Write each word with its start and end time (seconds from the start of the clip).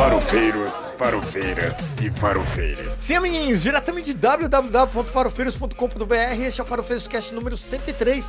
Farofeiros, 0.00 0.72
farofeiras 0.96 1.74
e 2.02 2.10
farofeiras. 2.10 2.96
Sim, 2.98 3.16
amiguinhos, 3.16 3.60
diretamente 3.60 4.14
de 4.14 4.18
www.farofeiros.com.br, 4.18 6.40
este 6.40 6.58
é 6.58 6.64
o 6.64 6.66
Farofeiros 6.66 7.06
Cast 7.06 7.34
número 7.34 7.54
103. 7.54 8.24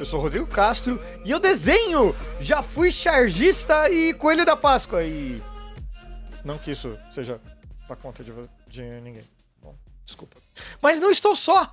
Eu 0.00 0.04
sou 0.04 0.20
Rodrigo 0.20 0.48
Castro 0.48 1.00
e 1.24 1.30
eu 1.30 1.38
desenho! 1.38 2.12
Já 2.40 2.60
fui 2.60 2.90
chargista 2.90 3.88
e 3.88 4.12
coelho 4.14 4.44
da 4.44 4.56
Páscoa 4.56 5.04
e... 5.04 5.40
Não 6.44 6.58
que 6.58 6.72
isso 6.72 6.98
seja 7.12 7.40
pra 7.86 7.94
conta 7.94 8.24
de, 8.24 8.32
de 8.66 8.82
ninguém. 9.00 9.22
Bom, 9.62 9.76
desculpa. 10.04 10.38
Mas 10.82 10.98
não 10.98 11.12
estou 11.12 11.36
só! 11.36 11.72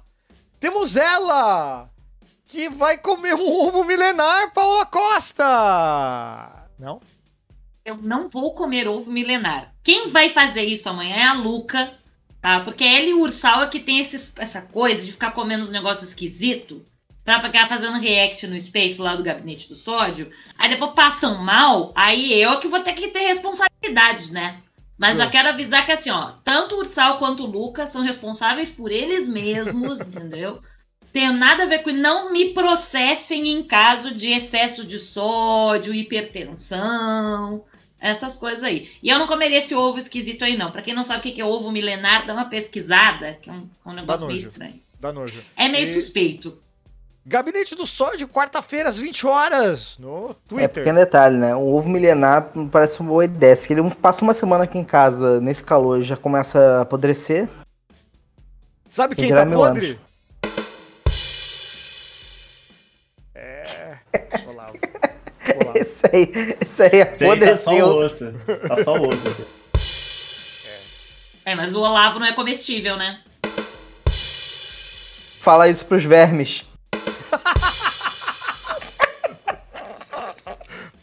Temos 0.60 0.96
ela! 0.96 1.90
Que 2.46 2.70
vai 2.70 3.00
comer 3.00 3.34
um 3.34 3.52
ovo 3.52 3.84
milenar, 3.84 4.54
Paula 4.54 4.86
Costa! 4.86 6.68
Não? 6.78 7.02
Eu 7.90 7.98
não 7.98 8.30
vou 8.30 8.54
comer 8.54 8.88
ovo 8.88 9.12
milenar. 9.12 9.74
Quem 9.84 10.10
vai 10.10 10.30
fazer 10.30 10.64
isso 10.64 10.88
amanhã 10.88 11.16
é 11.16 11.28
a 11.28 11.34
Luca, 11.34 11.92
tá? 12.42 12.60
Porque 12.62 12.84
ela 12.84 13.06
e 13.06 13.14
o 13.14 13.22
Ursal 13.22 13.64
é 13.64 13.68
que 13.68 13.80
tem 13.80 14.00
esses, 14.00 14.32
essa 14.38 14.62
coisa 14.62 15.04
de 15.04 15.12
ficar 15.12 15.32
comendo 15.32 15.64
uns 15.64 15.72
negócios 15.72 16.10
esquisitos 16.10 16.82
pra 17.24 17.42
ficar 17.42 17.68
fazendo 17.68 18.00
react 18.00 18.46
no 18.48 18.60
Space 18.60 19.02
lá 19.02 19.16
do 19.16 19.24
gabinete 19.24 19.68
do 19.68 19.76
sódio. 19.76 20.30
Aí 20.58 20.70
depois 20.70 20.94
passam 20.94 21.44
mal, 21.44 21.92
aí 21.96 22.32
eu 22.42 22.60
que 22.60 22.68
vou 22.68 22.82
ter 22.82 22.94
que 22.94 23.10
ter 23.10 23.28
responsabilidade, 23.28 24.32
né? 24.32 24.56
Mas 24.98 25.18
já 25.18 25.30
quero 25.30 25.50
avisar 25.50 25.86
que 25.86 25.92
assim, 25.92 26.10
ó, 26.10 26.34
tanto 26.44 26.76
o 26.76 26.80
Ursal 26.80 27.18
quanto 27.18 27.44
o 27.44 27.48
Luca 27.48 27.86
são 27.86 28.02
responsáveis 28.02 28.70
por 28.70 28.92
eles 28.92 29.28
mesmos, 29.28 30.02
entendeu? 30.02 30.62
Tenho 31.12 31.34
nada 31.34 31.64
a 31.64 31.66
ver 31.66 31.80
com 31.80 31.92
não 31.92 32.32
me 32.32 32.54
processem 32.54 33.48
em 33.48 33.64
caso 33.64 34.14
de 34.14 34.30
excesso 34.30 34.86
de 34.86 35.00
sódio, 35.00 35.94
hipertensão, 35.94 37.64
essas 38.00 38.36
coisas 38.38 38.64
aí. 38.64 38.90
E 39.04 39.10
eu 39.10 39.20
não 39.20 39.28
comeria 39.28 39.58
esse 39.58 39.74
ovo 39.76 39.98
esquisito 40.00 40.44
aí, 40.46 40.58
não. 40.58 40.72
Pra 40.72 40.82
quem 40.82 40.94
não 40.94 41.04
sabe 41.04 41.20
o 41.20 41.34
que 41.34 41.42
é 41.42 41.46
ovo 41.46 41.72
milenar, 41.72 42.26
dá 42.26 42.34
uma 42.34 42.46
pesquisada, 42.50 43.38
que 43.42 43.50
é 43.50 43.54
um, 43.54 43.68
é 43.86 43.90
um 43.90 43.94
negócio 43.94 44.28
meio 44.28 44.48
estranho. 44.48 44.76
Dá 45.00 45.12
nojo. 45.14 45.42
É 45.56 45.68
meio 45.70 45.84
E- 45.84 45.94
suspeito. 45.94 46.58
Gabinete 47.26 47.76
do 47.76 47.86
Sódio, 47.86 48.28
quarta-feira, 48.28 48.90
às 48.90 48.98
20 48.98 49.28
horas, 49.28 49.98
no 50.00 50.32
É 50.32 50.34
Twitter. 50.48 50.70
pequeno 50.70 50.98
detalhe, 51.00 51.38
né? 51.38 51.56
Um 51.56 51.68
ovo 51.76 51.88
milenar 51.88 52.52
parece 52.72 53.00
uma 53.02 53.10
boa 53.10 53.26
ideia. 53.26 53.56
Se 53.56 53.72
ele 53.72 53.88
passa 53.96 54.24
uma 54.24 54.34
semana 54.34 54.64
aqui 54.64 54.80
em 54.80 54.84
casa, 54.84 55.40
nesse 55.40 55.64
calor, 55.64 56.00
e 56.00 56.04
já 56.04 56.18
começa 56.18 56.58
a 56.78 56.82
apodrecer. 56.82 57.48
Sabe 58.90 59.16
quem 59.16 59.30
tá 59.30 59.46
podre? 59.46 60.00
É. 60.04 60.09
Esse 65.76 66.02
aí, 66.14 66.56
esse 66.62 66.84
aí 66.84 67.02
aí 67.02 67.06
tá 67.06 67.18
só 67.18 67.26
o 67.26 67.32
apodreceu. 67.32 67.88
osso. 67.88 68.34
Tá 68.68 68.84
só 68.84 68.94
o 68.94 69.08
osso. 69.08 69.48
É, 71.46 71.56
mas 71.56 71.74
o 71.74 71.80
Olavo 71.80 72.20
não 72.20 72.28
é 72.28 72.34
comestível, 72.34 72.96
né? 72.96 73.22
Fala 75.42 75.68
isso 75.68 75.86
pros 75.86 76.04
vermes. 76.04 76.64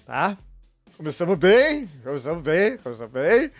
Tá? 0.07 0.37
Começamos 0.97 1.37
bem, 1.37 1.89
começamos 2.03 2.43
bem, 2.43 2.79
começamos 2.79 3.13
bem. 3.13 3.51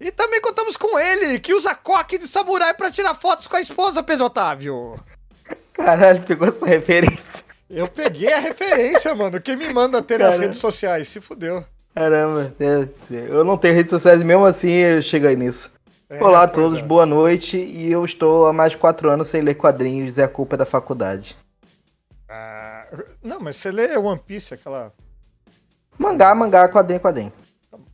E 0.00 0.10
também 0.10 0.40
contamos 0.40 0.76
com 0.76 0.98
ele, 0.98 1.38
que 1.38 1.54
usa 1.54 1.74
coque 1.74 2.18
de 2.18 2.26
samurai 2.28 2.74
pra 2.74 2.90
tirar 2.90 3.14
fotos 3.14 3.46
com 3.46 3.56
a 3.56 3.60
esposa, 3.60 4.02
Pedro 4.02 4.26
Otávio. 4.26 4.96
Caralho, 5.72 6.22
pegou 6.24 6.48
essa 6.48 6.66
referência. 6.66 7.35
Eu 7.68 7.88
peguei 7.88 8.32
a 8.32 8.38
referência, 8.38 9.14
mano. 9.14 9.40
Quem 9.40 9.56
me 9.56 9.68
manda 9.72 10.00
ter 10.00 10.18
nas 10.18 10.34
Cara. 10.34 10.42
redes 10.42 10.58
sociais? 10.58 11.08
Se 11.08 11.20
fudeu. 11.20 11.64
Caramba, 11.94 12.54
é, 12.60 12.88
eu 13.10 13.42
não 13.42 13.56
tenho 13.56 13.74
redes 13.74 13.90
sociais, 13.90 14.22
mesmo 14.22 14.44
assim 14.44 14.70
eu 14.70 15.02
chego 15.02 15.26
aí 15.26 15.34
nisso. 15.34 15.70
É, 16.08 16.22
Olá 16.22 16.42
a 16.42 16.48
todos, 16.48 16.78
é. 16.78 16.82
boa 16.82 17.04
noite. 17.04 17.56
E 17.56 17.90
eu 17.90 18.04
estou 18.04 18.46
há 18.46 18.52
mais 18.52 18.72
de 18.72 18.78
quatro 18.78 19.10
anos 19.10 19.28
sem 19.28 19.42
ler 19.42 19.54
quadrinhos, 19.54 20.18
é 20.18 20.22
a 20.22 20.28
culpa 20.28 20.56
da 20.56 20.64
faculdade. 20.64 21.36
Ah, 22.28 22.86
não, 23.22 23.40
mas 23.40 23.56
você 23.56 23.72
lê 23.72 23.96
One 23.96 24.20
Piece, 24.24 24.54
aquela. 24.54 24.92
Mangá, 25.98 26.34
mangá, 26.34 26.68
quadrinho, 26.68 27.00
quadrinho. 27.00 27.32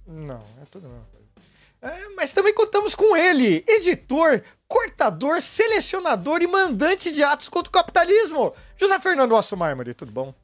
Não, 0.07 0.41
é 0.61 0.65
tudo 0.71 0.87
a 0.87 0.91
mesma 0.91 1.07
coisa. 1.11 1.97
É, 1.97 2.09
mas 2.15 2.35
também 2.35 2.53
contamos 2.53 2.95
com 2.95 3.17
ele, 3.17 3.65
editor, 3.67 4.43
cortador, 4.73 5.43
selecionador 5.43 6.41
e 6.41 6.47
mandante 6.47 7.13
de 7.13 7.23
atos 7.23 7.49
contra 7.51 7.69
o 7.69 7.73
capitalismo. 7.73 8.55
José 8.79 8.99
Fernando 8.99 9.33
Osso 9.35 9.55
Mármore, 9.55 9.93
tudo 9.93 10.11
bom? 10.11 10.35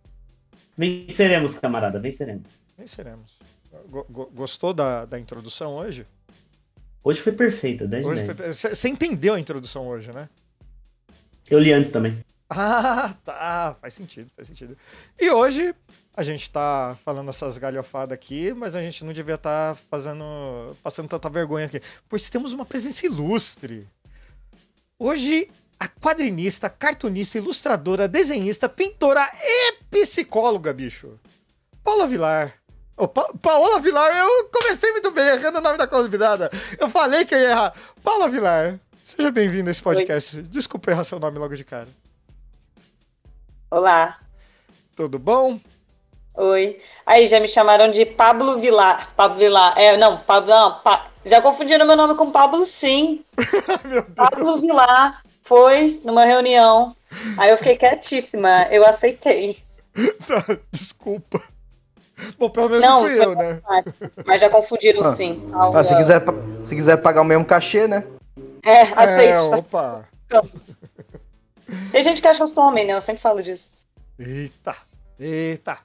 Venceremos, 0.76 1.54
camarada, 1.58 1.98
venceremos. 1.98 2.46
Venceremos. 2.76 3.36
Go- 3.88 4.06
go- 4.08 4.30
gostou 4.34 4.74
da, 4.74 5.06
da 5.06 5.18
introdução 5.18 5.74
hoje? 5.76 6.06
Hoje 7.02 7.20
foi 7.22 7.32
perfeita, 7.32 7.86
10 7.86 8.02
de 8.04 8.08
Hoje 8.10 8.22
10. 8.34 8.60
foi- 8.60 8.74
Você 8.74 8.88
entendeu 8.88 9.34
a 9.34 9.40
introdução 9.40 9.88
hoje, 9.88 10.12
né? 10.12 10.28
Eu 11.50 11.58
li 11.58 11.72
antes 11.72 11.90
também. 11.90 12.18
Ah, 12.50 13.14
tá. 13.24 13.76
Faz 13.80 13.94
sentido, 13.94 14.30
faz 14.36 14.46
sentido. 14.48 14.76
E 15.18 15.30
hoje 15.30 15.74
a 16.16 16.22
gente 16.22 16.50
tá 16.50 16.96
falando 17.04 17.28
essas 17.30 17.56
galhofadas 17.58 18.12
aqui, 18.12 18.52
mas 18.52 18.74
a 18.74 18.82
gente 18.82 19.04
não 19.04 19.12
devia 19.12 19.34
estar 19.36 19.74
fazendo. 19.90 20.76
passando 20.82 21.08
tanta 21.08 21.28
vergonha 21.30 21.66
aqui. 21.66 21.80
Pois 22.08 22.28
temos 22.30 22.52
uma 22.52 22.64
presença 22.66 23.06
ilustre. 23.06 23.86
Hoje, 25.00 25.48
a 25.78 25.86
quadrinista, 25.88 26.68
cartunista, 26.68 27.38
ilustradora, 27.38 28.08
desenhista, 28.08 28.68
pintora 28.68 29.28
e 29.40 29.72
psicóloga, 29.90 30.72
bicho. 30.72 31.18
Paula 31.84 32.06
Vilar. 32.06 32.54
Ô, 32.96 33.06
Pa- 33.06 33.32
Paola 33.40 33.78
Vilar, 33.78 34.10
eu 34.16 34.48
comecei 34.50 34.90
muito 34.90 35.12
bem, 35.12 35.24
errando 35.28 35.58
o 35.58 35.62
nome 35.62 35.78
da 35.78 35.86
convidada. 35.86 36.50
Eu 36.80 36.88
falei 36.88 37.24
que 37.24 37.32
eu 37.32 37.38
ia 37.38 37.50
errar. 37.50 37.72
Paula 38.02 38.28
Vilar, 38.28 38.80
seja 39.04 39.30
bem-vinda 39.30 39.70
a 39.70 39.72
esse 39.72 39.80
podcast. 39.82 40.42
Desculpa 40.42 40.90
errar 40.90 41.04
seu 41.04 41.20
nome 41.20 41.38
logo 41.38 41.54
de 41.54 41.62
cara. 41.62 41.86
Olá. 43.70 44.18
Tudo 44.96 45.16
bom? 45.16 45.60
Oi. 46.34 46.76
Aí, 47.06 47.28
já 47.28 47.38
me 47.38 47.46
chamaram 47.46 47.88
de 47.88 48.04
Pablo 48.04 48.58
Vilar. 48.58 49.14
Pablo 49.14 49.38
Vilar. 49.38 49.78
É, 49.78 49.96
não, 49.96 50.18
Pablo, 50.18 50.50
não. 50.50 50.80
Pa- 50.80 51.08
Já 51.28 51.40
confundiram 51.42 51.86
meu 51.86 51.96
nome 51.96 52.14
com 52.14 52.30
Pablo, 52.30 52.66
sim. 52.66 53.24
Pablo 54.16 54.58
Vilar 54.58 55.22
foi 55.42 56.00
numa 56.04 56.24
reunião. 56.24 56.94
Aí 57.36 57.50
eu 57.50 57.56
fiquei 57.58 57.76
quietíssima. 57.76 58.66
Eu 58.70 58.86
aceitei. 58.86 59.56
Tá, 60.26 60.58
desculpa. 60.72 61.42
Bom, 62.38 62.50
pelo 62.50 62.68
menos 62.68 62.84
Não, 62.84 63.02
fui 63.02 63.24
eu, 63.24 63.34
né? 63.34 63.60
Mas 64.26 64.40
já 64.40 64.48
confundiram, 64.50 65.02
Ah. 65.04 65.14
sim. 65.14 65.48
Ah, 65.52 65.84
se, 65.84 65.94
quiser, 65.96 66.22
se 66.64 66.74
quiser 66.74 66.96
pagar 66.96 67.22
o 67.22 67.24
mesmo 67.24 67.44
cachê, 67.44 67.86
né? 67.86 68.04
É, 68.64 68.82
aceite. 68.82 69.52
É, 69.52 69.56
opa. 69.56 70.04
Tem 71.92 72.02
gente 72.02 72.20
que 72.20 72.26
acha 72.26 72.38
que 72.38 72.42
eu 72.42 72.46
sou 72.48 72.64
homem, 72.64 72.84
né? 72.86 72.92
Eu 72.94 73.00
sempre 73.00 73.22
falo 73.22 73.42
disso. 73.42 73.70
Eita, 74.18 74.74
eita. 75.18 75.78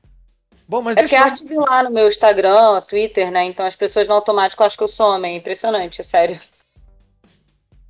Bom, 0.68 0.82
mas 0.82 0.98
É 0.98 1.02
porque 1.02 1.16
deixa 1.16 1.28
é 1.28 1.30
arte 1.30 1.46
Vilar 1.46 1.84
no 1.84 1.92
meu 1.92 2.08
Instagram, 2.08 2.82
Twitter, 2.82 3.32
né? 3.32 3.44
Então 3.44 3.66
as 3.66 3.76
pessoas 3.76 4.08
no 4.08 4.14
automático 4.14 4.64
acham 4.64 4.78
que 4.78 4.84
eu 4.84 4.88
sou 4.88 5.16
homem. 5.16 5.38
Impressionante, 5.38 6.02
é 6.02 6.04
sério. 6.04 6.40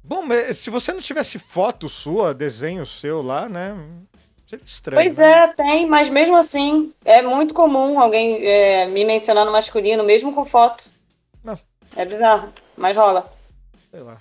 Bom, 0.03 0.21
mas 0.21 0.57
se 0.57 0.69
você 0.69 0.91
não 0.91 0.99
tivesse 0.99 1.39
foto 1.39 1.87
sua, 1.87 2.33
desenho 2.33 2.85
seu 2.85 3.21
lá, 3.21 3.47
né? 3.47 3.75
Seria 4.45 4.65
estranho. 4.65 5.01
Pois 5.01 5.17
né? 5.17 5.31
é, 5.31 5.47
tem, 5.47 5.85
mas 5.87 6.09
mesmo 6.09 6.35
assim, 6.35 6.93
é 7.05 7.21
muito 7.21 7.53
comum 7.53 7.99
alguém 7.99 8.45
é, 8.45 8.85
me 8.85 9.05
mencionar 9.05 9.45
no 9.45 9.51
masculino, 9.51 10.03
mesmo 10.03 10.33
com 10.33 10.43
foto. 10.43 10.91
Não. 11.43 11.57
É 11.95 12.03
bizarro, 12.03 12.51
mas 12.75 12.97
rola. 12.97 13.31
Sei 13.91 14.01
lá. 14.01 14.17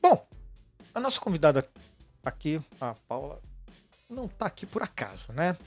Bom, 0.02 0.26
a 0.96 1.02
nossa 1.02 1.20
convidada 1.20 1.68
aqui, 2.24 2.62
a 2.80 2.96
Paula, 3.08 3.42
não 4.10 4.28
tá 4.28 4.46
aqui 4.46 4.66
por 4.66 4.82
acaso, 4.82 5.32
né? 5.34 5.58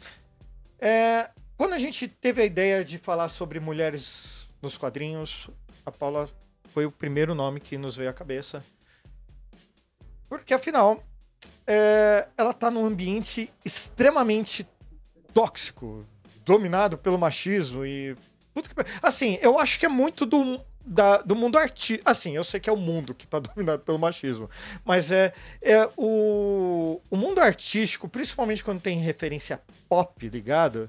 É, 0.78 1.30
quando 1.56 1.74
a 1.74 1.78
gente 1.78 2.08
teve 2.08 2.42
a 2.42 2.44
ideia 2.44 2.84
de 2.84 2.98
falar 2.98 3.28
sobre 3.28 3.60
mulheres 3.60 4.48
nos 4.62 4.76
quadrinhos, 4.78 5.48
a 5.84 5.92
Paula 5.92 6.28
foi 6.72 6.86
o 6.86 6.90
primeiro 6.90 7.34
nome 7.34 7.60
que 7.60 7.78
nos 7.78 7.96
veio 7.96 8.10
à 8.10 8.12
cabeça. 8.12 8.64
Porque 10.28 10.52
afinal, 10.52 11.02
é, 11.66 12.26
ela 12.36 12.52
tá 12.52 12.70
num 12.70 12.84
ambiente 12.84 13.52
extremamente 13.64 14.66
tóxico, 15.32 16.04
dominado 16.44 16.96
pelo 16.96 17.18
machismo 17.18 17.84
e. 17.84 18.16
Assim, 19.02 19.38
eu 19.42 19.58
acho 19.58 19.78
que 19.78 19.84
é 19.84 19.88
muito 19.88 20.24
do, 20.24 20.60
da- 20.86 21.18
do 21.18 21.34
mundo 21.34 21.58
artístico. 21.58 22.08
Assim, 22.08 22.36
eu 22.36 22.44
sei 22.44 22.60
que 22.60 22.70
é 22.70 22.72
o 22.72 22.76
mundo 22.76 23.14
que 23.14 23.26
tá 23.26 23.38
dominado 23.40 23.82
pelo 23.82 23.98
machismo. 23.98 24.48
Mas 24.84 25.10
é, 25.10 25.32
é 25.60 25.88
o, 25.96 27.00
o 27.10 27.16
mundo 27.16 27.40
artístico, 27.40 28.08
principalmente 28.08 28.62
quando 28.64 28.80
tem 28.80 28.98
referência 28.98 29.60
pop 29.88 30.28
ligada, 30.28 30.88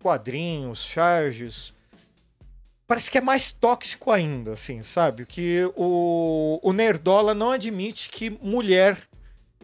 quadrinhos, 0.00 0.84
charges. 0.84 1.74
Parece 2.86 3.10
que 3.10 3.18
é 3.18 3.20
mais 3.20 3.50
tóxico 3.50 4.12
ainda, 4.12 4.52
assim, 4.52 4.82
sabe? 4.84 5.26
Que 5.26 5.68
o, 5.74 6.60
o 6.62 6.72
Nerdola 6.72 7.34
não 7.34 7.50
admite 7.50 8.08
que 8.08 8.30
mulher 8.30 8.96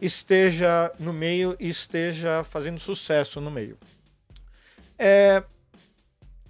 esteja 0.01 0.91
no 0.99 1.13
meio 1.13 1.55
e 1.57 1.69
esteja 1.69 2.43
fazendo 2.43 2.77
sucesso 2.79 3.39
no 3.39 3.49
meio. 3.49 3.77
É, 4.99 5.41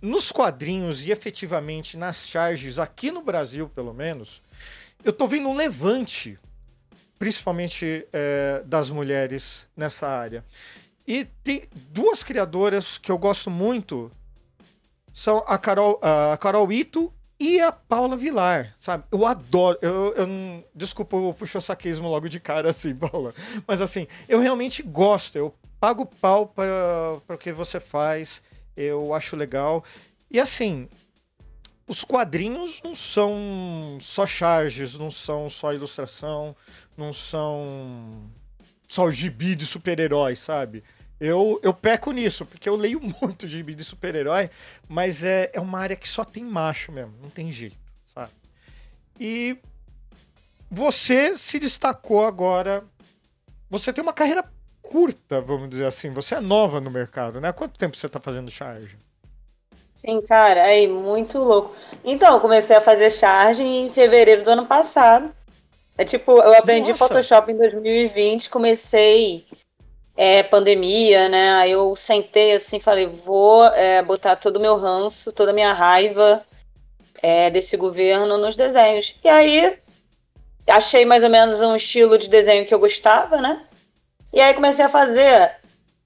nos 0.04 0.34
quadrinhos 0.34 1.06
e 1.06 1.12
efetivamente 1.12 1.96
nas 1.96 2.28
charges, 2.28 2.78
aqui 2.78 3.10
no 3.10 3.22
Brasil 3.22 3.70
pelo 3.70 3.94
menos, 3.94 4.42
eu 5.02 5.14
tô 5.14 5.26
vendo 5.26 5.48
um 5.48 5.56
levante, 5.56 6.38
principalmente 7.18 8.06
é, 8.12 8.62
das 8.66 8.90
mulheres 8.90 9.66
nessa 9.78 10.10
área. 10.10 10.44
E 11.08 11.24
tem 11.42 11.70
duas 11.74 12.22
criadoras 12.22 12.98
que 12.98 13.10
eu 13.10 13.18
gosto 13.18 13.50
muito, 13.50 14.12
são 15.14 15.42
a 15.48 15.58
Carol, 15.58 15.98
a 16.02 16.38
Carol 16.38 16.70
Ito 16.70 17.14
e 17.40 17.62
a 17.62 17.72
Paula 17.72 18.18
Vilar, 18.18 18.76
sabe? 18.80 19.06
Eu 19.10 19.26
adoro. 19.26 19.78
Eu, 19.82 20.14
eu 20.16 20.28
desculpa 20.76 21.16
o 21.16 21.34
puxo-saquismo 21.34 22.10
logo 22.10 22.28
de 22.28 22.42
cara 22.42 22.72
assim, 22.72 22.94
Paula. 22.94 23.34
Mas 23.66 23.80
assim, 23.80 24.06
eu 24.28 24.40
realmente 24.40 24.84
gosto. 24.84 25.38
Eu 25.38 25.54
pago 25.80 26.06
pau 26.06 26.48
para 26.48 27.36
o 27.36 27.38
que 27.38 27.54
você 27.54 27.80
faz. 27.80 28.42
Eu 28.76 29.14
acho 29.14 29.36
legal. 29.36 29.84
E 30.30 30.40
assim, 30.40 30.88
os 31.88 32.04
quadrinhos 32.04 32.82
não 32.84 32.96
são 32.96 33.98
só 34.00 34.26
charges, 34.26 34.96
não 34.96 35.12
são 35.12 35.50
só 35.50 35.74
ilustração, 35.74 36.56
não 36.98 37.14
são 37.14 38.30
só 38.88 39.10
gibi 39.12 39.56
de 39.56 39.66
super-heróis, 39.66 40.40
sabe? 40.40 40.84
Eu, 41.20 41.60
eu 41.64 41.74
peco 41.74 42.12
nisso, 42.12 42.46
porque 42.46 42.68
eu 42.68 42.76
leio 42.76 43.00
muito 43.22 43.48
gibi 43.48 43.76
de 43.76 43.84
super-herói, 43.84 44.50
mas 44.88 45.24
é, 45.24 45.52
é 45.54 45.60
uma 45.60 45.80
área 45.80 45.96
que 45.96 46.08
só 46.08 46.24
tem 46.24 46.44
macho 46.44 46.92
mesmo, 46.92 47.14
não 47.22 47.30
tem 47.30 47.52
jeito, 47.52 47.78
sabe? 48.14 48.32
E 49.20 49.58
você 50.70 51.38
se 51.38 51.60
destacou 51.60 52.26
agora. 52.26 52.84
Você 53.70 53.94
tem 53.94 54.02
uma 54.02 54.14
carreira 54.14 54.44
curta, 54.84 55.42
vamos 55.42 55.70
dizer 55.70 55.86
assim. 55.86 56.12
Você 56.12 56.36
é 56.36 56.40
nova 56.40 56.80
no 56.80 56.92
mercado, 56.92 57.42
né? 57.42 57.48
Há 57.48 57.54
quanto 57.54 57.80
tempo 57.80 57.98
você 57.98 58.08
tá 58.08 58.20
fazendo 58.20 58.52
charge? 58.52 58.98
Sim, 59.96 60.22
cara, 60.22 60.64
aí, 60.64 60.88
muito 60.88 61.40
louco. 61.40 61.74
Então, 62.04 62.36
eu 62.36 62.42
comecei 62.42 62.76
a 62.76 62.82
fazer 62.82 63.10
charge 63.10 63.64
em 63.64 63.90
fevereiro 63.90 64.44
do 64.44 64.50
ano 64.52 64.66
passado. 64.66 65.34
É 65.98 66.04
tipo, 66.04 66.32
eu 66.32 66.58
aprendi 66.58 66.92
Nossa. 66.92 67.08
Photoshop 67.08 67.52
em 67.52 67.58
2020, 67.58 68.50
comecei 68.50 69.46
é, 70.18 70.44
pandemia, 70.44 71.30
né? 71.30 71.54
Aí 71.54 71.72
eu 71.72 71.96
sentei 71.96 72.54
assim, 72.54 72.80
falei, 72.80 73.06
vou 73.06 73.66
é, 73.68 74.02
botar 74.02 74.36
todo 74.36 74.58
o 74.58 74.60
meu 74.60 74.76
ranço, 74.76 75.32
toda 75.32 75.52
a 75.52 75.54
minha 75.54 75.72
raiva 75.72 76.44
é, 77.22 77.50
desse 77.50 77.78
governo 77.78 78.38
nos 78.38 78.56
desenhos. 78.56 79.16
E 79.24 79.30
aí 79.30 79.78
achei 80.68 81.06
mais 81.06 81.24
ou 81.24 81.30
menos 81.30 81.62
um 81.62 81.76
estilo 81.76 82.18
de 82.18 82.30
desenho 82.30 82.66
que 82.66 82.74
eu 82.74 82.80
gostava, 82.80 83.42
né? 83.42 83.64
E 84.34 84.42
aí 84.42 84.54
comecei 84.56 84.84
a 84.84 84.90
fazer 84.90 85.52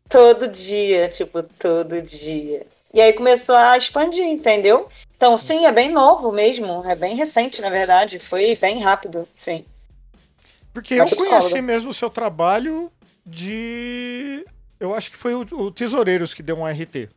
todo 0.10 0.50
dia, 0.50 1.08
tipo, 1.08 1.42
todo 1.42 2.02
dia. 2.02 2.68
E 2.94 3.00
aí 3.00 3.14
começou 3.14 3.56
a 3.56 3.78
expandir, 3.78 4.26
entendeu? 4.26 4.88
Então, 5.16 5.38
sim, 5.38 5.66
é 5.66 5.72
bem 5.72 5.90
novo 5.90 6.32
mesmo, 6.32 6.84
é 6.86 6.96
bem 6.96 7.16
recente, 7.16 7.62
na 7.62 7.70
verdade, 7.70 8.20
foi 8.20 8.56
bem 8.56 8.80
rápido, 8.82 9.28
sim. 9.34 9.66
Porque 10.74 10.94
eu 10.94 11.06
conheci 11.10 11.62
mesmo 11.62 11.90
o 11.90 11.94
seu 11.94 12.10
trabalho 12.10 12.92
de. 13.26 14.46
Eu 14.80 14.94
acho 14.94 15.10
que 15.10 15.18
foi 15.18 15.34
o, 15.34 15.40
o 15.40 15.72
Tesoureiros 15.72 16.34
que 16.34 16.44
deu 16.44 16.58
um 16.58 16.68
RT, 16.68 17.10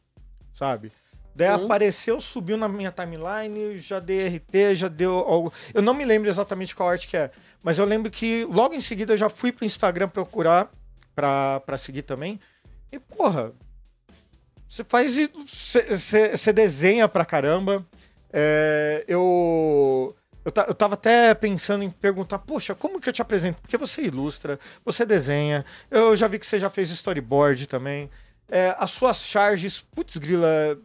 sabe? 0.55 0.93
Daí 1.35 1.49
Uhum. 1.49 1.65
apareceu, 1.65 2.21
subiu 2.21 2.57
na 2.57 2.69
minha 2.69 2.91
timeline, 2.91 3.79
já 3.79 4.01
dei 4.01 4.27
RT, 4.29 4.75
já 4.75 4.89
deu 4.89 5.19
algo. 5.19 5.53
Eu 5.75 5.83
não 5.83 5.95
me 5.95 6.05
lembro 6.05 6.29
exatamente 6.29 6.75
qual 6.75 6.89
arte 6.89 7.07
que 7.07 7.17
é, 7.17 7.31
mas 7.63 7.79
eu 7.79 7.85
lembro 7.85 8.11
que 8.11 8.45
logo 8.51 8.75
em 8.75 8.81
seguida 8.81 9.13
eu 9.13 9.19
já 9.19 9.29
fui 9.29 9.53
pro 9.53 9.65
Instagram 9.65 10.09
procurar 10.09 10.71
pra, 11.15 11.79
seguir 11.79 12.03
também. 12.03 12.39
E, 12.93 12.99
porra, 12.99 13.53
você 14.67 14.85
faz. 14.85 15.17
Você 15.47 16.53
desenha 16.53 17.09
pra 17.09 17.25
caramba. 17.25 17.85
É, 18.33 19.05
eu. 19.09 20.15
Eu, 20.43 20.53
eu 20.69 20.75
tava 20.75 20.95
até 20.95 21.35
pensando 21.35 21.85
em 21.85 21.91
perguntar, 21.91 22.39
poxa, 22.39 22.75
como 22.75 22.99
que 22.99 23.09
eu 23.09 23.13
te 23.13 23.21
apresento? 23.21 23.61
Porque 23.61 23.77
você 23.77 24.03
ilustra, 24.03 24.59
você 24.83 25.05
desenha, 25.05 25.67
eu 25.91 26.17
já 26.17 26.27
vi 26.29 26.39
que 26.39 26.47
você 26.47 26.59
já 26.59 26.71
fez 26.71 26.91
storyboard 26.91 27.67
também. 27.67 28.09
É, 28.49 28.75
as 28.79 28.91
suas 28.91 29.27
charges, 29.27 29.81
putz, 29.81 30.17
grila. 30.17 30.79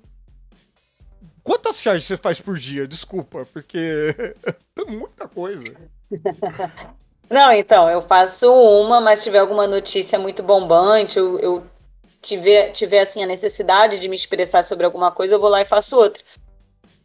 Quantas 1.41 1.79
charges 1.79 2.05
você 2.05 2.17
faz 2.17 2.41
por 2.41 2.57
dia? 2.57 2.87
Desculpa, 2.87 3.45
porque 3.53 4.13
é 4.77 4.83
muita 4.91 5.27
coisa. 5.27 5.63
Não, 7.29 7.51
então, 7.51 7.89
eu 7.89 8.01
faço 8.01 8.51
uma, 8.53 9.01
mas 9.01 9.19
se 9.19 9.25
tiver 9.25 9.39
alguma 9.39 9.67
notícia 9.67 10.17
muito 10.19 10.43
bombante, 10.43 11.17
eu, 11.17 11.39
eu 11.39 11.63
tiver, 12.21 12.69
tiver 12.71 12.99
assim, 13.01 13.23
a 13.23 13.27
necessidade 13.27 13.99
de 13.99 14.07
me 14.07 14.15
expressar 14.15 14.63
sobre 14.63 14.85
alguma 14.85 15.11
coisa, 15.11 15.35
eu 15.35 15.39
vou 15.39 15.49
lá 15.49 15.61
e 15.61 15.65
faço 15.65 15.95
outra. 15.97 16.21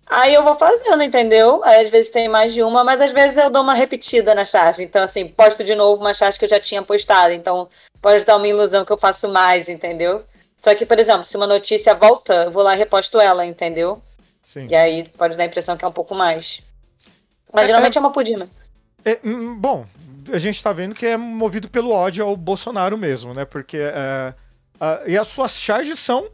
Aí 0.06 0.34
eu 0.34 0.42
vou 0.42 0.56
fazendo, 0.56 1.02
entendeu? 1.02 1.62
Aí 1.64 1.84
às 1.84 1.90
vezes 1.90 2.10
tem 2.10 2.28
mais 2.28 2.52
de 2.52 2.62
uma, 2.62 2.82
mas 2.82 3.00
às 3.00 3.12
vezes 3.12 3.36
eu 3.38 3.48
dou 3.48 3.62
uma 3.62 3.74
repetida 3.74 4.34
na 4.34 4.44
charge. 4.44 4.82
Então, 4.82 5.04
assim, 5.04 5.28
posto 5.28 5.62
de 5.62 5.74
novo 5.74 6.00
uma 6.02 6.12
charge 6.12 6.36
que 6.38 6.44
eu 6.44 6.48
já 6.48 6.58
tinha 6.58 6.82
postado. 6.82 7.32
Então, 7.32 7.68
pode 8.02 8.24
dar 8.24 8.36
uma 8.36 8.48
ilusão 8.48 8.84
que 8.84 8.92
eu 8.92 8.98
faço 8.98 9.28
mais, 9.28 9.68
entendeu? 9.68 10.24
Só 10.56 10.74
que, 10.74 10.84
por 10.84 10.98
exemplo, 10.98 11.24
se 11.24 11.36
uma 11.36 11.46
notícia 11.46 11.94
volta, 11.94 12.34
eu 12.44 12.50
vou 12.50 12.62
lá 12.64 12.74
e 12.74 12.78
reposto 12.78 13.20
ela, 13.20 13.46
entendeu? 13.46 14.02
Sim. 14.44 14.66
E 14.68 14.74
aí 14.74 15.08
pode 15.16 15.36
dar 15.36 15.44
a 15.44 15.46
impressão 15.46 15.76
que 15.76 15.84
é 15.84 15.88
um 15.88 15.92
pouco 15.92 16.14
mais. 16.14 16.60
Mas 17.52 17.64
É, 17.64 17.66
geralmente 17.68 17.96
é 17.96 18.00
uma 18.00 18.12
por 18.12 18.24
dia. 18.24 18.36
mesmo. 18.36 18.50
É, 19.04 19.18
hum, 19.24 19.54
bom, 19.56 19.86
a 20.32 20.38
gente 20.38 20.62
tá 20.62 20.72
vendo 20.72 20.94
que 20.94 21.06
é 21.06 21.16
movido 21.16 21.68
pelo 21.68 21.90
ódio 21.90 22.24
ao 22.24 22.36
Bolsonaro 22.36 22.96
mesmo, 22.98 23.32
né? 23.32 23.44
Porque. 23.44 23.78
é, 23.78 24.34
a- 24.80 25.02
e 25.06 25.16
as 25.18 25.28
suas 25.28 25.52
charges 25.58 25.98
são 25.98 26.28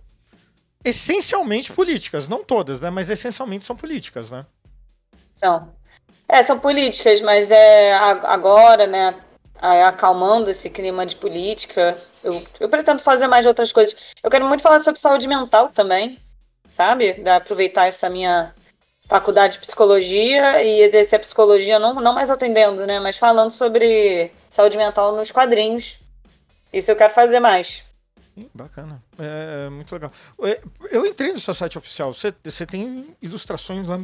essencialmente 0.85 1.73
políticas. 1.73 2.29
Não 2.29 2.45
todas, 2.45 2.81
né? 2.81 2.91
Mas 2.91 3.11
essencialmente 3.11 3.65
são 3.65 3.77
políticas, 3.77 4.31
né? 4.31 4.45
São. 5.33 5.73
É, 6.29 6.43
são 6.43 6.59
políticas, 6.59 7.21
mas 7.21 7.51
é 7.51 7.95
agora, 7.95 8.87
né, 8.87 9.15
a- 9.61 9.89
acalmando 9.89 10.51
esse 10.51 10.69
clima 10.69 11.07
de 11.07 11.15
política, 11.17 11.97
eu, 12.25 12.33
eu 12.59 12.69
pretendo 12.69 13.01
fazer 13.01 13.29
mais 13.29 13.47
outras 13.47 13.71
coisas. 13.71 14.13
Eu 14.23 14.31
quero 14.31 14.45
muito 14.47 14.61
falar 14.63 14.81
sobre 14.81 14.99
saúde 14.99 15.29
mental 15.29 15.69
também, 15.69 16.19
sabe? 16.69 17.15
Da, 17.15 17.37
aproveitar 17.37 17.87
essa 17.87 18.11
minha 18.11 18.53
faculdade 19.09 19.55
de 19.55 19.61
psicologia 19.61 20.63
e 20.63 20.81
exercer 20.81 21.17
a 21.17 21.21
psicologia 21.21 21.79
não, 21.79 21.95
não 21.95 22.13
mais 22.13 22.29
atendendo, 22.31 22.87
né, 22.87 22.99
mas 22.99 23.17
falando 23.17 23.51
sobre 23.51 24.31
saúde 24.49 24.77
mental 24.77 25.15
nos 25.15 25.31
quadrinhos. 25.31 25.99
Isso 26.73 26.91
eu 26.91 26.97
quero 26.97 27.13
fazer 27.13 27.41
mais. 27.41 27.85
Ih, 28.37 28.51
Bacana. 28.53 29.03
É, 29.19 29.67
é 29.67 29.71
muito 29.71 29.93
legal. 29.93 30.13
É, 30.43 30.61
Eu 30.91 31.07
entrei 31.07 31.33
no 31.33 31.41
seu 31.41 31.55
site 31.55 31.79
oficial. 31.79 32.13
Você, 32.13 32.35
você 32.45 32.67
tem 32.67 33.17
ilustrações 33.23 33.87
lá 33.87 33.99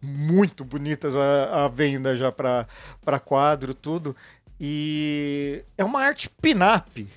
muito 0.00 0.64
bonitas 0.64 1.14
à, 1.14 1.64
à 1.64 1.68
venda 1.68 2.16
já 2.16 2.32
para 2.32 3.20
quadro, 3.24 3.72
tudo. 3.72 4.16
E 4.60 5.62
é 5.76 5.84
uma 5.84 6.00
arte 6.00 6.28
pin-up, 6.28 7.08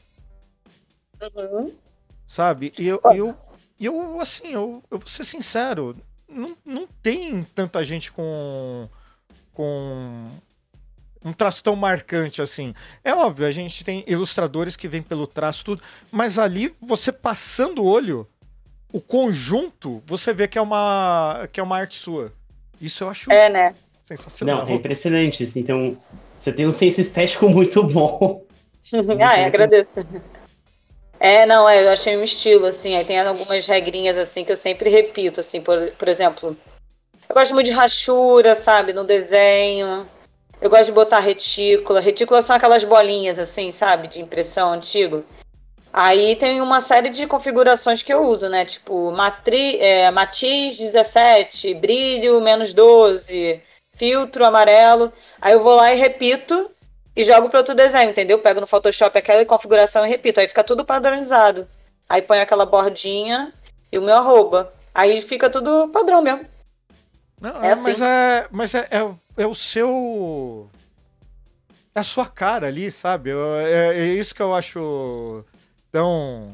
sabe? 2.27 2.73
E 2.77 2.87
eu, 2.87 2.99
eu, 3.13 3.37
eu 3.79 4.19
assim, 4.19 4.51
eu, 4.51 4.83
eu 4.89 4.99
vou 4.99 5.07
ser 5.07 5.23
sincero, 5.23 5.95
não, 6.27 6.55
não 6.65 6.87
tem 7.01 7.43
tanta 7.55 7.83
gente 7.83 8.11
com, 8.11 8.87
com 9.53 10.29
um 11.23 11.33
traço 11.33 11.63
tão 11.63 11.75
marcante 11.75 12.41
assim. 12.41 12.73
É 13.03 13.13
óbvio, 13.13 13.47
a 13.47 13.51
gente 13.51 13.83
tem 13.83 14.03
ilustradores 14.07 14.75
que 14.75 14.87
vêm 14.87 15.01
pelo 15.01 15.25
traço 15.25 15.65
tudo, 15.65 15.83
mas 16.11 16.37
ali 16.37 16.73
você 16.81 17.11
passando 17.11 17.81
o 17.81 17.85
olho, 17.85 18.27
o 18.93 19.01
conjunto, 19.01 20.03
você 20.05 20.33
vê 20.33 20.47
que 20.47 20.57
é 20.57 20.61
uma 20.61 21.47
que 21.51 21.59
é 21.59 21.63
uma 21.63 21.77
arte 21.77 21.95
sua. 21.95 22.31
Isso 22.79 23.03
eu 23.03 23.09
acho 23.09 23.31
É, 23.31 23.49
né? 23.49 23.75
sensacional. 24.05 24.65
Não, 24.65 24.71
é 24.71 24.75
impressionante, 24.75 25.43
assim, 25.43 25.59
então, 25.61 25.97
Você 26.39 26.53
tem 26.53 26.67
um 26.67 26.71
senso 26.71 27.01
estético 27.01 27.49
muito 27.49 27.83
bom. 27.83 28.43
ah, 29.19 29.37
é, 29.37 29.45
agradeço. 29.45 30.05
É, 31.19 31.45
não, 31.45 31.67
é, 31.67 31.83
eu 31.83 31.91
achei 31.91 32.17
um 32.17 32.23
estilo, 32.23 32.65
assim, 32.65 32.95
aí 32.95 33.05
tem 33.05 33.19
algumas 33.19 33.65
regrinhas, 33.65 34.17
assim, 34.17 34.43
que 34.43 34.51
eu 34.51 34.57
sempre 34.57 34.89
repito, 34.89 35.39
assim, 35.39 35.61
por, 35.61 35.91
por 35.91 36.07
exemplo, 36.07 36.55
eu 37.27 37.33
gosto 37.33 37.53
muito 37.53 37.67
de 37.67 37.71
rachura, 37.71 38.53
sabe, 38.53 38.93
no 38.93 39.03
desenho, 39.03 40.07
eu 40.61 40.69
gosto 40.69 40.87
de 40.87 40.91
botar 40.91 41.19
retícula, 41.19 41.99
retícula 41.99 42.41
são 42.41 42.55
aquelas 42.55 42.83
bolinhas, 42.83 43.39
assim, 43.39 43.71
sabe, 43.71 44.07
de 44.07 44.21
impressão 44.21 44.73
antigo. 44.73 45.25
Aí 45.91 46.35
tem 46.35 46.59
uma 46.59 46.81
série 46.81 47.09
de 47.09 47.25
configurações 47.25 48.03
que 48.03 48.13
eu 48.13 48.23
uso, 48.23 48.49
né, 48.49 48.65
tipo, 48.65 49.11
matri, 49.13 49.79
é, 49.79 50.11
matiz 50.11 50.77
17, 50.77 51.73
brilho 51.75 52.41
menos 52.41 52.73
12, 52.73 53.61
filtro 53.93 54.43
amarelo, 54.43 55.11
aí 55.41 55.53
eu 55.53 55.61
vou 55.61 55.75
lá 55.75 55.93
e 55.93 55.97
repito, 55.97 56.69
e 57.15 57.23
jogo 57.23 57.49
para 57.49 57.59
outro 57.59 57.73
desenho, 57.73 58.09
entendeu? 58.09 58.39
Pego 58.39 58.59
no 58.59 58.67
Photoshop 58.67 59.17
aquela 59.17 59.45
configuração 59.45 60.05
e 60.05 60.09
repito. 60.09 60.39
Aí 60.39 60.47
fica 60.47 60.63
tudo 60.63 60.83
padronizado. 60.83 61.67
Aí 62.09 62.21
põe 62.21 62.39
aquela 62.39 62.65
bordinha 62.65 63.53
e 63.91 63.97
o 63.97 64.01
meu 64.01 64.15
arroba. 64.15 64.73
Aí 64.93 65.21
fica 65.21 65.49
tudo 65.49 65.89
padrão 65.89 66.21
mesmo. 66.21 66.45
Não, 67.39 67.51
é, 67.61 67.71
assim. 67.71 67.83
mas 67.83 68.01
é, 68.01 68.47
mas 68.51 68.75
é, 68.75 68.87
é, 68.91 69.43
é, 69.43 69.47
o 69.47 69.55
seu. 69.55 70.69
É 71.93 71.99
a 71.99 72.03
sua 72.03 72.27
cara 72.27 72.67
ali, 72.67 72.91
sabe? 72.91 73.31
É, 73.31 73.93
é 73.97 74.05
isso 74.05 74.35
que 74.35 74.41
eu 74.41 74.53
acho 74.53 75.43
tão 75.91 76.53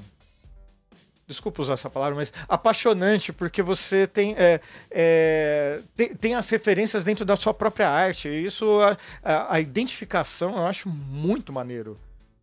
desculpa 1.32 1.62
usar 1.62 1.74
essa 1.74 1.90
palavra, 1.90 2.16
mas 2.16 2.32
apaixonante, 2.48 3.34
porque 3.34 3.62
você 3.62 4.06
tem, 4.06 4.36
é, 4.38 4.60
é, 4.90 5.80
tem, 5.96 6.16
tem, 6.16 6.36
as 6.36 6.50
referências 6.50 7.04
dentro 7.04 7.26
da 7.26 7.36
sua 7.36 7.54
própria 7.54 7.90
arte. 7.90 8.28
E 8.28 8.46
isso, 8.46 8.80
a, 8.82 8.98
a, 9.24 9.56
a 9.56 9.60
identificação, 9.60 10.58
eu 10.58 10.68
acho 10.68 10.90
muito 10.90 11.52
maneiro. 11.52 11.98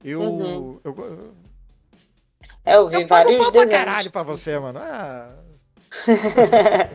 Eu. 0.04 0.22
Uhum. 0.22 0.80
eu, 0.84 1.34
é, 2.64 2.76
eu 2.76 2.88
vi 2.88 3.02
eu 3.02 3.06
vários 3.06 3.38
pago 3.38 3.50
desenhos. 3.50 3.70
Pra 3.70 3.84
caralho 3.84 4.10
pra 4.10 4.22
você, 4.22 4.58
mano. 4.58 4.78
Ah. 4.78 5.30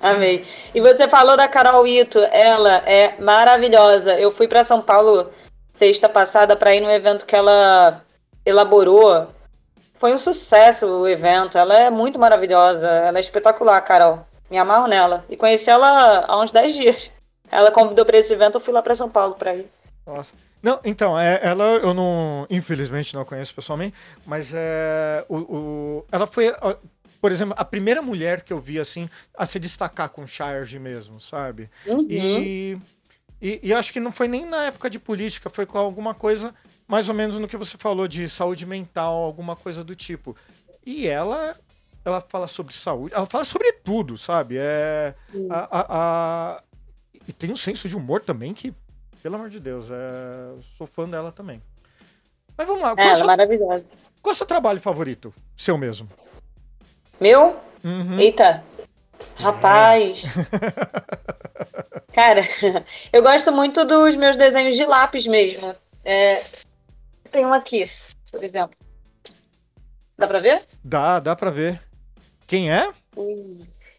Amei. 0.00 0.44
E 0.74 0.80
você 0.80 1.08
falou 1.08 1.36
da 1.36 1.48
Carol 1.48 1.86
Ito, 1.86 2.20
ela 2.30 2.76
é 2.86 3.20
maravilhosa. 3.20 4.18
Eu 4.18 4.30
fui 4.30 4.46
para 4.46 4.62
São 4.62 4.80
Paulo 4.80 5.30
sexta 5.72 6.08
passada 6.08 6.56
para 6.56 6.74
ir 6.74 6.80
no 6.80 6.90
evento 6.90 7.26
que 7.26 7.34
ela 7.34 8.02
elaborou 8.44 9.28
foi 9.98 10.12
um 10.12 10.18
sucesso 10.18 10.86
o 10.86 11.08
evento. 11.08 11.58
Ela 11.58 11.78
é 11.78 11.90
muito 11.90 12.18
maravilhosa. 12.18 12.86
Ela 12.86 13.18
é 13.18 13.20
espetacular, 13.20 13.80
Carol. 13.82 14.26
Me 14.50 14.58
amarro 14.58 14.86
nela. 14.86 15.24
E 15.28 15.36
conheci 15.36 15.68
ela 15.68 16.24
há 16.26 16.40
uns 16.40 16.50
10 16.50 16.74
dias. 16.74 17.10
Ela 17.50 17.70
convidou 17.70 18.04
para 18.04 18.18
esse 18.18 18.32
evento, 18.32 18.56
eu 18.56 18.60
fui 18.60 18.72
lá 18.72 18.82
para 18.82 18.94
São 18.94 19.08
Paulo 19.08 19.34
para 19.34 19.54
ir. 19.54 19.66
Nossa. 20.06 20.34
Não, 20.62 20.80
então, 20.84 21.18
é, 21.18 21.38
ela 21.42 21.64
eu 21.64 21.94
não, 21.94 22.46
infelizmente 22.50 23.14
não 23.14 23.24
conheço 23.24 23.54
pessoalmente, 23.54 23.94
mas 24.24 24.52
é, 24.52 25.24
o, 25.28 25.36
o, 25.36 26.04
ela 26.10 26.26
foi, 26.26 26.52
por 27.20 27.30
exemplo, 27.30 27.54
a 27.56 27.64
primeira 27.64 28.02
mulher 28.02 28.42
que 28.42 28.52
eu 28.52 28.58
vi 28.58 28.80
assim 28.80 29.08
a 29.36 29.46
se 29.46 29.60
destacar 29.60 30.08
com 30.08 30.26
charge 30.26 30.78
mesmo, 30.78 31.20
sabe? 31.20 31.70
Uhum. 31.86 32.06
E, 32.08 32.78
e, 33.40 33.60
e 33.62 33.74
acho 33.74 33.92
que 33.92 34.00
não 34.00 34.10
foi 34.10 34.26
nem 34.26 34.44
na 34.44 34.64
época 34.64 34.90
de 34.90 34.98
política, 34.98 35.50
foi 35.50 35.66
com 35.66 35.78
alguma 35.78 36.14
coisa 36.14 36.52
mais 36.86 37.08
ou 37.08 37.14
menos 37.14 37.38
no 37.38 37.48
que 37.48 37.56
você 37.56 37.76
falou 37.76 38.06
de 38.06 38.28
saúde 38.28 38.64
mental, 38.66 39.14
alguma 39.14 39.56
coisa 39.56 39.82
do 39.82 39.94
tipo. 39.94 40.36
E 40.84 41.06
ela 41.06 41.56
ela 42.04 42.20
fala 42.20 42.46
sobre 42.46 42.72
saúde, 42.72 43.12
ela 43.14 43.26
fala 43.26 43.44
sobre 43.44 43.72
tudo, 43.72 44.16
sabe? 44.16 44.56
É 44.58 45.14
a, 45.50 45.78
a, 45.78 45.86
a, 45.88 46.62
e 47.26 47.32
tem 47.32 47.50
um 47.50 47.56
senso 47.56 47.88
de 47.88 47.96
humor 47.96 48.20
também 48.20 48.54
que, 48.54 48.72
pelo 49.22 49.34
amor 49.34 49.50
de 49.50 49.58
Deus, 49.58 49.88
é... 49.90 50.54
sou 50.78 50.86
fã 50.86 51.08
dela 51.08 51.32
também. 51.32 51.60
Mas 52.56 52.66
vamos 52.66 52.82
lá. 52.82 52.94
Qual 52.94 53.00
é, 53.00 53.08
ela 53.08 53.12
é 53.12 53.16
seu... 53.16 53.26
maravilhosa. 53.26 53.84
Qual 54.22 54.30
é 54.30 54.34
o 54.34 54.36
seu 54.36 54.46
trabalho 54.46 54.80
favorito? 54.80 55.34
Seu 55.56 55.76
mesmo? 55.76 56.08
Meu? 57.20 57.60
Uhum. 57.82 58.18
Eita. 58.18 58.64
Rapaz. 59.36 60.24
É. 60.26 62.06
Cara, 62.14 62.40
eu 63.12 63.22
gosto 63.22 63.52
muito 63.52 63.84
dos 63.84 64.16
meus 64.16 64.36
desenhos 64.36 64.76
de 64.76 64.86
lápis 64.86 65.26
mesmo. 65.26 65.74
É, 66.04 66.42
tem 67.26 67.44
um 67.44 67.52
aqui, 67.52 67.90
por 68.30 68.42
exemplo. 68.42 68.76
Dá 70.18 70.26
pra 70.26 70.40
ver? 70.40 70.64
Dá, 70.82 71.20
dá 71.20 71.36
pra 71.36 71.50
ver. 71.50 71.80
Quem 72.46 72.72
é? 72.72 72.88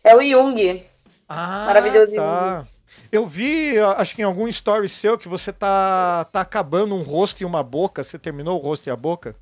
É 0.03 0.15
o 0.15 0.24
Jung. 0.24 0.84
Ah, 1.27 1.65
Maravilhoso 1.67 2.13
tá. 2.13 2.60
Jung. 2.60 2.67
Eu 3.12 3.25
vi, 3.25 3.77
acho 3.98 4.15
que 4.15 4.22
em 4.22 4.25
algum 4.25 4.48
story 4.48 4.89
seu, 4.89 5.17
que 5.17 5.29
você 5.29 5.53
tá, 5.53 6.25
tá 6.25 6.41
acabando 6.41 6.96
um 6.96 7.03
rosto 7.03 7.41
e 7.41 7.46
uma 7.46 7.63
boca. 7.63 8.03
Você 8.03 8.17
terminou 8.17 8.60
o 8.60 8.62
rosto 8.62 8.88
e 8.88 8.91
a 8.91 8.96
boca? 8.96 9.36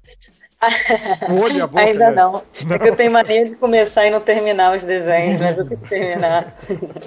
o 1.29 1.41
olho 1.41 1.57
e 1.57 1.61
a 1.61 1.67
boca? 1.67 1.83
Ainda 1.83 2.11
não. 2.11 2.43
não. 2.65 2.75
É 2.75 2.79
que 2.79 2.89
eu 2.89 2.95
tenho 2.95 3.11
mania 3.11 3.45
de 3.45 3.55
começar 3.55 4.05
e 4.05 4.09
não 4.09 4.21
terminar 4.21 4.75
os 4.75 4.83
desenhos, 4.83 5.39
mas 5.39 5.57
eu 5.57 5.65
tenho 5.65 5.79
que 5.79 5.89
terminar. 5.89 6.53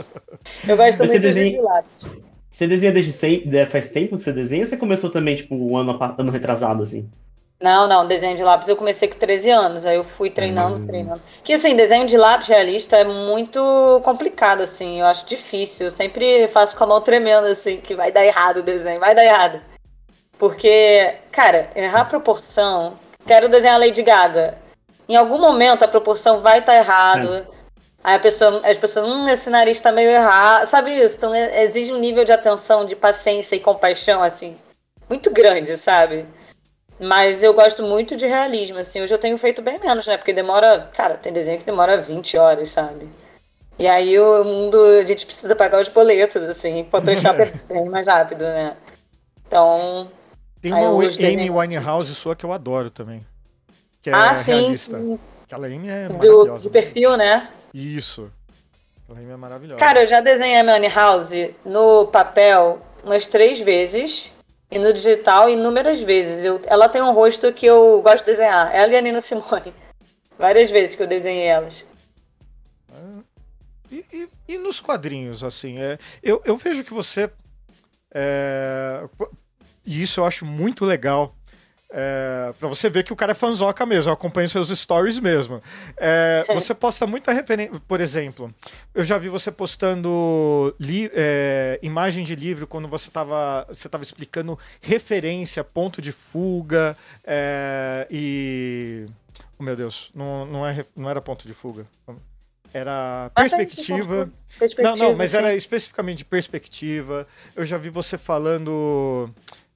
eu 0.66 0.76
gosto 0.76 1.04
muito 1.04 1.20
desenha... 1.20 1.58
de 1.58 1.60
lápis. 1.60 2.27
Você 2.58 2.66
desenha 2.66 2.90
desde 2.90 3.12
sempre, 3.12 3.66
faz 3.66 3.88
tempo 3.88 4.16
que 4.16 4.24
você 4.24 4.32
desenha 4.32 4.62
ou 4.62 4.66
você 4.66 4.76
começou 4.76 5.08
também, 5.08 5.36
tipo, 5.36 5.54
um 5.54 5.76
ano, 5.76 5.96
ano 6.18 6.32
retrasado, 6.32 6.82
assim? 6.82 7.08
Não, 7.60 7.86
não, 7.86 8.04
desenho 8.04 8.36
de 8.36 8.42
lápis 8.42 8.68
eu 8.68 8.74
comecei 8.74 9.06
com 9.06 9.16
13 9.16 9.48
anos, 9.48 9.86
aí 9.86 9.94
eu 9.94 10.02
fui 10.02 10.28
treinando, 10.28 10.76
uhum. 10.76 10.84
treinando. 10.84 11.22
Que 11.44 11.52
assim, 11.52 11.76
desenho 11.76 12.04
de 12.04 12.16
lápis 12.16 12.48
realista 12.48 12.96
é 12.96 13.04
muito 13.04 14.00
complicado, 14.02 14.60
assim, 14.60 14.98
eu 14.98 15.06
acho 15.06 15.24
difícil. 15.24 15.86
Eu 15.86 15.92
sempre 15.92 16.48
faço 16.48 16.76
com 16.76 16.82
a 16.82 16.88
mão 16.88 17.00
tremendo, 17.00 17.46
assim, 17.46 17.76
que 17.76 17.94
vai 17.94 18.10
dar 18.10 18.26
errado 18.26 18.56
o 18.56 18.62
desenho, 18.64 18.98
vai 18.98 19.14
dar 19.14 19.24
errado. 19.24 19.60
Porque, 20.36 21.14
cara, 21.30 21.70
errar 21.76 22.00
a 22.00 22.06
proporção. 22.06 22.94
Quero 23.24 23.48
desenhar 23.48 23.76
a 23.76 23.84
Lady 23.84 24.02
Gaga. 24.02 24.58
Em 25.08 25.14
algum 25.14 25.38
momento 25.38 25.84
a 25.84 25.88
proporção 25.88 26.40
vai 26.40 26.58
estar 26.58 26.72
tá 26.72 26.78
errado. 26.78 27.34
É. 27.34 27.46
Aí 28.02 28.14
a 28.14 28.20
pessoa, 28.20 28.60
as 28.64 28.78
pessoas, 28.78 29.06
hum, 29.06 29.26
esse 29.28 29.50
nariz 29.50 29.80
tá 29.80 29.90
meio 29.90 30.10
errado. 30.10 30.66
Sabe 30.66 30.92
isso? 30.92 31.16
Então 31.16 31.34
é, 31.34 31.64
exige 31.64 31.92
um 31.92 31.98
nível 31.98 32.24
de 32.24 32.32
atenção, 32.32 32.84
de 32.84 32.94
paciência 32.94 33.56
e 33.56 33.60
compaixão, 33.60 34.22
assim, 34.22 34.56
muito 35.08 35.30
grande, 35.30 35.76
sabe? 35.76 36.26
Mas 37.00 37.42
eu 37.42 37.54
gosto 37.54 37.82
muito 37.82 38.16
de 38.16 38.26
realismo, 38.26 38.78
assim. 38.78 39.00
Hoje 39.00 39.14
eu 39.14 39.18
tenho 39.18 39.38
feito 39.38 39.62
bem 39.62 39.78
menos, 39.78 40.06
né? 40.06 40.16
Porque 40.16 40.32
demora. 40.32 40.88
Cara, 40.94 41.16
tem 41.16 41.32
desenho 41.32 41.58
que 41.58 41.64
demora 41.64 41.96
20 41.98 42.36
horas, 42.36 42.70
sabe? 42.70 43.08
E 43.78 43.86
aí 43.86 44.18
o 44.18 44.44
mundo. 44.44 44.76
A 45.00 45.04
gente 45.04 45.24
precisa 45.24 45.54
pagar 45.54 45.80
os 45.80 45.88
boletos, 45.88 46.42
assim. 46.42 46.86
Photoshop 46.90 47.40
é 47.42 47.52
bem 47.68 47.88
mais 47.88 48.06
rápido, 48.06 48.42
né? 48.42 48.76
Então. 49.46 50.08
Tem 50.60 50.72
uma 50.72 50.88
Amy 50.88 51.50
Winehouse 51.50 52.12
sua 52.16 52.34
que 52.34 52.44
eu 52.44 52.52
adoro 52.52 52.90
também. 52.90 53.24
Que 54.02 54.10
é 54.10 54.12
ah, 54.12 54.32
realista. 54.32 54.98
sim. 54.98 55.18
Aquela 55.44 55.68
Amy 55.68 55.88
é 55.88 56.08
Do, 56.08 56.58
de 56.58 56.68
perfil, 56.68 57.16
né? 57.16 57.48
Isso. 57.72 58.30
Aquela 59.08 59.32
é 59.32 59.36
maravilhosa. 59.36 59.78
Cara, 59.78 60.02
eu 60.02 60.06
já 60.06 60.20
desenhei 60.20 60.60
a 60.60 60.64
Money 60.64 60.90
House 60.90 61.32
no 61.64 62.06
papel 62.08 62.80
umas 63.02 63.26
três 63.26 63.60
vezes. 63.60 64.32
E 64.70 64.78
no 64.78 64.92
digital 64.92 65.48
inúmeras 65.48 66.00
vezes. 66.00 66.44
Eu, 66.44 66.60
ela 66.66 66.90
tem 66.90 67.00
um 67.00 67.12
rosto 67.12 67.50
que 67.52 67.64
eu 67.64 68.02
gosto 68.02 68.24
de 68.26 68.32
desenhar. 68.32 68.74
Ela 68.74 68.92
e 68.92 68.96
a 68.96 69.00
Nina 69.00 69.20
Simone. 69.20 69.72
Várias 70.38 70.70
vezes 70.70 70.94
que 70.94 71.02
eu 71.02 71.06
desenhei 71.06 71.46
elas. 71.46 71.86
É. 72.92 73.18
E, 73.90 74.04
e, 74.12 74.28
e, 74.46 74.58
nos 74.58 74.80
quadrinhos, 74.80 75.42
assim, 75.42 75.78
é, 75.78 75.98
eu, 76.22 76.42
eu 76.44 76.56
vejo 76.58 76.84
que 76.84 76.92
você. 76.92 77.30
É, 78.12 79.08
e 79.86 80.02
isso 80.02 80.20
eu 80.20 80.26
acho 80.26 80.44
muito 80.44 80.84
legal. 80.84 81.34
É, 81.90 82.52
pra 82.58 82.68
você 82.68 82.90
ver 82.90 83.02
que 83.02 83.14
o 83.14 83.16
cara 83.16 83.32
é 83.32 83.34
fanzoca 83.34 83.86
mesmo, 83.86 84.12
acompanha 84.12 84.46
seus 84.46 84.68
stories 84.68 85.18
mesmo. 85.18 85.60
É, 85.96 86.44
você 86.52 86.74
posta 86.74 87.06
muita 87.06 87.32
referência. 87.32 87.80
Por 87.88 88.00
exemplo, 88.00 88.52
eu 88.94 89.04
já 89.04 89.16
vi 89.16 89.28
você 89.28 89.50
postando 89.50 90.74
é, 91.14 91.78
imagem 91.82 92.24
de 92.24 92.34
livro 92.34 92.66
quando 92.66 92.86
você 92.88 93.08
estava 93.08 93.66
você 93.68 93.88
tava 93.88 94.02
explicando 94.02 94.58
referência, 94.82 95.64
ponto 95.64 96.02
de 96.02 96.12
fuga 96.12 96.96
é, 97.24 98.06
e. 98.10 99.06
Oh, 99.58 99.62
meu 99.62 99.74
Deus, 99.74 100.10
não, 100.14 100.44
não, 100.44 100.66
é, 100.66 100.84
não 100.94 101.08
era 101.08 101.22
ponto 101.22 101.48
de 101.48 101.54
fuga. 101.54 101.86
Era 102.72 103.30
perspectiva. 103.34 104.30
perspectiva. 104.58 104.96
Não, 104.96 105.10
não, 105.10 105.16
mas 105.16 105.30
sim. 105.30 105.38
era 105.38 105.54
especificamente 105.54 106.22
perspectiva. 106.22 107.26
Eu 107.56 107.64
já 107.64 107.78
vi 107.78 107.88
você 107.88 108.18
falando 108.18 109.30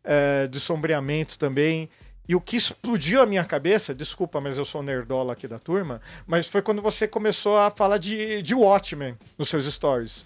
é, 0.04 0.46
de 0.46 0.60
sombreamento 0.60 1.38
também. 1.38 1.88
E 2.28 2.36
o 2.36 2.40
que 2.40 2.56
explodiu 2.56 3.20
a 3.20 3.26
minha 3.26 3.44
cabeça, 3.44 3.92
desculpa, 3.92 4.40
mas 4.40 4.56
eu 4.56 4.64
sou 4.64 4.82
nerdola 4.82 5.32
aqui 5.32 5.48
da 5.48 5.58
turma, 5.58 6.00
mas 6.26 6.46
foi 6.46 6.62
quando 6.62 6.80
você 6.80 7.08
começou 7.08 7.58
a 7.58 7.70
falar 7.70 7.98
de, 7.98 8.40
de 8.42 8.54
Watchmen 8.54 9.16
nos 9.36 9.48
seus 9.48 9.64
stories. 9.66 10.24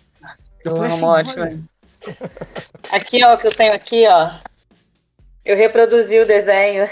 Eu, 0.65 0.73
eu 0.73 0.77
falei 0.77 0.91
assim, 0.91 1.05
Watchmen. 1.05 1.69
aqui, 2.93 3.25
ó, 3.25 3.37
que 3.37 3.47
eu 3.47 3.55
tenho 3.55 3.73
aqui, 3.73 4.07
ó. 4.07 4.31
Eu 5.45 5.57
reproduzi 5.57 6.21
o 6.21 6.27
desenho. 6.27 6.87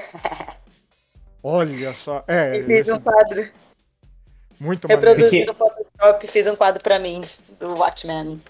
Olha 1.43 1.93
só. 1.93 2.25
É, 2.27 2.57
e 2.57 2.65
fiz 2.65 2.89
um 2.89 2.99
quadro. 2.99 3.47
Muito 4.59 4.89
Reproduzi 4.89 5.45
no 5.45 5.53
Photoshop, 5.53 6.27
fiz 6.29 6.47
um 6.47 6.57
quadro 6.57 6.83
para 6.83 6.99
mim, 6.99 7.23
do 7.61 7.75
Watchmen. 7.75 8.41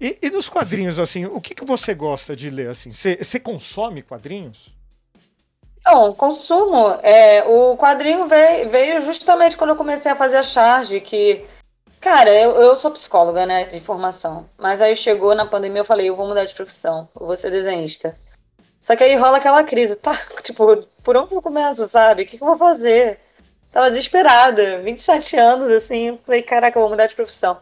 E, 0.00 0.18
e 0.22 0.30
nos 0.30 0.48
quadrinhos, 0.48 0.98
assim, 0.98 1.26
o 1.26 1.40
que, 1.40 1.54
que 1.54 1.64
você 1.64 1.94
gosta 1.94 2.34
de 2.34 2.48
ler, 2.48 2.70
assim? 2.70 2.90
Você 2.90 3.38
consome 3.38 4.02
quadrinhos? 4.02 4.72
Então, 5.82 6.14
consumo. 6.14 6.96
É, 7.02 7.42
o 7.44 7.76
quadrinho 7.76 8.26
veio, 8.28 8.68
veio 8.68 9.00
justamente 9.00 9.56
quando 9.56 9.70
eu 9.70 9.76
comecei 9.76 10.10
a 10.12 10.16
fazer 10.16 10.36
a 10.36 10.42
charge, 10.42 11.00
que. 11.00 11.44
Cara, 12.00 12.32
eu, 12.32 12.52
eu 12.52 12.74
sou 12.76 12.90
psicóloga, 12.90 13.46
né, 13.46 13.64
de 13.64 13.80
formação. 13.80 14.48
Mas 14.58 14.80
aí 14.80 14.96
chegou 14.96 15.34
na 15.34 15.46
pandemia, 15.46 15.80
eu 15.80 15.84
falei, 15.84 16.08
eu 16.08 16.16
vou 16.16 16.26
mudar 16.26 16.44
de 16.44 16.54
profissão, 16.54 17.08
eu 17.18 17.26
vou 17.26 17.36
ser 17.36 17.50
desenhista. 17.50 18.16
Só 18.80 18.96
que 18.96 19.04
aí 19.04 19.14
rola 19.16 19.38
aquela 19.38 19.62
crise, 19.62 19.96
tá? 19.96 20.12
Tipo, 20.42 20.78
por 21.02 21.16
onde 21.16 21.34
eu 21.34 21.42
começo, 21.42 21.88
sabe? 21.88 22.22
O 22.22 22.26
que, 22.26 22.38
que 22.38 22.42
eu 22.42 22.48
vou 22.48 22.56
fazer? 22.56 23.20
Tava 23.72 23.88
desesperada, 23.90 24.80
27 24.82 25.36
anos, 25.36 25.68
assim, 25.68 26.18
falei, 26.24 26.42
caraca, 26.42 26.78
eu 26.78 26.82
vou 26.82 26.90
mudar 26.90 27.06
de 27.06 27.14
profissão. 27.14 27.58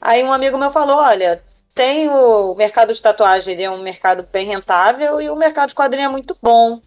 Aí 0.00 0.22
um 0.24 0.32
amigo 0.32 0.58
meu 0.58 0.70
falou, 0.70 0.98
olha, 0.98 1.42
tem 1.74 2.08
o 2.08 2.54
mercado 2.54 2.92
de 2.92 3.00
tatuagem, 3.00 3.54
ele 3.54 3.62
é 3.62 3.70
um 3.70 3.82
mercado 3.82 4.26
bem 4.32 4.46
rentável 4.46 5.20
e 5.20 5.30
o 5.30 5.36
mercado 5.36 5.70
de 5.70 5.74
quadrinho 5.74 6.06
é 6.06 6.08
muito 6.08 6.36
bom. 6.42 6.80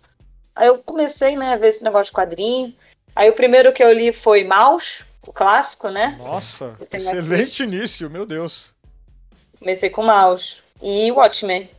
Aí 0.56 0.68
eu 0.68 0.78
comecei, 0.80 1.36
né, 1.36 1.54
a 1.54 1.58
ver 1.58 1.70
esse 1.70 1.84
negócio 1.84 2.06
de 2.06 2.12
quadrinho. 2.14 2.74
Aí 3.16 3.30
o 3.30 3.34
primeiro 3.34 3.74
que 3.74 3.84
eu 3.84 3.92
li 3.92 4.12
foi 4.12 4.44
Maus, 4.44 5.04
o 5.26 5.32
clássico, 5.32 5.90
né? 5.90 6.18
Nossa, 6.20 6.76
tenho 6.90 7.10
aqui. 7.10 7.20
excelente 7.20 7.64
início, 7.64 8.10
meu 8.10 8.26
Deus. 8.26 8.72
Comecei 9.60 9.90
com 9.90 10.04
Maus. 10.04 10.62
E 10.82 11.12
Watchmen. 11.12 11.70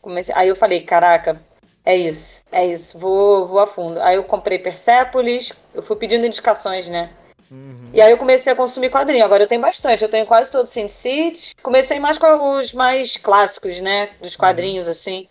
Comecei... 0.00 0.34
Aí 0.36 0.48
eu 0.48 0.56
falei, 0.56 0.80
caraca, 0.80 1.40
é 1.84 1.94
isso, 1.94 2.42
é 2.50 2.66
isso, 2.66 2.98
vou, 2.98 3.46
vou 3.46 3.60
a 3.60 3.66
fundo. 3.66 4.00
Aí 4.00 4.16
eu 4.16 4.24
comprei 4.24 4.58
Persepolis, 4.58 5.52
eu 5.74 5.82
fui 5.82 5.96
pedindo 5.96 6.26
indicações, 6.26 6.88
né? 6.88 7.10
Uhum. 7.50 7.90
E 7.92 8.00
aí 8.00 8.10
eu 8.10 8.16
comecei 8.16 8.52
a 8.52 8.56
consumir 8.56 8.90
quadrinho. 8.90 9.24
Agora 9.24 9.42
eu 9.42 9.46
tenho 9.46 9.60
bastante, 9.60 10.02
eu 10.02 10.08
tenho 10.08 10.26
quase 10.26 10.50
todo 10.50 10.66
Sin 10.66 10.88
City. 10.88 11.54
Comecei 11.62 12.00
mais 12.00 12.18
com 12.18 12.58
os 12.58 12.72
mais 12.72 13.16
clássicos, 13.16 13.80
né? 13.80 14.10
Dos 14.20 14.34
quadrinhos, 14.34 14.88
assim. 14.88 15.28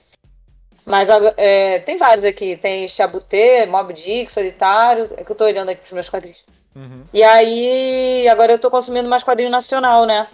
Mas 0.85 1.09
agora- 1.09 1.33
é, 1.37 1.79
tem 1.79 1.97
vários 1.97 2.23
aqui. 2.23 2.55
Tem 2.57 2.87
Chabutê, 2.87 3.65
Mob 3.65 3.93
Dick, 3.93 4.31
Solitário. 4.31 5.07
É 5.17 5.23
que 5.23 5.31
eu 5.31 5.35
tô 5.35 5.45
olhando 5.45 5.69
aqui 5.69 5.79
pros 5.81 5.93
meus 5.93 6.09
quadrinhos. 6.09 6.43
Uhum. 6.75 7.03
E 7.13 7.21
aí, 7.23 8.27
agora 8.27 8.51
eu 8.53 8.59
tô 8.59 8.69
consumindo 8.69 9.07
mais 9.09 9.23
quadrinho 9.23 9.49
nacional, 9.49 10.05
né? 10.05 10.27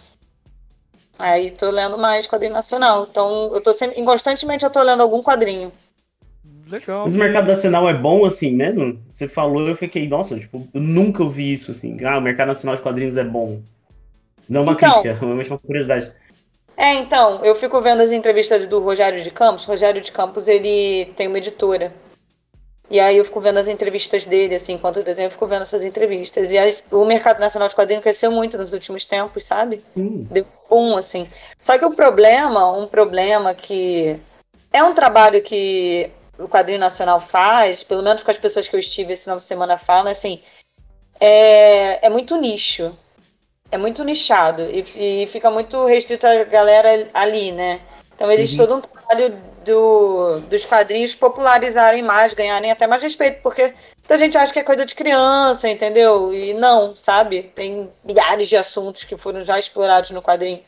Aí 1.17 1.51
tô 1.51 1.69
lendo 1.69 1.97
mais 1.97 2.25
quadrinho 2.27 2.53
nacional. 2.53 3.07
Então, 3.09 3.49
eu 3.53 3.61
tô 3.61 3.73
sempre, 3.73 4.01
constantemente 4.03 4.63
eu 4.63 4.69
tô 4.69 4.81
lendo 4.81 5.01
algum 5.03 5.21
quadrinho. 5.21 5.71
Legal. 6.67 7.03
Mas 7.05 7.15
o 7.15 7.17
mercado 7.17 7.47
nacional 7.47 7.89
é 7.89 7.93
bom 7.93 8.25
assim 8.25 8.51
mesmo? 8.55 8.99
Você 9.11 9.27
falou, 9.27 9.67
eu 9.67 9.75
fiquei, 9.75 10.07
nossa, 10.07 10.39
tipo, 10.39 10.67
eu 10.73 10.79
nunca 10.81 11.23
ouvi 11.23 11.51
isso 11.51 11.71
assim. 11.71 11.97
Ah, 12.05 12.17
o 12.17 12.21
mercado 12.21 12.49
nacional 12.49 12.75
de 12.75 12.81
quadrinhos 12.81 13.17
é 13.17 13.23
bom. 13.23 13.59
Não 14.47 14.63
uma 14.63 14.73
Então. 14.73 15.01
crítica, 15.01 15.13
realmente 15.25 15.49
uma 15.51 15.59
curiosidade. 15.59 16.11
É, 16.79 16.93
então, 16.93 17.43
eu 17.43 17.53
fico 17.53 17.81
vendo 17.81 18.01
as 18.01 18.13
entrevistas 18.13 18.65
do 18.65 18.79
Rogério 18.79 19.21
de 19.21 19.29
Campos. 19.29 19.65
Rogério 19.65 20.01
de 20.01 20.13
Campos, 20.13 20.47
ele 20.47 21.11
tem 21.17 21.27
uma 21.27 21.37
editora. 21.37 21.93
E 22.89 22.99
aí 23.01 23.17
eu 23.17 23.25
fico 23.25 23.41
vendo 23.41 23.57
as 23.59 23.67
entrevistas 23.67 24.25
dele, 24.25 24.55
assim, 24.55 24.73
enquanto 24.73 24.97
eu 24.97 25.03
desenho, 25.03 25.27
eu 25.27 25.31
fico 25.31 25.45
vendo 25.45 25.63
essas 25.63 25.83
entrevistas. 25.83 26.51
E 26.51 26.57
as- 26.57 26.85
o 26.89 27.03
mercado 27.03 27.37
nacional 27.39 27.67
de 27.67 27.75
quadrinhos 27.75 28.01
cresceu 28.01 28.31
muito 28.31 28.57
nos 28.57 28.71
últimos 28.71 29.03
tempos, 29.03 29.43
sabe? 29.43 29.83
Hum, 29.95 30.25
Deu 30.31 30.45
boom, 30.69 30.95
assim. 30.95 31.27
Só 31.59 31.77
que 31.77 31.83
o 31.85 31.93
problema, 31.93 32.71
um 32.71 32.87
problema 32.87 33.53
que 33.53 34.17
é 34.71 34.81
um 34.81 34.93
trabalho 34.93 35.41
que 35.41 36.09
o 36.39 36.47
quadrinho 36.47 36.79
nacional 36.79 37.19
faz, 37.19 37.83
pelo 37.83 38.01
menos 38.01 38.23
com 38.23 38.31
as 38.31 38.37
pessoas 38.37 38.69
que 38.69 38.75
eu 38.75 38.79
estive 38.79 39.11
esse 39.13 39.23
final 39.25 39.37
de 39.37 39.43
semana 39.43 39.77
falam, 39.77 40.09
assim, 40.11 40.39
é, 41.19 42.07
é 42.07 42.09
muito 42.09 42.37
nicho. 42.37 42.95
É 43.71 43.77
muito 43.77 44.03
nichado 44.03 44.63
e, 44.63 45.23
e 45.23 45.27
fica 45.27 45.51
muito 45.51 45.85
restrito 45.85 46.25
a 46.25 46.43
galera 46.43 47.07
ali, 47.13 47.51
né? 47.51 47.79
Então 48.15 48.31
existe 48.31 48.59
Uhum. 48.59 48.67
todo 48.67 48.77
um 48.77 48.81
trabalho 48.81 49.41
do, 49.63 50.39
dos 50.49 50.65
quadrinhos 50.65 51.15
popularizarem 51.15 52.01
mais, 52.01 52.33
ganharem 52.33 52.71
até 52.71 52.87
mais 52.87 53.01
respeito, 53.01 53.41
porque 53.41 53.73
muita 53.99 54.17
gente 54.17 54.37
acha 54.37 54.51
que 54.51 54.59
é 54.59 54.63
coisa 54.63 54.85
de 54.85 54.95
criança, 54.95 55.69
entendeu? 55.69 56.33
E 56.33 56.53
não, 56.53 56.95
sabe? 56.95 57.43
Tem 57.43 57.89
milhares 58.03 58.47
de 58.47 58.57
assuntos 58.57 59.03
que 59.03 59.15
foram 59.15 59.43
já 59.43 59.57
explorados 59.59 60.11
no 60.11 60.21
quadrinho. 60.21 60.61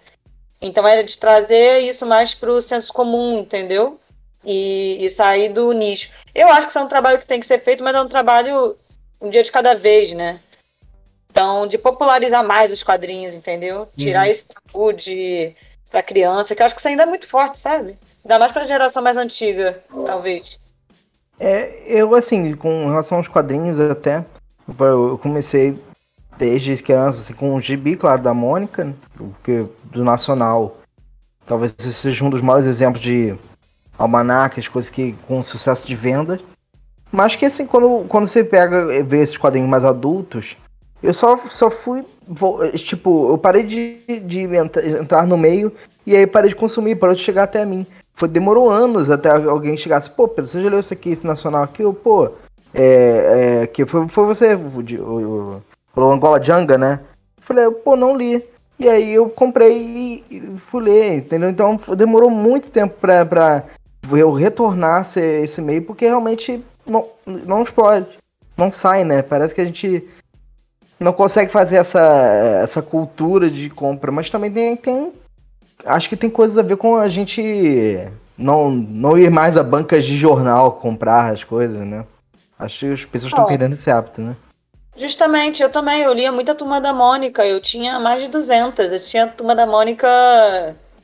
Então 0.61 0.87
era 0.87 1.03
de 1.03 1.17
trazer 1.17 1.79
isso 1.79 2.05
mais 2.05 2.35
pro 2.35 2.61
senso 2.61 2.93
comum, 2.93 3.39
entendeu? 3.39 3.99
E, 4.45 5.03
e 5.03 5.09
sair 5.09 5.49
do 5.49 5.71
nicho. 5.71 6.09
Eu 6.33 6.49
acho 6.49 6.61
que 6.61 6.69
isso 6.69 6.79
é 6.79 6.83
um 6.83 6.87
trabalho 6.87 7.19
que 7.19 7.25
tem 7.25 7.39
que 7.39 7.45
ser 7.45 7.59
feito, 7.59 7.83
mas 7.83 7.95
é 7.95 8.01
um 8.01 8.07
trabalho 8.07 8.77
um 9.19 9.29
dia 9.29 9.43
de 9.43 9.51
cada 9.51 9.73
vez, 9.75 10.13
né? 10.13 10.39
Então, 11.31 11.65
de 11.65 11.77
popularizar 11.77 12.45
mais 12.45 12.71
os 12.71 12.83
quadrinhos, 12.83 13.35
entendeu? 13.35 13.87
Tirar 13.95 14.25
Uhum. 14.25 14.31
esse 14.31 14.45
tabu 14.45 14.91
de 14.91 15.53
pra 15.89 16.03
criança, 16.03 16.53
que 16.53 16.61
eu 16.61 16.65
acho 16.65 16.75
que 16.75 16.81
isso 16.81 16.87
ainda 16.89 17.03
é 17.03 17.05
muito 17.05 17.27
forte, 17.27 17.57
sabe? 17.57 17.97
Ainda 18.23 18.37
mais 18.37 18.51
pra 18.51 18.65
geração 18.65 19.01
mais 19.01 19.17
antiga, 19.17 19.81
talvez. 20.05 20.59
É, 21.39 21.83
eu, 21.87 22.13
assim, 22.15 22.53
com 22.55 22.87
relação 22.87 23.17
aos 23.17 23.27
quadrinhos 23.27 23.79
até, 23.79 24.23
eu 24.79 25.17
comecei 25.17 25.77
desde 26.37 26.77
criança, 26.77 27.19
assim, 27.19 27.33
com 27.33 27.55
o 27.55 27.61
gibi, 27.61 27.95
claro, 27.95 28.21
da 28.21 28.33
Mônica, 28.33 28.83
né, 28.85 28.93
porque 29.15 29.65
do 29.85 30.03
Nacional. 30.03 30.77
Talvez 31.45 31.73
esse 31.79 31.93
seja 31.93 32.23
um 32.23 32.29
dos 32.29 32.41
maiores 32.41 32.67
exemplos 32.67 33.01
de 33.01 33.35
almanacs, 33.97 34.67
coisas 34.67 34.89
que 34.89 35.13
com 35.27 35.43
sucesso 35.43 35.85
de 35.87 35.95
venda. 35.95 36.39
Mas 37.11 37.35
que, 37.35 37.45
assim, 37.45 37.65
quando, 37.65 38.05
quando 38.07 38.27
você 38.27 38.43
pega 38.43 38.93
e 38.93 39.03
vê 39.03 39.21
esses 39.21 39.35
quadrinhos 39.37 39.69
mais 39.69 39.83
adultos, 39.83 40.55
eu 41.03 41.13
só, 41.13 41.37
só 41.49 41.71
fui, 41.71 42.03
tipo, 42.75 43.31
eu 43.31 43.37
parei 43.37 43.63
de, 43.63 43.97
de 44.21 44.41
entra- 44.41 44.87
entrar 44.87 45.25
no 45.25 45.37
meio 45.37 45.71
e 46.05 46.15
aí 46.15 46.27
parei 46.27 46.49
de 46.49 46.55
consumir, 46.55 46.95
parou 46.95 47.15
de 47.15 47.21
chegar 47.21 47.43
até 47.43 47.65
mim. 47.65 47.85
Foi, 48.13 48.27
demorou 48.27 48.69
anos 48.69 49.09
até 49.09 49.29
alguém 49.29 49.75
chegasse, 49.77 50.09
pô, 50.09 50.27
Pedro, 50.27 50.49
você 50.49 50.61
já 50.61 50.69
leu 50.69 50.79
isso 50.79 50.93
aqui, 50.93 51.09
esse 51.09 51.25
nacional 51.25 51.63
aqui? 51.63 51.81
Eu, 51.81 51.93
pô, 51.93 52.29
é, 52.73 53.61
é, 53.63 53.67
que 53.67 53.85
foi, 53.85 54.07
foi 54.07 54.25
você, 54.25 54.53
o, 54.53 55.01
o, 55.03 55.61
o, 55.95 56.11
Angola 56.11 56.41
Janga, 56.41 56.77
né? 56.77 56.99
Falei, 57.39 57.69
pô, 57.71 57.95
não 57.95 58.15
li. 58.15 58.43
E 58.79 58.89
aí 58.89 59.13
eu 59.13 59.29
comprei 59.29 60.23
e, 60.29 60.41
fui 60.57 60.83
ler, 60.83 61.15
entendeu? 61.15 61.49
Então 61.49 61.79
demorou 61.95 62.29
muito 62.29 62.69
tempo 62.69 62.95
pra, 62.99 63.25
pra 63.25 63.63
eu 64.11 64.31
retornar 64.33 65.01
esse, 65.01 65.19
esse 65.19 65.61
meio, 65.61 65.83
porque 65.83 66.05
realmente 66.05 66.63
não, 66.85 67.05
não 67.25 67.61
explode, 67.63 68.07
não 68.57 68.71
sai, 68.71 69.03
né? 69.03 69.21
Parece 69.21 69.53
que 69.53 69.61
a 69.61 69.65
gente 69.65 70.07
não 71.03 71.13
consegue 71.13 71.51
fazer 71.51 71.77
essa, 71.77 71.99
essa 72.63 72.81
cultura 72.81 73.49
de 73.49 73.69
compra, 73.69 74.11
mas 74.11 74.29
também 74.29 74.51
tem, 74.51 74.75
tem 74.75 75.11
acho 75.85 76.07
que 76.07 76.15
tem 76.15 76.29
coisas 76.29 76.57
a 76.57 76.61
ver 76.61 76.77
com 76.77 76.95
a 76.95 77.07
gente 77.07 77.41
não, 78.37 78.69
não 78.69 79.17
ir 79.17 79.31
mais 79.31 79.57
a 79.57 79.63
bancas 79.63 80.05
de 80.05 80.15
jornal 80.15 80.73
comprar 80.73 81.31
as 81.33 81.43
coisas, 81.43 81.79
né? 81.87 82.05
Acho 82.57 82.79
que 82.79 82.93
as 82.93 83.05
pessoas 83.05 83.31
estão 83.31 83.45
perdendo 83.45 83.73
esse 83.73 83.89
hábito, 83.89 84.21
né? 84.21 84.35
Justamente, 84.95 85.63
eu 85.63 85.69
também, 85.69 86.01
eu 86.01 86.13
lia 86.13 86.31
muita 86.31 86.53
Turma 86.53 86.79
da 86.79 86.93
Mônica, 86.93 87.45
eu 87.45 87.59
tinha 87.59 87.99
mais 87.99 88.21
de 88.21 88.27
200, 88.27 88.91
eu 88.91 88.99
tinha 88.99 89.25
Turma 89.25 89.55
da 89.55 89.65
Mônica, 89.65 90.07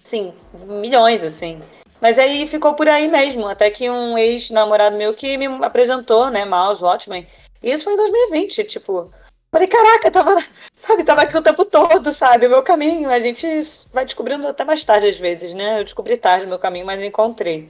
assim, 0.04 0.34
milhões, 0.82 1.24
assim. 1.24 1.60
Mas 2.00 2.20
aí 2.20 2.46
ficou 2.48 2.76
por 2.76 2.88
aí 2.88 3.08
mesmo, 3.08 3.48
até 3.48 3.72
que 3.72 3.90
um 3.90 4.18
ex-namorado 4.18 4.96
meu 4.96 5.14
que 5.14 5.38
me 5.38 5.48
apresentou, 5.64 6.30
né, 6.30 6.46
Mouse 6.46 6.84
Watchmen, 6.84 7.26
e 7.64 7.72
isso 7.72 7.86
foi 7.86 7.94
em 7.94 7.98
2020, 7.98 8.64
tipo, 8.66 9.10
falei, 9.52 9.68
caraca, 9.68 10.12
tava, 10.12 10.44
sabe, 10.76 11.04
tava 11.04 11.22
aqui 11.22 11.38
o 11.38 11.42
tempo 11.42 11.66
todo, 11.66 12.12
sabe, 12.14 12.48
o 12.48 12.50
meu 12.50 12.64
caminho, 12.64 13.10
a 13.10 13.20
gente 13.20 13.46
vai 13.94 14.06
descobrindo 14.06 14.48
até 14.48 14.64
mais 14.64 14.84
tarde 14.84 15.08
às 15.08 15.18
vezes, 15.18 15.54
né, 15.54 15.80
eu 15.80 15.84
descobri 15.84 16.18
tarde 16.18 16.46
o 16.46 16.50
meu 16.50 16.60
caminho, 16.60 16.86
mas 16.86 17.02
encontrei. 17.02 17.70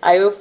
Aí 0.00 0.18
eu 0.18 0.36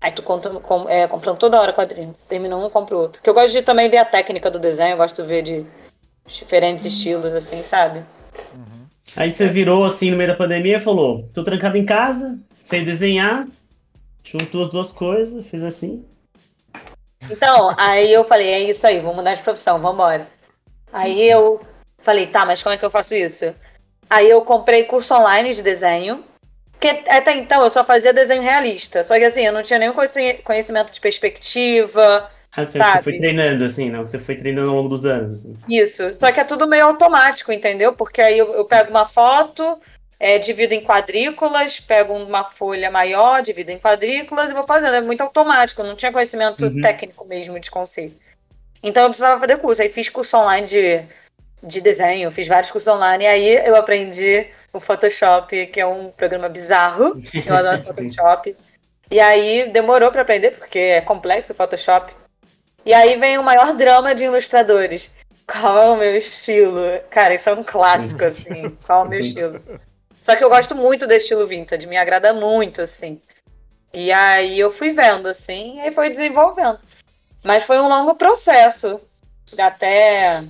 Aí 0.00 0.12
tu 0.12 0.22
conta, 0.22 0.50
com, 0.50 0.88
é, 0.88 1.08
comprando 1.08 1.38
toda 1.38 1.60
hora 1.60 1.72
quadrinho. 1.72 2.14
Termina 2.28 2.56
um, 2.56 2.68
compra 2.68 2.96
outro. 2.96 3.18
Porque 3.18 3.30
eu 3.30 3.34
gosto 3.34 3.52
de 3.52 3.62
também 3.62 3.88
ver 3.88 3.96
a 3.96 4.04
técnica 4.04 4.50
do 4.50 4.58
desenho, 4.58 4.92
eu 4.92 4.96
gosto 4.96 5.22
de 5.22 5.28
ver 5.28 5.42
de 5.42 5.66
diferentes 6.26 6.84
estilos, 6.84 7.34
assim, 7.34 7.62
sabe? 7.62 8.02
Aí 9.16 9.32
você 9.32 9.48
virou 9.48 9.84
assim 9.84 10.10
no 10.10 10.16
meio 10.16 10.30
da 10.30 10.36
pandemia 10.36 10.76
e 10.76 10.80
falou: 10.80 11.28
tô 11.32 11.42
trancado 11.42 11.78
em 11.78 11.86
casa, 11.86 12.38
sei 12.58 12.84
desenhar, 12.84 13.48
juntou 14.22 14.64
as 14.64 14.70
duas 14.70 14.92
coisas, 14.92 15.46
fiz 15.46 15.62
assim. 15.62 16.04
Então, 17.30 17.74
aí 17.78 18.12
eu 18.12 18.24
falei, 18.24 18.48
é 18.48 18.60
isso 18.60 18.86
aí, 18.86 19.00
vamos 19.00 19.16
mudar 19.16 19.34
de 19.34 19.42
profissão, 19.42 19.80
vambora. 19.80 20.26
Aí 20.92 21.28
eu 21.28 21.60
falei, 21.98 22.26
tá, 22.26 22.44
mas 22.46 22.62
como 22.62 22.74
é 22.74 22.78
que 22.78 22.84
eu 22.84 22.90
faço 22.90 23.14
isso? 23.14 23.54
Aí 24.08 24.28
eu 24.30 24.40
comprei 24.42 24.84
curso 24.84 25.14
online 25.14 25.52
de 25.52 25.62
desenho. 25.62 26.22
Porque 26.72 26.88
até 27.08 27.34
então 27.34 27.64
eu 27.64 27.70
só 27.70 27.82
fazia 27.84 28.12
desenho 28.12 28.42
realista. 28.42 29.02
Só 29.02 29.16
que 29.16 29.24
assim, 29.24 29.42
eu 29.46 29.52
não 29.52 29.62
tinha 29.62 29.78
nenhum 29.78 29.94
conheci- 29.94 30.40
conhecimento 30.44 30.92
de 30.92 31.00
perspectiva, 31.00 32.30
Ah, 32.52 32.64
você, 32.64 32.78
Sabe? 32.78 32.98
você 32.98 33.02
foi 33.02 33.18
treinando, 33.18 33.64
assim, 33.64 33.90
não? 33.90 34.06
Você 34.06 34.18
foi 34.18 34.36
treinando 34.36 34.70
ao 34.70 34.76
longo 34.76 34.88
dos 34.90 35.04
anos, 35.04 35.32
assim. 35.32 35.56
Isso, 35.68 36.12
só 36.14 36.30
que 36.30 36.38
é 36.40 36.44
tudo 36.44 36.66
meio 36.68 36.84
automático, 36.86 37.50
entendeu? 37.52 37.92
Porque 37.94 38.20
aí 38.20 38.38
eu, 38.38 38.54
eu 38.54 38.64
pego 38.64 38.90
uma 38.90 39.06
foto, 39.06 39.78
é, 40.18 40.38
divido 40.38 40.74
em 40.74 40.82
quadrículas, 40.82 41.80
pego 41.80 42.14
uma 42.14 42.44
folha 42.44 42.90
maior, 42.90 43.42
divido 43.42 43.70
em 43.70 43.78
quadrículas 43.78 44.50
e 44.50 44.54
vou 44.54 44.64
fazendo. 44.64 44.94
É 44.94 45.00
muito 45.00 45.20
automático, 45.22 45.82
não 45.82 45.94
tinha 45.96 46.12
conhecimento 46.12 46.64
Uhum. 46.66 46.80
técnico 46.80 47.24
mesmo 47.24 47.58
de 47.60 47.70
conceito. 47.70 48.16
Então 48.82 49.02
eu 49.04 49.08
precisava 49.08 49.40
fazer 49.40 49.58
curso. 49.58 49.82
Aí 49.82 49.88
fiz 49.88 50.08
curso 50.08 50.36
online 50.36 50.66
de 50.66 51.06
de 51.62 51.80
desenho, 51.80 52.30
fiz 52.30 52.46
vários 52.46 52.70
cursos 52.70 52.86
online, 52.92 53.24
e 53.24 53.26
aí 53.26 53.66
eu 53.66 53.74
aprendi 53.76 54.46
o 54.74 54.78
Photoshop, 54.78 55.66
que 55.68 55.80
é 55.80 55.86
um 55.86 56.10
programa 56.10 56.48
bizarro. 56.50 57.20
Eu 57.44 57.56
adoro 57.56 57.82
Photoshop. 57.82 58.54
E 59.10 59.18
aí 59.18 59.68
demorou 59.70 60.12
para 60.12 60.20
aprender, 60.22 60.50
porque 60.56 60.78
é 60.78 61.00
complexo 61.00 61.52
o 61.52 61.56
Photoshop. 61.56 62.12
E 62.84 62.92
aí 62.92 63.16
vem 63.16 63.38
o 63.38 63.42
maior 63.42 63.72
drama 63.74 64.14
de 64.14 64.24
ilustradores. 64.26 65.10
Qual 65.50 65.82
é 65.82 65.90
o 65.90 65.96
meu 65.96 66.16
estilo? 66.16 66.82
Cara, 67.10 67.34
isso 67.34 67.48
é 67.48 67.54
um 67.54 67.64
clássico, 67.64 68.22
assim. 68.26 68.76
Qual 68.86 69.04
é 69.04 69.06
o 69.06 69.08
meu 69.08 69.20
estilo? 69.20 69.60
Só 70.26 70.34
que 70.34 70.42
eu 70.42 70.48
gosto 70.48 70.74
muito 70.74 71.06
do 71.06 71.14
estilo 71.14 71.46
vintage, 71.46 71.86
me 71.86 71.96
agrada 71.96 72.34
muito, 72.34 72.82
assim. 72.82 73.22
E 73.94 74.10
aí 74.10 74.58
eu 74.58 74.72
fui 74.72 74.90
vendo, 74.90 75.28
assim, 75.28 75.80
e 75.86 75.92
foi 75.92 76.10
desenvolvendo. 76.10 76.80
Mas 77.44 77.62
foi 77.62 77.78
um 77.78 77.86
longo 77.86 78.12
processo 78.16 79.00
até, 79.56 80.42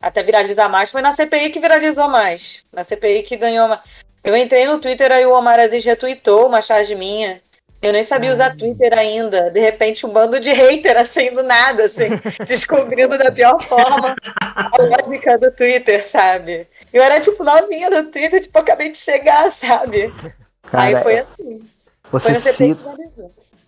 até 0.00 0.22
viralizar 0.22 0.66
mais. 0.70 0.90
Foi 0.90 1.02
na 1.02 1.12
CPI 1.12 1.50
que 1.50 1.60
viralizou 1.60 2.08
mais. 2.08 2.64
Na 2.72 2.82
CPI 2.82 3.20
que 3.20 3.36
ganhou 3.36 3.68
mais. 3.68 3.80
Eu 4.24 4.34
entrei 4.34 4.64
no 4.64 4.78
Twitter, 4.78 5.12
aí 5.12 5.26
o 5.26 5.34
Omar 5.34 5.60
Aziz 5.60 5.84
retweetou 5.84 6.46
uma 6.46 6.62
charge 6.62 6.94
minha. 6.94 7.38
Eu 7.82 7.92
nem 7.92 8.04
sabia 8.04 8.32
usar 8.32 8.56
Twitter 8.56 8.96
ainda. 8.96 9.50
De 9.50 9.58
repente, 9.58 10.06
um 10.06 10.10
bando 10.12 10.38
de 10.38 10.50
hater, 10.50 10.96
assim, 10.96 11.32
do 11.34 11.42
nada, 11.42 11.84
assim, 11.84 12.08
descobrindo 12.46 13.18
da 13.18 13.32
pior 13.32 13.60
forma 13.60 14.14
a 14.40 14.82
lógica 14.82 15.36
do 15.36 15.50
Twitter, 15.50 16.02
sabe? 16.04 16.66
Eu 16.92 17.02
era, 17.02 17.20
tipo, 17.20 17.42
novinha 17.42 17.90
no 17.90 18.04
Twitter, 18.04 18.40
tipo, 18.40 18.56
acabei 18.56 18.90
de 18.92 18.98
chegar, 18.98 19.50
sabe? 19.50 20.14
Cara, 20.62 20.98
Aí 20.98 21.02
foi 21.02 21.18
assim. 21.18 21.68
Você 22.12 22.34
Foi 22.34 22.52
cita, 22.52 22.96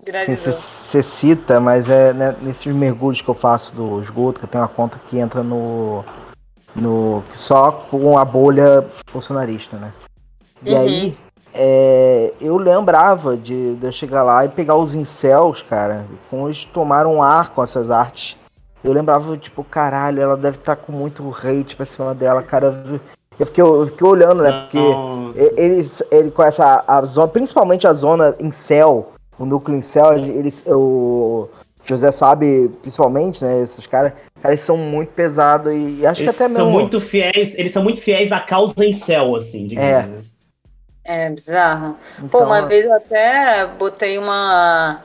viralizou. 0.05 0.53
você 0.53 1.03
cita, 1.03 1.59
mas 1.61 1.89
é 1.89 2.13
né, 2.13 2.37
nesses 2.41 2.67
mergulhos 2.73 3.21
que 3.21 3.29
eu 3.29 3.35
faço 3.35 3.75
do 3.75 4.01
esgoto, 4.01 4.39
que 4.39 4.45
eu 4.45 4.51
tenho 4.51 4.63
uma 4.63 4.69
conta 4.69 5.01
que 5.09 5.19
entra 5.19 5.43
no. 5.43 6.05
no 6.77 7.25
só 7.33 7.73
com 7.73 8.17
a 8.17 8.25
bolha 8.25 8.87
bolsonarista, 9.13 9.77
né? 9.77 9.93
E 10.65 10.73
Uhum. 10.73 10.81
aí, 10.81 11.17
é, 11.55 12.33
eu 12.41 12.57
lembrava 12.57 13.37
de, 13.37 13.77
de 13.77 13.87
eu 13.87 13.93
chegar 13.93 14.25
lá 14.25 14.45
e 14.45 14.49
pegar 14.49 14.77
os 14.77 14.95
incels, 14.95 15.63
cara, 15.63 16.05
como 16.29 16.49
eles 16.49 16.65
tomaram 16.65 17.23
ar 17.23 17.51
com 17.51 17.63
essas 17.63 17.93
artes. 17.93 18.37
Eu 18.83 18.93
lembrava, 18.93 19.37
tipo, 19.37 19.63
caralho, 19.63 20.21
ela 20.21 20.37
deve 20.37 20.59
estar 20.59 20.77
com 20.77 20.93
muito 20.93 21.31
hate 21.31 21.77
pra 21.77 21.87
cima 21.87 22.13
dela, 22.13 22.43
cara. 22.43 23.01
Eu 23.39 23.47
fiquei, 23.47 23.63
eu 23.63 23.87
fiquei 23.87 24.07
olhando, 24.07 24.43
né? 24.43 24.53
Porque. 24.63 24.79
Eles, 25.57 26.03
ele 26.11 26.31
com 26.31 26.43
essa 26.43 26.85
a 26.87 27.03
zona, 27.03 27.29
principalmente 27.29 27.87
a 27.87 27.93
zona 27.93 28.37
em 28.39 28.53
céu, 28.53 29.13
o 29.39 29.47
núcleo 29.47 29.77
em 29.77 29.81
céu, 29.81 30.13
eles, 30.13 30.65
o 30.67 31.49
José 31.85 32.11
sabe, 32.13 32.71
principalmente, 32.83 33.45
né? 33.45 33.63
Esses 33.63 33.87
caras, 33.87 34.13
cara, 34.41 34.55
eles 34.55 34.61
são 34.65 34.77
muito 34.77 35.11
pesados 35.11 35.73
e, 35.73 36.07
acho 36.07 36.23
eles 36.23 36.37
que 36.37 36.43
até 36.43 36.55
são 36.55 36.67
mesmo. 36.67 36.79
muito 36.79 37.01
fiéis, 37.01 37.55
eles 37.57 37.73
são 37.73 37.83
muito 37.83 38.01
fiéis 38.01 38.31
à 38.33 38.41
causa 38.41 38.75
em 38.85 38.93
céu, 38.93 39.35
assim, 39.35 39.67
digamos. 39.67 40.25
É. 40.31 40.34
É 41.05 41.29
bizarro. 41.29 41.97
então, 42.17 42.29
Pô, 42.29 42.45
uma 42.45 42.63
vez 42.63 42.87
eu 42.87 42.95
até 42.95 43.67
botei 43.67 44.17
uma, 44.17 45.03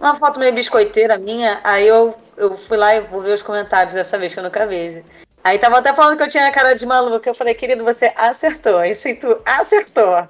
uma 0.00 0.16
foto 0.16 0.40
meio 0.40 0.52
biscoiteira 0.52 1.16
minha, 1.16 1.60
aí 1.62 1.86
eu, 1.86 2.14
eu 2.36 2.56
fui 2.56 2.76
lá 2.76 2.96
e 2.96 3.00
vou 3.00 3.20
ver 3.20 3.34
os 3.34 3.42
comentários 3.42 3.94
dessa 3.94 4.18
vez, 4.18 4.34
que 4.34 4.40
eu 4.40 4.44
nunca 4.44 4.66
vejo. 4.66 5.04
Aí 5.44 5.58
tava 5.58 5.78
até 5.78 5.94
falando 5.94 6.16
que 6.16 6.22
eu 6.24 6.28
tinha 6.28 6.46
a 6.46 6.52
cara 6.52 6.74
de 6.74 6.84
maluca. 6.84 7.30
Eu 7.30 7.34
falei, 7.34 7.54
querido, 7.54 7.84
você 7.84 8.12
acertou. 8.16 8.84
Isso 8.84 9.08
aí 9.08 9.14
tu 9.14 9.40
acertou. 9.46 10.28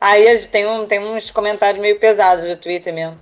Aí 0.00 0.46
tem, 0.48 0.66
um, 0.66 0.86
tem 0.86 1.00
uns 1.00 1.30
comentários 1.30 1.80
meio 1.80 1.98
pesados 1.98 2.44
do 2.44 2.56
Twitter 2.56 2.92
mesmo. 2.92 3.18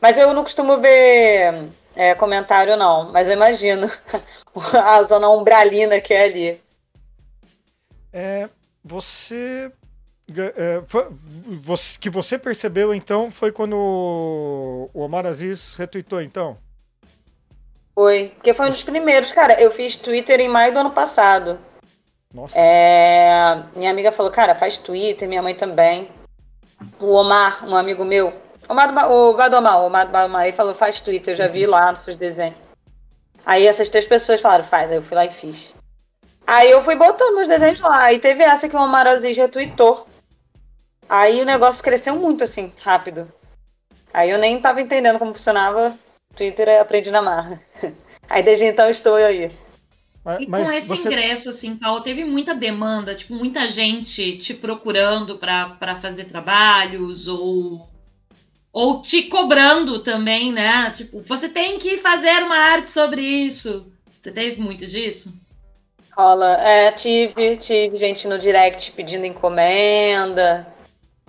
Mas 0.00 0.16
eu 0.16 0.32
não 0.32 0.44
costumo 0.44 0.78
ver 0.78 1.68
é, 1.94 2.14
comentário, 2.14 2.76
não. 2.76 3.10
Mas 3.12 3.26
eu 3.26 3.34
imagino 3.34 3.86
a 4.82 5.02
zona 5.02 5.28
umbralina 5.28 6.00
que 6.00 6.14
é 6.14 6.24
ali. 6.24 6.60
É, 8.12 8.48
você, 8.84 9.70
é, 10.28 10.82
que 12.00 12.10
você 12.10 12.38
percebeu 12.38 12.92
então 12.92 13.30
foi 13.30 13.52
quando 13.52 13.76
o 13.76 15.00
Omar 15.00 15.26
Aziz 15.26 15.74
retweetou 15.74 16.20
então? 16.20 16.58
Foi. 17.94 18.32
Porque 18.34 18.52
foi 18.52 18.66
um 18.66 18.70
dos 18.70 18.82
primeiros. 18.82 19.32
Cara, 19.32 19.60
eu 19.60 19.70
fiz 19.70 19.96
Twitter 19.96 20.40
em 20.40 20.48
maio 20.48 20.72
do 20.72 20.80
ano 20.80 20.90
passado. 20.90 21.58
Nossa. 22.34 22.54
É, 22.58 23.62
minha 23.74 23.90
amiga 23.90 24.12
falou, 24.12 24.30
cara, 24.30 24.54
faz 24.54 24.76
Twitter, 24.76 25.26
minha 25.26 25.42
mãe 25.42 25.54
também. 25.54 26.06
O 27.00 27.12
Omar, 27.12 27.66
um 27.66 27.74
amigo 27.74 28.04
meu, 28.04 28.30
Omar, 28.68 29.10
o 29.10 29.32
Badomar, 29.32 29.80
o 29.80 29.86
Omar 29.86 30.08
Badomar, 30.10 30.44
ele 30.44 30.52
falou, 30.52 30.74
faz 30.74 31.00
Twitter, 31.00 31.32
eu 31.32 31.38
já 31.38 31.48
vi 31.48 31.64
lá 31.64 31.90
nos 31.90 32.00
seus 32.00 32.16
desenhos. 32.16 32.58
Aí 33.46 33.66
essas 33.66 33.88
três 33.88 34.06
pessoas 34.06 34.42
falaram, 34.42 34.64
faz, 34.64 34.90
aí 34.90 34.96
eu 34.96 35.02
fui 35.02 35.16
lá 35.16 35.24
e 35.24 35.30
fiz. 35.30 35.72
Aí 36.46 36.70
eu 36.70 36.82
fui 36.82 36.94
botando 36.94 37.36
meus 37.36 37.48
desenhos 37.48 37.80
lá, 37.80 38.02
aí 38.02 38.18
teve 38.18 38.42
essa 38.42 38.68
que 38.68 38.76
o 38.76 38.80
Omar 38.82 39.06
Aziz 39.06 39.36
retweetou. 39.36 40.06
Aí 41.08 41.40
o 41.40 41.46
negócio 41.46 41.82
cresceu 41.82 42.16
muito, 42.16 42.44
assim, 42.44 42.72
rápido. 42.80 43.30
Aí 44.12 44.30
eu 44.30 44.38
nem 44.38 44.60
tava 44.60 44.80
entendendo 44.80 45.18
como 45.18 45.32
funcionava 45.32 45.96
Twitter, 46.34 46.80
aprendi 46.80 47.10
na 47.10 47.22
marra. 47.22 47.60
Aí 48.28 48.42
desde 48.42 48.64
então 48.64 48.90
estou 48.90 49.14
aí. 49.14 49.50
Mas, 50.24 50.40
E 50.40 50.46
com 50.46 50.72
esse 50.72 50.88
você, 50.88 51.06
ingresso, 51.06 51.50
assim, 51.50 51.76
Paulo, 51.76 52.02
teve 52.02 52.24
muita 52.24 52.52
demanda, 52.52 53.14
tipo, 53.14 53.32
muita 53.34 53.68
gente 53.68 54.38
te 54.38 54.52
procurando 54.52 55.38
para 55.38 55.94
fazer 56.02 56.24
trabalhos 56.24 57.28
ou 57.28 57.88
ou 58.72 59.00
te 59.00 59.22
cobrando 59.22 60.00
também, 60.02 60.52
né? 60.52 60.90
Tipo, 60.90 61.22
você 61.22 61.48
tem 61.48 61.78
que 61.78 61.96
fazer 61.96 62.42
uma 62.42 62.56
arte 62.56 62.92
sobre 62.92 63.22
isso. 63.22 63.86
Você 64.20 64.32
teve 64.32 64.60
muito 64.60 64.84
disso? 64.86 65.32
Rola. 66.14 66.60
É, 66.60 66.90
tive, 66.92 67.56
tive 67.56 67.96
gente 67.96 68.26
no 68.26 68.36
direct 68.36 68.92
pedindo 68.92 69.24
encomenda. 69.24 70.66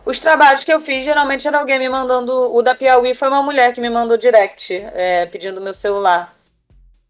Os 0.08 0.22
trabalhos 0.22 0.64
que 0.64 0.72
eu 0.72 0.80
fiz, 0.80 1.04
geralmente 1.04 1.46
era 1.46 1.60
alguém 1.60 1.78
me 1.78 1.90
mandando. 1.90 2.56
O 2.56 2.62
da 2.62 2.74
Piauí 2.74 3.14
foi 3.14 3.28
uma 3.28 3.44
mulher 3.44 3.74
que 3.74 3.82
me 3.82 3.90
mandou 3.90 4.16
direct, 4.16 4.74
é, 4.94 5.26
pedindo 5.26 5.60
meu 5.60 5.74
celular. 5.74 6.34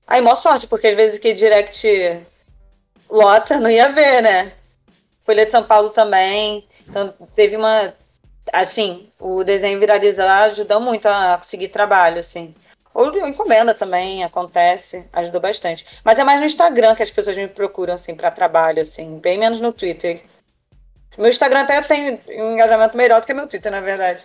Aí, 0.07 0.19
mó 0.19 0.33
sorte, 0.33 0.65
porque 0.65 0.87
às 0.87 0.95
vezes 0.95 1.19
que 1.19 1.31
direct 1.31 1.87
lota, 3.07 3.59
não 3.59 3.69
ia 3.69 3.91
ver, 3.91 4.23
né? 4.23 4.51
Folha 5.23 5.45
de 5.45 5.51
São 5.51 5.63
Paulo 5.63 5.91
também. 5.91 6.67
Então, 6.89 7.13
teve 7.35 7.55
uma. 7.55 7.93
Assim, 8.51 9.07
o 9.19 9.43
desenho 9.43 9.79
viralizar 9.79 10.45
ajudou 10.45 10.79
muito 10.79 11.05
a 11.05 11.37
conseguir 11.37 11.67
trabalho, 11.67 12.17
assim. 12.17 12.55
Ou 12.95 13.15
encomenda 13.27 13.75
também, 13.75 14.23
acontece, 14.23 15.05
ajudou 15.13 15.39
bastante. 15.39 15.85
Mas 16.03 16.17
é 16.17 16.23
mais 16.23 16.39
no 16.39 16.47
Instagram 16.47 16.95
que 16.95 17.03
as 17.03 17.11
pessoas 17.11 17.37
me 17.37 17.47
procuram, 17.47 17.93
assim, 17.93 18.15
pra 18.15 18.31
trabalho, 18.31 18.81
assim, 18.81 19.19
bem 19.19 19.37
menos 19.37 19.61
no 19.61 19.71
Twitter. 19.71 20.23
Meu 21.17 21.27
Instagram 21.29 21.61
até 21.61 21.81
tem 21.81 22.19
um 22.29 22.53
engajamento 22.53 22.95
melhor 22.95 23.19
do 23.19 23.27
que 23.27 23.33
meu 23.33 23.47
Twitter, 23.47 23.71
na 23.71 23.81
verdade. 23.81 24.23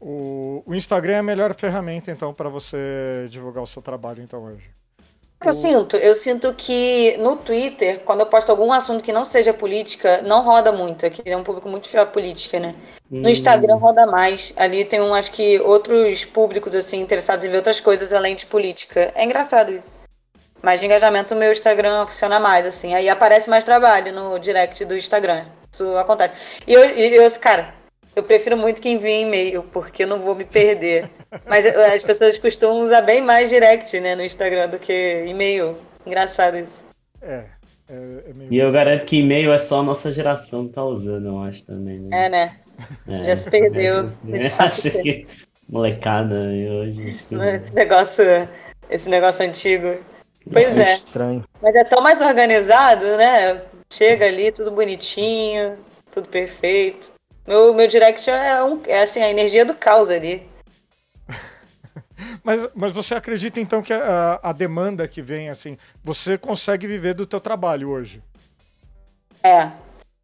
o, 0.00 0.62
o 0.66 0.74
Instagram 0.74 1.14
é 1.14 1.18
a 1.18 1.22
melhor 1.22 1.54
ferramenta 1.54 2.10
então 2.10 2.32
para 2.32 2.48
você 2.48 3.26
divulgar 3.28 3.62
o 3.62 3.66
seu 3.66 3.82
trabalho 3.82 4.22
então 4.22 4.44
hoje. 4.44 4.70
O 5.44 5.48
eu 5.48 5.52
sinto? 5.52 5.96
Eu 5.98 6.14
sinto 6.14 6.54
que 6.54 7.16
no 7.18 7.36
Twitter, 7.36 8.00
quando 8.00 8.20
eu 8.20 8.26
posto 8.26 8.50
algum 8.50 8.72
assunto 8.72 9.04
que 9.04 9.12
não 9.12 9.24
seja 9.24 9.52
política, 9.52 10.22
não 10.22 10.42
roda 10.42 10.72
muito. 10.72 11.04
Aqui 11.04 11.22
é 11.26 11.36
um 11.36 11.44
público 11.44 11.68
muito 11.68 11.88
fiel 11.88 12.04
à 12.04 12.06
política, 12.06 12.58
né? 12.58 12.74
No 13.10 13.28
Instagram 13.28 13.76
roda 13.76 14.06
mais. 14.06 14.54
Ali 14.56 14.84
tem 14.84 15.00
um, 15.00 15.12
acho 15.14 15.30
que, 15.30 15.60
outros 15.60 16.24
públicos, 16.24 16.74
assim, 16.74 17.00
interessados 17.00 17.44
em 17.44 17.50
ver 17.50 17.58
outras 17.58 17.80
coisas 17.80 18.14
além 18.14 18.34
de 18.34 18.46
política. 18.46 19.12
É 19.14 19.24
engraçado 19.24 19.72
isso. 19.72 19.94
Mas 20.62 20.80
de 20.80 20.86
engajamento, 20.86 21.34
o 21.34 21.38
meu 21.38 21.52
Instagram 21.52 22.06
funciona 22.06 22.40
mais, 22.40 22.66
assim. 22.66 22.94
Aí 22.94 23.08
aparece 23.08 23.48
mais 23.48 23.64
trabalho 23.64 24.12
no 24.12 24.38
direct 24.38 24.84
do 24.84 24.96
Instagram. 24.96 25.44
Isso 25.70 25.96
acontece. 25.96 26.60
E 26.66 26.72
eu, 26.72 26.84
e 26.96 27.14
eu 27.14 27.30
cara, 27.40 27.74
eu 28.16 28.22
prefiro 28.22 28.56
muito 28.56 28.80
que 28.80 28.88
envie 28.88 29.22
e-mail, 29.22 29.62
porque 29.64 30.04
eu 30.04 30.08
não 30.08 30.18
vou 30.18 30.34
me 30.34 30.44
perder. 30.44 31.10
Mas 31.46 31.66
eh, 31.66 31.94
as 31.94 32.02
pessoas 32.02 32.38
costumam 32.38 32.80
usar 32.80 33.02
bem 33.02 33.20
mais 33.20 33.50
direct, 33.50 34.00
né, 34.00 34.16
no 34.16 34.24
Instagram 34.24 34.70
do 34.70 34.78
que 34.78 35.24
e-mail. 35.26 35.76
Engraçado 36.06 36.56
isso. 36.56 36.82
É, 37.20 37.44
é, 37.88 37.94
é 37.94 38.32
meio... 38.34 38.52
E 38.52 38.58
eu 38.58 38.72
garanto 38.72 39.04
que 39.04 39.18
e-mail 39.18 39.52
é 39.52 39.58
só 39.58 39.80
a 39.80 39.82
nossa 39.82 40.12
geração 40.12 40.66
que 40.66 40.72
tá 40.72 40.82
usando, 40.82 41.26
eu 41.26 41.42
acho 41.42 41.62
também. 41.64 42.00
Né? 42.00 42.24
É, 42.24 42.28
né? 42.30 42.56
É. 43.06 43.22
Já 43.22 43.36
se 43.36 43.50
perdeu. 43.50 44.10
É, 44.32 44.62
acho 44.62 44.90
que 44.90 45.26
molecada 45.68 46.34
hoje. 46.34 47.10
acho 47.10 47.26
que 47.26 47.34
não. 47.34 47.44
Esse 47.44 47.74
negócio, 47.74 48.24
esse 48.88 49.08
negócio 49.10 49.44
antigo. 49.44 49.98
Pois 50.50 50.78
é. 50.78 50.94
Estranho. 50.94 51.44
Mas 51.60 51.74
é 51.74 51.84
tão 51.84 52.02
mais 52.02 52.20
organizado, 52.20 53.04
né? 53.16 53.62
Chega 53.92 54.26
ali, 54.26 54.52
tudo 54.52 54.70
bonitinho, 54.70 55.78
tudo 56.10 56.28
perfeito. 56.28 57.12
Meu, 57.46 57.74
meu 57.74 57.86
direct 57.86 58.28
é, 58.28 58.62
um, 58.62 58.80
é 58.86 59.02
assim, 59.02 59.20
a 59.20 59.30
energia 59.30 59.64
do 59.64 59.74
caos 59.74 60.10
ali. 60.10 60.48
Mas, 62.42 62.68
mas 62.74 62.92
você 62.92 63.14
acredita 63.14 63.60
então 63.60 63.82
que 63.82 63.92
a, 63.92 64.40
a 64.42 64.52
demanda 64.52 65.06
que 65.06 65.20
vem 65.20 65.50
assim, 65.50 65.76
você 66.02 66.38
consegue 66.38 66.86
viver 66.86 67.12
do 67.12 67.26
teu 67.26 67.40
trabalho 67.40 67.90
hoje? 67.90 68.22
É. 69.42 69.70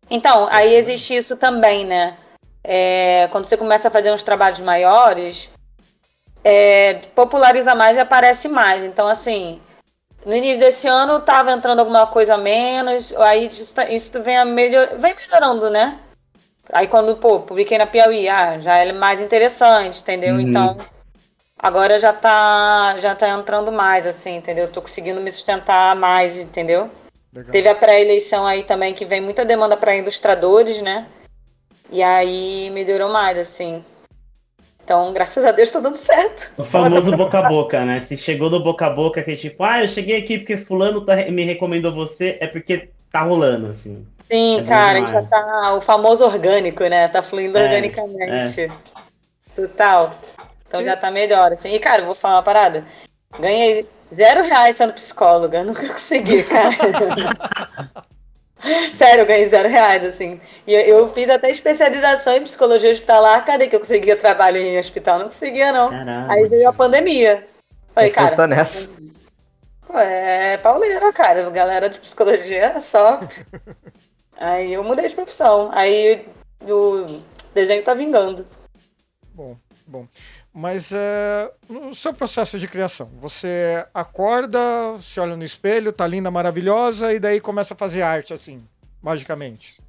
Então, 0.08 0.48
aí 0.50 0.74
existe 0.74 1.14
isso 1.14 1.36
também, 1.36 1.84
né? 1.84 2.16
É, 2.64 3.28
quando 3.30 3.44
você 3.44 3.56
começa 3.56 3.88
a 3.88 3.90
fazer 3.90 4.10
uns 4.10 4.22
trabalhos 4.22 4.60
maiores, 4.60 5.50
é, 6.42 6.94
populariza 7.14 7.74
mais 7.74 7.96
e 7.96 8.00
aparece 8.00 8.48
mais. 8.48 8.84
Então, 8.84 9.06
assim, 9.06 9.60
no 10.24 10.34
início 10.34 10.60
desse 10.60 10.86
ano 10.86 11.20
tava 11.20 11.52
entrando 11.52 11.80
alguma 11.80 12.06
coisa 12.06 12.34
a 12.34 12.38
menos, 12.38 13.12
aí 13.14 13.46
isso, 13.48 13.74
tá- 13.74 13.88
isso 13.88 14.20
vem, 14.22 14.38
a 14.38 14.44
melhor, 14.44 14.88
vem 14.96 15.14
melhorando, 15.14 15.70
né? 15.70 15.98
Aí 16.72 16.86
quando, 16.86 17.16
pô, 17.16 17.40
publiquei 17.40 17.76
na 17.76 17.86
Piauí, 17.86 18.28
ah, 18.28 18.58
já 18.58 18.78
é 18.78 18.92
mais 18.92 19.20
interessante, 19.20 20.00
entendeu? 20.00 20.34
Uhum. 20.36 20.40
Então, 20.40 20.78
agora 21.58 21.98
já 21.98 22.12
tá, 22.12 22.96
já 22.98 23.14
tá 23.14 23.28
entrando 23.28 23.72
mais, 23.72 24.06
assim, 24.06 24.36
entendeu? 24.36 24.68
Tô 24.68 24.80
conseguindo 24.80 25.20
me 25.20 25.30
sustentar 25.30 25.96
mais, 25.96 26.38
entendeu? 26.38 26.88
Legal. 27.34 27.50
Teve 27.50 27.68
a 27.68 27.74
pré-eleição 27.74 28.46
aí 28.46 28.62
também, 28.62 28.94
que 28.94 29.04
vem 29.04 29.20
muita 29.20 29.44
demanda 29.44 29.76
para 29.76 29.96
ilustradores, 29.96 30.80
né? 30.82 31.06
E 31.90 32.02
aí 32.02 32.70
melhorou 32.70 33.10
mais, 33.10 33.38
assim. 33.38 33.84
Então, 34.92 35.10
graças 35.14 35.42
a 35.42 35.52
Deus, 35.52 35.70
tá 35.70 35.80
dando 35.80 35.96
certo. 35.96 36.52
O 36.58 36.64
famoso 36.64 37.16
boca 37.16 37.38
a 37.38 37.48
boca, 37.48 37.82
né? 37.82 37.98
Se 38.02 38.14
chegou 38.14 38.50
no 38.50 38.62
boca 38.62 38.84
a 38.84 38.90
boca, 38.90 39.22
que 39.22 39.30
é 39.30 39.36
tipo, 39.36 39.64
ah, 39.64 39.80
eu 39.80 39.88
cheguei 39.88 40.18
aqui 40.18 40.36
porque 40.36 40.54
fulano 40.54 41.00
tá- 41.00 41.16
me 41.30 41.44
recomendou 41.44 41.94
você, 41.94 42.36
é 42.42 42.46
porque 42.46 42.90
tá 43.10 43.22
rolando, 43.22 43.68
assim. 43.68 44.06
Sim, 44.20 44.60
É 44.60 44.64
cara, 44.64 44.98
a 44.98 45.00
gente 45.00 45.10
já 45.10 45.22
tá. 45.22 45.74
O 45.76 45.80
famoso 45.80 46.26
orgânico, 46.26 46.84
né? 46.84 47.08
Tá 47.08 47.22
fluindo 47.22 47.56
É, 47.56 47.62
organicamente. 47.64 48.70
Total. 49.56 50.14
Então 50.68 50.84
já 50.84 50.94
tá 50.94 51.10
melhor, 51.10 51.52
assim. 51.54 51.72
E, 51.74 51.78
cara, 51.78 52.02
vou 52.02 52.14
falar 52.14 52.36
uma 52.36 52.42
parada. 52.42 52.84
Ganhei 53.40 53.88
zero 54.12 54.42
reais 54.42 54.76
sendo 54.76 54.92
psicóloga. 54.92 55.64
Nunca 55.64 55.80
consegui, 55.88 56.42
cara. 56.42 56.68
Sério, 58.94 59.22
eu 59.22 59.26
ganhei 59.26 59.48
zero 59.48 59.68
reais, 59.68 60.06
assim. 60.06 60.40
E 60.66 60.74
eu, 60.74 61.08
fiz 61.08 61.28
até 61.28 61.50
especialização 61.50 62.36
em 62.36 62.42
psicologia 62.42 62.90
hospitalar. 62.90 63.44
Cadê 63.44 63.66
que 63.66 63.76
eu 63.76 63.80
conseguia 63.80 64.16
trabalho 64.16 64.58
em 64.58 64.78
hospital? 64.78 65.18
Não 65.18 65.26
conseguia, 65.26 65.72
não. 65.72 65.90
Caralho. 65.90 66.30
Aí 66.30 66.48
veio 66.48 66.68
a 66.68 66.72
pandemia. 66.72 67.46
Falei, 67.92 68.10
cara. 68.10 68.46
nessa. 68.46 68.88
Pô, 69.86 69.98
É 69.98 70.56
pauleira, 70.58 71.12
cara. 71.12 71.50
Galera 71.50 71.88
de 71.88 72.00
psicologia 72.00 72.78
sofre. 72.80 73.44
Aí 74.36 74.72
eu 74.72 74.84
mudei 74.84 75.08
de 75.08 75.14
profissão. 75.14 75.70
Aí 75.72 76.24
o 76.62 77.20
desenho 77.54 77.82
tá 77.82 77.94
vingando. 77.94 78.46
Bom, 79.34 79.56
bom. 79.86 80.06
Mas 80.54 80.92
é, 80.92 81.50
no 81.68 81.94
seu 81.94 82.12
processo 82.12 82.58
de 82.58 82.68
criação, 82.68 83.10
você 83.18 83.86
acorda, 83.94 84.58
se 85.00 85.18
olha 85.18 85.34
no 85.34 85.44
espelho, 85.44 85.92
tá 85.92 86.06
linda, 86.06 86.30
maravilhosa, 86.30 87.12
e 87.12 87.18
daí 87.18 87.40
começa 87.40 87.72
a 87.72 87.76
fazer 87.76 88.02
arte, 88.02 88.34
assim, 88.34 88.60
magicamente. 89.00 89.80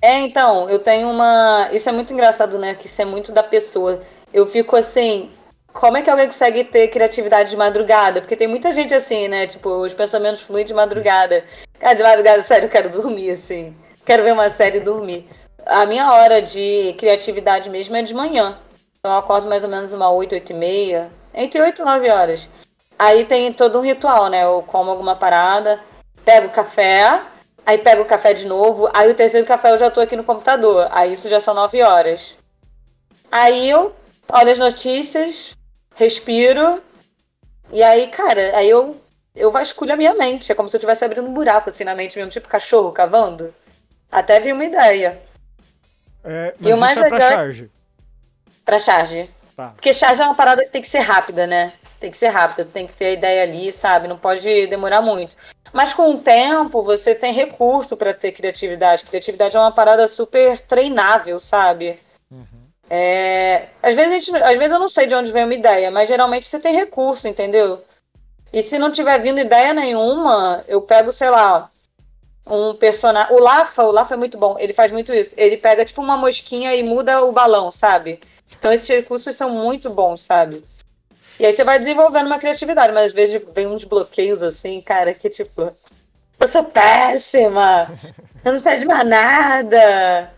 É, 0.00 0.20
então, 0.20 0.68
eu 0.70 0.78
tenho 0.78 1.10
uma. 1.10 1.68
Isso 1.72 1.88
é 1.88 1.92
muito 1.92 2.12
engraçado, 2.12 2.58
né? 2.58 2.74
Que 2.74 2.86
isso 2.86 3.00
é 3.02 3.04
muito 3.04 3.32
da 3.32 3.42
pessoa. 3.42 4.00
Eu 4.32 4.46
fico 4.46 4.76
assim. 4.76 5.30
Como 5.72 5.96
é 5.96 6.02
que 6.02 6.08
alguém 6.08 6.26
consegue 6.26 6.64
ter 6.64 6.88
criatividade 6.88 7.50
de 7.50 7.56
madrugada? 7.56 8.20
Porque 8.20 8.36
tem 8.36 8.48
muita 8.48 8.72
gente 8.72 8.94
assim, 8.94 9.28
né? 9.28 9.46
Tipo, 9.46 9.68
os 9.82 9.92
pensamentos 9.92 10.40
fluem 10.40 10.64
de 10.64 10.72
madrugada. 10.72 11.44
Cara, 11.78 11.94
de 11.94 12.02
madrugada, 12.02 12.40
sério, 12.44 12.66
eu 12.66 12.70
quero 12.70 12.88
dormir, 12.88 13.30
assim. 13.30 13.76
Quero 14.04 14.22
ver 14.22 14.32
uma 14.32 14.48
série 14.48 14.78
e 14.78 14.80
dormir. 14.80 15.26
A 15.66 15.84
minha 15.84 16.10
hora 16.12 16.40
de 16.40 16.94
criatividade 16.96 17.68
mesmo 17.68 17.96
é 17.96 18.02
de 18.02 18.14
manhã. 18.14 18.58
Então 19.06 19.14
eu 19.14 19.20
acordo 19.20 19.48
mais 19.48 19.62
ou 19.62 19.70
menos 19.70 19.92
uma 19.92 20.10
8, 20.10 20.32
8 20.34 20.50
e 20.50 20.54
meia. 20.54 21.12
Entre 21.32 21.62
8 21.62 21.80
e 21.80 21.84
9 21.84 22.10
horas. 22.10 22.48
Aí 22.98 23.24
tem 23.24 23.52
todo 23.52 23.78
um 23.78 23.82
ritual, 23.82 24.26
né? 24.28 24.42
Eu 24.42 24.64
como 24.66 24.90
alguma 24.90 25.14
parada, 25.14 25.80
pego 26.24 26.48
café, 26.48 27.22
aí 27.64 27.78
pego 27.78 28.02
o 28.02 28.04
café 28.04 28.34
de 28.34 28.48
novo, 28.48 28.90
aí 28.92 29.08
o 29.08 29.14
terceiro 29.14 29.46
café 29.46 29.70
eu 29.70 29.78
já 29.78 29.88
tô 29.90 30.00
aqui 30.00 30.16
no 30.16 30.24
computador. 30.24 30.88
Aí 30.90 31.12
isso 31.12 31.28
já 31.28 31.38
são 31.38 31.54
9 31.54 31.80
horas. 31.84 32.36
Aí 33.30 33.70
eu 33.70 33.94
olho 34.28 34.50
as 34.50 34.58
notícias, 34.58 35.56
respiro, 35.94 36.82
e 37.70 37.84
aí, 37.84 38.08
cara, 38.08 38.56
aí 38.56 38.68
eu, 38.68 39.00
eu 39.36 39.52
vasculho 39.52 39.92
a 39.92 39.96
minha 39.96 40.14
mente. 40.14 40.50
É 40.50 40.54
como 40.56 40.68
se 40.68 40.74
eu 40.76 40.78
estivesse 40.78 41.04
abrindo 41.04 41.28
um 41.28 41.32
buraco 41.32 41.70
assim 41.70 41.84
na 41.84 41.94
mente 41.94 42.16
mesmo, 42.18 42.32
tipo 42.32 42.48
cachorro 42.48 42.90
cavando. 42.90 43.54
Até 44.10 44.40
vi 44.40 44.52
uma 44.52 44.64
ideia 44.64 45.22
É, 46.24 46.54
E 46.60 46.64
mas 46.64 46.74
o 46.74 46.76
mais 46.80 46.96
isso 46.96 47.04
é 47.04 47.08
pra 47.08 47.18
legal 47.18 47.30
é- 47.30 47.34
charge. 47.36 47.70
Pra 48.66 48.78
charge. 48.78 49.30
Tá. 49.56 49.68
Porque 49.68 49.94
charge 49.94 50.20
é 50.20 50.24
uma 50.26 50.34
parada 50.34 50.62
que 50.62 50.70
tem 50.70 50.82
que 50.82 50.88
ser 50.88 50.98
rápida, 50.98 51.46
né? 51.46 51.72
Tem 51.98 52.10
que 52.10 52.16
ser 52.16 52.28
rápida, 52.28 52.66
tem 52.66 52.86
que 52.86 52.92
ter 52.92 53.06
a 53.06 53.12
ideia 53.12 53.42
ali, 53.44 53.72
sabe? 53.72 54.06
Não 54.06 54.18
pode 54.18 54.66
demorar 54.66 55.00
muito. 55.00 55.34
Mas 55.72 55.94
com 55.94 56.10
o 56.10 56.18
tempo, 56.18 56.82
você 56.82 57.14
tem 57.14 57.32
recurso 57.32 57.96
pra 57.96 58.12
ter 58.12 58.32
criatividade. 58.32 59.04
Criatividade 59.04 59.56
é 59.56 59.60
uma 59.60 59.72
parada 59.72 60.06
super 60.06 60.60
treinável, 60.60 61.40
sabe? 61.40 61.98
É, 62.88 63.68
às, 63.82 63.94
vezes 63.94 64.12
a 64.12 64.14
gente, 64.14 64.36
às 64.36 64.58
vezes 64.58 64.72
eu 64.72 64.78
não 64.78 64.88
sei 64.88 65.06
de 65.06 65.14
onde 65.14 65.32
vem 65.32 65.44
uma 65.44 65.54
ideia, 65.54 65.90
mas 65.90 66.08
geralmente 66.08 66.46
você 66.46 66.60
tem 66.60 66.74
recurso, 66.74 67.26
entendeu? 67.26 67.82
E 68.52 68.62
se 68.62 68.78
não 68.78 68.92
tiver 68.92 69.18
vindo 69.18 69.40
ideia 69.40 69.74
nenhuma, 69.74 70.64
eu 70.68 70.80
pego, 70.80 71.10
sei 71.10 71.30
lá, 71.30 71.68
um 72.46 72.74
personagem. 72.74 73.34
O 73.34 73.40
Lafa, 73.40 73.82
o 73.82 73.90
Lafa 73.90 74.14
é 74.14 74.16
muito 74.16 74.38
bom, 74.38 74.56
ele 74.58 74.72
faz 74.72 74.92
muito 74.92 75.12
isso. 75.12 75.34
Ele 75.36 75.56
pega 75.56 75.84
tipo 75.84 76.00
uma 76.00 76.16
mosquinha 76.16 76.74
e 76.74 76.82
muda 76.82 77.24
o 77.24 77.32
balão, 77.32 77.70
sabe? 77.70 78.20
Então 78.58 78.72
esses 78.72 78.88
recursos 78.88 79.34
são 79.34 79.50
muito 79.50 79.90
bons, 79.90 80.22
sabe? 80.22 80.64
E 81.38 81.44
aí 81.44 81.52
você 81.52 81.64
vai 81.64 81.78
desenvolvendo 81.78 82.26
uma 82.26 82.38
criatividade, 82.38 82.92
mas 82.92 83.06
às 83.06 83.12
vezes 83.12 83.42
vem 83.54 83.66
uns 83.66 83.84
bloqueios 83.84 84.42
assim, 84.42 84.80
cara, 84.80 85.12
que 85.12 85.28
tipo, 85.28 85.70
eu 86.40 86.48
sou 86.48 86.64
péssima, 86.64 87.90
eu 88.44 88.52
não 88.54 88.62
sei 88.62 88.78
de 88.78 88.86
mais 88.86 89.06
nada, 89.06 90.32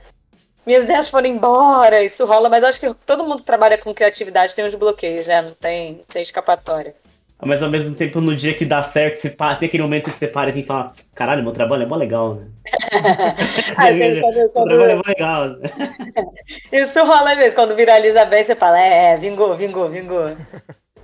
minhas 0.66 0.85
ideias 0.85 1.09
foram 1.09 1.28
embora, 1.28 2.02
isso 2.02 2.26
rola, 2.26 2.48
mas 2.48 2.62
acho 2.62 2.78
que 2.78 2.92
todo 3.07 3.24
mundo 3.24 3.38
que 3.40 3.46
trabalha 3.46 3.78
com 3.78 3.94
criatividade 3.94 4.54
tem 4.54 4.66
uns 4.66 4.74
bloqueios, 4.74 5.26
né? 5.26 5.40
Não 5.40 5.54
tem, 5.54 6.04
tem 6.09 6.20
escapatória. 6.20 6.94
Mas 7.40 7.62
ao 7.62 7.70
mesmo 7.70 7.94
tempo, 7.94 8.20
no 8.20 8.35
dia 8.35 8.53
que 8.53 8.64
dá 8.64 8.83
certo, 8.83 9.18
você 9.20 9.31
pa- 9.31 9.55
tem 9.55 9.68
aquele 9.68 9.83
momento 9.85 10.11
que 10.11 10.18
você 10.18 10.27
para 10.27 10.51
assim 10.51 10.61
e 10.61 10.64
fala, 10.66 10.92
caralho, 11.14 11.42
meu 11.44 11.53
trabalho 11.53 11.85
é 11.85 11.87
mó 11.87 11.94
legal, 11.94 12.35
né? 12.35 12.46
Aí 13.77 13.98
tem 13.98 14.20
quando- 14.20 14.35
Meu 14.35 14.48
quando- 14.51 14.68
trabalho 14.68 14.90
é 14.90 14.94
mó 14.96 15.03
legal. 15.07 15.48
né? 15.51 15.70
Isso 16.72 16.98
rola 17.05 17.31
às 17.33 17.37
vezes, 17.37 17.55
quando 17.55 17.77
viraliza 17.77 18.24
bem, 18.24 18.42
você 18.42 18.57
fala, 18.57 18.79
é, 18.81 19.16
vingou, 19.16 19.57
vingou, 19.57 19.88
vingou. 19.88 20.37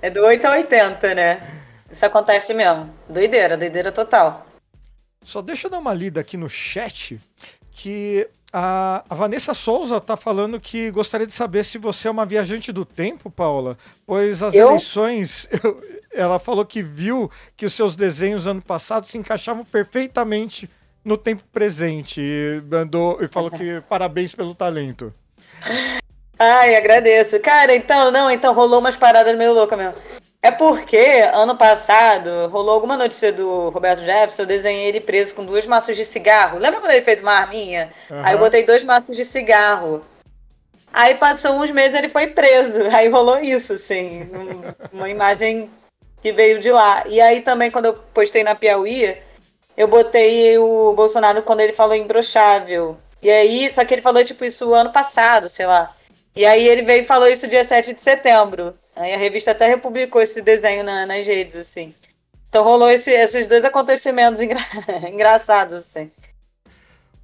É 0.01 0.09
do 0.09 0.21
8 0.25 0.45
a 0.45 0.51
80, 0.51 1.15
né? 1.15 1.41
Isso 1.89 2.05
acontece 2.05 2.53
mesmo. 2.53 2.89
Doideira, 3.09 3.55
doideira 3.55 3.91
total. 3.91 4.45
Só 5.23 5.41
deixa 5.41 5.67
eu 5.67 5.71
dar 5.71 5.79
uma 5.79 5.93
lida 5.93 6.19
aqui 6.19 6.35
no 6.35 6.49
chat 6.49 7.17
que 7.71 8.27
a, 8.51 9.03
a 9.09 9.15
Vanessa 9.15 9.53
Souza 9.53 9.99
tá 10.01 10.15
falando 10.17 10.59
que 10.59 10.91
gostaria 10.91 11.25
de 11.27 11.33
saber 11.33 11.63
se 11.65 11.77
você 11.77 12.07
é 12.07 12.11
uma 12.11 12.25
viajante 12.25 12.71
do 12.71 12.85
tempo, 12.85 13.29
Paula, 13.31 13.77
pois 14.05 14.43
as 14.43 14.53
Eu? 14.53 14.67
eleições, 14.67 15.47
ela 16.15 16.39
falou 16.39 16.65
que 16.65 16.81
viu 16.81 17.29
que 17.57 17.65
os 17.65 17.73
seus 17.73 17.95
desenhos 17.95 18.47
ano 18.47 18.61
passado 18.61 19.05
se 19.05 19.17
encaixavam 19.17 19.63
perfeitamente 19.65 20.69
no 21.03 21.17
tempo 21.17 21.43
presente 21.53 22.19
e 22.21 22.61
mandou 22.69 23.17
e 23.21 23.27
falou 23.27 23.51
que 23.51 23.81
parabéns 23.89 24.33
pelo 24.33 24.55
talento. 24.55 25.13
Ai, 26.37 26.75
agradeço. 26.75 27.39
Cara, 27.39 27.73
então, 27.75 28.11
não, 28.11 28.29
então 28.29 28.53
rolou 28.53 28.79
umas 28.79 28.97
paradas 28.97 29.35
meio 29.37 29.53
loucas 29.53 29.77
mesmo. 29.77 29.95
É 30.41 30.51
porque, 30.51 30.97
ano 31.33 31.55
passado, 31.57 32.29
rolou 32.49 32.75
alguma 32.75 32.95
notícia 32.95 33.31
do 33.33 33.69
Roberto 33.69 34.01
Jefferson, 34.01 34.43
eu 34.43 34.45
desenhei 34.45 34.87
ele 34.89 34.99
preso 35.01 35.33
com 35.33 35.43
duas 35.43 35.65
maços 35.65 35.95
de 35.95 36.05
cigarro. 36.05 36.59
Lembra 36.59 36.79
quando 36.79 36.91
ele 36.91 37.01
fez 37.01 37.19
uma 37.21 37.31
arminha? 37.33 37.89
Aí 38.23 38.35
eu 38.35 38.39
botei 38.39 38.63
dois 38.63 38.83
maços 38.83 39.15
de 39.15 39.25
cigarro. 39.25 40.03
Aí 40.93 41.15
passou 41.15 41.53
uns 41.61 41.71
meses 41.71 41.95
ele 41.97 42.09
foi 42.09 42.27
preso. 42.27 42.83
Aí 42.95 43.09
rolou 43.09 43.39
isso, 43.39 43.73
assim. 43.73 44.23
um- 44.23 44.97
Uma 44.97 45.09
imagem 45.09 45.69
que 46.25 46.33
veio 46.33 46.59
de 46.59 46.71
lá. 46.71 47.03
E 47.07 47.21
aí 47.21 47.41
também, 47.41 47.69
quando 47.69 47.85
eu 47.85 47.93
postei 47.93 48.43
na 48.43 48.55
Piauí, 48.55 49.15
eu 49.77 49.87
botei 49.87 50.57
o 50.57 50.91
Bolsonaro 50.93 51.43
quando 51.43 51.59
ele 51.59 51.71
falou 51.71 51.93
imbrochável. 51.95 52.97
E 53.21 53.29
aí, 53.29 53.71
só 53.71 53.85
que 53.85 53.93
ele 53.93 54.01
falou, 54.01 54.23
tipo, 54.23 54.43
isso 54.43 54.73
ano 54.73 54.91
passado, 54.91 55.47
sei 55.47 55.67
lá. 55.67 55.95
E 56.35 56.43
aí 56.43 56.67
ele 56.67 56.81
veio 56.81 57.03
e 57.03 57.05
falou 57.05 57.27
isso 57.27 57.47
dia 57.47 57.63
7 57.63 57.93
de 57.93 58.01
setembro. 58.01 58.73
Aí 58.95 59.13
a 59.13 59.17
revista 59.17 59.51
até 59.51 59.67
republicou 59.67 60.19
esse 60.19 60.41
desenho 60.41 60.83
na- 60.83 61.05
nas 61.05 61.27
redes, 61.27 61.55
assim. 61.57 61.93
Então 62.49 62.63
rolou 62.63 62.89
esse- 62.89 63.11
esses 63.11 63.45
dois 63.45 63.63
acontecimentos 63.63 64.41
engra- 64.41 64.59
engraçados, 65.13 65.75
assim. 65.75 66.09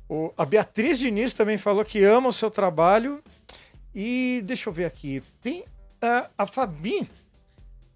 O- 0.08 0.32
a 0.38 0.46
Beatriz 0.46 1.00
Diniz 1.00 1.34
também 1.34 1.58
falou 1.58 1.84
que 1.84 2.04
ama 2.04 2.30
o 2.30 2.34
seu 2.34 2.52
trabalho. 2.52 3.20
E 3.96 4.42
deixa 4.46 4.70
eu 4.70 4.74
ver 4.74 4.86
aqui. 4.86 5.24
Tem 5.42 5.66
a, 6.00 6.30
a 6.38 6.46
Fabi. 6.46 7.10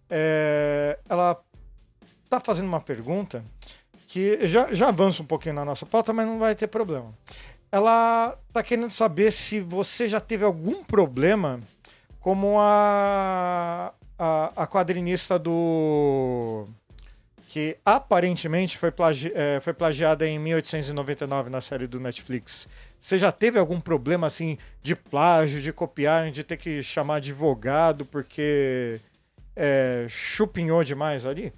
É, 0.09 0.97
ela 1.09 1.39
tá 2.29 2.39
fazendo 2.39 2.67
uma 2.67 2.81
pergunta 2.81 3.43
que 4.07 4.45
já, 4.47 4.73
já 4.73 4.89
avança 4.89 5.21
um 5.21 5.25
pouquinho 5.25 5.55
na 5.55 5.65
nossa 5.65 5.85
pauta, 5.85 6.13
mas 6.13 6.25
não 6.25 6.39
vai 6.39 6.55
ter 6.55 6.67
problema. 6.67 7.13
Ela 7.71 8.37
tá 8.53 8.63
querendo 8.63 8.89
saber 8.89 9.31
se 9.31 9.59
você 9.59 10.07
já 10.07 10.19
teve 10.19 10.45
algum 10.45 10.83
problema 10.83 11.59
como 12.19 12.57
a, 12.59 13.93
a, 14.17 14.51
a 14.55 14.67
quadrinista 14.67 15.37
do 15.37 16.65
que 17.49 17.77
aparentemente 17.85 18.77
foi, 18.77 18.91
plagi 18.91 19.31
é, 19.33 19.59
foi 19.61 19.73
plagiada 19.73 20.27
em 20.27 20.37
1899 20.39 21.49
na 21.49 21.61
série 21.61 21.87
do 21.87 21.99
Netflix. 21.99 22.67
Você 22.99 23.19
já 23.19 23.31
teve 23.31 23.59
algum 23.59 23.79
problema 23.79 24.27
assim 24.27 24.57
de 24.81 24.95
plágio, 24.95 25.61
de 25.61 25.71
copiar, 25.71 26.31
de 26.31 26.43
ter 26.43 26.57
que 26.57 26.81
chamar 26.81 27.17
advogado 27.17 28.05
porque 28.05 28.99
é, 29.55 30.05
chupinhou 30.09 30.83
demais 30.83 31.25
ali? 31.25 31.53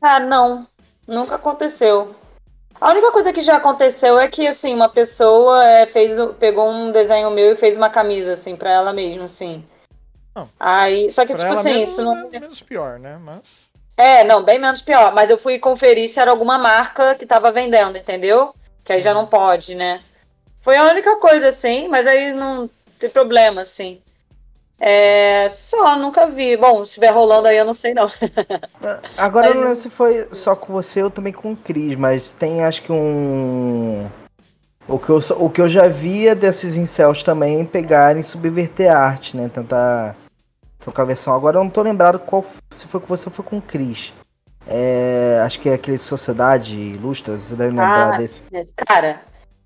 Ah, 0.00 0.20
não. 0.20 0.66
Nunca 1.08 1.36
aconteceu. 1.36 2.14
A 2.80 2.90
única 2.90 3.12
coisa 3.12 3.32
que 3.32 3.40
já 3.40 3.56
aconteceu 3.56 4.18
é 4.18 4.28
que, 4.28 4.46
assim, 4.46 4.74
uma 4.74 4.88
pessoa 4.88 5.64
é, 5.64 5.86
fez, 5.86 6.16
pegou 6.38 6.68
um 6.70 6.90
desenho 6.90 7.30
meu 7.30 7.52
e 7.52 7.56
fez 7.56 7.76
uma 7.76 7.88
camisa, 7.88 8.32
assim, 8.32 8.56
pra 8.56 8.70
ela 8.70 8.92
mesma, 8.92 9.24
assim. 9.24 9.64
Não. 10.34 10.48
Aí, 10.58 11.10
só 11.10 11.24
que, 11.24 11.32
Pra 11.32 11.42
tipo 11.42 11.52
assim, 11.52 11.68
mesmo, 11.70 11.84
isso 11.84 12.02
não. 12.02 12.18
é 12.18 12.40
menos 12.40 12.60
pior, 12.60 12.98
né? 12.98 13.18
Mas. 13.22 13.68
É, 13.96 14.24
não, 14.24 14.42
bem 14.42 14.58
menos 14.58 14.82
pior. 14.82 15.14
Mas 15.14 15.30
eu 15.30 15.38
fui 15.38 15.58
conferir 15.58 16.08
se 16.08 16.18
era 16.18 16.30
alguma 16.30 16.58
marca 16.58 17.14
que 17.14 17.24
tava 17.24 17.52
vendendo, 17.52 17.96
entendeu? 17.96 18.54
Que 18.82 18.92
aí 18.92 19.00
já 19.00 19.14
não 19.14 19.26
pode, 19.26 19.74
né? 19.74 20.02
Foi 20.60 20.76
a 20.76 20.88
única 20.88 21.16
coisa, 21.18 21.48
assim, 21.48 21.88
mas 21.88 22.06
aí 22.06 22.32
não 22.32 22.68
tem 22.98 23.08
problema, 23.08 23.62
assim. 23.62 24.02
É, 24.78 25.48
só, 25.48 25.96
nunca 25.96 26.26
vi. 26.26 26.56
Bom, 26.56 26.78
se 26.84 26.90
estiver 26.90 27.10
rolando 27.10 27.48
aí, 27.48 27.56
eu 27.56 27.64
não 27.64 27.74
sei 27.74 27.94
não. 27.94 28.08
Agora 29.16 29.46
eu 29.48 29.54
não 29.54 29.60
Mas- 29.60 29.68
lembro 29.70 29.82
se 29.82 29.90
foi 29.90 30.28
só 30.32 30.54
com 30.56 30.72
você 30.72 31.02
ou 31.02 31.10
também 31.10 31.32
com 31.32 31.52
o 31.52 31.56
Cris, 31.56 31.96
mas 31.96 32.32
tem 32.32 32.64
acho 32.64 32.82
que 32.82 32.92
um. 32.92 34.06
O 34.86 34.98
que, 34.98 35.08
eu, 35.08 35.18
o 35.38 35.48
que 35.48 35.62
eu 35.62 35.68
já 35.68 35.88
via 35.88 36.34
desses 36.34 36.76
incels 36.76 37.22
também 37.22 37.64
pegarem 37.64 38.20
e 38.20 38.24
subverter 38.24 38.90
a 38.94 38.98
arte, 38.98 39.34
né? 39.34 39.48
Tentar 39.48 40.14
trocar 40.78 41.02
a 41.02 41.06
versão. 41.06 41.34
Agora 41.34 41.56
eu 41.58 41.64
não 41.64 41.70
tô 41.70 41.80
lembrado 41.80 42.18
qual 42.18 42.44
se 42.70 42.86
foi 42.86 43.00
com 43.00 43.06
você 43.06 43.26
ou 43.28 43.32
foi 43.34 43.44
com 43.44 43.56
o 43.56 43.62
Cris. 43.62 44.12
É, 44.66 45.40
acho 45.44 45.58
que 45.60 45.68
é 45.70 45.74
aquele 45.74 45.96
Sociedade 45.98 46.74
Ilustra, 46.74 47.36
você 47.36 47.54
deve 47.54 47.70
lembrar 47.70 48.14
Ah, 48.14 48.18
desse. 48.18 48.44
Cara, 48.76 49.20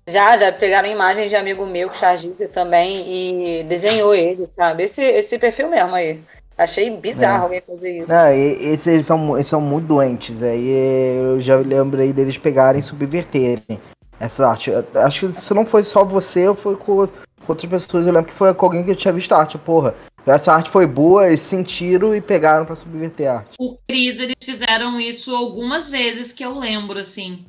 já, 0.09 0.37
já 0.37 0.51
pegaram 0.51 0.89
imagens 0.89 1.29
de 1.29 1.35
amigo 1.35 1.65
meu, 1.65 1.89
que 1.89 1.97
Chargita 1.97 2.47
também, 2.47 3.59
e 3.59 3.63
desenhou 3.63 4.13
ele, 4.13 4.45
sabe? 4.47 4.83
Esse, 4.83 5.01
esse 5.01 5.37
perfil 5.39 5.69
mesmo 5.69 5.95
aí. 5.95 6.19
Achei 6.57 6.89
bizarro 6.89 7.39
É. 7.39 7.43
alguém 7.43 7.61
fazer 7.61 7.97
isso. 7.97 8.11
Não, 8.11 8.33
e- 8.33 8.73
esses 8.73 8.87
eles 8.87 9.05
são, 9.05 9.35
eles 9.37 9.47
são 9.47 9.61
muito 9.61 9.87
doentes. 9.87 10.43
Aí 10.43 10.69
eu 11.17 11.39
já 11.39 11.55
lembrei 11.55 12.11
deles 12.11 12.37
pegarem 12.37 12.79
e 12.79 12.83
subverterem 12.83 13.79
essa 14.19 14.47
arte. 14.49 14.69
Eu 14.69 14.85
Acho 14.95 15.27
que 15.27 15.33
se 15.33 15.53
não 15.53 15.65
foi 15.65 15.83
só 15.83 16.03
você, 16.03 16.53
foi 16.55 16.75
com, 16.75 17.07
com 17.07 17.09
outras 17.47 17.69
pessoas. 17.69 18.05
Eu 18.05 18.11
lembro 18.13 18.29
que 18.29 18.35
foi 18.37 18.53
com 18.53 18.65
alguém 18.65 18.83
que 18.83 18.91
eu 18.91 18.95
tinha 18.95 19.13
visto 19.13 19.31
a 19.33 19.37
arte. 19.37 19.57
Porra, 19.57 19.95
essa 20.27 20.51
arte 20.53 20.69
foi 20.69 20.85
boa, 20.85 21.27
eles 21.27 21.41
sentiram 21.41 22.13
e 22.13 22.19
pegaram 22.19 22.65
pra 22.65 22.75
subverter 22.75 23.29
a 23.31 23.35
arte. 23.37 23.51
O 23.57 23.77
Cris, 23.87 24.19
eles 24.19 24.35
fizeram 24.43 24.99
isso 24.99 25.33
algumas 25.33 25.87
vezes 25.87 26.33
que 26.33 26.43
eu 26.43 26.59
lembro, 26.59 26.99
assim. 26.99 27.45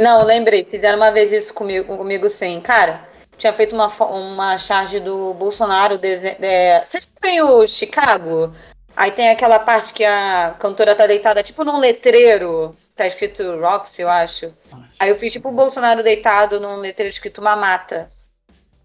Não, 0.00 0.24
lembrei, 0.24 0.64
fizeram 0.64 0.98
uma 0.98 1.12
vez 1.12 1.32
isso 1.32 1.54
comigo, 1.54 1.96
comigo 1.96 2.28
sim. 2.28 2.60
Cara, 2.60 3.06
tinha 3.36 3.52
feito 3.52 3.74
uma, 3.74 3.86
uma 3.86 4.58
charge 4.58 5.00
do 5.00 5.34
Bolsonaro. 5.34 5.98
Dese... 5.98 6.36
É... 6.40 6.84
Vocês 6.84 7.08
sabem 7.14 7.42
o 7.42 7.66
Chicago? 7.66 8.52
Aí 8.96 9.10
tem 9.10 9.30
aquela 9.30 9.58
parte 9.58 9.92
que 9.92 10.04
a 10.04 10.54
cantora 10.58 10.94
tá 10.94 11.06
deitada, 11.06 11.42
tipo 11.42 11.64
num 11.64 11.78
letreiro, 11.78 12.76
tá 12.94 13.06
escrito 13.06 13.58
Roxy, 13.60 14.02
eu 14.02 14.08
acho. 14.08 14.52
Aí 14.98 15.10
eu 15.10 15.16
fiz 15.16 15.32
tipo 15.32 15.48
o 15.48 15.52
Bolsonaro 15.52 16.02
deitado 16.02 16.60
num 16.60 16.76
letreiro 16.76 17.12
escrito 17.12 17.42
Mamata. 17.42 18.10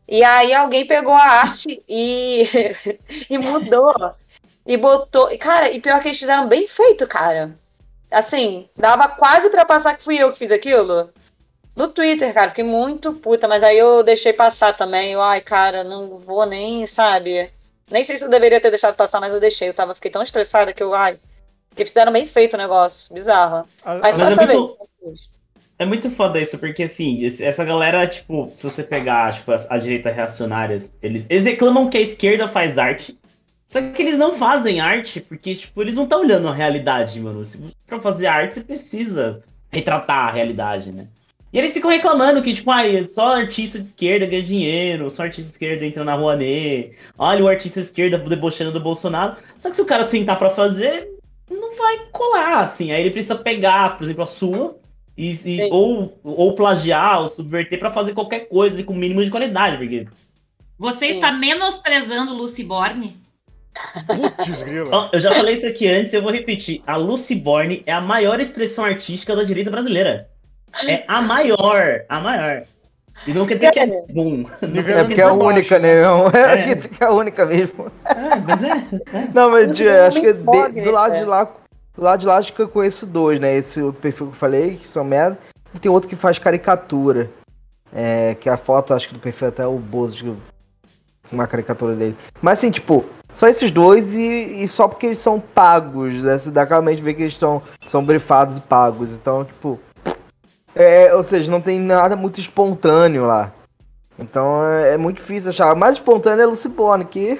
E 0.07 0.23
aí 0.23 0.51
alguém 0.53 0.85
pegou 0.87 1.13
a 1.13 1.23
arte 1.23 1.83
e, 1.87 2.43
e 3.29 3.37
mudou. 3.37 3.93
E 4.65 4.77
botou. 4.77 5.29
Cara, 5.37 5.71
e 5.71 5.79
pior 5.79 6.01
que 6.01 6.07
eles 6.07 6.19
fizeram 6.19 6.47
bem 6.47 6.67
feito, 6.67 7.07
cara. 7.07 7.53
Assim, 8.11 8.67
dava 8.75 9.07
quase 9.07 9.49
pra 9.49 9.65
passar 9.65 9.95
que 9.95 10.03
fui 10.03 10.17
eu 10.17 10.31
que 10.31 10.37
fiz 10.39 10.51
aquilo. 10.51 11.09
No 11.75 11.87
Twitter, 11.87 12.33
cara, 12.33 12.49
fiquei 12.49 12.63
muito 12.63 13.13
puta, 13.13 13.47
mas 13.47 13.63
aí 13.63 13.77
eu 13.77 14.03
deixei 14.03 14.33
passar 14.33 14.75
também. 14.75 15.13
Eu, 15.13 15.21
ai, 15.21 15.39
cara, 15.41 15.83
não 15.83 16.17
vou 16.17 16.45
nem, 16.45 16.85
sabe? 16.87 17.49
Nem 17.89 18.03
sei 18.03 18.17
se 18.17 18.25
eu 18.25 18.29
deveria 18.29 18.59
ter 18.59 18.69
deixado 18.69 18.95
passar, 18.95 19.19
mas 19.21 19.33
eu 19.33 19.39
deixei. 19.39 19.69
Eu 19.69 19.73
tava, 19.73 19.95
fiquei 19.95 20.11
tão 20.11 20.21
estressada 20.23 20.73
que 20.73 20.83
eu, 20.83 20.93
ai. 20.93 21.17
Que 21.75 21.85
fizeram 21.85 22.11
bem 22.11 22.25
feito 22.25 22.55
o 22.55 22.57
negócio. 22.57 23.13
Bizarro. 23.13 23.67
A- 23.83 23.95
Mas 23.95 24.15
só 24.15 24.25
Mas 24.25 24.37
é 24.37 24.43
essa 24.43 24.45
muito-. 24.57 24.77
É 25.77 25.85
muito 25.85 26.09
foda 26.11 26.39
isso, 26.41 26.57
porque 26.57 26.83
assim, 26.83 27.25
essa 27.41 27.63
galera, 27.63 28.05
tipo, 28.05 28.51
se 28.53 28.63
você 28.63 28.83
pegar, 28.83 29.33
tipo, 29.33 29.51
as- 29.53 29.69
a 29.71 29.77
direita 29.77 30.11
reacionárias, 30.11 30.93
eles, 31.01 31.25
eles 31.29 31.45
reclamam 31.45 31.89
que 31.89 31.97
a 31.97 32.01
esquerda 32.01 32.47
faz 32.49 32.77
arte. 32.77 33.17
Só 33.69 33.79
que 33.81 34.01
eles 34.01 34.17
não 34.17 34.33
fazem 34.33 34.79
arte, 34.79 35.21
porque, 35.21 35.55
tipo, 35.55 35.79
eles 35.81 35.93
não 35.93 36.03
estão 36.03 36.21
olhando 36.21 36.47
a 36.47 36.53
realidade, 36.53 37.19
mano. 37.19 37.45
Se, 37.45 37.63
pra 37.85 37.99
fazer 38.01 38.25
arte, 38.25 38.55
você 38.55 38.61
precisa 38.61 39.43
retratar 39.71 40.27
a 40.27 40.31
realidade, 40.31 40.91
né? 40.91 41.07
E 41.53 41.57
eles 41.57 41.73
ficam 41.73 41.89
reclamando 41.89 42.41
que, 42.41 42.53
tipo, 42.53 42.69
ai, 42.71 43.03
só 43.03 43.35
artista 43.35 43.79
de 43.79 43.85
esquerda 43.85 44.25
ganha 44.25 44.41
dinheiro, 44.41 45.09
só 45.11 45.23
artista 45.23 45.43
de 45.43 45.51
esquerda 45.51 45.85
entra 45.85 46.03
na 46.03 46.15
rua 46.15 46.35
Nê, 46.35 46.91
olha 47.17 47.43
o 47.43 47.47
artista 47.47 47.79
de 47.79 47.87
esquerda 47.87 48.17
debochando 48.17 48.71
do 48.71 48.79
Bolsonaro. 48.79 49.35
Só 49.59 49.69
que 49.69 49.75
se 49.75 49.81
o 49.81 49.85
cara 49.85 50.05
sentar 50.05 50.37
pra 50.39 50.49
fazer, 50.49 51.07
não 51.49 51.75
vai 51.75 52.07
colar, 52.11 52.61
assim. 52.61 52.91
Aí 52.91 53.01
ele 53.01 53.11
precisa 53.11 53.35
pegar, 53.35 53.97
por 53.97 54.03
exemplo, 54.03 54.23
a 54.23 54.27
sua, 54.27 54.77
e, 55.15 55.31
e- 55.31 55.69
ou, 55.71 56.19
ou 56.23 56.55
plagiar, 56.55 57.21
ou 57.21 57.27
subverter 57.27 57.77
pra 57.77 57.91
fazer 57.91 58.13
qualquer 58.13 58.47
coisa 58.47 58.75
ali 58.75 58.83
com 58.83 58.93
o 58.93 58.97
mínimo 58.97 59.23
de 59.23 59.29
qualidade, 59.29 59.77
porque 59.77 60.07
Você 60.77 61.07
Sim. 61.07 61.13
está 61.13 61.31
menosprezando 61.31 62.33
Lucy 62.33 62.63
Borne? 62.63 63.15
Putz, 64.07 64.63
grila. 64.63 65.09
Eu 65.13 65.19
já 65.19 65.31
falei 65.31 65.55
isso 65.55 65.67
aqui 65.67 65.87
antes, 65.87 66.13
eu 66.13 66.21
vou 66.21 66.31
repetir. 66.31 66.81
A 66.85 66.95
Lucy 66.95 67.35
Borne 67.35 67.83
é 67.85 67.93
a 67.93 68.01
maior 68.01 68.39
expressão 68.39 68.83
artística 68.83 69.35
da 69.35 69.43
direita 69.43 69.69
brasileira. 69.69 70.27
É 70.87 71.03
a 71.07 71.21
maior, 71.21 72.01
a 72.07 72.19
maior. 72.19 72.63
E 73.27 73.33
não 73.33 73.45
quer 73.45 73.55
dizer 73.55 73.71
que 73.71 73.79
é 73.79 73.87
bom. 73.87 74.45
É 74.61 75.03
porque 75.03 75.21
é 75.21 75.23
a 75.23 75.29
baixo, 75.29 75.43
única, 75.43 75.79
né? 75.79 75.89
É, 75.89 76.71
é 77.03 77.05
a 77.05 77.11
única 77.11 77.45
mesmo. 77.45 77.91
Ah, 78.05 78.35
mas 78.45 78.63
é, 78.63 78.69
é. 78.69 79.27
Não, 79.33 79.49
mas 79.49 79.81
eu 79.81 79.89
é 79.89 80.07
acho 80.07 80.21
que 80.21 80.31
de- 80.33 80.41
do 80.41 80.91
lado 80.91 81.13
de 81.15 81.25
lá, 81.25 81.43
do 81.95 82.03
lado 82.03 82.19
de 82.19 82.25
lá 82.25 82.37
acho 82.37 82.53
que 82.53 82.61
eu 82.61 82.69
conheço 82.69 83.05
dois, 83.05 83.39
né? 83.39 83.55
Esse 83.55 83.81
perfil 83.93 84.27
que 84.27 84.33
eu 84.33 84.37
falei, 84.37 84.75
que 84.77 84.87
são 84.87 85.03
merda, 85.03 85.37
e 85.73 85.79
tem 85.79 85.91
outro 85.91 86.09
que 86.09 86.15
faz 86.15 86.39
caricatura. 86.39 87.29
É, 87.91 88.35
que 88.35 88.47
a 88.47 88.55
foto, 88.55 88.93
acho 88.93 89.07
que 89.07 89.15
do 89.15 89.19
perfil 89.19 89.47
é 89.47 89.49
até 89.49 89.65
o 89.65 89.79
Bozo, 89.79 90.13
acho 90.15 90.23
que 90.23 90.37
uma 91.31 91.47
caricatura 91.47 91.95
dele. 91.95 92.15
Mas 92.41 92.59
assim, 92.59 92.71
tipo, 92.71 93.05
só 93.33 93.47
esses 93.47 93.71
dois 93.71 94.13
e, 94.13 94.63
e 94.63 94.67
só 94.67 94.87
porque 94.87 95.05
eles 95.05 95.19
são 95.19 95.39
pagos, 95.39 96.13
né? 96.15 96.37
Você 96.37 96.49
dá 96.49 96.65
claramente 96.65 97.01
ver 97.01 97.13
que 97.13 97.23
eles 97.23 97.37
são, 97.37 97.61
são 97.85 98.03
brifados 98.03 98.57
e 98.57 98.61
pagos. 98.61 99.11
Então, 99.11 99.45
tipo. 99.45 99.79
É, 100.75 101.13
ou 101.13 101.23
seja, 101.23 101.51
não 101.51 101.61
tem 101.61 101.79
nada 101.79 102.15
muito 102.15 102.39
espontâneo 102.39 103.25
lá. 103.25 103.53
Então 104.17 104.65
é, 104.67 104.93
é 104.93 104.97
muito 104.97 105.17
difícil 105.17 105.51
achar. 105.51 105.73
O 105.73 105.77
mais 105.77 105.93
espontâneo 105.93 106.43
é 106.43 106.45
Lucy 106.45 106.69
Bone, 106.69 107.05
que. 107.05 107.39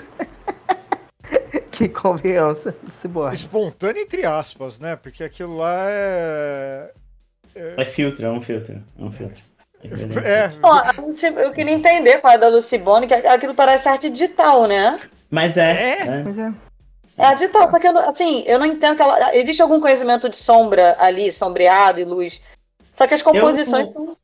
que 1.72 1.90
convenhamos, 1.90 2.64
Lucy 2.64 3.08
Bone. 3.08 3.34
Espontâneo 3.34 4.02
entre 4.02 4.26
aspas, 4.26 4.80
né? 4.80 4.96
Porque 4.96 5.24
aquilo 5.24 5.58
lá 5.58 5.76
é. 5.90 6.92
É 7.56 7.86
filtro, 7.86 8.26
é 8.26 8.32
um 8.32 8.40
filtro. 8.40 8.82
É 8.98 9.04
um 9.04 9.12
filtro. 9.12 9.49
É. 9.84 10.52
Ó, 10.62 10.82
eu 10.98 11.40
eu 11.44 11.52
queria 11.52 11.74
entender 11.74 12.20
qual 12.20 12.34
é 12.34 12.38
da 12.38 12.50
Lucibone, 12.50 13.08
que 13.08 13.14
aquilo 13.14 13.54
parece 13.54 13.88
arte 13.88 14.10
digital, 14.10 14.68
né? 14.68 15.00
Mas 15.30 15.56
é. 15.58 15.72
É? 15.72 16.02
é. 16.02 16.24
Mas 16.24 16.38
é. 16.38 16.54
É 17.18 17.26
a 17.26 17.34
digital, 17.34 17.68
só 17.68 17.80
que 17.80 17.88
eu 17.88 17.94
não, 17.94 18.10
assim, 18.10 18.44
eu 18.46 18.58
não 18.58 18.66
entendo 18.66 18.96
que 18.96 19.02
ela. 19.02 19.36
Existe 19.36 19.62
algum 19.62 19.80
conhecimento 19.80 20.30
de 20.30 20.38
sombra 20.38 20.96
ali, 21.00 21.32
sombreado 21.32 22.00
e 22.00 22.06
luz. 22.06 22.42
Só 22.94 23.08
que 23.08 23.14
as 23.14 23.22
composições 23.22 23.92
são. 23.92 24.16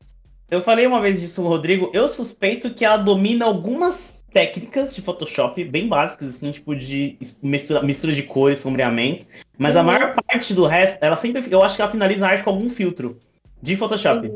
Eu 0.50 0.62
falei 0.62 0.86
uma 0.86 1.00
vez 1.00 1.20
disso 1.20 1.42
com 1.42 1.48
o 1.48 1.50
Rodrigo, 1.50 1.90
eu 1.92 2.06
suspeito 2.06 2.72
que 2.72 2.84
ela 2.84 2.96
domina 2.96 3.44
algumas 3.44 4.24
técnicas 4.32 4.94
de 4.94 5.02
Photoshop 5.02 5.62
bem 5.64 5.88
básicas, 5.88 6.28
assim, 6.28 6.52
tipo 6.52 6.74
de 6.76 7.18
mistura, 7.42 7.82
mistura 7.82 8.12
de 8.12 8.22
cores, 8.22 8.60
sombreamento. 8.60 9.26
Mas 9.58 9.76
a 9.76 9.80
Uhum. 9.80 9.86
maior 9.86 10.14
parte 10.14 10.54
do 10.54 10.66
resto, 10.66 10.98
ela 11.02 11.16
sempre. 11.16 11.44
Eu 11.50 11.62
acho 11.62 11.76
que 11.76 11.82
ela 11.82 11.90
finaliza 11.90 12.26
a 12.26 12.30
arte 12.30 12.44
com 12.44 12.50
algum 12.50 12.70
filtro 12.70 13.18
de 13.62 13.76
Photoshop. 13.76 14.30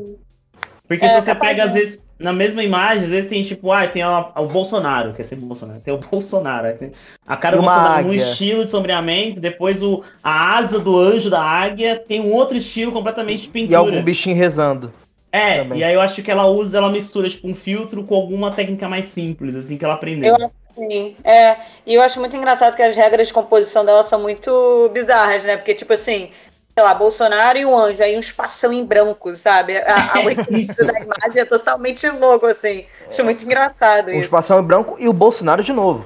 Porque 0.97 1.05
É, 1.05 1.21
se 1.21 1.25
você 1.25 1.35
pega, 1.35 1.63
às 1.63 1.73
de. 1.73 1.79
vezes, 1.79 2.03
na 2.19 2.33
mesma 2.33 2.63
imagem, 2.63 3.05
às 3.05 3.09
vezes 3.09 3.29
tem 3.29 3.43
tipo, 3.43 3.71
ah, 3.71 3.87
tem 3.87 4.01
a- 4.01 4.31
o 4.35 4.47
Bolsonaro, 4.47 5.13
que 5.13 5.21
é 5.21 5.25
sempre 5.25 5.45
o 5.45 5.47
Bolsonaro, 5.47 5.79
tem 5.81 5.93
o 5.93 5.97
Bolsonaro, 6.11 6.77
tem 6.77 6.91
a 7.25 7.37
cara 7.37 7.55
do 7.55 7.61
Uma 7.61 7.73
Bolsonaro 7.73 8.03
num 8.03 8.09
águia. 8.09 8.23
estilo 8.23 8.65
de 8.65 8.71
sombreamento, 8.71 9.39
depois 9.39 9.81
o, 9.81 10.03
a 10.23 10.57
asa 10.57 10.79
do 10.79 10.97
anjo 10.97 11.29
da 11.29 11.41
águia 11.41 11.95
tem 11.97 12.19
um 12.21 12.33
outro 12.33 12.57
estilo 12.57 12.91
completamente 12.91 13.43
de 13.43 13.47
E 13.47 13.51
pintura. 13.51 13.77
algum 13.77 14.01
bichinho 14.03 14.35
rezando. 14.35 14.91
É, 15.31 15.59
também. 15.59 15.79
e 15.79 15.83
aí 15.85 15.93
eu 15.93 16.01
acho 16.01 16.21
que 16.21 16.29
ela 16.29 16.45
usa, 16.45 16.77
ela 16.77 16.89
mistura 16.89 17.29
tipo 17.29 17.47
um 17.47 17.55
filtro 17.55 18.03
com 18.03 18.15
alguma 18.15 18.51
técnica 18.51 18.89
mais 18.89 19.05
simples, 19.07 19.55
assim, 19.55 19.77
que 19.77 19.85
ela 19.85 19.93
aprendeu. 19.93 20.27
Eu 20.29 20.35
acho 20.35 20.49
que 20.67 20.75
sim. 20.75 21.15
É, 21.23 21.55
e 21.85 21.95
eu 21.95 22.01
acho 22.01 22.19
muito 22.19 22.35
engraçado 22.35 22.75
que 22.75 22.81
as 22.83 22.95
regras 22.97 23.27
de 23.27 23.33
composição 23.33 23.85
dela 23.85 24.03
são 24.03 24.21
muito 24.21 24.89
bizarras, 24.93 25.45
né? 25.45 25.55
Porque, 25.55 25.73
tipo 25.73 25.93
assim, 25.93 26.29
sei 26.73 26.83
lá, 26.83 26.93
Bolsonaro 26.93 27.57
e 27.57 27.65
o 27.65 27.75
anjo, 27.75 28.01
aí 28.01 28.15
um 28.15 28.19
espação 28.19 28.71
em 28.71 28.85
branco, 28.85 29.35
sabe? 29.35 29.77
A, 29.77 30.17
a, 30.17 30.19
o 30.21 30.29
equilíbrio 30.29 30.85
da 30.87 30.99
imagem 30.99 31.41
é 31.41 31.45
totalmente 31.45 32.09
louco, 32.09 32.45
assim. 32.45 32.85
Acho 33.07 33.23
muito 33.23 33.43
engraçado 33.43 34.07
O 34.07 34.11
isso. 34.11 34.25
espação 34.25 34.59
em 34.59 34.63
branco 34.63 34.95
e 34.99 35.07
o 35.07 35.13
Bolsonaro 35.13 35.63
de 35.63 35.73
novo. 35.73 36.05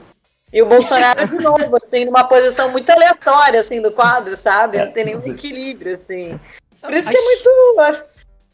E 0.52 0.62
o 0.62 0.66
Bolsonaro 0.66 1.28
de 1.28 1.38
novo, 1.38 1.76
assim, 1.76 2.06
numa 2.06 2.24
posição 2.24 2.70
muito 2.70 2.90
aleatória, 2.90 3.60
assim, 3.60 3.82
do 3.82 3.92
quadro, 3.92 4.38
sabe? 4.38 4.78
Não 4.78 4.92
tem 4.92 5.06
nenhum 5.06 5.22
equilíbrio, 5.26 5.94
assim. 5.94 6.40
Por 6.82 6.94
isso 6.94 7.10
que 7.10 7.18
é 7.18 7.22
muito. 7.22 7.50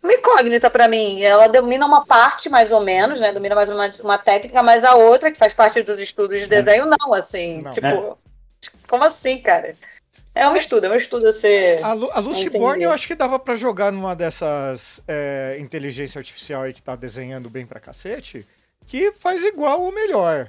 Uma 0.01 0.13
incógnita 0.13 0.67
pra 0.67 0.87
mim. 0.87 1.21
Ela 1.21 1.47
domina 1.47 1.85
uma 1.85 2.03
parte, 2.03 2.49
mais 2.49 2.71
ou 2.71 2.81
menos, 2.81 3.19
né? 3.19 3.31
Domina 3.31 3.53
mais 3.53 3.69
uma, 3.69 3.87
uma 4.03 4.17
técnica, 4.17 4.63
mas 4.63 4.83
a 4.83 4.95
outra, 4.95 5.31
que 5.31 5.37
faz 5.37 5.53
parte 5.53 5.83
dos 5.83 5.99
estudos 5.99 6.39
de 6.39 6.47
desenho, 6.47 6.87
não, 6.87 7.13
assim. 7.13 7.61
Não. 7.61 7.69
Tipo, 7.69 8.17
como 8.89 9.03
assim, 9.03 9.37
cara? 9.37 9.75
É 10.33 10.47
um 10.47 10.55
estudo, 10.55 10.85
é 10.85 10.89
um 10.89 10.95
estudo 10.95 11.27
a 11.27 11.33
ser. 11.33 11.83
A, 11.83 11.93
Lu, 11.93 12.09
a 12.13 12.21
eu 12.79 12.91
acho 12.91 13.05
que 13.05 13.15
dava 13.15 13.37
pra 13.37 13.55
jogar 13.55 13.91
numa 13.91 14.15
dessas 14.15 15.01
é, 15.07 15.57
inteligência 15.59 16.19
artificial 16.19 16.61
aí 16.61 16.73
que 16.73 16.81
tá 16.81 16.95
desenhando 16.95 17.49
bem 17.49 17.65
pra 17.65 17.81
cacete, 17.81 18.45
que 18.87 19.11
faz 19.11 19.43
igual 19.43 19.81
ou 19.81 19.91
melhor. 19.91 20.47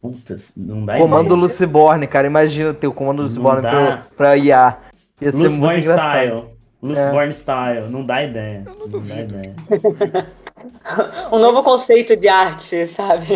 Putas, 0.00 0.52
não 0.56 0.84
dá 0.84 0.98
Comando 0.98 1.26
ideia. 1.26 1.40
Luciborne, 1.40 2.06
cara. 2.08 2.26
Imagina 2.26 2.74
ter 2.74 2.88
o 2.88 2.92
comando 2.92 3.22
Luciborne 3.22 3.60
pra, 3.62 4.06
pra 4.16 4.36
IA. 4.36 4.78
Ia 5.20 5.30
ser 5.30 5.48
muito 5.50 5.78
engraçado. 5.78 6.18
Style. 6.18 6.44
Luceborn 6.82 7.32
Style. 7.32 7.88
Não 7.88 8.04
dá 8.04 8.24
ideia. 8.24 8.64
Eu 8.66 8.72
não 8.72 8.80
não 8.80 8.88
duvido. 8.88 9.34
Dá 9.34 9.40
ideia. 9.40 10.32
Um 11.32 11.38
novo 11.38 11.62
conceito 11.62 12.16
de 12.16 12.28
arte, 12.28 12.86
sabe? 12.86 13.26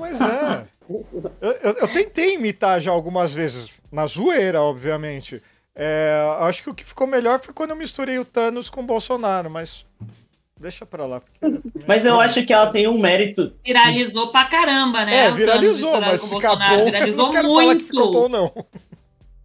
Mas 0.00 0.20
é. 0.20 0.64
Eu, 1.42 1.50
eu- 1.62 1.72
eu 1.80 1.88
tentei 1.88 2.34
imitar 2.34 2.80
já 2.80 2.92
algumas 2.92 3.34
vezes, 3.34 3.68
na 3.90 4.06
zoeira, 4.06 4.62
obviamente. 4.62 5.42
É, 5.74 6.14
acho 6.40 6.62
que 6.62 6.70
o 6.70 6.74
que 6.74 6.84
ficou 6.84 7.06
melhor 7.06 7.40
foi 7.40 7.52
quando 7.52 7.70
eu 7.70 7.76
misturei 7.76 8.18
o 8.18 8.24
Thanos 8.24 8.70
com 8.70 8.80
o 8.82 8.84
Bolsonaro, 8.86 9.50
mas 9.50 9.84
deixa 10.60 10.86
pra 10.86 11.04
lá. 11.04 11.20
porque- 11.20 11.60
Mas 11.88 12.06
eu 12.06 12.20
acho 12.20 12.44
que 12.46 12.52
ela 12.52 12.68
tem 12.68 12.86
um 12.86 12.96
mérito. 12.96 13.52
Viralizou 13.64 14.30
pra 14.30 14.44
caramba, 14.44 15.04
né? 15.04 15.16
É, 15.26 15.30
viralizou, 15.32 16.00
mas 16.00 16.20
Bolsonaro. 16.20 16.76
bom, 16.78 16.84
Viralizou 16.86 17.24
não 17.26 17.32
quero 17.32 17.48
falar 17.54 17.74
que 17.76 17.82
ficou 17.82 18.12
muito. 18.12 18.20
bom, 18.20 18.28
não. 18.28 18.52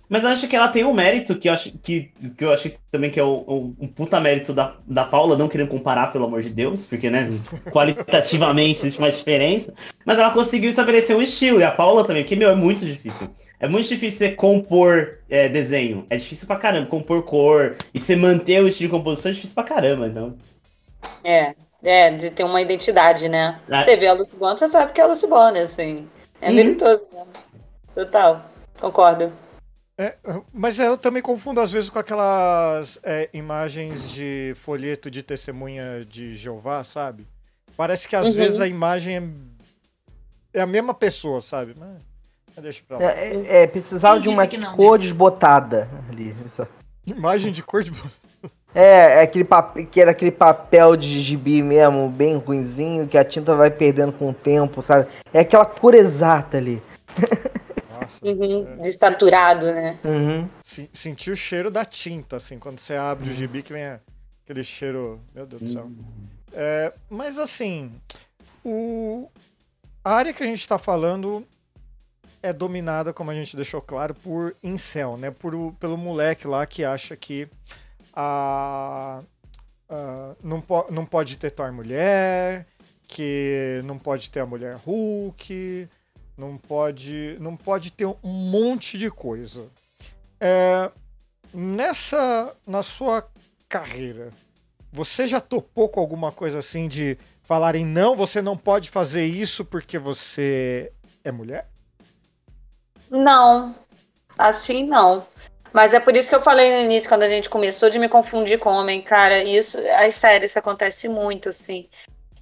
Mas 0.10 0.24
eu 0.24 0.30
acho 0.30 0.48
que 0.48 0.56
ela 0.56 0.70
tem 0.70 0.86
um 0.86 0.94
mérito 0.94 1.36
que 1.36 1.50
eu 1.50 1.54
acho 1.54 1.72
que, 1.84 2.12
que 2.38 2.46
eu 2.46 2.54
acho 2.54 2.70
que 2.70 2.78
também 2.92 3.12
que 3.12 3.20
é 3.20 3.24
o- 3.24 3.44
o- 3.46 3.76
um 3.80 3.88
puta 3.88 4.20
mérito 4.22 4.54
da, 4.54 4.76
da 4.88 5.04
Paula, 5.04 5.38
não 5.38 5.50
querendo 5.50 5.68
comparar, 5.70 6.14
pelo 6.14 6.26
amor 6.26 6.42
de 6.42 6.50
Deus, 6.50 6.86
porque, 6.86 7.10
né, 7.10 7.30
qualitativamente 7.72 8.80
existe 8.82 9.00
uma 9.00 9.12
diferença. 9.12 9.74
Mas 10.06 10.18
ela 10.18 10.32
conseguiu 10.32 10.70
estabelecer 10.70 11.16
um 11.16 11.22
estilo, 11.22 11.60
e 11.60 11.64
a 11.64 11.72
Paula 11.72 12.06
também, 12.06 12.24
que, 12.24 12.36
meu, 12.38 12.50
é 12.50 12.56
muito 12.56 12.86
difícil. 12.86 13.30
É 13.60 13.68
muito 13.68 13.90
difícil 13.90 14.20
você 14.20 14.32
compor 14.32 15.18
é, 15.30 15.50
desenho. 15.50 16.06
É 16.10 16.16
difícil 16.18 16.48
pra 16.48 16.56
caramba, 16.56 16.86
compor 16.88 17.24
cor. 17.24 17.76
E 17.94 18.00
você 18.00 18.16
manter 18.16 18.62
o 18.64 18.68
estilo 18.68 18.90
de 18.90 18.98
composição 18.98 19.32
é 19.32 19.34
difícil 19.34 19.56
pra 19.56 19.64
caramba, 19.64 20.08
então. 20.08 20.36
É, 21.24 21.54
é, 21.84 22.12
de 22.12 22.30
ter 22.30 22.44
uma 22.44 22.62
identidade, 22.62 23.28
né? 23.28 23.60
Ah. 23.70 23.82
Você 23.82 23.98
vê 23.98 24.08
a 24.08 24.14
Lucy 24.14 24.36
Bonne, 24.38 24.58
você 24.58 24.68
sabe 24.70 24.94
que 24.94 25.02
é 25.02 25.04
a 25.04 25.08
Lucy 25.08 25.28
Bonne, 25.28 25.60
assim. 25.60 26.08
É 26.42 26.50
Uhum. 26.50 26.56
meritoso. 26.56 27.02
né? 27.12 27.24
Total, 27.94 28.46
concordo. 28.80 29.32
É, 29.98 30.16
mas 30.54 30.78
eu 30.78 30.96
também 30.96 31.24
confundo 31.24 31.60
às 31.60 31.72
vezes 31.72 31.90
com 31.90 31.98
aquelas 31.98 33.00
é, 33.02 33.30
imagens 33.34 34.12
de 34.12 34.54
folheto 34.56 35.10
de 35.10 35.24
testemunha 35.24 36.06
de 36.08 36.36
Jeová, 36.36 36.84
sabe? 36.84 37.26
Parece 37.76 38.08
que 38.08 38.16
às 38.16 38.28
Uhum. 38.28 38.34
vezes 38.34 38.62
a 38.62 38.68
imagem 38.68 39.18
é, 40.54 40.60
é 40.60 40.62
a 40.62 40.68
mesma 40.68 40.94
pessoa, 40.94 41.42
sabe? 41.42 41.74
Mas, 41.80 41.90
mas 42.56 42.64
deixa 42.64 42.82
pra 42.88 42.98
lá. 43.00 43.04
É, 43.06 43.34
é, 43.34 43.64
é, 43.64 43.68
precisava 43.68 44.20
de 44.20 44.30
uma 44.30 44.46
não, 44.46 44.60
né? 44.60 44.74
cor 44.76 45.00
desbotada 45.00 45.90
ali. 46.10 46.36
Imagem 47.06 47.52
de 47.52 47.64
cor 47.64 47.82
de. 47.84 47.92
É, 48.76 49.20
é 49.20 49.22
aquele 49.22 49.46
papel, 49.46 49.88
que 49.88 50.00
era 50.00 50.12
aquele 50.12 50.32
papel 50.32 50.96
de 50.96 51.20
gibi 51.24 51.64
mesmo, 51.64 52.08
bem 52.10 52.36
ruinzinho, 52.38 53.08
que 53.08 53.18
a 53.18 53.24
tinta 53.26 53.56
vai 53.56 53.72
perdendo 53.72 54.12
com 54.12 54.30
o 54.30 54.34
tempo, 54.34 54.84
sabe? 54.84 55.08
É 55.34 55.40
aquela 55.40 55.66
cor 55.66 55.96
exata 55.96 56.58
ali. 56.58 56.84
Nossa. 58.08 58.26
Uhum, 58.26 58.78
Desaturado, 58.82 59.72
né? 59.74 59.98
Uhum. 60.04 60.50
Se- 60.64 60.90
o 61.34 61.36
cheiro 61.36 61.70
da 61.70 61.84
tinta, 61.86 62.38
assim, 62.38 62.58
quando 62.58 62.80
você 62.80 62.96
abre 62.96 63.30
o 63.30 63.34
gibi 63.34 63.62
que 63.62 63.74
vem 63.74 63.84
aquele 64.44 64.64
cheiro. 64.64 65.20
Meu 65.36 65.46
Deus 65.46 65.62
do 65.62 65.70
céu. 65.72 65.90
É, 66.54 66.94
mas 67.10 67.38
assim, 67.38 67.92
o, 68.64 69.30
a 70.04 70.14
área 70.16 70.34
que 70.34 70.42
a 70.42 70.46
gente 70.46 70.62
está 70.62 70.78
falando 70.78 71.46
é 72.42 72.54
dominada, 72.54 73.12
como 73.12 73.30
a 73.32 73.36
gente 73.36 73.56
deixou 73.56 73.82
claro, 73.82 74.14
por 74.16 74.56
incel, 74.64 75.18
né? 75.18 75.32
Por, 75.32 75.74
pelo 75.80 75.98
moleque 75.98 76.48
lá 76.48 76.66
que 76.66 76.86
acha 76.86 77.16
que 77.18 77.48
a, 78.14 79.20
a- 79.90 80.36
não, 80.44 80.62
po- 80.62 80.88
não 80.90 81.06
pode 81.06 81.38
ter 81.38 81.52
Thor 81.52 81.72
mulher, 81.74 82.66
que 83.08 83.82
não 83.86 83.98
pode 83.98 84.30
ter 84.30 84.40
a 84.40 84.46
mulher 84.46 84.76
Hulk, 84.86 85.88
não 86.38 86.58
pode, 86.58 87.36
não 87.40 87.58
pode 87.58 87.92
ter 87.92 88.06
um 88.06 88.18
monte 88.24 88.98
de 88.98 89.10
coisa. 89.10 89.68
É, 90.40 90.92
nessa, 91.54 92.56
na 92.66 92.84
sua 92.84 93.28
carreira, 93.68 94.32
você 94.92 95.28
já 95.28 95.42
topou 95.42 95.90
com 95.90 96.00
alguma 96.00 96.32
coisa 96.32 96.60
assim 96.60 96.88
de 96.88 97.18
falarem 97.44 97.86
não, 97.86 98.16
você 98.16 98.42
não 98.42 98.56
pode 98.56 98.90
fazer 98.90 99.26
isso 99.26 99.66
porque 99.66 99.98
você 99.98 100.92
é 101.24 101.32
mulher? 101.32 101.68
Não, 103.10 103.76
assim 104.38 104.84
não. 104.86 105.26
Mas 105.74 105.94
é 105.94 106.00
por 106.00 106.16
isso 106.16 106.30
que 106.30 106.36
eu 106.36 106.42
falei 106.42 106.72
no 106.72 106.84
início, 106.84 107.10
quando 107.10 107.24
a 107.24 107.28
gente 107.28 107.50
começou, 107.50 107.90
de 107.90 108.00
me 108.00 108.10
confundir 108.10 108.58
com 108.58 108.70
homem, 108.70 109.02
cara. 109.02 109.44
Isso, 109.44 109.78
as 110.00 110.16
séries 110.16 110.52
isso 110.52 110.60
acontece 110.60 111.08
muito, 111.08 111.50
assim. 111.50 111.88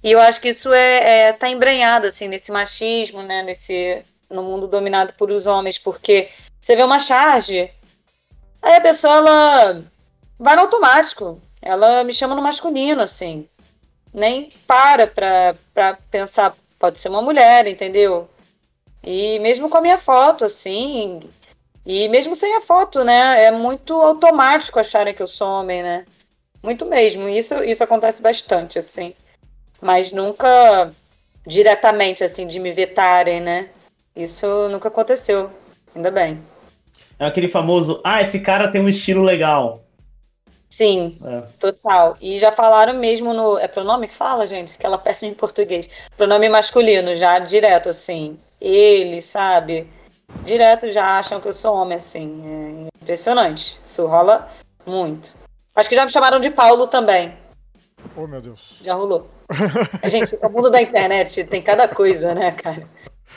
E 0.06 0.12
eu 0.12 0.20
acho 0.20 0.40
que 0.40 0.50
isso 0.50 0.72
é, 0.72 1.30
é 1.30 1.32
tá 1.32 1.48
embranhado, 1.48 2.06
assim, 2.06 2.28
nesse 2.28 2.52
machismo, 2.52 3.24
né? 3.24 3.42
Nesse, 3.42 4.04
no 4.30 4.40
mundo 4.40 4.68
dominado 4.68 5.12
por 5.14 5.32
os 5.32 5.48
homens, 5.48 5.78
porque 5.78 6.28
você 6.60 6.76
vê 6.76 6.84
uma 6.84 7.00
charge, 7.00 7.68
aí 8.62 8.76
a 8.76 8.80
pessoa, 8.80 9.16
ela 9.16 9.82
vai 10.38 10.54
no 10.54 10.62
automático. 10.62 11.42
Ela 11.60 12.04
me 12.04 12.12
chama 12.12 12.36
no 12.36 12.40
masculino, 12.40 13.02
assim. 13.02 13.48
Nem 14.14 14.48
para 14.68 15.08
pra, 15.08 15.98
pensar, 16.08 16.54
pode 16.78 17.00
ser 17.00 17.08
uma 17.08 17.20
mulher, 17.20 17.66
entendeu? 17.66 18.30
E 19.02 19.40
mesmo 19.40 19.68
com 19.68 19.78
a 19.78 19.82
minha 19.82 19.98
foto, 19.98 20.44
assim, 20.44 21.18
e 21.84 22.06
mesmo 22.08 22.36
sem 22.36 22.56
a 22.56 22.60
foto, 22.60 23.02
né? 23.02 23.42
É 23.42 23.50
muito 23.50 23.92
automático 24.00 24.78
acharem 24.78 25.12
que 25.12 25.22
eu 25.22 25.26
sou 25.26 25.48
homem, 25.48 25.82
né? 25.82 26.06
Muito 26.62 26.86
mesmo. 26.86 27.28
Isso, 27.28 27.60
isso 27.64 27.82
acontece 27.82 28.22
bastante, 28.22 28.78
assim. 28.78 29.12
Mas 29.80 30.12
nunca 30.12 30.90
diretamente, 31.46 32.24
assim, 32.24 32.46
de 32.46 32.58
me 32.58 32.72
vetarem, 32.72 33.40
né? 33.40 33.68
Isso 34.14 34.68
nunca 34.70 34.88
aconteceu. 34.88 35.50
Ainda 35.94 36.10
bem. 36.10 36.42
É 37.18 37.26
aquele 37.26 37.48
famoso, 37.48 38.00
ah, 38.04 38.20
esse 38.20 38.40
cara 38.40 38.68
tem 38.68 38.80
um 38.80 38.88
estilo 38.88 39.22
legal. 39.22 39.82
Sim, 40.68 41.16
É. 41.24 41.42
total. 41.60 42.16
E 42.20 42.38
já 42.38 42.50
falaram 42.52 42.94
mesmo 42.94 43.32
no. 43.32 43.56
É 43.58 43.68
pronome 43.68 44.08
que 44.08 44.14
fala, 44.14 44.46
gente? 44.46 44.74
Aquela 44.74 44.98
péssima 44.98 45.30
em 45.30 45.34
português. 45.34 45.88
Pronome 46.16 46.48
masculino, 46.48 47.14
já 47.14 47.38
direto, 47.38 47.88
assim. 47.88 48.36
Ele, 48.60 49.22
sabe? 49.22 49.88
Direto 50.42 50.90
já 50.90 51.18
acham 51.18 51.40
que 51.40 51.48
eu 51.48 51.52
sou 51.52 51.74
homem, 51.74 51.96
assim. 51.96 52.42
É 52.44 52.88
impressionante. 53.02 53.78
Isso 53.82 54.06
rola 54.06 54.48
muito. 54.84 55.36
Acho 55.74 55.88
que 55.88 55.94
já 55.94 56.04
me 56.04 56.10
chamaram 56.10 56.40
de 56.40 56.50
Paulo 56.50 56.86
também. 56.88 57.32
Oh, 58.14 58.26
meu 58.26 58.40
Deus. 58.40 58.76
Já 58.82 58.94
rolou. 58.94 59.30
Gente, 60.04 60.36
o 60.42 60.48
mundo 60.50 60.70
da 60.70 60.80
internet 60.82 61.44
tem 61.44 61.62
cada 61.62 61.88
coisa, 61.88 62.34
né, 62.34 62.52
cara? 62.52 62.88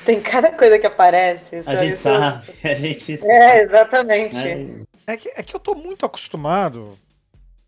Tem 0.05 0.21
cada 0.21 0.51
coisa 0.51 0.77
que 0.79 0.85
aparece. 0.85 1.57
Isso, 1.59 1.69
A 1.71 1.75
gente 1.75 1.93
isso- 1.93 2.03
sabe, 2.03 2.53
a 2.63 2.73
gente 2.73 3.19
É, 3.25 3.63
exatamente. 3.63 4.45
né? 4.45 4.83
É 5.07 5.17
que, 5.17 5.29
é 5.35 5.41
que 5.43 5.55
eu 5.55 5.59
tô 5.59 5.73
muito 5.75 6.05
acostumado, 6.05 6.97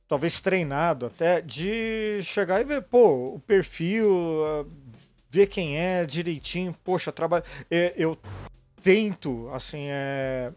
talvez 0.07 0.39
treinado 0.41 1.07
até, 1.07 1.41
de 1.41 2.19
chegar 2.23 2.61
e 2.61 2.63
ver, 2.63 2.83
pô, 2.83 3.35
o 3.35 3.39
perfil, 3.45 4.67
ver 5.29 5.47
quem 5.47 5.77
é 5.77 6.05
direitinho, 6.05 6.75
poxa, 6.83 7.11
trabalho. 7.11 7.43
é, 7.69 7.93
Eu 7.97 8.17
tento, 8.83 9.49
assim, 9.53 9.87
é, 9.89 10.51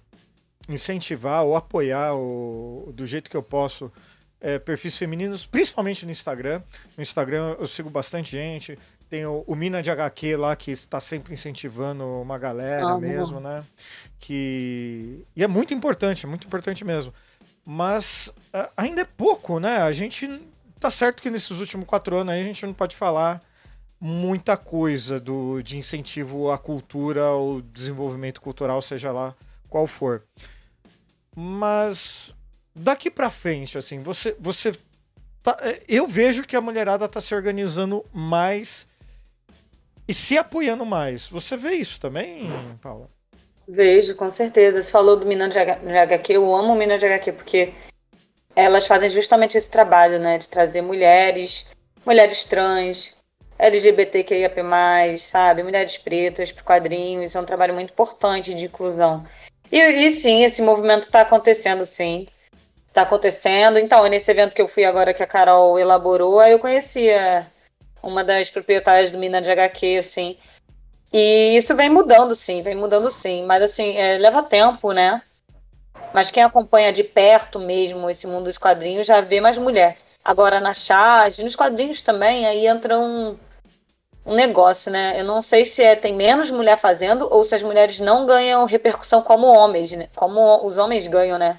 incentivar 0.68 1.44
ou 1.44 1.56
apoiar 1.56 2.14
o, 2.14 2.90
do 2.94 3.06
jeito 3.06 3.30
que 3.30 3.36
eu 3.36 3.42
posso 3.42 3.90
é, 4.44 4.58
perfis 4.58 4.94
femininos, 4.94 5.46
principalmente 5.46 6.04
no 6.04 6.12
Instagram. 6.12 6.60
No 6.98 7.02
Instagram 7.02 7.56
eu 7.58 7.66
sigo 7.66 7.88
bastante 7.88 8.32
gente. 8.32 8.78
Tem 9.08 9.24
o, 9.24 9.42
o 9.46 9.56
Mina 9.56 9.82
de 9.82 9.90
HQ 9.90 10.36
lá 10.36 10.54
que 10.54 10.70
está 10.70 11.00
sempre 11.00 11.32
incentivando 11.32 12.04
uma 12.04 12.36
galera 12.36 12.88
Ah, 12.88 12.98
mesmo, 12.98 13.40
né? 13.40 13.64
Que. 14.20 15.24
E 15.34 15.42
é 15.42 15.46
muito 15.48 15.72
importante, 15.72 16.26
é 16.26 16.28
muito 16.28 16.46
importante 16.46 16.84
mesmo. 16.84 17.12
Mas 17.64 18.30
ah, 18.52 18.68
ainda 18.76 19.00
é 19.00 19.06
pouco, 19.06 19.58
né? 19.58 19.78
A 19.78 19.92
gente. 19.92 20.28
Tá 20.78 20.90
certo 20.90 21.22
que 21.22 21.30
nesses 21.30 21.58
últimos 21.60 21.86
quatro 21.86 22.14
anos 22.14 22.34
aí 22.34 22.42
a 22.42 22.44
gente 22.44 22.66
não 22.66 22.74
pode 22.74 22.94
falar 22.94 23.40
muita 23.98 24.58
coisa 24.58 25.18
do, 25.18 25.62
de 25.62 25.78
incentivo 25.78 26.50
à 26.50 26.58
cultura 26.58 27.30
ou 27.30 27.62
desenvolvimento 27.62 28.42
cultural, 28.42 28.82
seja 28.82 29.10
lá 29.10 29.34
qual 29.70 29.86
for. 29.86 30.22
Mas 31.34 32.33
daqui 32.74 33.10
pra 33.10 33.30
frente, 33.30 33.78
assim, 33.78 34.02
você, 34.02 34.34
você 34.38 34.72
tá- 35.42 35.56
é, 35.60 35.80
eu 35.88 36.06
vejo 36.06 36.42
que 36.42 36.56
a 36.56 36.60
mulherada 36.60 37.08
tá 37.08 37.20
se 37.20 37.34
organizando 37.34 38.04
mais 38.12 38.86
e 40.08 40.12
se 40.12 40.36
apoiando 40.36 40.84
mais. 40.84 41.26
Você 41.28 41.56
vê 41.56 41.72
isso 41.72 42.00
também, 42.00 42.48
Paula? 42.82 43.08
Vejo, 43.66 44.14
com 44.14 44.28
certeza. 44.28 44.82
Você 44.82 44.92
falou 44.92 45.16
do 45.16 45.26
Mina 45.26 45.48
de 45.48 45.58
HQ, 45.58 46.32
eu 46.34 46.54
amo 46.54 46.72
o 46.72 46.76
Mina 46.76 46.98
de 46.98 47.06
HQ, 47.06 47.32
porque 47.32 47.72
elas 48.54 48.86
fazem 48.86 49.08
justamente 49.08 49.56
esse 49.56 49.70
trabalho, 49.70 50.18
né? 50.18 50.36
De 50.36 50.48
trazer 50.48 50.82
mulheres, 50.82 51.66
mulheres 52.04 52.44
trans, 52.44 53.14
LGBTQIAP+, 53.58 54.60
sabe? 55.18 55.62
Mulheres 55.62 55.96
pretas 55.96 56.52
para 56.52 56.62
quadrinhos. 56.62 57.34
É 57.34 57.40
um 57.40 57.44
trabalho 57.46 57.72
muito 57.72 57.90
importante 57.92 58.52
de 58.52 58.66
inclusão. 58.66 59.24
E, 59.72 59.80
e 59.80 60.10
sim, 60.10 60.44
esse 60.44 60.60
movimento 60.60 61.04
está 61.04 61.22
acontecendo, 61.22 61.86
sim. 61.86 62.26
Está 62.94 63.02
acontecendo. 63.02 63.76
Então, 63.76 64.06
nesse 64.06 64.30
evento 64.30 64.54
que 64.54 64.62
eu 64.62 64.68
fui 64.68 64.84
agora 64.84 65.12
que 65.12 65.20
a 65.20 65.26
Carol 65.26 65.76
elaborou, 65.80 66.38
aí 66.38 66.52
eu 66.52 66.60
conhecia 66.60 67.44
uma 68.00 68.22
das 68.22 68.48
proprietárias 68.48 69.10
do 69.10 69.18
Mina 69.18 69.42
de 69.42 69.50
HQ, 69.50 69.96
assim. 69.98 70.38
E 71.12 71.56
isso 71.56 71.74
vem 71.74 71.90
mudando, 71.90 72.36
sim, 72.36 72.62
vem 72.62 72.76
mudando 72.76 73.10
sim. 73.10 73.44
Mas 73.46 73.64
assim, 73.64 73.96
é, 73.96 74.16
leva 74.18 74.44
tempo, 74.44 74.92
né? 74.92 75.20
Mas 76.12 76.30
quem 76.30 76.44
acompanha 76.44 76.92
de 76.92 77.02
perto 77.02 77.58
mesmo 77.58 78.08
esse 78.08 78.28
mundo 78.28 78.44
dos 78.44 78.58
quadrinhos 78.58 79.08
já 79.08 79.20
vê 79.20 79.40
mais 79.40 79.58
mulher. 79.58 79.96
Agora 80.24 80.60
na 80.60 80.72
charge, 80.72 81.42
nos 81.42 81.56
quadrinhos 81.56 82.00
também, 82.00 82.46
aí 82.46 82.64
entra 82.64 82.96
um, 82.96 83.36
um 84.24 84.34
negócio, 84.36 84.92
né? 84.92 85.18
Eu 85.18 85.24
não 85.24 85.40
sei 85.40 85.64
se 85.64 85.82
é, 85.82 85.96
tem 85.96 86.14
menos 86.14 86.48
mulher 86.48 86.78
fazendo 86.78 87.26
ou 87.28 87.42
se 87.42 87.56
as 87.56 87.62
mulheres 87.64 87.98
não 87.98 88.24
ganham 88.24 88.64
repercussão 88.64 89.20
como 89.20 89.48
homens, 89.48 89.90
né? 89.90 90.08
Como 90.14 90.64
os 90.64 90.78
homens 90.78 91.08
ganham, 91.08 91.38
né? 91.38 91.58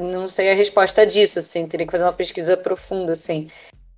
Não 0.00 0.28
sei 0.28 0.50
a 0.50 0.54
resposta 0.54 1.06
disso, 1.06 1.38
assim, 1.38 1.66
teria 1.66 1.86
que 1.86 1.92
fazer 1.92 2.04
uma 2.04 2.12
pesquisa 2.12 2.56
profunda, 2.56 3.12
assim. 3.12 3.48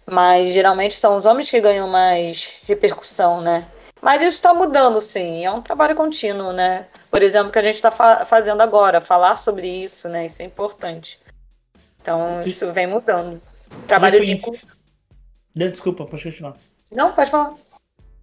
Mas 0.07 0.53
geralmente 0.53 0.95
são 0.95 1.17
os 1.17 1.27
homens 1.27 1.51
que 1.51 1.61
ganham 1.61 1.89
mais 1.89 2.57
repercussão, 2.67 3.41
né? 3.41 3.67
Mas 4.01 4.23
isso 4.23 4.37
está 4.37 4.55
mudando, 4.55 5.01
sim. 5.01 5.45
É 5.45 5.51
um 5.51 5.61
trabalho 5.61 5.95
contínuo, 5.95 6.53
né? 6.53 6.87
Por 7.11 7.23
exemplo, 7.23 7.51
que 7.51 7.59
a 7.59 7.63
gente 7.63 7.75
está 7.75 7.91
fa 7.91 8.25
fazendo 8.25 8.61
agora, 8.61 9.01
falar 9.01 9.37
sobre 9.37 9.67
isso, 9.67 10.09
né? 10.09 10.27
Isso 10.27 10.41
é 10.41 10.45
importante. 10.45 11.19
Então, 12.01 12.41
isso 12.41 12.73
vem 12.73 12.87
mudando. 12.87 13.41
Trabalho 13.87 14.21
de. 14.21 14.41
Desculpa, 15.55 16.07
pode 16.07 16.23
continuar. 16.23 16.57
Não, 16.91 17.13
pode 17.13 17.31
falar. 17.31 17.55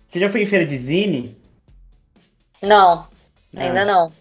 Você 0.10 0.20
já 0.20 0.30
foi 0.30 0.44
em 0.44 0.48
feira 0.48 0.66
de 0.66 0.78
zine? 0.78 1.38
Não, 2.62 3.06
ainda 3.56 3.82
ah. 3.82 3.86
não. 3.86 4.12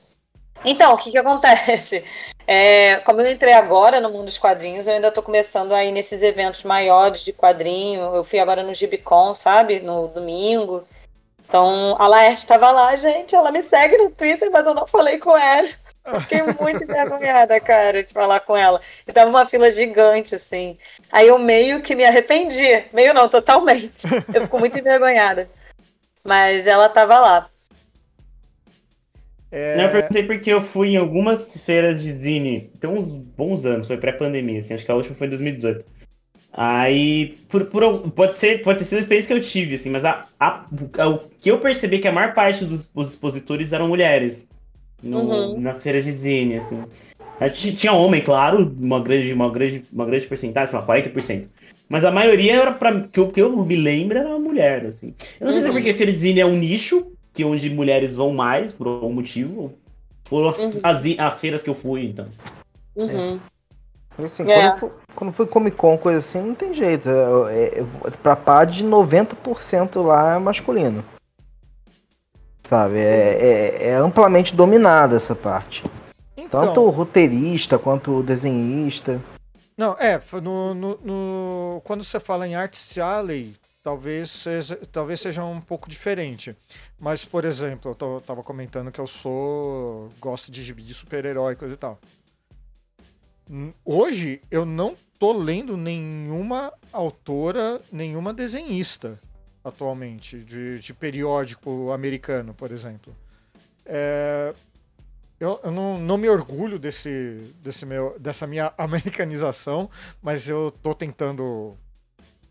Então, 0.64 0.94
o 0.94 0.96
que 0.96 1.10
que 1.10 1.18
acontece? 1.18 2.04
É, 2.46 2.96
como 3.06 3.22
eu 3.22 3.32
entrei 3.32 3.54
agora 3.54 4.02
no 4.02 4.10
mundo 4.10 4.26
dos 4.26 4.36
quadrinhos, 4.36 4.86
eu 4.86 4.92
ainda 4.92 5.08
estou 5.08 5.22
começando 5.22 5.72
a 5.72 5.82
ir 5.82 5.92
nesses 5.92 6.22
eventos 6.22 6.62
maiores 6.62 7.24
de 7.24 7.32
quadrinho. 7.32 8.14
Eu 8.14 8.22
fui 8.22 8.38
agora 8.38 8.62
no 8.62 8.74
Gibicon, 8.74 9.32
sabe? 9.32 9.80
No 9.80 10.08
domingo. 10.08 10.86
Então, 11.46 11.96
a 11.98 12.06
Laerte 12.06 12.38
estava 12.38 12.70
lá, 12.70 12.94
gente. 12.96 13.34
Ela 13.34 13.50
me 13.50 13.62
segue 13.62 13.96
no 13.96 14.10
Twitter, 14.10 14.50
mas 14.52 14.66
eu 14.66 14.74
não 14.74 14.86
falei 14.86 15.18
com 15.18 15.36
ela. 15.36 15.66
Fiquei 16.20 16.42
muito 16.42 16.84
envergonhada, 16.84 17.58
cara, 17.60 18.02
de 18.02 18.12
falar 18.12 18.40
com 18.40 18.56
ela. 18.56 18.80
E 19.06 19.12
tava 19.12 19.30
uma 19.30 19.46
fila 19.46 19.70
gigante, 19.70 20.34
assim. 20.34 20.76
Aí 21.12 21.28
eu 21.28 21.38
meio 21.38 21.80
que 21.80 21.94
me 21.94 22.04
arrependi. 22.04 22.84
Meio 22.92 23.14
não, 23.14 23.28
totalmente. 23.28 24.04
Eu 24.34 24.42
fico 24.42 24.58
muito 24.58 24.76
envergonhada. 24.80 25.48
Mas 26.24 26.66
ela 26.66 26.88
tava 26.88 27.18
lá. 27.18 27.50
É... 29.54 29.76
Não, 29.76 29.84
eu 29.84 29.90
perguntei 29.90 30.24
porque 30.24 30.52
eu 30.52 30.60
fui 30.60 30.90
em 30.90 30.96
algumas 30.96 31.62
feiras 31.62 32.02
de 32.02 32.10
zine, 32.10 32.72
tem 32.80 32.90
uns 32.90 33.12
bons 33.12 33.64
anos, 33.64 33.86
foi 33.86 33.96
pré-pandemia, 33.96 34.58
assim, 34.58 34.74
acho 34.74 34.84
que 34.84 34.90
a 34.90 34.96
última 34.96 35.14
foi 35.14 35.28
em 35.28 35.30
2018. 35.30 35.84
Aí, 36.52 37.36
por, 37.48 37.64
por, 37.66 38.10
pode, 38.10 38.36
ser, 38.36 38.62
pode 38.64 38.80
ter 38.80 38.84
sido 38.84 38.98
a 38.98 39.02
experiência 39.02 39.28
que 39.28 39.40
eu 39.40 39.48
tive, 39.48 39.76
assim, 39.76 39.90
mas 39.90 40.04
a, 40.04 40.24
a, 40.40 40.66
a, 40.98 41.08
o 41.08 41.20
que 41.40 41.52
eu 41.52 41.60
percebi 41.60 41.96
é 41.96 41.98
que 42.00 42.08
a 42.08 42.12
maior 42.12 42.34
parte 42.34 42.64
dos, 42.64 42.88
dos 42.88 43.10
expositores 43.10 43.72
eram 43.72 43.86
mulheres 43.86 44.48
no, 45.00 45.20
uhum. 45.20 45.60
nas 45.60 45.84
feiras 45.84 46.04
de 46.04 46.10
zine, 46.10 46.56
assim. 46.56 46.82
Tinha 47.76 47.92
homem, 47.92 48.22
claro, 48.22 48.74
uma 48.76 49.00
grande, 49.00 49.32
uma 49.32 49.50
grande, 49.50 49.84
uma 49.92 50.04
grande 50.04 50.26
porcentagem, 50.26 50.68
sei 50.70 50.78
lá, 50.80 50.84
40%. 50.84 51.46
Mas 51.88 52.04
a 52.04 52.10
maioria 52.10 52.56
era 52.56 52.72
para 52.72 53.02
que 53.02 53.20
o 53.20 53.30
que 53.30 53.40
eu 53.40 53.64
me 53.64 53.76
lembro 53.76 54.18
era 54.18 54.36
mulher, 54.36 54.86
assim. 54.86 55.14
Eu 55.40 55.46
não 55.46 55.52
sei 55.52 55.60
se 55.60 55.68
é 55.68 55.70
uhum. 55.70 55.76
porque 55.76 55.94
feira 55.94 56.10
de 56.10 56.18
zine 56.18 56.40
é 56.40 56.46
um 56.46 56.56
nicho, 56.56 57.13
que 57.34 57.44
onde 57.44 57.68
mulheres 57.68 58.14
vão 58.14 58.32
mais, 58.32 58.72
por 58.72 58.86
algum 58.86 59.12
motivo. 59.12 59.74
Foram 60.24 60.50
as, 60.50 60.58
uhum. 60.58 60.80
as, 60.82 61.02
as, 61.18 61.40
feiras 61.40 61.62
que 61.62 61.68
eu 61.68 61.74
fui, 61.74 62.06
então. 62.06 62.26
Uhum. 62.96 63.38
É. 64.18 64.24
Assim, 64.24 64.44
é. 64.44 64.70
quando, 64.70 64.78
foi, 64.78 64.90
quando 65.14 65.32
foi 65.32 65.46
Comic 65.46 65.76
Con, 65.76 65.98
coisa 65.98 66.20
assim, 66.20 66.40
não 66.40 66.54
tem 66.54 66.72
jeito. 66.72 67.08
É, 67.50 67.80
é, 67.80 68.10
pra 68.22 68.36
par 68.36 68.64
de 68.64 68.84
90% 68.84 70.00
lá 70.02 70.36
é 70.36 70.38
masculino. 70.38 71.04
Sabe? 72.62 72.98
É, 72.98 73.80
é, 73.80 73.88
é, 73.88 73.94
amplamente 73.96 74.54
dominada 74.54 75.16
essa 75.16 75.34
parte. 75.34 75.82
Então, 76.36 76.60
Tanto 76.60 76.80
o 76.82 76.90
roteirista 76.90 77.78
quanto 77.78 78.18
o 78.18 78.22
desenhista. 78.22 79.20
Não, 79.76 79.96
é, 79.98 80.20
no, 80.40 80.72
no, 80.72 80.98
no, 81.02 81.80
quando 81.82 82.04
você 82.04 82.20
fala 82.20 82.46
em 82.46 82.54
Art 82.54 82.76
Alley, 82.98 83.56
talvez 83.84 84.30
seja, 84.30 84.76
talvez 84.90 85.20
seja 85.20 85.44
um 85.44 85.60
pouco 85.60 85.90
diferente. 85.90 86.56
Mas, 86.98 87.24
por 87.24 87.44
exemplo, 87.44 87.90
eu 87.90 87.94
tô, 87.94 88.20
tava 88.22 88.42
comentando 88.42 88.90
que 88.90 89.00
eu 89.00 89.06
sou. 89.06 90.10
gosto 90.18 90.50
de 90.50 90.64
gibi 90.64 90.82
de 90.82 90.94
super-herói, 90.94 91.54
coisa 91.54 91.74
e 91.74 91.76
tal. 91.76 92.00
Hoje 93.84 94.40
eu 94.50 94.64
não 94.64 94.96
tô 95.18 95.34
lendo 95.34 95.76
nenhuma 95.76 96.72
autora, 96.90 97.78
nenhuma 97.92 98.32
desenhista 98.32 99.20
atualmente, 99.62 100.38
de, 100.38 100.78
de 100.78 100.94
periódico 100.94 101.92
americano, 101.92 102.54
por 102.54 102.70
exemplo. 102.70 103.14
É, 103.84 104.54
eu, 105.38 105.60
eu 105.62 105.70
não, 105.70 105.98
não, 105.98 106.18
me 106.18 106.28
orgulho 106.28 106.78
desse, 106.78 107.52
desse 107.62 107.84
meu, 107.84 108.18
dessa 108.18 108.46
minha 108.46 108.72
americanização, 108.76 109.90
mas 110.22 110.48
eu 110.48 110.70
tô 110.82 110.94
tentando 110.94 111.76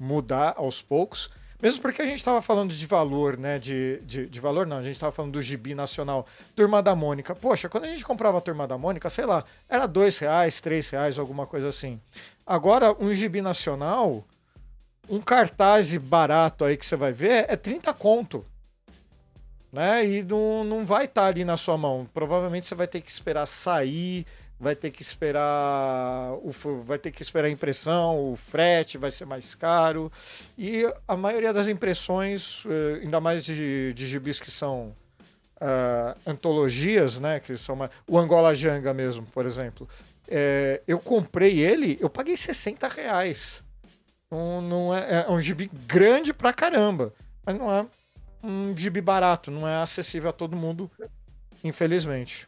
mudar 0.04 0.54
aos 0.58 0.82
poucos. 0.82 1.30
Mesmo 1.62 1.82
porque 1.82 2.01
a 2.01 2.06
gente 2.06 2.18
estava 2.18 2.41
falando 2.41 2.74
de 2.74 2.86
valor, 2.86 3.38
né? 3.38 3.58
De, 3.58 4.01
de, 4.01 4.28
de 4.28 4.39
valor 4.41 4.68
não, 4.68 4.78
a 4.78 4.82
gente 4.82 4.95
estava 4.95 5.14
falando 5.14 5.32
do 5.32 5.41
gibi 5.41 5.74
nacional. 5.74 6.28
Turma 6.54 6.84
da 6.84 6.93
Mônica. 6.93 7.34
Poxa, 7.34 7.70
quando 7.70 7.86
a 7.86 7.88
gente 7.88 8.04
comprava 8.04 8.38
a 8.38 8.41
Turma 8.41 8.68
da 8.68 8.78
Mônica, 8.78 9.10
sei 9.10 9.26
lá, 9.26 9.45
era 9.70 9.88
dois 9.88 10.20
reais, 10.20 10.60
três 10.60 10.89
reais, 10.89 11.18
alguma 11.18 11.47
coisa 11.47 11.70
assim. 11.70 12.01
Agora, 12.45 12.93
um 12.99 13.14
gibi 13.14 13.41
nacional, 13.41 14.26
um 15.10 15.22
cartaz 15.22 15.95
barato 15.95 16.66
aí 16.66 16.76
que 16.76 16.86
você 16.86 16.97
vai 16.97 17.14
ver 17.14 17.45
é 17.47 17.56
30 17.56 17.93
conto. 17.93 18.45
Né? 19.72 20.06
E 20.06 20.22
não, 20.22 20.66
não 20.66 20.86
vai 20.86 21.06
estar 21.06 21.22
tá 21.22 21.28
ali 21.28 21.45
na 21.45 21.56
sua 21.56 21.78
mão. 21.78 22.06
Provavelmente 22.14 22.68
você 22.68 22.76
vai 22.76 22.88
ter 22.88 22.99
que 22.99 23.10
esperar 23.10 23.45
sair, 23.45 24.28
vai 24.60 24.76
ter 24.76 24.91
que 24.91 25.01
esperar 25.01 26.34
o 26.41 26.51
vai 26.86 26.97
ter 26.97 27.12
que 27.12 27.22
esperar 27.22 27.47
a 27.47 27.51
impressão, 27.51 28.32
o 28.32 28.36
frete 28.36 28.97
vai 28.97 29.12
ser 29.12 29.26
mais 29.26 29.54
caro. 29.56 30.12
E 30.58 30.84
a 31.08 31.18
maioria 31.18 31.51
das 31.51 31.68
impressões, 31.68 32.64
eh, 32.66 33.01
ainda 33.04 33.20
mais 33.20 33.43
de, 33.43 33.93
de 33.93 34.08
gibis 34.08 34.39
que 34.39 34.49
são 34.49 34.93
uh, 35.64 36.18
antologias, 36.26 37.20
né? 37.20 37.39
Que 37.39 37.58
são 37.58 37.76
uma, 37.76 37.89
o 38.08 38.18
Angola 38.18 38.54
Janga 38.54 38.93
mesmo, 38.93 39.26
por 39.34 39.45
exemplo. 39.45 39.88
É, 40.28 40.82
eu 40.88 40.99
comprei 40.99 41.60
ele, 41.60 41.97
eu 41.99 42.10
paguei 42.10 42.36
60 42.36 42.88
reais. 42.88 43.62
Um, 44.32 44.62
não 44.62 44.95
é, 44.95 45.26
é 45.28 45.32
um 45.32 45.39
gibi 45.39 45.70
grande 45.86 46.34
pra 46.34 46.54
caramba, 46.54 47.14
mas 47.45 47.58
não 47.58 47.72
é 47.72 47.86
um 48.43 48.76
gibi 48.76 48.99
barato, 48.99 49.51
não 49.51 49.68
é 49.68 49.82
acessível 49.82 50.30
a 50.30 50.34
todo 50.34 50.56
mundo, 50.56 50.89
infelizmente. 51.64 52.47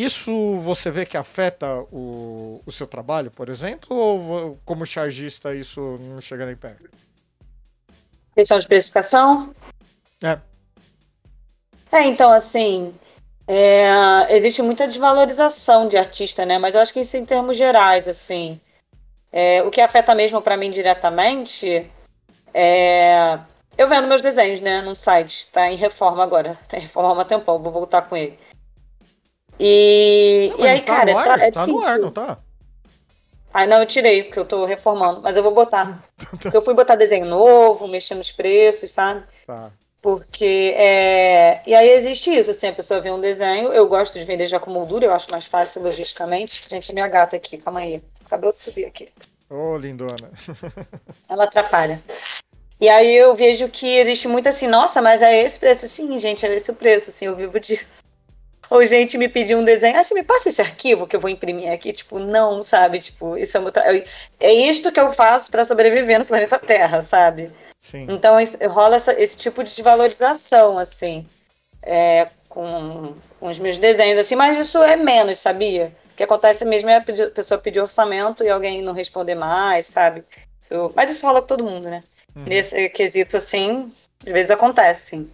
Isso 0.00 0.58
você 0.60 0.90
vê 0.90 1.04
que 1.04 1.14
afeta 1.14 1.66
o, 1.92 2.62
o 2.64 2.72
seu 2.72 2.86
trabalho, 2.86 3.30
por 3.30 3.50
exemplo, 3.50 3.94
ou 3.94 4.58
como 4.64 4.86
chargista 4.86 5.54
isso 5.54 5.98
não 6.00 6.22
chega 6.22 6.46
nem 6.46 6.56
perto? 6.56 6.88
Questão 8.34 8.58
de 8.58 8.64
especificação? 8.64 9.54
É. 10.22 10.38
É, 11.92 12.04
então, 12.04 12.32
assim, 12.32 12.94
é, 13.46 14.34
existe 14.34 14.62
muita 14.62 14.88
desvalorização 14.88 15.86
de 15.86 15.98
artista, 15.98 16.46
né? 16.46 16.56
Mas 16.56 16.74
eu 16.74 16.80
acho 16.80 16.94
que 16.94 17.00
isso 17.00 17.18
em 17.18 17.24
termos 17.26 17.58
gerais, 17.58 18.08
assim. 18.08 18.58
É, 19.30 19.62
o 19.64 19.70
que 19.70 19.82
afeta 19.82 20.14
mesmo 20.14 20.40
para 20.40 20.56
mim 20.56 20.70
diretamente 20.70 21.90
é. 22.54 23.38
Eu 23.76 23.86
vendo 23.86 24.08
meus 24.08 24.22
desenhos, 24.22 24.60
né, 24.60 24.80
num 24.80 24.94
site, 24.94 25.46
tá 25.48 25.70
em 25.70 25.76
reforma 25.76 26.22
agora, 26.22 26.56
tá 26.66 26.78
em 26.78 26.82
reforma 26.82 27.10
há 27.10 27.22
um 27.22 27.24
tempão, 27.24 27.58
vou 27.58 27.70
voltar 27.70 28.02
com 28.02 28.16
ele. 28.16 28.38
E, 29.62 30.50
não, 30.56 30.64
e 30.64 30.68
aí, 30.68 30.80
tá 30.80 30.96
cara, 30.96 31.18
ar, 31.18 31.40
é 31.40 31.50
tá 31.50 31.66
difícil. 31.66 31.80
no 31.80 31.86
ar, 31.86 31.98
não 31.98 32.10
tá? 32.10 32.38
Ah, 33.52 33.66
não, 33.66 33.80
eu 33.80 33.86
tirei, 33.86 34.22
porque 34.22 34.38
eu 34.38 34.44
tô 34.46 34.64
reformando, 34.64 35.20
mas 35.20 35.36
eu 35.36 35.42
vou 35.42 35.52
botar. 35.52 36.02
eu 36.54 36.62
fui 36.62 36.72
botar 36.72 36.96
desenho 36.96 37.26
novo, 37.26 37.86
mexer 37.86 38.14
nos 38.14 38.32
preços, 38.32 38.90
sabe? 38.90 39.22
Tá. 39.46 39.70
Porque, 40.00 40.74
é... 40.78 41.60
e 41.66 41.74
aí 41.74 41.90
existe 41.90 42.30
isso, 42.30 42.50
assim, 42.52 42.68
a 42.68 42.72
pessoa 42.72 43.02
vê 43.02 43.10
um 43.10 43.20
desenho, 43.20 43.70
eu 43.70 43.86
gosto 43.86 44.18
de 44.18 44.24
vender 44.24 44.46
já 44.46 44.58
com 44.58 44.70
moldura, 44.70 45.04
eu 45.04 45.12
acho 45.12 45.30
mais 45.30 45.44
fácil 45.44 45.82
logisticamente. 45.82 46.64
Gente, 46.70 46.90
a 46.90 46.94
minha 46.94 47.08
gata 47.08 47.36
aqui, 47.36 47.58
calma 47.58 47.80
aí, 47.80 48.02
acabou 48.24 48.50
de 48.50 48.58
subir 48.58 48.86
aqui. 48.86 49.10
Ô, 49.50 49.72
oh, 49.72 49.76
lindona. 49.76 50.30
Ela 51.28 51.44
atrapalha. 51.44 52.00
E 52.80 52.88
aí 52.88 53.14
eu 53.14 53.34
vejo 53.36 53.68
que 53.68 53.98
existe 53.98 54.26
muito 54.26 54.48
assim, 54.48 54.66
nossa, 54.66 55.02
mas 55.02 55.20
é 55.20 55.42
esse 55.42 55.60
preço? 55.60 55.86
Sim, 55.86 56.18
gente, 56.18 56.46
é 56.46 56.54
esse 56.54 56.70
o 56.70 56.74
preço, 56.74 57.10
assim, 57.10 57.26
eu 57.26 57.36
vivo 57.36 57.60
disso. 57.60 58.00
Ou 58.70 58.86
gente 58.86 59.18
me 59.18 59.28
pediu 59.28 59.58
um 59.58 59.64
desenho, 59.64 59.98
ah, 59.98 60.04
você 60.04 60.14
me 60.14 60.22
passa 60.22 60.48
esse 60.48 60.62
arquivo 60.62 61.06
que 61.06 61.16
eu 61.16 61.20
vou 61.20 61.28
imprimir 61.28 61.70
aqui? 61.72 61.92
Tipo, 61.92 62.18
não, 62.20 62.62
sabe? 62.62 62.98
Tipo, 63.00 63.36
isso 63.36 63.58
é, 63.58 63.70
tra... 63.70 63.84
é 64.40 64.52
isto 64.52 64.92
que 64.92 65.00
eu 65.00 65.12
faço 65.12 65.50
para 65.50 65.64
sobreviver 65.64 66.18
no 66.20 66.24
planeta 66.24 66.58
Terra, 66.58 67.02
sabe? 67.02 67.50
Sim. 67.80 68.06
Então 68.08 68.36
rola 68.68 68.96
essa, 68.96 69.20
esse 69.20 69.36
tipo 69.36 69.64
de 69.64 69.74
desvalorização, 69.74 70.78
assim. 70.78 71.26
é, 71.82 72.28
com, 72.48 73.14
com 73.38 73.48
os 73.48 73.58
meus 73.60 73.78
desenhos, 73.78 74.18
assim, 74.18 74.34
mas 74.34 74.58
isso 74.58 74.82
é 74.82 74.96
menos, 74.96 75.38
sabia? 75.38 75.92
O 76.12 76.16
que 76.16 76.22
acontece 76.24 76.64
mesmo 76.64 76.90
é 76.90 76.96
a 76.96 77.00
pedir- 77.00 77.28
a 77.28 77.30
pessoa 77.30 77.58
pedir 77.58 77.80
orçamento 77.80 78.42
e 78.44 78.50
alguém 78.50 78.82
não 78.82 78.92
responder 78.92 79.34
mais, 79.36 79.86
sabe? 79.86 80.24
Isso- 80.60 80.92
mas 80.96 81.10
isso 81.12 81.24
rola 81.26 81.40
com 81.40 81.46
todo 81.46 81.64
mundo, 81.64 81.88
né? 81.88 82.02
Uhum. 82.34 82.44
Nesse 82.46 82.88
quesito, 82.90 83.36
assim, 83.36 83.92
às 84.26 84.32
vezes 84.32 84.50
acontece, 84.50 85.06
sim. 85.06 85.30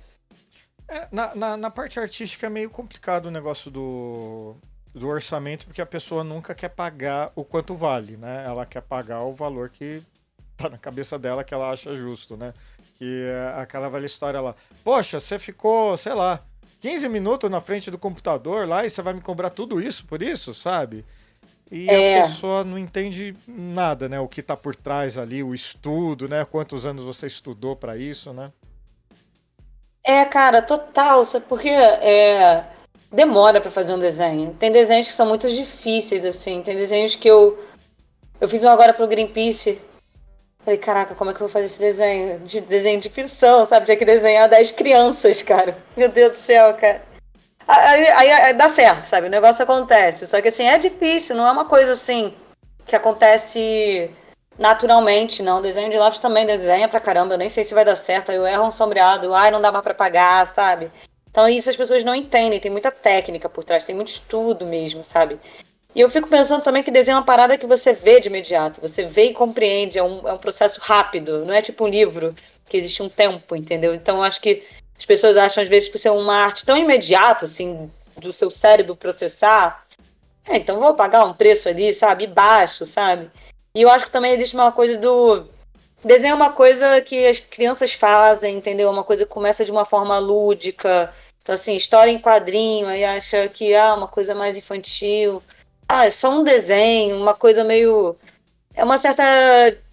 É, 0.88 1.08
na, 1.10 1.34
na, 1.34 1.56
na 1.56 1.70
parte 1.70 1.98
artística 1.98 2.46
é 2.46 2.50
meio 2.50 2.70
complicado 2.70 3.26
o 3.26 3.30
negócio 3.30 3.70
do, 3.70 4.54
do 4.94 5.08
orçamento, 5.08 5.66
porque 5.66 5.82
a 5.82 5.86
pessoa 5.86 6.22
nunca 6.22 6.54
quer 6.54 6.68
pagar 6.68 7.32
o 7.34 7.44
quanto 7.44 7.74
vale, 7.74 8.16
né? 8.16 8.44
Ela 8.46 8.64
quer 8.64 8.82
pagar 8.82 9.22
o 9.22 9.34
valor 9.34 9.68
que 9.68 10.00
tá 10.56 10.68
na 10.68 10.78
cabeça 10.78 11.18
dela 11.18 11.42
que 11.44 11.52
ela 11.52 11.70
acha 11.70 11.94
justo, 11.94 12.36
né? 12.36 12.54
Que 12.98 13.24
é 13.26 13.60
aquela 13.60 13.88
velha 13.90 14.06
história 14.06 14.40
lá. 14.40 14.54
Poxa, 14.84 15.18
você 15.20 15.38
ficou, 15.38 15.96
sei 15.96 16.14
lá, 16.14 16.40
15 16.80 17.08
minutos 17.08 17.50
na 17.50 17.60
frente 17.60 17.90
do 17.90 17.98
computador 17.98 18.66
lá 18.66 18.84
e 18.86 18.90
você 18.90 19.02
vai 19.02 19.12
me 19.12 19.20
cobrar 19.20 19.50
tudo 19.50 19.80
isso 19.80 20.04
por 20.06 20.22
isso, 20.22 20.54
sabe? 20.54 21.04
E 21.70 21.90
É. 21.90 22.20
a 22.20 22.22
pessoa 22.22 22.62
não 22.62 22.78
entende 22.78 23.36
nada, 23.48 24.08
né? 24.08 24.20
O 24.20 24.28
que 24.28 24.40
tá 24.40 24.56
por 24.56 24.76
trás 24.76 25.18
ali, 25.18 25.42
o 25.42 25.52
estudo, 25.52 26.28
né? 26.28 26.44
Quantos 26.44 26.86
anos 26.86 27.04
você 27.04 27.26
estudou 27.26 27.74
pra 27.74 27.96
isso, 27.96 28.32
né? 28.32 28.52
É, 30.06 30.24
cara, 30.24 30.62
total, 30.62 31.24
sabe? 31.24 31.46
Porque 31.48 31.68
é, 31.68 32.64
demora 33.10 33.60
pra 33.60 33.72
fazer 33.72 33.92
um 33.92 33.98
desenho. 33.98 34.54
Tem 34.56 34.70
desenhos 34.70 35.08
que 35.08 35.12
são 35.12 35.26
muito 35.26 35.50
difíceis, 35.50 36.24
assim. 36.24 36.62
Tem 36.62 36.76
desenhos 36.76 37.16
que 37.16 37.28
eu. 37.28 37.58
Eu 38.40 38.48
fiz 38.48 38.62
um 38.62 38.68
agora 38.68 38.94
pro 38.94 39.08
Greenpeace. 39.08 39.80
Falei, 40.64 40.78
caraca, 40.78 41.14
como 41.14 41.30
é 41.30 41.34
que 41.34 41.40
eu 41.40 41.46
vou 41.46 41.52
fazer 41.52 41.66
esse 41.66 41.80
desenho? 41.80 42.38
De, 42.40 42.60
desenho 42.60 43.00
de 43.00 43.08
ficção, 43.10 43.66
sabe? 43.66 43.86
Tinha 43.86 43.96
que 43.96 44.04
desenhar 44.04 44.48
10 44.48 44.70
crianças, 44.72 45.42
cara. 45.42 45.76
Meu 45.96 46.08
Deus 46.08 46.36
do 46.36 46.40
céu, 46.40 46.72
cara. 46.74 47.02
Aí, 47.66 48.06
aí- 48.08 48.30
aí 48.30 48.52
dá 48.54 48.68
certo, 48.68 49.04
sabe? 49.04 49.26
O 49.26 49.30
negócio 49.30 49.62
acontece. 49.64 50.24
Só 50.26 50.40
que 50.40 50.48
assim, 50.48 50.68
é 50.68 50.78
difícil, 50.78 51.34
não 51.34 51.46
é 51.48 51.50
uma 51.50 51.64
coisa 51.64 51.92
assim 51.94 52.32
que 52.84 52.94
acontece 52.94 54.08
naturalmente, 54.58 55.42
não. 55.42 55.60
Desenho 55.60 55.90
de 55.90 55.96
lápis 55.96 56.20
também 56.20 56.46
desenha 56.46 56.88
pra 56.88 57.00
caramba. 57.00 57.34
Eu 57.34 57.38
nem 57.38 57.48
sei 57.48 57.64
se 57.64 57.74
vai 57.74 57.84
dar 57.84 57.96
certo. 57.96 58.30
Aí 58.30 58.36
eu 58.36 58.46
erro 58.46 58.66
um 58.66 58.70
sombreado, 58.70 59.34
ai, 59.34 59.50
não 59.50 59.60
dá 59.60 59.70
mais 59.70 59.82
pra 59.82 59.94
pagar, 59.94 60.46
sabe? 60.46 60.90
Então 61.30 61.48
isso 61.48 61.68
as 61.68 61.76
pessoas 61.76 62.04
não 62.04 62.14
entendem. 62.14 62.60
Tem 62.60 62.70
muita 62.70 62.90
técnica 62.90 63.48
por 63.48 63.64
trás, 63.64 63.84
tem 63.84 63.94
muito 63.94 64.08
estudo 64.08 64.64
mesmo, 64.66 65.04
sabe? 65.04 65.38
E 65.94 66.00
eu 66.02 66.10
fico 66.10 66.28
pensando 66.28 66.62
também 66.62 66.82
que 66.82 66.90
desenho 66.90 67.14
é 67.14 67.18
uma 67.18 67.24
parada 67.24 67.56
que 67.56 67.66
você 67.66 67.94
vê 67.94 68.20
de 68.20 68.28
imediato, 68.28 68.82
você 68.82 69.06
vê 69.06 69.30
e 69.30 69.32
compreende, 69.32 69.98
é 69.98 70.02
um, 70.02 70.28
é 70.28 70.32
um 70.34 70.36
processo 70.36 70.78
rápido, 70.78 71.46
não 71.46 71.54
é 71.54 71.62
tipo 71.62 71.86
um 71.86 71.88
livro 71.88 72.34
que 72.68 72.76
existe 72.76 73.02
um 73.02 73.08
tempo, 73.08 73.56
entendeu? 73.56 73.94
Então 73.94 74.18
eu 74.18 74.22
acho 74.22 74.38
que 74.38 74.62
as 74.94 75.06
pessoas 75.06 75.38
acham 75.38 75.62
às 75.62 75.70
vezes 75.70 75.88
por 75.88 75.96
ser 75.96 76.10
uma 76.10 76.34
arte 76.34 76.66
tão 76.66 76.76
imediata, 76.76 77.46
assim, 77.46 77.90
do 78.18 78.30
seu 78.30 78.50
cérebro 78.50 78.94
processar, 78.94 79.86
é, 80.46 80.56
então 80.56 80.78
vou 80.78 80.94
pagar 80.94 81.24
um 81.24 81.32
preço 81.32 81.66
ali, 81.66 81.92
sabe, 81.94 82.26
baixo, 82.26 82.84
sabe? 82.84 83.30
E 83.76 83.82
eu 83.82 83.90
acho 83.90 84.06
que 84.06 84.10
também 84.10 84.32
existe 84.32 84.56
uma 84.56 84.72
coisa 84.72 84.96
do. 84.96 85.46
Desenho 86.02 86.32
é 86.32 86.34
uma 86.34 86.50
coisa 86.50 86.98
que 87.02 87.26
as 87.26 87.40
crianças 87.40 87.92
fazem, 87.92 88.56
entendeu? 88.56 88.90
Uma 88.90 89.04
coisa 89.04 89.26
que 89.26 89.30
começa 89.30 89.66
de 89.66 89.70
uma 89.70 89.84
forma 89.84 90.18
lúdica. 90.18 91.12
Então, 91.42 91.54
assim, 91.54 91.76
história 91.76 92.10
em 92.10 92.18
quadrinho, 92.18 92.88
aí 92.88 93.04
acha 93.04 93.46
que 93.48 93.74
ah, 93.74 93.92
uma 93.94 94.08
coisa 94.08 94.34
mais 94.34 94.56
infantil. 94.56 95.42
Ah, 95.86 96.06
é 96.06 96.10
só 96.10 96.30
um 96.30 96.42
desenho, 96.42 97.18
uma 97.18 97.34
coisa 97.34 97.64
meio. 97.64 98.16
É 98.74 98.82
uma 98.82 98.96
certa. 98.96 99.22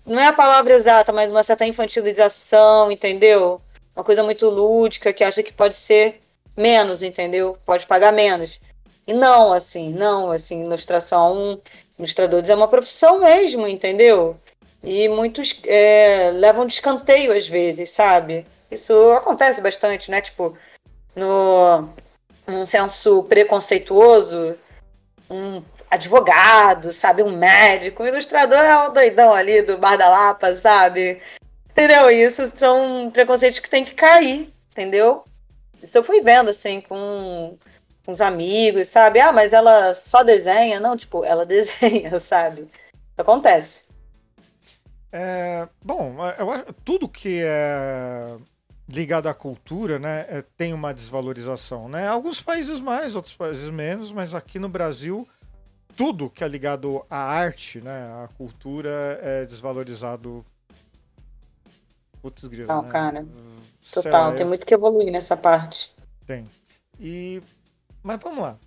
Não 0.06 0.18
é 0.18 0.28
a 0.28 0.34
palavra 0.34 0.74
exata, 0.74 1.12
mas 1.12 1.30
uma 1.30 1.44
certa 1.44 1.66
infantilização, 1.66 2.90
entendeu? 2.90 3.62
Uma 3.94 4.06
coisa 4.06 4.24
muito 4.24 4.50
lúdica 4.50 5.12
que 5.12 5.26
acha 5.26 5.44
que 5.44 5.52
pode 5.52 5.76
ser 5.76 6.22
menos, 6.56 7.04
entendeu? 7.04 7.58
Pode 7.66 7.86
pagar 7.86 8.14
menos. 8.14 8.62
E 9.06 9.14
não, 9.14 9.52
assim, 9.52 9.92
não, 9.94 10.32
assim, 10.32 10.64
ilustração, 10.64 11.60
ilustradores 11.98 12.50
é 12.50 12.56
uma 12.56 12.68
profissão 12.68 13.20
mesmo, 13.20 13.68
entendeu? 13.68 14.38
E 14.84 15.08
muitos 15.08 15.62
é, 15.66 16.32
levam 16.34 16.66
de 16.66 16.74
escanteio 16.74 17.32
às 17.32 17.48
vezes, 17.48 17.90
sabe? 17.90 18.46
Isso 18.70 18.94
acontece 19.12 19.62
bastante, 19.62 20.12
né? 20.12 20.20
Tipo, 20.20 20.58
no 21.16 21.88
num 22.46 22.66
senso 22.66 23.24
preconceituoso, 23.24 24.58
um 25.30 25.64
advogado, 25.90 26.92
sabe? 26.92 27.24
Um 27.24 27.38
médico, 27.38 28.04
um 28.04 28.08
ilustrador 28.08 28.58
é 28.58 28.88
o 28.88 28.90
doidão 28.90 29.32
ali 29.32 29.62
do 29.62 29.78
Bar 29.78 29.98
da 29.98 30.10
Lapa, 30.10 30.54
sabe? 30.54 31.22
Entendeu? 31.70 32.10
Isso 32.10 32.46
são 32.56 33.10
preconceitos 33.12 33.60
que 33.60 33.70
tem 33.70 33.86
que 33.86 33.94
cair, 33.94 34.50
entendeu? 34.72 35.24
Isso 35.82 35.98
eu 35.98 36.04
fui 36.04 36.22
vendo, 36.22 36.50
assim, 36.50 36.82
com 36.82 37.58
com 38.06 38.12
os 38.12 38.22
amigos, 38.22 38.88
sabe? 38.88 39.20
Ah, 39.20 39.32
mas 39.32 39.54
ela 39.54 39.94
só 39.94 40.24
desenha? 40.24 40.80
Não, 40.80 40.96
tipo, 40.98 41.24
ela 41.24 41.46
desenha, 41.46 42.20
sabe? 42.20 42.68
Acontece. 43.18 43.86
É, 45.12 45.68
bom, 45.84 46.16
eu 46.40 46.52
acho 46.52 46.66
tudo 46.84 47.08
que 47.08 47.42
é 47.44 48.36
ligado 48.90 49.30
à 49.30 49.34
cultura, 49.34 49.98
né, 50.00 50.26
é- 50.28 50.44
tem 50.58 50.74
uma 50.74 50.94
desvalorização, 50.94 51.88
né? 51.88 52.08
Alguns 52.08 52.42
países 52.42 52.80
mais, 52.80 53.16
outros 53.16 53.34
países 53.36 53.70
menos, 53.70 54.12
mas 54.12 54.34
aqui 54.34 54.60
no 54.60 54.68
Brasil 54.68 55.28
tudo 55.96 56.30
que 56.30 56.44
é 56.44 56.48
ligado 56.48 57.06
à 57.10 57.18
arte, 57.18 57.80
né, 57.80 58.08
à 58.24 58.28
cultura 58.36 59.20
é 59.22 59.46
desvalorizado. 59.46 60.44
Putz, 62.22 62.44
grilo, 62.46 62.68
Não, 62.68 62.82
né? 62.82 62.90
cara. 62.90 63.26
Total, 63.92 64.30
lá, 64.30 64.34
tem 64.34 64.44
eu- 64.44 64.48
muito 64.48 64.66
que 64.66 64.74
evoluir 64.74 65.12
nessa 65.12 65.38
parte. 65.38 65.92
Tem. 66.26 66.50
E 67.00 67.42
mas 68.04 68.20
vamos 68.22 68.40
lá. 68.40 68.58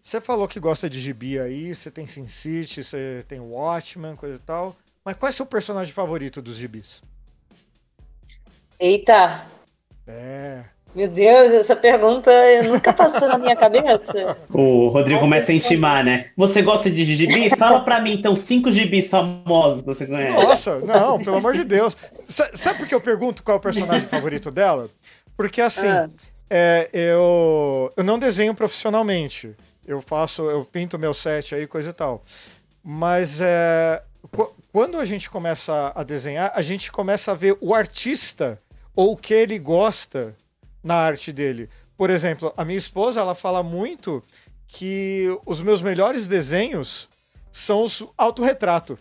Você 0.00 0.20
falou 0.20 0.46
que 0.48 0.60
gosta 0.60 0.90
de 0.90 1.00
gibi 1.00 1.38
aí, 1.38 1.74
você 1.74 1.90
tem 1.90 2.06
Sin 2.06 2.28
City, 2.28 2.82
você 2.84 3.24
tem 3.28 3.40
Watchmen, 3.40 4.16
coisa 4.16 4.36
e 4.36 4.38
tal. 4.40 4.76
Mas 5.04 5.16
qual 5.16 5.28
é 5.28 5.32
seu 5.32 5.46
personagem 5.46 5.92
favorito 5.92 6.42
dos 6.42 6.56
gibis? 6.56 7.00
Eita! 8.78 9.46
É. 10.06 10.64
Meu 10.94 11.08
Deus, 11.08 11.52
essa 11.52 11.74
pergunta 11.74 12.30
nunca 12.64 12.92
passou 12.92 13.26
na 13.28 13.38
minha 13.38 13.56
cabeça. 13.56 14.36
O 14.52 14.88
Rodrigo 14.88 15.20
começa 15.20 15.50
a 15.50 15.54
intimar, 15.54 16.04
né? 16.04 16.30
Você 16.36 16.60
gosta 16.60 16.90
de 16.90 17.04
gibi? 17.04 17.48
Fala 17.56 17.80
pra 17.82 18.00
mim, 18.00 18.12
então, 18.12 18.36
cinco 18.36 18.70
gibis 18.70 19.08
famosos 19.08 19.80
que 19.80 19.86
você 19.86 20.06
conhece. 20.06 20.36
Nossa, 20.36 20.80
não, 20.80 21.18
pelo 21.18 21.36
amor 21.36 21.54
de 21.54 21.64
Deus. 21.64 21.96
Sa- 22.26 22.50
Sabe 22.54 22.80
por 22.80 22.88
que 22.88 22.94
eu 22.94 23.00
pergunto 23.00 23.42
qual 23.42 23.54
é 23.56 23.58
o 23.58 23.62
personagem 23.62 24.06
favorito 24.06 24.50
dela? 24.50 24.90
Porque 25.36 25.62
assim, 25.62 25.86
Ah. 25.88 26.10
É, 26.54 26.90
eu, 26.92 27.90
eu 27.96 28.04
não 28.04 28.18
desenho 28.18 28.54
profissionalmente. 28.54 29.54
Eu 29.86 30.00
faço, 30.02 30.42
eu 30.50 30.64
pinto 30.64 30.98
meu 30.98 31.14
set 31.14 31.54
aí, 31.54 31.66
coisa 31.66 31.90
e 31.90 31.92
tal. 31.92 32.22
Mas 32.84 33.40
é, 33.40 34.02
qu- 34.30 34.54
quando 34.70 34.98
a 34.98 35.04
gente 35.04 35.30
começa 35.30 35.92
a 35.94 36.02
desenhar, 36.02 36.52
a 36.54 36.60
gente 36.60 36.92
começa 36.92 37.32
a 37.32 37.34
ver 37.34 37.56
o 37.60 37.74
artista 37.74 38.60
ou 38.94 39.12
o 39.12 39.16
que 39.16 39.32
ele 39.32 39.58
gosta 39.58 40.36
na 40.84 40.94
arte 40.96 41.32
dele. 41.32 41.70
Por 41.96 42.10
exemplo, 42.10 42.52
a 42.56 42.64
minha 42.64 42.78
esposa, 42.78 43.20
ela 43.20 43.34
fala 43.34 43.62
muito 43.62 44.22
que 44.66 45.26
os 45.46 45.62
meus 45.62 45.80
melhores 45.80 46.26
desenhos 46.28 47.08
são 47.52 47.82
os 47.82 48.04
autorretrato. 48.16 48.98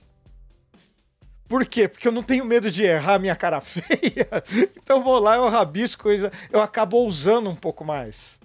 Por 1.52 1.66
quê? 1.66 1.86
Porque 1.86 2.08
eu 2.08 2.14
não 2.14 2.24
tenho 2.24 2.46
medo 2.46 2.72
de 2.72 2.86
errar 2.86 3.20
minha 3.20 3.36
cara 3.36 3.60
feia. 3.60 4.26
Então 4.82 5.04
vou 5.04 5.20
lá, 5.20 5.36
eu 5.36 5.50
rabisco 5.50 6.08
eu 6.50 6.62
acabo 6.62 7.06
usando 7.06 7.50
um 7.50 7.56
pouco 7.56 7.84
mais. 7.84 8.40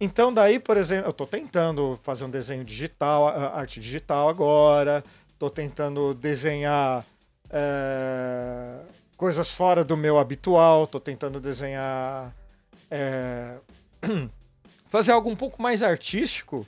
Então 0.00 0.32
daí, 0.32 0.60
por 0.60 0.76
exemplo, 0.76 1.08
eu 1.08 1.12
tô 1.12 1.26
tentando 1.26 1.98
fazer 2.04 2.24
um 2.24 2.30
desenho 2.30 2.64
digital, 2.64 3.26
arte 3.26 3.80
digital 3.80 4.28
agora. 4.28 5.02
Tô 5.36 5.50
tentando 5.50 6.14
desenhar 6.14 7.04
é, 7.50 8.82
coisas 9.16 9.50
fora 9.50 9.82
do 9.82 9.96
meu 9.96 10.16
habitual. 10.16 10.86
Tô 10.86 11.00
tentando 11.00 11.40
desenhar 11.40 12.32
é, 12.88 13.56
fazer 14.86 15.10
algo 15.10 15.28
um 15.28 15.34
pouco 15.34 15.60
mais 15.60 15.82
artístico 15.82 16.64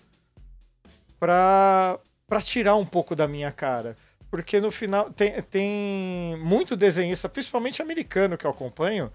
para 1.16 2.00
tirar 2.42 2.74
um 2.74 2.84
pouco 2.84 3.14
da 3.14 3.28
minha 3.28 3.52
cara. 3.52 3.94
Porque 4.30 4.60
no 4.60 4.70
final 4.70 5.10
tem, 5.10 5.42
tem 5.42 6.36
muito 6.38 6.76
desenhista, 6.76 7.28
principalmente 7.28 7.82
americano 7.82 8.38
que 8.38 8.46
eu 8.46 8.50
acompanho, 8.50 9.10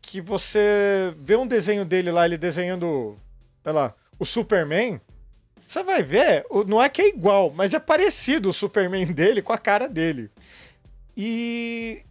que 0.00 0.20
você 0.20 1.12
vê 1.16 1.34
um 1.36 1.46
desenho 1.46 1.84
dele 1.84 2.12
lá, 2.12 2.24
ele 2.24 2.38
desenhando, 2.38 3.16
sei 3.62 3.72
lá, 3.72 3.92
o 4.18 4.24
Superman. 4.24 5.00
Você 5.66 5.82
vai 5.82 6.02
ver, 6.02 6.44
não 6.66 6.82
é 6.82 6.88
que 6.88 7.02
é 7.02 7.08
igual, 7.08 7.52
mas 7.54 7.74
é 7.74 7.80
parecido 7.80 8.50
o 8.50 8.52
Superman 8.52 9.06
dele 9.12 9.42
com 9.42 9.52
a 9.52 9.58
cara 9.58 9.88
dele. 9.88 10.30
E 11.16 12.02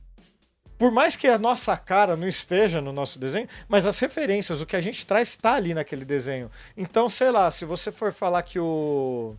por 0.82 0.92
mais 0.92 1.16
que 1.16 1.28
a 1.28 1.38
nossa 1.38 1.78
cara 1.78 2.18
não 2.18 2.28
esteja 2.28 2.82
no 2.82 2.92
nosso 2.92 3.20
desenho, 3.20 3.48
mas 3.70 3.86
as 3.86 4.00
referências, 4.00 4.62
o 4.62 4.66
que 4.66 4.76
a 4.76 4.82
gente 4.82 5.06
traz 5.06 5.30
está 5.30 5.54
ali 5.54 5.76
naquele 5.76 6.04
desenho. 6.04 6.50
Então, 6.76 7.08
sei 7.08 7.30
lá, 7.30 7.52
se 7.52 7.66
você 7.66 7.92
for 7.92 8.12
falar 8.12 8.42
que 8.42 8.58
o, 8.58 9.36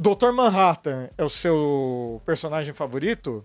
o 0.00 0.14
Dr. 0.14 0.32
Manhattan 0.32 1.10
é 1.18 1.22
o 1.24 1.28
seu 1.28 2.22
personagem 2.24 2.72
favorito, 2.72 3.44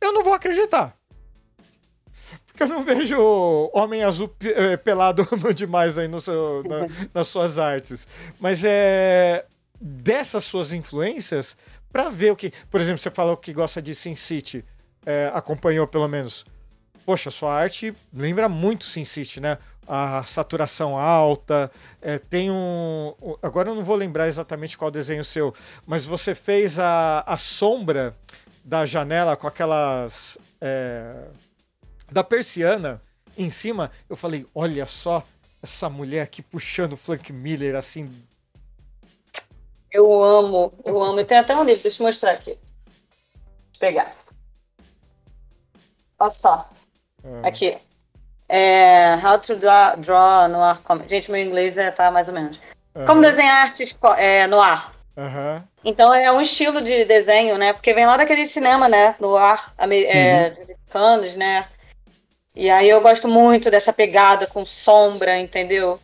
eu 0.00 0.12
não 0.14 0.24
vou 0.24 0.32
acreditar. 0.32 0.96
Porque 2.46 2.56
que 2.58 2.62
eu 2.62 2.68
não 2.68 2.82
vejo 2.84 3.70
homem 3.74 4.02
azul 4.02 4.34
eh, 4.42 4.76
pelado 4.76 5.26
demais 5.54 5.98
aí 5.98 6.08
no 6.08 6.20
seu, 6.20 6.62
na- 6.64 6.88
nas 7.14 7.26
suas 7.28 7.58
artes. 7.58 8.06
Mas 8.38 8.62
é 8.64 9.44
dessas 9.80 10.44
suas 10.44 10.72
influências, 10.72 11.56
pra 11.92 12.08
ver 12.08 12.32
o 12.32 12.36
que. 12.36 12.52
Por 12.70 12.80
exemplo, 12.80 12.98
você 12.98 13.10
falou 13.10 13.36
que 13.36 13.52
gosta 13.52 13.80
de 13.80 13.94
Sin 13.94 14.14
City, 14.14 14.64
é, 15.06 15.30
acompanhou 15.34 15.86
pelo 15.86 16.08
menos. 16.08 16.44
Poxa, 17.04 17.30
sua 17.30 17.54
arte 17.54 17.94
lembra 18.12 18.48
muito 18.48 18.84
Sin 18.84 19.04
City, 19.04 19.40
né? 19.40 19.58
A 19.86 20.22
saturação 20.22 20.96
alta, 20.96 21.70
é, 22.00 22.18
tem 22.18 22.50
um. 22.50 23.14
Agora 23.42 23.70
eu 23.70 23.74
não 23.74 23.82
vou 23.82 23.96
lembrar 23.96 24.28
exatamente 24.28 24.78
qual 24.78 24.90
desenho 24.90 25.24
seu, 25.24 25.52
mas 25.86 26.04
você 26.04 26.34
fez 26.34 26.78
a, 26.78 27.24
a 27.26 27.36
sombra 27.36 28.16
da 28.64 28.86
janela 28.86 29.36
com 29.36 29.48
aquelas. 29.48 30.38
é, 30.60 31.24
da 32.10 32.24
persiana 32.24 33.00
em 33.36 33.50
cima. 33.50 33.90
Eu 34.08 34.16
falei, 34.16 34.46
olha 34.54 34.86
só 34.86 35.24
essa 35.62 35.88
mulher 35.88 36.22
aqui 36.22 36.42
puxando 36.42 36.94
o 36.94 36.96
Frank 36.96 37.32
Miller 37.32 37.76
assim. 37.76 38.10
Eu 39.90 40.22
amo, 40.22 40.72
eu 40.84 41.02
amo. 41.02 41.24
Tem 41.24 41.38
até 41.38 41.56
um 41.56 41.64
livro, 41.64 41.82
deixa 41.82 42.02
eu 42.02 42.06
mostrar 42.06 42.32
aqui. 42.32 42.50
Eu 42.50 42.58
pegar. 43.78 44.14
Olha 46.18 46.30
só. 46.30 46.70
Ah, 47.24 47.48
Aqui. 47.48 47.76
É, 48.48 49.14
how 49.22 49.38
to 49.38 49.54
draw, 49.56 49.96
draw 49.96 50.48
noir 50.48 50.80
comic. 50.82 51.08
Gente, 51.08 51.30
meu 51.30 51.40
inglês 51.42 51.78
é, 51.78 51.90
tá 51.90 52.10
mais 52.10 52.28
ou 52.28 52.34
menos. 52.34 52.60
Como 53.06 53.20
aham, 53.20 53.20
desenhar 53.20 53.64
artes 53.66 53.96
é, 54.18 54.46
noir. 54.48 54.90
Aham. 55.16 55.64
Então 55.84 56.12
é 56.12 56.30
um 56.32 56.40
estilo 56.40 56.80
de 56.82 57.04
desenho, 57.04 57.56
né? 57.56 57.72
Porque 57.72 57.94
vem 57.94 58.06
lá 58.06 58.16
daquele 58.16 58.44
cinema, 58.44 58.88
né? 58.88 59.14
Noir 59.20 59.58
ame- 59.78 60.04
é, 60.04 60.52
americanos, 60.62 61.36
né? 61.36 61.66
E 62.54 62.68
aí 62.68 62.88
eu 62.88 63.00
gosto 63.00 63.28
muito 63.28 63.70
dessa 63.70 63.92
pegada 63.92 64.46
com 64.46 64.64
sombra, 64.64 65.38
entendeu? 65.38 66.00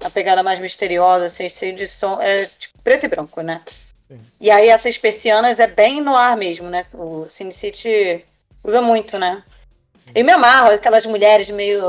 A 0.00 0.08
pegada 0.08 0.42
mais 0.44 0.60
misteriosa, 0.60 1.26
assim, 1.26 1.48
cheio 1.48 1.74
de 1.74 1.86
som. 1.86 2.20
É 2.20 2.46
tipo 2.46 2.78
preto 2.82 3.04
e 3.06 3.08
branco, 3.08 3.40
né? 3.42 3.60
Sim. 4.06 4.20
E 4.40 4.50
aí 4.50 4.68
essas 4.68 4.96
persianas 4.96 5.58
é 5.58 5.66
bem 5.66 6.00
no 6.00 6.16
ar 6.16 6.36
mesmo, 6.36 6.70
né? 6.70 6.86
O 6.94 7.26
Sin 7.26 7.50
City 7.50 8.24
usa 8.62 8.80
muito, 8.80 9.18
né? 9.18 9.42
E 10.14 10.22
me 10.22 10.32
amarro, 10.32 10.70
aquelas 10.70 11.06
mulheres 11.06 11.50
meio 11.50 11.82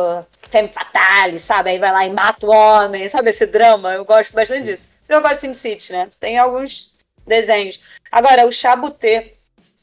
femme 0.49 0.67
fatale, 0.67 1.39
sabe? 1.39 1.72
Aí 1.72 1.80
vai 1.80 1.91
lá 1.91 2.05
e 2.05 2.11
mata 2.11 2.45
o 2.45 2.51
homem, 2.51 3.07
sabe? 3.07 3.30
Esse 3.30 3.45
drama, 3.45 3.93
eu 3.93 4.03
gosto 4.03 4.34
bastante 4.34 4.63
disso. 4.63 4.89
Isso 5.03 5.13
eu 5.13 5.22
gosto 5.22 5.36
de 5.36 5.41
Sin 5.41 5.53
City, 5.53 5.91
né? 5.91 6.09
Tem 6.20 6.38
alguns 6.38 6.91
desenhos. 7.26 7.80
Agora, 8.11 8.47
o 8.47 8.51
Chabuté, 8.51 9.34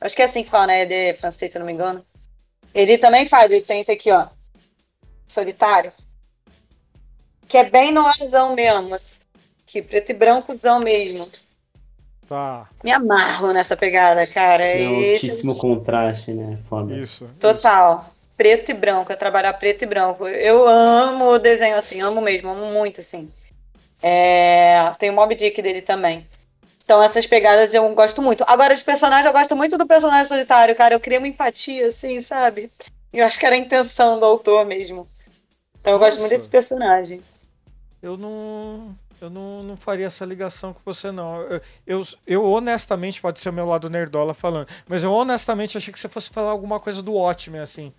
acho 0.00 0.16
que 0.16 0.22
é 0.22 0.24
assim 0.24 0.42
que 0.42 0.50
fala, 0.50 0.68
né? 0.68 0.82
É 0.82 0.86
de 0.86 1.18
francês, 1.18 1.52
se 1.52 1.58
eu 1.58 1.60
não 1.60 1.66
me 1.66 1.72
engano. 1.72 2.04
Ele 2.74 2.98
também 2.98 3.26
faz, 3.26 3.50
ele 3.50 3.62
tem 3.62 3.80
esse 3.80 3.92
aqui, 3.92 4.10
ó. 4.10 4.26
Solitário. 5.26 5.92
Que 7.48 7.58
é 7.58 7.64
bem 7.70 7.92
noirzão 7.92 8.54
mesmo. 8.54 8.96
Que 9.64 9.80
preto 9.80 10.10
e 10.10 10.14
brancozão 10.14 10.80
mesmo. 10.80 11.28
Tá. 12.28 12.68
Me 12.82 12.90
amarro 12.90 13.52
nessa 13.52 13.76
pegada, 13.76 14.26
cara. 14.26 14.64
É 14.64 14.88
um 14.88 14.96
altíssimo 14.96 15.56
contraste, 15.56 16.32
né? 16.32 16.58
Foda. 16.68 16.92
Isso. 16.94 17.24
isso. 17.24 17.34
Preto 18.36 18.70
e 18.70 18.74
branco, 18.74 19.12
é 19.12 19.16
trabalhar 19.16 19.52
preto 19.54 19.82
e 19.82 19.86
branco. 19.86 20.28
Eu 20.28 20.66
amo 20.68 21.32
o 21.32 21.38
desenho 21.38 21.76
assim, 21.76 22.00
amo 22.00 22.20
mesmo, 22.20 22.50
amo 22.50 22.66
muito, 22.66 23.00
assim. 23.00 23.32
É... 24.02 24.92
Tem 24.98 25.10
o 25.10 25.14
Mob 25.14 25.34
Dick 25.34 25.60
dele 25.62 25.80
também. 25.80 26.26
Então 26.84 27.02
essas 27.02 27.26
pegadas 27.26 27.74
eu 27.74 27.88
gosto 27.94 28.22
muito. 28.22 28.44
Agora, 28.46 28.74
de 28.74 28.84
personagem, 28.84 29.26
eu 29.26 29.32
gosto 29.32 29.56
muito 29.56 29.76
do 29.76 29.86
personagem 29.86 30.24
solitário, 30.24 30.76
cara. 30.76 30.94
Eu 30.94 31.00
queria 31.00 31.18
uma 31.18 31.26
empatia, 31.26 31.88
assim, 31.88 32.20
sabe? 32.20 32.70
Eu 33.12 33.26
acho 33.26 33.38
que 33.38 33.46
era 33.46 33.56
a 33.56 33.58
intenção 33.58 34.20
do 34.20 34.24
autor 34.24 34.64
mesmo. 34.64 35.08
Então 35.80 35.94
eu 35.94 35.98
gosto 35.98 36.18
muito 36.18 36.30
Nossa. 36.30 36.42
desse 36.42 36.48
personagem. 36.48 37.22
Eu 38.02 38.16
não. 38.16 38.96
Eu 39.20 39.30
não, 39.30 39.62
não 39.62 39.76
faria 39.76 40.06
essa 40.06 40.24
ligação 40.24 40.72
com 40.74 40.80
você, 40.84 41.10
não. 41.10 41.40
Eu, 41.40 41.60
eu, 41.86 42.06
eu 42.26 42.44
honestamente, 42.44 43.20
pode 43.20 43.40
ser 43.40 43.48
o 43.48 43.52
meu 43.52 43.66
lado 43.66 43.88
nerdola 43.88 44.34
falando, 44.34 44.68
mas 44.86 45.02
eu 45.02 45.10
honestamente 45.10 45.76
achei 45.76 45.92
que 45.92 45.98
você 45.98 46.08
fosse 46.08 46.28
falar 46.28 46.50
alguma 46.50 46.78
coisa 46.78 47.02
do 47.02 47.14
Watchmen, 47.14 47.62
assim. 47.62 47.92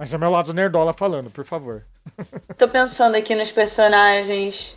Mas 0.00 0.14
é 0.14 0.16
meu 0.16 0.30
lado 0.30 0.54
nerdola 0.54 0.94
falando, 0.94 1.28
por 1.30 1.44
favor. 1.44 1.84
Tô 2.56 2.66
pensando 2.66 3.16
aqui 3.16 3.34
nos 3.34 3.52
personagens. 3.52 4.74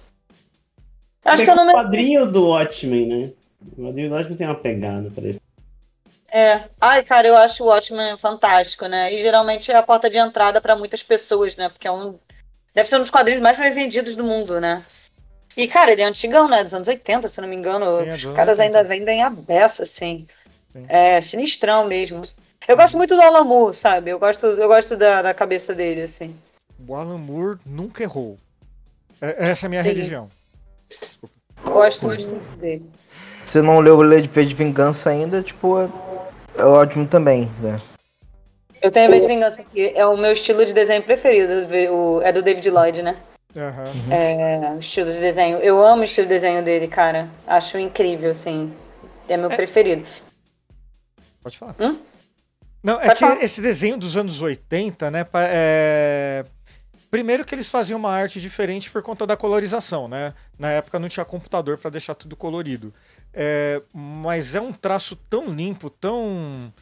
Acho 1.23 1.45
que 1.45 1.49
eu 1.49 1.55
não 1.55 1.69
O 1.69 1.71
quadrinho 1.71 2.29
do 2.29 2.49
Watchmen, 2.49 3.07
né? 3.07 3.31
O 3.77 3.85
quadrinho 3.85 4.09
do 4.09 4.15
Watchmen 4.15 4.37
tem 4.37 4.45
uma 4.45 4.59
pegada 4.59 5.09
pra 5.11 5.29
isso. 5.29 5.39
É. 6.29 6.63
Ai, 6.81 7.03
cara, 7.03 7.25
eu 7.25 7.37
acho 7.37 7.63
o 7.63 7.67
Watchmen 7.67 8.17
fantástico, 8.17 8.85
né? 8.87 9.13
E 9.13 9.21
geralmente 9.21 9.71
é 9.71 9.77
a 9.77 9.81
porta 9.81 10.09
de 10.09 10.17
entrada 10.17 10.59
pra 10.59 10.75
muitas 10.75 11.01
pessoas, 11.01 11.55
né? 11.55 11.69
Porque 11.69 11.87
é 11.87 11.91
um. 11.91 12.19
Deve 12.75 12.89
ser 12.89 12.97
um 12.97 13.01
dos 13.01 13.09
quadrinhos 13.09 13.41
mais 13.41 13.57
bem 13.57 13.71
vendidos 13.71 14.17
do 14.17 14.25
mundo, 14.25 14.59
né? 14.59 14.83
E, 15.55 15.69
cara, 15.69 15.93
ele 15.93 16.01
é 16.01 16.05
antigão, 16.05 16.49
né? 16.49 16.65
Dos 16.65 16.73
anos 16.73 16.89
80, 16.89 17.29
se 17.29 17.39
não 17.39 17.47
me 17.47 17.55
engano. 17.55 17.85
Sim, 18.03 18.09
é 18.09 18.13
Os 18.13 18.25
caras 18.35 18.59
80. 18.59 18.63
ainda 18.63 18.83
vendem 18.83 19.23
a 19.23 19.29
beça, 19.29 19.83
assim. 19.83 20.27
Sim. 20.73 20.85
É 20.89 21.21
sinistrão 21.21 21.85
mesmo. 21.85 22.23
Eu 22.67 22.77
gosto 22.77 22.97
muito 22.97 23.15
do 23.15 23.21
Alan 23.21 23.43
Moore, 23.43 23.75
sabe? 23.75 24.11
Eu 24.11 24.19
gosto, 24.19 24.45
eu 24.45 24.67
gosto 24.67 24.95
da, 24.95 25.21
da 25.21 25.33
cabeça 25.33 25.73
dele, 25.73 26.01
assim. 26.01 26.35
O 26.87 26.95
Alan 26.95 27.17
Moore 27.17 27.59
nunca 27.65 28.03
errou. 28.03 28.37
É- 29.21 29.49
essa 29.49 29.65
é 29.65 29.67
a 29.67 29.69
minha 29.69 29.81
Sim. 29.81 29.89
religião. 29.89 30.29
Gosto 31.63 32.07
bastante 32.07 32.51
dele. 32.53 32.89
Se 33.43 33.61
não 33.61 33.79
leu 33.79 33.97
o 33.97 34.21
de 34.21 34.27
V 34.29 34.45
de 34.45 34.55
Vingança 34.55 35.09
ainda, 35.09 35.41
tipo, 35.41 35.79
é, 35.79 35.89
é 36.57 36.63
ótimo 36.63 37.05
também, 37.05 37.51
né? 37.61 37.79
Eu 38.81 38.91
tenho 38.91 39.07
a 39.07 39.11
V 39.11 39.19
de 39.19 39.27
Vingança 39.27 39.61
aqui. 39.61 39.91
É 39.95 40.05
o 40.05 40.17
meu 40.17 40.31
estilo 40.31 40.65
de 40.65 40.73
desenho 40.73 41.01
preferido. 41.03 41.53
o- 41.93 42.21
É 42.21 42.31
do 42.31 42.41
David 42.41 42.69
Lloyd, 42.69 43.01
né? 43.01 43.15
Aham. 43.55 43.91
É, 44.11 44.71
o 44.75 44.79
estilo 44.79 45.11
de 45.11 45.19
desenho. 45.19 45.57
Eu 45.59 45.81
amo 45.85 46.01
o 46.01 46.03
estilo 46.03 46.27
de 46.27 46.33
desenho 46.33 46.63
dele, 46.63 46.87
cara. 46.87 47.29
Acho 47.45 47.77
incrível, 47.77 48.31
assim. 48.31 48.73
É 49.29 49.37
meu 49.37 49.49
preferido. 49.49 50.03
Pode 51.41 51.57
falar. 51.57 51.75
Hum? 51.79 51.97
Não, 52.83 52.99
é 52.99 53.15
que 53.15 53.23
esse 53.25 53.61
desenho 53.61 53.97
dos 53.97 54.17
anos 54.17 54.41
80, 54.41 55.09
né? 55.09 55.25
é, 55.49 56.45
Primeiro 57.09 57.45
que 57.45 57.53
eles 57.53 57.67
faziam 57.69 57.99
uma 57.99 58.11
arte 58.11 58.41
diferente 58.41 58.89
por 58.91 59.01
conta 59.03 59.25
da 59.27 59.37
colorização, 59.37 60.07
né? 60.07 60.33
Na 60.57 60.71
época 60.71 60.97
não 60.99 61.07
tinha 61.07 61.23
computador 61.23 61.77
para 61.77 61.91
deixar 61.91 62.15
tudo 62.15 62.35
colorido. 62.35 62.91
É, 63.31 63.81
Mas 63.93 64.55
é 64.55 64.59
um 64.61 64.73
traço 64.73 65.15
tão 65.15 65.45
limpo, 65.47 65.89
tão. 65.89 66.73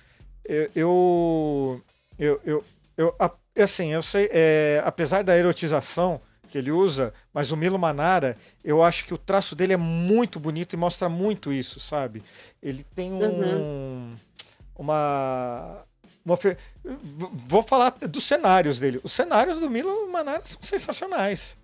Eu. 0.46 0.72
Eu. 0.74 1.82
Eu. 2.18 2.42
eu, 2.46 2.64
eu- 2.98 3.64
assim, 3.64 3.90
eu 3.92 4.02
sei. 4.02 4.30
é, 4.32 4.82
Apesar 4.86 5.22
da 5.24 5.38
erotização 5.38 6.20
que 6.50 6.58
ele 6.58 6.72
usa, 6.72 7.14
mas 7.34 7.52
o 7.52 7.58
Milo 7.58 7.78
Manara, 7.80 8.38
eu 8.64 8.82
acho 8.84 9.06
que 9.06 9.14
o 9.14 9.18
traço 9.18 9.56
dele 9.56 9.74
é 9.74 9.78
muito 9.78 10.40
bonito 10.40 10.74
e 10.74 10.78
mostra 10.78 11.08
muito 11.10 11.52
isso, 11.52 11.80
sabe? 11.80 12.24
Ele 12.64 12.86
tem 12.96 13.12
um. 13.12 14.16
Uma. 14.78 14.96
uma 15.78 15.91
Vou 17.48 17.64
falar 17.64 17.92
dos 18.02 18.24
cenários 18.24 18.80
dele. 18.80 19.00
Os 19.04 19.12
cenários 19.12 19.60
do 19.60 19.70
Milo 19.70 20.08
Manara 20.12 20.42
são 20.42 20.60
sensacionais. 20.62 21.56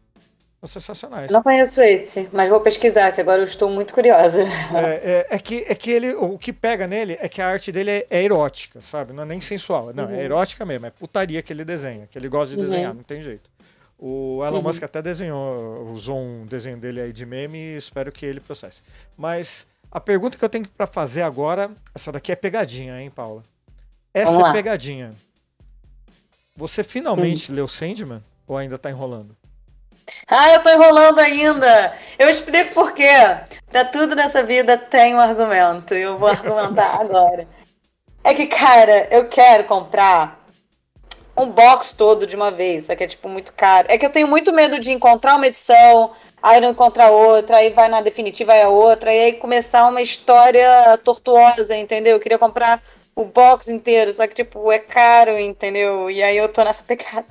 São 0.60 0.68
sensacionais. 0.68 1.30
Não 1.32 1.44
conheço 1.44 1.80
esse, 1.82 2.28
mas 2.34 2.50
vou 2.50 2.60
pesquisar, 2.60 3.12
que 3.12 3.22
agora 3.22 3.42
eu 3.42 3.46
estou 3.46 3.70
muito 3.70 3.94
curiosa. 3.94 4.42
É, 4.76 5.26
é- 5.30 5.36
é 5.36 5.40
que, 5.40 5.64
é 5.68 5.76
que 5.76 5.92
ele, 5.92 6.14
o 6.16 6.38
que 6.38 6.52
pega 6.52 6.88
nele 6.88 7.16
é 7.22 7.30
que 7.30 7.40
a 7.42 7.48
arte 7.48 7.72
dele 7.72 7.92
é, 7.92 8.08
é 8.10 8.24
erótica, 8.24 8.82
sabe? 8.82 9.14
Não 9.14 9.22
é 9.24 9.26
nem 9.28 9.40
sensual. 9.40 9.94
Não, 9.94 10.10
é 10.10 10.24
erótica 10.24 10.66
mesmo. 10.66 10.88
É 10.88 10.90
putaria 10.90 11.44
que 11.44 11.54
ele 11.54 11.64
desenha, 11.64 12.08
que 12.12 12.18
ele 12.18 12.28
gosta 12.28 12.56
de 12.56 12.60
Uhum. 12.62 12.68
desenhar, 12.68 12.94
não 12.94 13.04
tem 13.04 13.22
jeito. 13.22 13.48
O 14.00 14.44
Elon 14.46 14.58
Uhum. 14.58 14.64
Musk 14.64 14.82
até 14.84 15.00
desenhou, 15.02 15.92
usou 15.92 16.18
um 16.20 16.46
desenho 16.48 16.78
dele 16.78 17.02
aí 17.02 17.14
de 17.14 17.26
meme 17.26 17.58
e 17.58 17.78
espero 17.78 18.12
que 18.12 18.26
ele 18.26 18.40
processe. 18.40 18.82
Mas 19.16 19.66
a 19.92 20.00
pergunta 20.00 20.38
que 20.40 20.44
eu 20.46 20.50
tenho 20.50 20.68
pra 20.70 20.88
fazer 20.88 21.22
agora, 21.22 21.70
essa 21.94 22.12
daqui 22.12 22.32
é 22.32 22.36
pegadinha, 22.36 23.00
hein, 23.00 23.12
Paula? 23.12 23.44
Essa 24.18 24.32
Vamos 24.32 24.40
é 24.40 24.48
lá. 24.48 24.54
pegadinha. 24.54 25.14
Você 26.56 26.84
finalmente 26.84 27.52
leu 27.52 27.68
Sandman 27.68 28.22
ou 28.48 28.58
ainda 28.58 28.78
tá 28.78 28.90
enrolando? 28.90 29.36
Ah, 30.28 30.54
eu 30.54 30.64
tô 30.64 30.70
enrolando 30.70 31.20
ainda. 31.20 31.94
Eu 32.18 32.30
explico 32.30 32.74
por 32.74 32.94
quê. 32.94 33.12
Pra 33.70 33.86
tudo 33.86 34.16
nessa 34.16 34.42
vida 34.44 34.78
tem 34.78 35.14
um 35.14 35.20
argumento. 35.20 35.94
E 35.94 36.02
eu 36.02 36.18
vou 36.18 36.30
argumentar 36.30 36.98
agora. 37.00 37.48
É 38.24 38.34
que, 38.34 38.48
cara, 38.48 39.08
eu 39.12 39.28
quero 39.28 39.66
comprar 39.66 40.44
um 41.38 41.46
box 41.46 41.94
todo 41.94 42.26
de 42.26 42.36
uma 42.36 42.50
vez. 42.50 42.86
Só 42.86 42.96
que 42.96 43.04
é, 43.04 43.08
tipo, 43.08 43.30
muito 43.30 43.54
caro. 43.54 43.88
É 43.90 43.98
que 43.98 44.06
eu 44.06 44.12
tenho 44.12 44.28
muito 44.28 44.52
medo 44.52 44.80
de 44.80 44.92
encontrar 44.92 45.36
uma 45.36 45.46
edição, 45.48 46.12
aí 46.42 46.60
não 46.60 46.72
encontrar 46.72 47.12
outra, 47.12 47.58
aí 47.58 47.70
vai 47.70 47.88
na 47.88 48.02
definitiva 48.02 48.54
é 48.54 48.64
a 48.64 48.70
outra, 48.70 49.14
e 49.14 49.26
aí 49.26 49.34
começar 49.34 49.88
uma 49.88 50.02
história 50.02 50.98
tortuosa, 51.04 51.78
entendeu? 51.78 52.14
Eu 52.16 52.20
queria 52.20 52.40
comprar 52.40 52.82
o 53.18 53.26
box 53.26 53.68
inteiro, 53.68 54.14
só 54.14 54.28
que, 54.28 54.36
tipo, 54.36 54.72
é 54.72 54.78
caro, 54.78 55.38
entendeu? 55.38 56.10
E 56.10 56.22
aí 56.22 56.38
eu 56.38 56.48
tô 56.48 56.64
nessa 56.64 56.84
pegada 56.86 57.26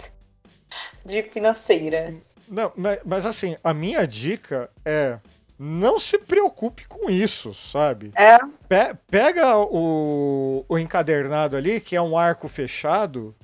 de 1.05 1.23
financeira. 1.23 2.13
Não, 2.49 2.73
mas, 2.77 2.99
mas 3.05 3.25
assim, 3.25 3.57
a 3.63 3.73
minha 3.73 4.07
dica 4.07 4.69
é 4.85 5.19
não 5.59 5.99
se 5.99 6.19
preocupe 6.19 6.87
com 6.87 7.09
isso, 7.09 7.55
sabe? 7.55 8.13
É. 8.17 8.37
Pe- 8.69 8.95
pega 9.09 9.57
o, 9.57 10.65
o 10.69 10.79
encadernado 10.79 11.57
ali, 11.57 11.81
que 11.81 11.97
é 11.97 12.03
um 12.03 12.19
arco 12.19 12.49
fechado, 12.49 13.35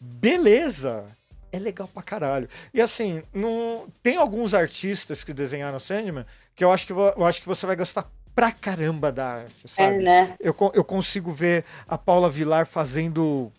beleza. 0.00 1.04
É 1.52 1.58
legal 1.58 1.86
pra 1.86 2.02
caralho. 2.02 2.48
E 2.72 2.80
assim, 2.80 3.22
não, 3.32 3.86
tem 4.02 4.16
alguns 4.16 4.54
artistas 4.54 5.22
que 5.22 5.32
desenharam 5.32 5.78
Sandman 5.78 6.26
que 6.56 6.64
eu 6.64 6.72
acho 6.72 6.86
que, 6.86 6.92
eu 6.92 7.24
acho 7.24 7.40
que 7.40 7.46
você 7.46 7.66
vai 7.66 7.76
gostar 7.76 8.10
pra 8.34 8.50
caramba 8.52 9.12
da 9.12 9.26
arte, 9.26 9.64
É, 9.64 9.68
sabe? 9.68 9.98
né? 9.98 10.34
eu, 10.40 10.54
eu 10.74 10.84
consigo 10.84 11.32
ver 11.32 11.64
a 11.88 11.96
Paula 11.96 12.28
Vilar 12.30 12.66
fazendo. 12.66 13.52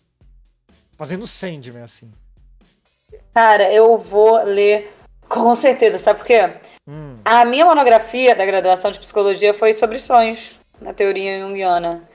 fazendo 0.96 1.26
Sandman, 1.26 1.82
assim. 1.82 2.10
Cara, 3.34 3.70
eu 3.72 3.96
vou 3.98 4.42
ler 4.44 4.92
com 5.28 5.54
certeza, 5.56 5.98
sabe 5.98 6.20
por 6.20 6.26
quê? 6.26 6.50
Hum, 6.86 7.16
A 7.24 7.44
minha 7.44 7.64
monografia 7.64 8.34
da 8.34 8.46
graduação 8.46 8.90
de 8.90 8.98
psicologia 9.00 9.52
foi 9.52 9.72
sobre 9.74 9.98
sonhos, 9.98 10.58
na 10.80 10.92
teoria 10.92 11.40
junguiana. 11.40 12.08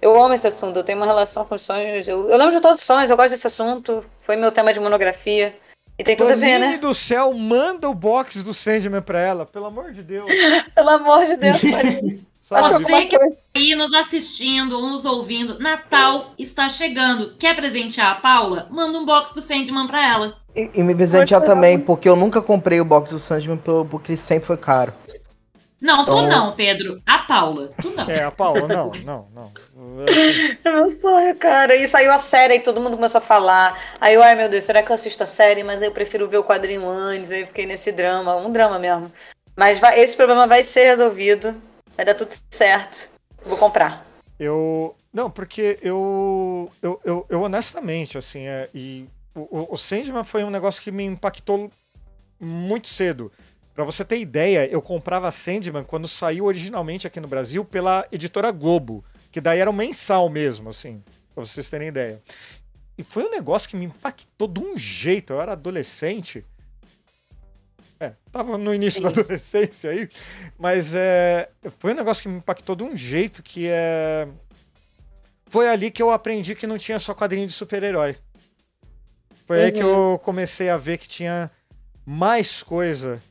Eu 0.00 0.20
amo 0.22 0.34
esse 0.34 0.46
assunto, 0.46 0.76
eu 0.78 0.84
tenho 0.84 0.98
uma 0.98 1.06
relação 1.06 1.44
com 1.44 1.54
os 1.56 1.62
sonhos. 1.62 2.06
Eu, 2.06 2.28
eu 2.28 2.36
lembro 2.36 2.52
de 2.54 2.60
todos 2.60 2.80
os 2.80 2.86
sonhos, 2.86 3.10
eu 3.10 3.16
gosto 3.16 3.30
desse 3.30 3.46
assunto. 3.48 4.04
Foi 4.20 4.36
meu 4.36 4.52
tema 4.52 4.72
de 4.72 4.78
monografia. 4.78 5.56
E 5.98 6.04
tem 6.04 6.16
tudo 6.16 6.32
a 6.32 6.36
ver, 6.36 6.58
né? 6.60 6.76
do 6.78 6.94
céu, 6.94 7.34
manda 7.34 7.88
o 7.88 7.94
box 7.94 8.42
do 8.44 8.54
Sandman 8.54 9.02
pra 9.02 9.18
ela, 9.20 9.44
pelo 9.44 9.66
amor 9.66 9.90
de 9.90 10.02
Deus. 10.02 10.30
Pelo 10.74 10.90
amor 10.90 11.24
de 11.26 11.36
Deus, 11.36 11.62
Maria. 11.64 12.18
Você 12.48 13.06
que 13.06 13.18
coisa. 13.18 13.36
aí 13.54 13.74
nos 13.74 13.92
assistindo 13.92 14.72
ou 14.76 14.88
nos 14.88 15.04
ouvindo, 15.04 15.58
Natal 15.58 16.32
está 16.38 16.66
chegando. 16.68 17.34
Quer 17.38 17.54
presentear 17.54 18.12
a 18.12 18.14
Paula? 18.14 18.66
Manda 18.70 18.96
um 18.98 19.04
box 19.04 19.34
do 19.34 19.42
Sandman 19.42 19.86
pra 19.86 20.08
ela. 20.08 20.36
E, 20.56 20.70
e 20.72 20.82
me 20.82 20.94
presentear 20.94 21.42
também, 21.42 21.78
porque 21.78 22.08
eu 22.08 22.16
nunca 22.16 22.40
comprei 22.40 22.80
o 22.80 22.84
box 22.86 23.10
do 23.10 23.18
Sandman 23.18 23.58
pelo- 23.58 23.84
porque 23.84 24.12
ele 24.12 24.16
sempre 24.16 24.46
foi 24.46 24.56
caro. 24.56 24.94
Não, 25.80 26.04
tu 26.04 26.10
Então- 26.10 26.26
não, 26.26 26.56
Pedro. 26.56 27.00
A 27.06 27.18
Paula. 27.18 27.70
Tu 27.80 27.90
não. 27.90 28.10
É, 28.10 28.24
a 28.24 28.30
Paula, 28.32 28.66
não, 28.66 28.90
não, 29.04 29.28
não. 29.32 29.52
É 30.64 30.70
meu 30.72 30.90
sonho, 30.90 31.34
cara. 31.36 31.76
E 31.76 31.86
saiu 31.86 32.10
a 32.10 32.18
série 32.18 32.54
e 32.56 32.60
todo 32.60 32.80
mundo 32.80 32.96
começou 32.96 33.18
a 33.18 33.22
falar. 33.22 33.78
Aí 34.00 34.14
eu, 34.14 34.22
ai 34.22 34.34
meu 34.34 34.48
Deus, 34.48 34.64
será 34.64 34.82
que 34.82 34.90
eu 34.90 34.94
assisto 34.94 35.22
a 35.22 35.26
série? 35.26 35.62
Mas 35.62 35.80
eu 35.80 35.92
prefiro 35.92 36.28
ver 36.28 36.38
o 36.38 36.44
quadrinho 36.44 36.88
antes. 36.88 37.30
Aí 37.30 37.42
eu 37.42 37.46
fiquei 37.46 37.64
nesse 37.66 37.92
drama, 37.92 38.34
um 38.36 38.50
drama 38.50 38.78
mesmo. 38.78 39.10
Mas 39.56 39.78
vai- 39.78 40.00
esse 40.00 40.16
problema 40.16 40.46
vai 40.46 40.62
ser 40.64 40.84
resolvido. 40.84 41.54
Vai 41.96 42.04
dar 42.04 42.14
tudo 42.14 42.32
certo. 42.50 43.10
Vou 43.46 43.56
comprar. 43.56 44.04
Eu. 44.38 44.94
Não, 45.12 45.30
porque 45.30 45.78
eu. 45.82 46.70
Eu, 46.82 47.00
eu, 47.04 47.26
eu 47.28 47.42
honestamente, 47.42 48.18
assim, 48.18 48.46
é, 48.46 48.68
e 48.74 49.06
o, 49.34 49.40
o- 49.60 49.68
o 49.74 49.76
Sandman 49.76 50.22
foi 50.24 50.44
um 50.44 50.50
negócio 50.50 50.82
que 50.82 50.90
me 50.92 51.04
impactou 51.04 51.70
muito 52.40 52.86
cedo. 52.88 53.32
Pra 53.78 53.84
você 53.84 54.04
ter 54.04 54.18
ideia, 54.18 54.68
eu 54.68 54.82
comprava 54.82 55.30
Sandman 55.30 55.84
quando 55.84 56.08
saiu 56.08 56.46
originalmente 56.46 57.06
aqui 57.06 57.20
no 57.20 57.28
Brasil 57.28 57.64
pela 57.64 58.04
editora 58.10 58.50
Globo, 58.50 59.04
que 59.30 59.40
daí 59.40 59.60
era 59.60 59.70
um 59.70 59.72
mensal 59.72 60.28
mesmo, 60.28 60.70
assim, 60.70 61.00
pra 61.32 61.44
vocês 61.44 61.70
terem 61.70 61.86
ideia. 61.86 62.20
E 62.98 63.04
foi 63.04 63.22
um 63.22 63.30
negócio 63.30 63.68
que 63.68 63.76
me 63.76 63.84
impactou 63.84 64.48
de 64.48 64.58
um 64.58 64.76
jeito. 64.76 65.32
Eu 65.32 65.40
era 65.40 65.52
adolescente. 65.52 66.44
É, 68.00 68.14
tava 68.32 68.58
no 68.58 68.74
início 68.74 69.00
da 69.00 69.10
adolescência 69.10 69.90
aí, 69.90 70.10
mas 70.58 70.92
é, 70.92 71.48
foi 71.78 71.92
um 71.92 71.96
negócio 71.96 72.24
que 72.24 72.28
me 72.28 72.38
impactou 72.38 72.74
de 72.74 72.82
um 72.82 72.96
jeito 72.96 73.44
que 73.44 73.68
é. 73.68 74.26
Foi 75.46 75.68
ali 75.68 75.92
que 75.92 76.02
eu 76.02 76.10
aprendi 76.10 76.56
que 76.56 76.66
não 76.66 76.78
tinha 76.78 76.98
só 76.98 77.14
quadrinho 77.14 77.46
de 77.46 77.52
super-herói. 77.52 78.16
Foi 79.46 79.66
aí 79.66 79.70
que 79.70 79.84
eu 79.84 80.20
comecei 80.24 80.68
a 80.68 80.76
ver 80.76 80.98
que 80.98 81.06
tinha 81.06 81.48
mais 82.04 82.60
coisa 82.60 83.22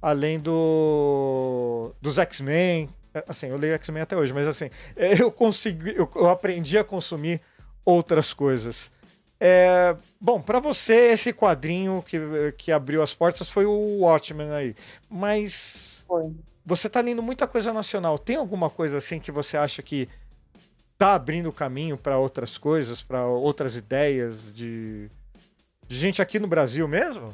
além 0.00 0.38
do 0.38 1.92
dos 2.00 2.18
X-Men. 2.18 2.88
É, 3.14 3.24
Assim, 3.26 3.46
eu 3.48 3.56
leio 3.56 3.74
X-Men 3.74 4.02
até 4.02 4.16
hoje, 4.16 4.32
mas 4.32 4.46
assim, 4.46 4.70
é, 4.94 5.20
eu 5.20 5.30
consegui, 5.30 5.94
eu, 5.96 6.08
eu 6.14 6.28
aprendi 6.28 6.76
a 6.78 6.84
consumir 6.84 7.40
outras 7.84 8.32
coisas. 8.32 8.90
É, 9.38 9.94
bom, 10.20 10.40
pra 10.40 10.60
você 10.60 11.12
esse 11.12 11.32
quadrinho 11.32 12.02
que, 12.06 12.18
que 12.56 12.72
abriu 12.72 13.02
as 13.02 13.12
portas 13.12 13.50
foi 13.50 13.66
o 13.66 13.98
Watchmen 14.00 14.50
aí, 14.50 14.74
mas 15.10 16.04
Foi. 16.08 16.32
você 16.64 16.88
tá 16.88 17.00
lendo 17.00 17.22
muita 17.22 17.46
coisa 17.46 17.72
nacional. 17.72 18.18
Tem 18.18 18.36
alguma 18.36 18.70
coisa 18.70 18.98
assim 18.98 19.20
que 19.20 19.30
você 19.30 19.56
acha 19.56 19.82
que 19.82 20.08
tá 20.96 21.14
abrindo 21.14 21.52
caminho 21.52 21.98
pra 21.98 22.18
outras 22.18 22.56
coisas, 22.56 23.02
pra 23.02 23.26
outras 23.26 23.76
ideias 23.76 24.52
de, 24.54 25.10
de 25.86 25.96
gente 25.96 26.22
aqui 26.22 26.38
no 26.38 26.46
Brasil 26.46 26.88
mesmo? 26.88 27.32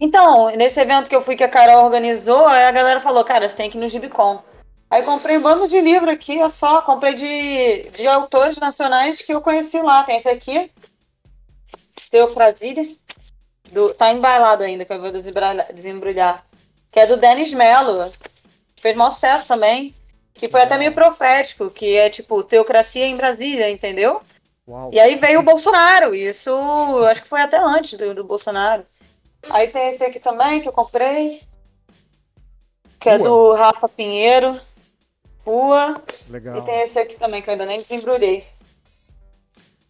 Então, 0.00 0.48
nesse 0.50 0.80
evento 0.80 1.08
que 1.08 1.16
eu 1.16 1.22
fui 1.22 1.34
que 1.34 1.44
a 1.44 1.48
Carol 1.48 1.84
organizou, 1.84 2.46
aí 2.46 2.64
a 2.64 2.70
galera 2.70 3.00
falou, 3.00 3.24
cara, 3.24 3.48
você 3.48 3.56
tem 3.56 3.68
que 3.68 3.76
ir 3.76 3.80
no 3.80 3.88
Gibicon. 3.88 4.42
Aí 4.90 5.02
comprei 5.02 5.36
um 5.36 5.42
bando 5.42 5.68
de 5.68 5.80
livro 5.80 6.10
aqui, 6.10 6.40
é 6.40 6.48
só, 6.48 6.80
comprei 6.80 7.14
de, 7.14 7.90
de 7.90 8.06
autores 8.06 8.58
nacionais 8.58 9.20
que 9.20 9.32
eu 9.32 9.40
conheci 9.40 9.80
lá. 9.82 10.02
Tem 10.04 10.16
esse 10.16 10.28
aqui, 10.28 10.70
Teofrazília, 12.10 12.88
do, 13.70 13.92
tá 13.92 14.10
embailado 14.12 14.62
ainda, 14.62 14.84
que 14.84 14.92
eu 14.92 15.00
vou 15.00 15.10
desembrulhar. 15.74 16.44
Que 16.90 17.00
é 17.00 17.06
do 17.06 17.18
Denis 17.18 17.52
Mello, 17.52 18.10
fez 18.76 18.96
maior 18.96 19.10
sucesso 19.10 19.46
também, 19.46 19.94
que 20.32 20.48
foi 20.48 20.62
até 20.62 20.78
meio 20.78 20.92
profético, 20.92 21.68
que 21.68 21.96
é 21.96 22.08
tipo, 22.08 22.42
teocracia 22.42 23.04
em 23.04 23.16
Brasília, 23.16 23.68
entendeu? 23.68 24.22
Uau. 24.66 24.90
E 24.92 24.98
aí 24.98 25.16
veio 25.16 25.40
o 25.40 25.44
Bolsonaro, 25.44 26.14
isso 26.14 26.50
eu 26.50 27.04
acho 27.06 27.22
que 27.22 27.28
foi 27.28 27.42
até 27.42 27.58
antes 27.58 27.98
do, 27.98 28.14
do 28.14 28.24
Bolsonaro. 28.24 28.84
Aí 29.50 29.68
tem 29.68 29.90
esse 29.90 30.04
aqui 30.04 30.20
também 30.20 30.60
que 30.60 30.68
eu 30.68 30.72
comprei, 30.72 31.40
que 32.98 33.08
é 33.08 33.18
do 33.18 33.54
Rafa 33.54 33.88
Pinheiro, 33.88 34.58
Rua. 35.38 36.02
Legal. 36.28 36.58
E 36.58 36.64
tem 36.64 36.82
esse 36.82 36.98
aqui 36.98 37.16
também 37.16 37.40
que 37.40 37.48
eu 37.48 37.52
ainda 37.52 37.64
nem 37.64 37.80
desembrulhei. 37.80 38.46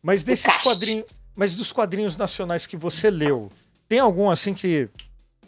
Mas 0.03 0.23
desses 0.23 0.63
quadrinhos, 0.63 1.07
mas 1.35 1.55
dos 1.55 1.73
quadrinhos 1.73 2.17
nacionais 2.17 2.67
que 2.67 2.77
você 2.77 3.11
leu, 3.11 3.51
tem 3.89 3.99
algum 3.99 4.31
assim 4.31 4.55
que 4.55 4.89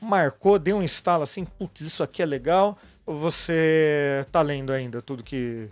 marcou, 0.00 0.58
deu 0.58 0.78
um 0.78 0.82
estalo 0.82 1.22
assim, 1.22 1.44
putz, 1.44 1.82
isso 1.82 2.02
aqui 2.02 2.22
é 2.22 2.26
legal? 2.26 2.76
Ou 3.06 3.14
você 3.16 4.24
tá 4.32 4.40
lendo 4.42 4.72
ainda 4.72 5.00
tudo 5.02 5.22
que 5.22 5.68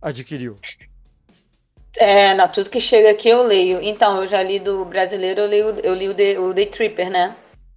adquiriu? 0.00 0.56
É, 1.98 2.34
não, 2.34 2.48
tudo 2.48 2.70
que 2.70 2.80
chega 2.80 3.10
aqui 3.10 3.28
eu 3.28 3.42
leio. 3.42 3.80
Então, 3.82 4.20
eu 4.20 4.26
já 4.26 4.42
li 4.42 4.60
do 4.60 4.84
brasileiro, 4.84 5.40
eu, 5.42 5.46
leio, 5.46 5.74
eu 5.82 5.94
li 5.94 6.08
o, 6.08 6.14
The, 6.14 6.38
o 6.38 6.52
Day 6.52 6.66
Tripper, 6.66 7.10
né? 7.10 7.34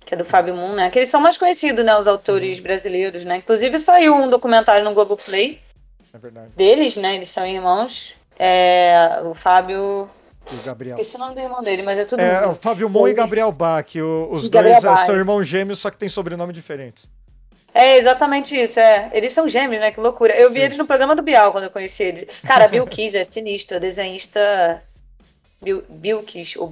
Que 0.09 0.15
é 0.15 0.17
do 0.17 0.25
Fábio 0.25 0.55
Moon, 0.55 0.73
né? 0.73 0.89
Que 0.89 0.97
eles 0.97 1.09
são 1.09 1.21
mais 1.21 1.37
conhecidos, 1.37 1.85
né? 1.85 1.95
Os 1.95 2.07
autores 2.07 2.59
brasileiros, 2.59 3.23
né? 3.25 3.35
Inclusive 3.37 3.77
saiu 3.77 4.15
um 4.15 4.27
documentário 4.27 4.83
no 4.83 4.91
Globoplay 4.91 5.61
É 6.11 6.17
verdade. 6.17 6.47
deles, 6.55 6.95
né? 6.97 7.13
Eles 7.13 7.29
são 7.29 7.45
irmãos. 7.45 8.17
É, 8.39 9.21
o 9.23 9.35
Fábio. 9.35 10.09
E 10.51 10.55
o 10.55 10.61
Gabriel. 10.63 10.95
Esqueci 10.97 11.15
o 11.15 11.19
nome 11.19 11.35
do 11.35 11.41
irmão 11.41 11.61
dele, 11.61 11.83
mas 11.83 11.99
é 11.99 12.05
tudo. 12.05 12.21
É, 12.21 12.43
o 12.47 12.55
Fábio 12.55 12.89
Mon 12.89 13.07
e 13.07 13.13
Gabriel 13.13 13.51
Bach, 13.51 13.85
o- 13.97 14.29
os 14.31 14.49
Gabriel 14.49 14.81
dois 14.81 14.83
é, 14.83 14.95
Bach, 14.95 15.05
são 15.05 15.15
irmãos 15.15 15.43
gêmeos, 15.43 15.77
só 15.77 15.91
que 15.91 15.97
tem 15.99 16.09
sobrenome 16.09 16.53
diferentes. 16.53 17.03
É 17.71 17.97
exatamente 17.97 18.59
isso, 18.59 18.79
é. 18.79 19.11
Eles 19.13 19.31
são 19.31 19.47
gêmeos, 19.47 19.79
né? 19.79 19.91
Que 19.91 19.99
loucura. 19.99 20.33
Eu 20.35 20.49
vi 20.49 20.57
Sim. 20.57 20.65
eles 20.65 20.77
no 20.79 20.87
programa 20.87 21.15
do 21.15 21.21
Bial 21.21 21.51
quando 21.51 21.65
eu 21.65 21.69
conheci 21.69 22.01
eles. 22.01 22.25
Cara, 22.47 22.67
Bill 22.67 22.87
Kiss 22.87 23.15
é 23.15 23.23
sinistra, 23.23 23.79
desenhista. 23.79 24.83
Bill, 25.61 25.83
Kiss, 26.23 26.57
ou 26.57 26.67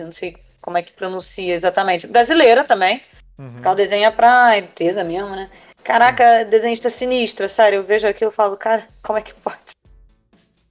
eu 0.00 0.06
não 0.06 0.12
sei 0.12 0.36
como 0.64 0.78
é 0.78 0.82
que 0.82 0.94
pronuncia 0.94 1.52
exatamente. 1.52 2.06
Brasileira 2.06 2.64
também. 2.64 3.02
Uhum. 3.38 3.54
Ela 3.62 3.74
desenha 3.74 4.10
pra 4.10 4.56
empresa 4.56 5.04
mesmo, 5.04 5.28
né? 5.36 5.50
Caraca, 5.82 6.46
desenhista 6.46 6.88
sinistra, 6.88 7.46
sério. 7.48 7.76
Eu 7.76 7.82
vejo 7.82 8.08
aquilo 8.08 8.30
e 8.30 8.34
falo, 8.34 8.56
cara, 8.56 8.88
como 9.02 9.18
é 9.18 9.22
que 9.22 9.34
pode? 9.34 9.58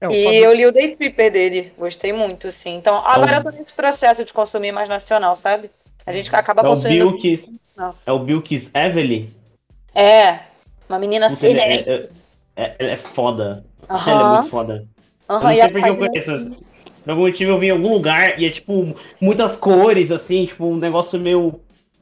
É, 0.02 0.08
o 0.08 0.12
e 0.12 0.24
Fábio- 0.24 0.44
eu 0.46 0.54
li 0.54 0.66
o 0.66 0.72
Day 0.72 0.96
Tripper 0.96 1.32
dele, 1.32 1.72
gostei 1.78 2.12
muito, 2.12 2.48
assim. 2.48 2.76
Então, 2.76 2.96
agora 3.06 3.34
É 3.34 3.36
o- 3.36 3.40
eu 3.42 3.44
tô 3.44 3.50
nesse 3.52 3.72
processo 3.72 4.26
de 4.26 4.34
consumir 4.34 4.72
mais 4.72 4.90
nacional, 4.90 5.36
sabe? 5.36 5.70
A 6.08 6.12
gente 6.12 6.36
acaba 6.36 6.64
É 6.64 6.66
o 6.66 6.70
consumindo. 6.70 7.12
Bilkis. 7.12 7.52
Não. 7.78 7.94
É 8.04 8.12
o 8.12 8.18
Bilkis 8.18 8.72
Evelyn. 8.74 9.30
É, 9.94 10.40
uma 10.90 10.98
menina 10.98 11.28
ele 11.44 11.60
é, 11.60 11.76
é, 11.76 12.10
é, 12.56 12.76
ela 12.80 12.92
é 12.92 12.98
foda. 12.98 13.64
Ela 13.88 14.22
é 14.22 14.24
muito 14.38 14.50
foda. 14.50 14.88
Eu 15.30 15.36
Aham, 15.36 15.44
não 15.50 15.56
sei 15.56 15.70
porque 15.70 15.90
eu 15.90 15.98
conheço. 15.98 16.56
Mas 17.06 17.06
Por 17.06 17.12
algum 17.12 17.22
motivo 17.28 17.52
eu 17.52 17.60
vi 17.60 17.68
em 17.68 17.72
algum 17.72 17.94
lugar 17.94 18.40
e 18.40 18.46
é 18.46 18.50
tipo 18.50 18.96
muitas 19.20 19.58
cores, 19.58 20.12
assim, 20.12 20.46
tipo 20.46 20.66
um 20.66 20.78
negócio 20.78 21.20
meio, 21.20 21.60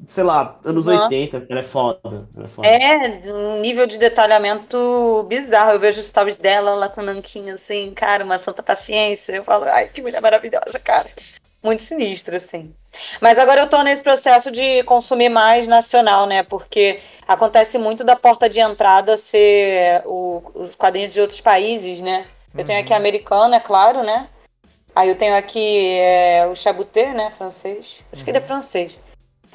sei 0.08 0.24
lá, 0.24 0.60
anos 0.64 0.88
Aham. 0.88 1.04
80. 1.06 1.46
Ela 1.50 1.60
é 1.60 1.64
foda. 1.64 2.00
Ela 2.36 2.46
é 2.46 2.50
foda. 2.50 2.68
É, 2.68 3.32
um 3.32 3.60
nível 3.60 3.86
de 3.88 3.98
detalhamento 3.98 5.26
bizarro. 5.28 5.72
Eu 5.72 5.80
vejo 5.80 6.00
os 6.00 6.08
stories 6.08 6.38
dela 6.38 6.72
lá 6.76 6.90
com 6.90 7.02
o 7.02 7.04
nanquinho, 7.04 7.54
assim, 7.56 7.92
cara, 7.94 8.24
uma 8.24 8.40
santa 8.40 8.62
paciência. 8.64 9.34
Eu 9.34 9.44
falo, 9.44 9.66
ai, 9.66 9.88
que 9.88 10.02
mulher 10.02 10.22
maravilhosa, 10.22 10.80
cara. 10.84 11.10
Muito 11.64 11.84
sinistra, 11.84 12.38
assim. 12.38 12.74
Mas 13.22 13.38
agora 13.38 13.62
eu 13.62 13.70
tô 13.70 13.84
nesse 13.84 14.02
processo 14.02 14.50
de 14.50 14.82
consumir 14.84 15.30
mais 15.30 15.68
nacional, 15.68 16.26
né? 16.26 16.42
Porque 16.42 17.00
acontece 17.28 17.78
muito 17.78 18.04
da 18.04 18.16
porta 18.16 18.50
de 18.50 18.60
entrada 18.60 19.16
ser 19.16 20.02
o- 20.06 20.42
os 20.56 20.74
quadrinhos 20.74 21.14
de 21.14 21.22
outros 21.22 21.40
países, 21.40 22.02
né? 22.02 22.26
Eu 22.58 22.66
tenho 22.66 22.80
aqui 22.80 22.94
americano, 22.96 23.54
é 23.54 23.60
claro, 23.60 24.02
né? 24.04 24.28
Aí 24.96 25.10
eu 25.10 25.16
tenho 25.16 25.36
aqui 25.36 25.98
é, 25.98 26.46
o 26.48 26.56
Chabuté, 26.56 27.14
né? 27.14 27.32
Francês. 27.32 28.02
Acho 28.12 28.24
que 28.24 28.30
ele 28.30 28.38
é 28.38 28.42
francês. 28.42 29.00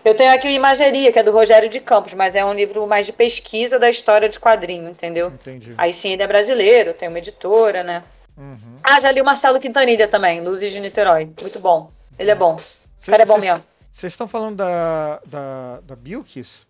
Eu 0.04 0.14
tenho 0.14 0.32
aqui 0.32 0.46
o 0.46 0.50
Imageria, 0.50 1.10
que 1.10 1.18
é 1.18 1.22
do 1.22 1.32
Rogério 1.32 1.68
de 1.68 1.80
Campos, 1.80 2.14
mas 2.14 2.36
é 2.36 2.44
um 2.44 2.54
livro 2.54 2.86
mais 2.86 3.06
de 3.06 3.12
pesquisa 3.12 3.78
da 3.78 3.90
história 3.90 4.28
de 4.28 4.38
quadrinho, 4.38 4.88
entendeu? 4.88 5.28
Entendi. 5.28 5.74
Aí 5.76 5.92
sim, 5.92 6.12
ele 6.12 6.22
é 6.22 6.26
brasileiro, 6.26 6.94
tem 6.94 7.08
uma 7.08 7.18
editora, 7.18 7.82
né? 7.82 8.04
Uhum. 8.36 8.76
Ah, 8.84 9.00
já 9.00 9.10
li 9.10 9.20
o 9.20 9.24
Marcelo 9.24 9.58
Quintanilha 9.58 10.06
também, 10.06 10.40
Luzes 10.40 10.70
de 10.70 10.78
Niterói. 10.78 11.28
Muito 11.40 11.58
bom. 11.58 11.90
Ele 12.18 12.30
é 12.30 12.34
bom. 12.34 12.54
O 12.54 13.10
cara 13.10 13.22
é 13.22 13.26
bom 13.26 13.38
mesmo. 13.38 13.64
Vocês 13.90 14.12
estão 14.12 14.28
falando 14.28 14.56
da, 14.56 15.20
da, 15.26 15.80
da 15.80 15.96
Bilkis? 15.96 16.66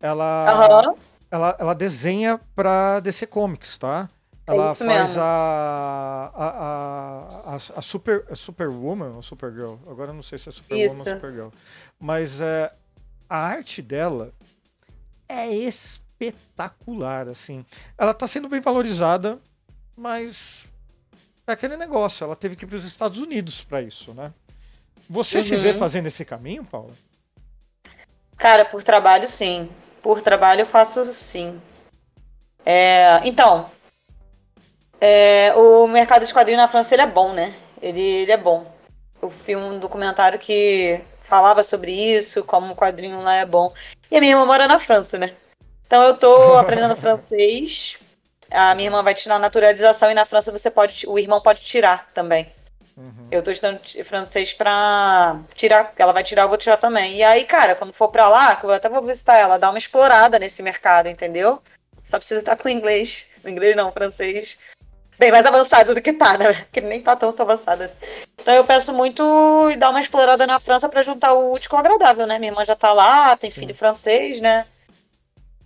Ela, 0.00 0.46
Aham. 0.48 0.94
ela, 1.30 1.56
ela 1.60 1.74
desenha 1.74 2.40
pra 2.56 3.00
DC 3.00 3.26
Comics, 3.26 3.78
tá? 3.78 4.08
É 4.50 4.56
Ela 4.56 4.66
isso 4.66 4.84
faz 4.84 5.08
mesmo. 5.10 5.22
a, 5.22 6.32
a, 6.34 7.52
a, 7.54 7.56
a, 7.76 7.82
Super, 7.82 8.24
a 8.30 8.34
Superwoman 8.34 9.14
ou 9.14 9.22
Supergirl. 9.22 9.76
Agora 9.86 10.10
eu 10.10 10.14
não 10.14 10.22
sei 10.22 10.38
se 10.38 10.48
é 10.48 10.52
Superwoman 10.52 10.86
Isso. 10.86 11.08
ou 11.08 11.14
Supergirl. 11.16 11.48
Mas 11.98 12.40
é, 12.40 12.72
a 13.28 13.36
arte 13.38 13.80
dela 13.80 14.32
é 15.28 15.46
espetacular, 15.52 17.28
assim. 17.28 17.64
Ela 17.96 18.12
tá 18.12 18.26
sendo 18.26 18.48
bem 18.48 18.60
valorizada, 18.60 19.38
mas 19.96 20.66
é 21.46 21.52
aquele 21.52 21.76
negócio. 21.76 22.24
Ela 22.24 22.34
teve 22.34 22.56
que 22.56 22.64
ir 22.64 22.68
para 22.68 22.76
os 22.76 22.84
Estados 22.84 23.18
Unidos 23.18 23.62
para 23.62 23.80
isso, 23.82 24.12
né? 24.14 24.32
Você 25.08 25.42
se 25.42 25.54
Uhum. 25.54 25.62
vê 25.62 25.74
fazendo 25.74 26.06
esse 26.06 26.24
caminho, 26.24 26.64
Paula? 26.64 26.92
Cara, 28.36 28.64
por 28.64 28.82
trabalho, 28.82 29.28
sim. 29.28 29.68
Por 30.02 30.20
trabalho, 30.22 30.62
eu 30.62 30.66
faço 30.66 31.04
sim. 31.12 31.60
É, 32.64 33.20
então, 33.24 33.68
é, 35.00 35.52
o 35.54 35.86
mercado 35.86 36.26
de 36.26 36.32
quadrinhos 36.32 36.60
na 36.60 36.68
França 36.68 36.94
ele 36.94 37.02
é 37.02 37.06
bom, 37.06 37.32
né? 37.32 37.54
Ele, 37.80 38.00
ele 38.00 38.32
é 38.32 38.36
bom. 38.36 38.66
Eu 39.20 39.28
vi 39.28 39.56
um 39.56 39.78
documentário 39.78 40.38
que 40.38 41.00
falava 41.20 41.62
sobre 41.62 41.92
isso, 41.92 42.42
como 42.44 42.72
o 42.72 42.76
quadrinho 42.76 43.22
lá 43.22 43.34
é 43.36 43.46
bom. 43.46 43.72
E 44.10 44.16
a 44.16 44.20
minha 44.20 44.32
irmã 44.32 44.44
mora 44.44 44.66
na 44.66 44.78
França, 44.78 45.18
né? 45.18 45.32
Então 45.86 46.02
eu 46.02 46.16
tô 46.16 46.56
aprendendo 46.58 46.96
francês. 46.96 47.98
A 48.50 48.74
minha 48.74 48.88
irmã 48.88 49.02
vai 49.02 49.14
tirar 49.14 49.38
naturalização 49.38 50.10
e 50.10 50.14
na 50.14 50.24
França 50.24 50.50
você 50.50 50.70
pode, 50.70 51.06
o 51.06 51.18
irmão 51.18 51.40
pode 51.40 51.62
tirar 51.62 52.08
também. 52.12 52.50
Uhum. 52.96 53.28
Eu 53.30 53.42
tô 53.42 53.50
estudando 53.50 53.80
francês 54.04 54.52
pra 54.52 55.40
tirar. 55.54 55.92
Ela 55.96 56.12
vai 56.12 56.22
tirar, 56.22 56.42
eu 56.42 56.48
vou 56.48 56.58
tirar 56.58 56.76
também. 56.76 57.16
E 57.16 57.22
aí, 57.22 57.44
cara, 57.44 57.74
quando 57.74 57.92
for 57.92 58.08
pra 58.08 58.28
lá, 58.28 58.56
que 58.56 58.64
eu 58.64 58.70
até 58.70 58.88
vou 58.88 59.02
visitar 59.02 59.36
ela, 59.36 59.58
dar 59.58 59.70
uma 59.70 59.78
explorada 59.78 60.38
nesse 60.38 60.62
mercado, 60.62 61.08
entendeu? 61.08 61.62
Só 62.04 62.18
precisa 62.18 62.40
estar 62.40 62.56
com 62.56 62.68
o 62.68 62.70
inglês. 62.70 63.30
O 63.44 63.48
inglês 63.48 63.76
não, 63.76 63.88
o 63.88 63.92
francês. 63.92 64.58
Bem 65.20 65.30
mais 65.30 65.44
avançado 65.44 65.94
do 65.94 66.00
que 66.00 66.14
tá, 66.14 66.38
né? 66.38 66.46
Que 66.72 66.80
nem 66.80 66.98
tá 67.02 67.14
tanto 67.14 67.42
avançado 67.42 67.82
assim. 67.82 67.94
Então 68.40 68.54
eu 68.54 68.64
peço 68.64 68.90
muito 68.90 69.22
ir 69.70 69.76
dar 69.76 69.90
uma 69.90 70.00
explorada 70.00 70.46
na 70.46 70.58
França 70.58 70.88
pra 70.88 71.02
juntar 71.02 71.34
o 71.34 71.52
útil 71.52 71.68
com 71.68 71.76
o 71.76 71.78
agradável, 71.78 72.26
né? 72.26 72.38
Minha 72.38 72.52
irmã 72.52 72.64
já 72.64 72.74
tá 72.74 72.90
lá, 72.94 73.36
tem 73.36 73.50
filho 73.50 73.74
francês, 73.74 74.40
né? 74.40 74.64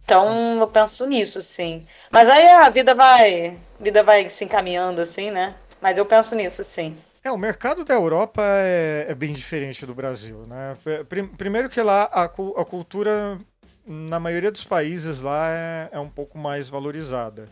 Então 0.04 0.58
eu 0.58 0.66
penso 0.66 1.06
nisso, 1.06 1.40
sim. 1.40 1.86
Mas 2.10 2.28
aí 2.28 2.48
a 2.48 2.68
vida 2.68 2.96
vai. 2.96 3.56
A 3.80 3.84
vida 3.84 4.02
vai 4.02 4.28
se 4.28 4.44
encaminhando, 4.44 5.00
assim, 5.00 5.30
né? 5.30 5.54
Mas 5.80 5.98
eu 5.98 6.04
penso 6.04 6.34
nisso, 6.34 6.64
sim. 6.64 6.96
É, 7.22 7.30
o 7.30 7.38
mercado 7.38 7.84
da 7.84 7.94
Europa 7.94 8.42
é, 8.44 9.06
é 9.08 9.14
bem 9.14 9.32
diferente 9.32 9.86
do 9.86 9.94
Brasil, 9.94 10.38
né? 10.48 10.76
Prim- 11.08 11.28
Primeiro 11.28 11.70
que 11.70 11.80
lá 11.80 12.08
a, 12.12 12.24
a 12.24 12.28
cultura, 12.28 13.38
na 13.86 14.18
maioria 14.18 14.50
dos 14.50 14.64
países 14.64 15.20
lá, 15.20 15.48
é, 15.48 15.88
é 15.92 15.98
um 16.00 16.10
pouco 16.10 16.36
mais 16.36 16.68
valorizada. 16.68 17.48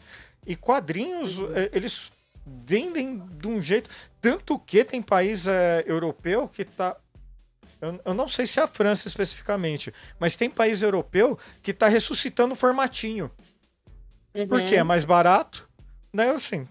E 0.47 0.57
quadrinhos, 0.57 1.39
é, 1.55 1.71
eles 1.73 2.11
vendem 2.47 3.19
de 3.19 3.49
um 3.49 3.61
jeito... 3.61 3.89
Tanto 4.21 4.59
que 4.59 4.85
tem 4.85 5.03
país 5.03 5.47
é, 5.47 5.85
europeu 5.87 6.49
que 6.49 6.65
tá... 6.65 6.97
Eu, 7.81 8.01
eu 8.05 8.15
não 8.15 8.29
sei 8.29 8.47
se 8.47 8.61
é 8.61 8.63
a 8.63 8.69
França 8.69 9.09
especificamente, 9.09 9.93
mas 10.19 10.37
tem 10.37 10.49
país 10.49 10.83
europeu 10.83 11.37
que 11.61 11.73
tá 11.73 11.89
ressuscitando 11.89 12.53
o 12.55 12.57
formatinho. 12.57 13.29
Porque 14.49 14.77
é 14.77 14.85
mais 14.85 15.05
barato, 15.05 15.69
né? 16.13 16.31
Assim, 16.31 16.67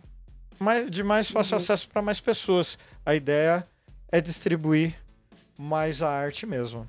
mais, 0.58 0.90
de 0.90 1.04
mais 1.04 1.30
fácil 1.30 1.58
acesso 1.58 1.90
para 1.90 2.02
mais 2.02 2.22
pessoas. 2.22 2.78
A 3.06 3.14
ideia 3.14 3.64
é 4.10 4.22
distribuir 4.22 4.96
mais 5.60 6.02
a 6.02 6.10
arte 6.10 6.46
mesmo. 6.46 6.88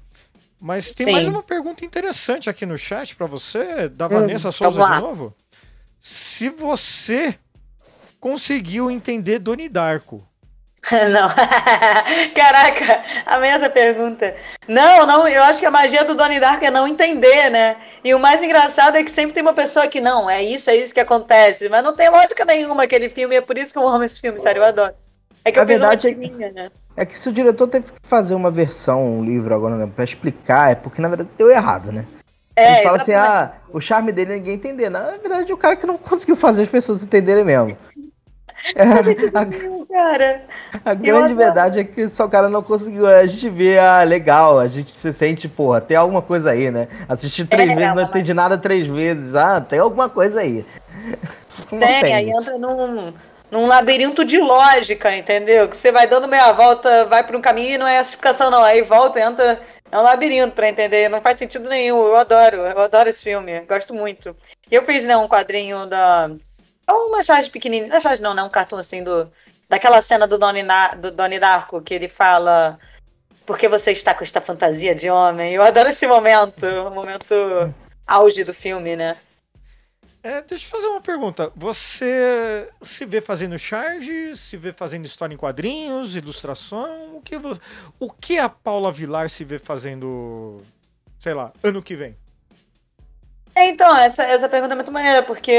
Mas 0.61 0.93
tem 0.93 1.07
Sim. 1.07 1.13
mais 1.13 1.27
uma 1.27 1.43
pergunta 1.43 1.85
interessante 1.85 2.49
aqui 2.49 2.65
no 2.65 2.79
chat 2.79 3.17
para 3.17 3.27
você, 3.27 3.89
da 3.89 4.07
Hum, 4.07 4.11
Vanessa 4.11 4.53
Souza 4.53 4.79
vamos 4.79 4.91
lá. 4.91 4.97
de 4.97 5.03
novo. 5.03 5.37
Se 6.03 6.51
você 6.51 7.35
conseguiu 8.21 8.91
entender 8.91 9.39
Doni 9.39 9.69
Darko. 9.69 10.23
Não. 10.91 11.29
Caraca, 12.35 13.03
amei 13.27 13.51
essa 13.51 13.71
pergunta. 13.71 14.35
Não, 14.67 15.07
não, 15.07 15.29
eu 15.29 15.41
acho 15.45 15.61
que 15.61 15.67
a 15.67 15.71
magia 15.71 16.05
do 16.05 16.17
Donnie 16.17 16.41
Darko 16.41 16.65
é 16.65 16.71
não 16.73 16.89
entender, 16.89 17.51
né? 17.51 17.77
E 18.03 18.13
o 18.15 18.19
mais 18.19 18.43
engraçado 18.43 18.97
é 18.97 19.03
que 19.05 19.11
sempre 19.11 19.33
tem 19.33 19.43
uma 19.45 19.53
pessoa 19.55 19.87
que 19.87 20.01
não, 20.01 20.29
é 20.29 20.43
isso, 20.43 20.69
é 20.71 20.75
isso 20.77 20.93
que 20.93 20.99
acontece. 20.99 21.69
Mas 21.69 21.85
não 21.85 21.95
tem 21.95 22.09
lógica 22.11 22.45
nenhuma 22.45 22.83
aquele 22.83 23.09
filme, 23.09 23.35
e 23.37 23.39
é 23.39 23.41
por 23.41 23.57
isso 23.57 23.73
que 23.73 23.79
eu 23.79 23.87
amo 23.87 24.03
esse 24.03 24.21
filme, 24.21 24.39
sério, 24.39 24.61
eu 24.61 24.67
adoro. 24.67 24.93
É 25.45 25.53
que 25.53 25.59
A 25.61 25.63
eu 25.63 25.67
fiz 25.69 25.81
uma 25.81 25.89
verdade 25.91 26.09
é 26.09 26.15
que- 26.15 26.21
tirinha, 26.21 26.51
né? 26.53 26.71
É 26.97 27.07
que 27.07 27.17
se 27.19 27.29
o 27.29 27.33
diretor 27.33 27.69
teve 27.69 27.87
que 27.87 28.09
fazer 28.09 28.35
uma 28.35 28.51
versão, 28.51 29.05
um 29.19 29.25
livro 29.25 29.55
agora, 29.55 29.77
né, 29.77 29.89
pra 29.95 30.05
explicar, 30.05 30.73
é 30.73 30.75
porque 30.75 31.01
na 31.01 31.09
verdade 31.09 31.31
deu 31.39 31.51
errado, 31.51 31.91
né? 31.93 32.05
É, 32.63 32.83
fala 32.83 32.97
assim, 32.97 33.15
ah, 33.15 33.53
o 33.73 33.81
charme 33.81 34.13
dele 34.13 34.33
é 34.33 34.37
ninguém 34.37 34.55
entender. 34.55 34.89
Na 34.89 35.11
verdade, 35.19 35.53
o 35.53 35.57
cara 35.57 35.77
que 35.77 35.87
não 35.87 35.97
conseguiu 35.99 36.37
fazer 36.37 36.63
as 36.65 36.69
pessoas 36.69 37.03
entenderem 37.05 37.45
mesmo. 37.45 37.77
É, 38.77 38.83
a, 38.85 39.47
Cara, 39.93 40.43
a 40.85 40.93
Eu 40.93 40.97
grande 40.97 41.35
verdade 41.35 41.81
é 41.81 41.85
que 41.85 42.09
só 42.09 42.27
o 42.27 42.29
cara 42.29 42.49
não 42.49 42.63
conseguiu. 42.63 43.09
A 43.09 43.27
gente 43.27 43.49
vê, 43.51 43.77
ah, 43.77 44.05
legal, 44.05 44.57
a 44.57 44.69
gente 44.69 44.93
se 44.97 45.13
sente, 45.13 45.49
porra, 45.49 45.81
tem 45.81 45.97
alguma 45.97 46.23
coisa 46.23 46.51
aí, 46.51 46.71
né? 46.71 46.87
Assistir 47.09 47.45
três 47.49 47.69
É, 47.71 47.75
vezes, 47.75 47.89
não 47.89 47.97
mas- 47.97 48.09
entendi 48.09 48.33
nada 48.33 48.57
três 48.57 48.87
vezes. 48.87 49.35
Ah, 49.35 49.61
tem 49.61 49.81
alguma 49.81 50.09
coisa 50.09 50.41
aí. 50.41 50.65
Não 51.73 51.79
tem, 51.81 52.15
aí 52.15 52.31
entra 52.31 52.57
num, 52.57 53.13
num 53.51 53.67
labirinto 53.67 54.25
de 54.25 54.39
lógica, 54.39 55.15
entendeu? 55.17 55.69
Que 55.69 55.77
você 55.77 55.91
vai 55.91 56.07
dando 56.07 56.29
meia 56.29 56.53
volta, 56.53 57.07
vai 57.07 57.25
para 57.25 57.37
um 57.37 57.41
caminho 57.41 57.75
e 57.75 57.79
não 57.79 57.87
é 57.87 57.97
essa 57.97 58.11
explicação, 58.11 58.51
não. 58.51 58.63
Aí 58.63 58.83
volta, 58.83 59.21
entra. 59.21 59.61
É 59.93 59.99
um 59.99 60.03
labirinto 60.03 60.53
pra 60.53 60.71
entender. 60.71 61.11
Não 61.11 61.21
faz 61.21 61.39
sentido 61.39 61.69
nenhum. 61.69 61.99
Eu 62.07 62.17
adoro, 62.17 62.57
eu 62.57 62.81
adoro 62.81 63.11
esse 63.11 63.23
filme. 63.23 63.61
Gosto 63.61 63.93
muito. 63.93 64.35
E 64.71 64.75
eu 64.75 64.85
fiz, 64.87 65.05
né, 65.05 65.15
um 65.19 65.29
quadrinho 65.29 65.87
da. 65.87 66.31
é 66.89 66.93
Uma 66.93 67.23
charge 67.23 67.51
pequenininha. 67.51 67.89
Não 67.91 67.97
é 67.97 68.01
charge, 68.01 68.23
não, 68.23 68.33
né? 68.33 68.43
Um 68.43 68.49
cartoon 68.49 68.79
assim 68.79 69.05
do. 69.05 69.31
Daquela 69.69 70.01
cena 70.03 70.27
do 70.27 70.39
Donnie, 70.39 70.63
Na- 70.63 70.95
do 70.95 71.11
Donnie 71.11 71.39
Darko, 71.39 71.83
que 71.83 71.93
ele 71.93 72.09
fala. 72.09 72.79
Por 73.45 73.59
que 73.59 73.69
você 73.69 73.93
está 73.93 74.15
com 74.15 74.25
esta 74.25 74.41
fantasia 74.41 74.95
de 74.95 75.11
homem? 75.11 75.53
Eu 75.53 75.63
adoro 75.63 75.89
esse 75.91 76.07
momento. 76.07 76.65
O 76.65 76.91
momento 76.91 77.75
auge 78.07 78.45
do 78.45 78.55
filme, 78.55 78.97
né? 78.97 79.17
É, 80.23 80.41
deixa 80.41 80.67
eu 80.67 80.71
fazer 80.71 80.87
uma 80.87 81.01
pergunta. 81.01 81.51
Você 81.57 82.69
se 82.81 83.05
vê 83.05 83.21
fazendo 83.21 83.59
charge? 83.59 84.37
Se 84.37 84.57
vê 84.57 84.73
fazendo 84.73 85.05
história 85.05 85.35
em 85.35 85.37
quadrinhos, 85.37 86.15
ilustração? 86.15 87.17
O 87.17 87.21
que, 87.21 87.35
o 87.99 88.11
que 88.11 88.39
a 88.39 88.49
Paula 88.49 88.93
Vilar 88.93 89.29
se 89.29 89.43
vê 89.43 89.59
fazendo, 89.59 90.63
sei 91.19 91.35
lá, 91.35 91.53
ano 91.63 91.83
que 91.83 91.97
vem? 91.97 92.17
É, 93.55 93.67
então, 93.67 93.97
essa, 93.99 94.23
essa 94.23 94.49
pergunta 94.49 94.75
é 94.75 94.77
muito 94.77 94.93
maneira, 94.93 95.25
porque 95.25 95.53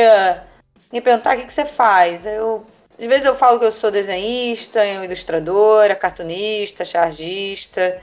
me 0.91 1.01
perguntar 1.01 1.35
o 1.35 1.39
que, 1.39 1.45
que 1.45 1.53
você 1.53 1.65
faz. 1.65 2.25
Eu, 2.25 2.65
às 2.97 3.05
vezes 3.05 3.25
eu 3.25 3.35
falo 3.35 3.59
que 3.59 3.65
eu 3.65 3.71
sou 3.71 3.91
desenhista, 3.91 4.83
ilustradora, 4.85 5.93
cartunista, 5.93 6.85
chargista. 6.85 8.01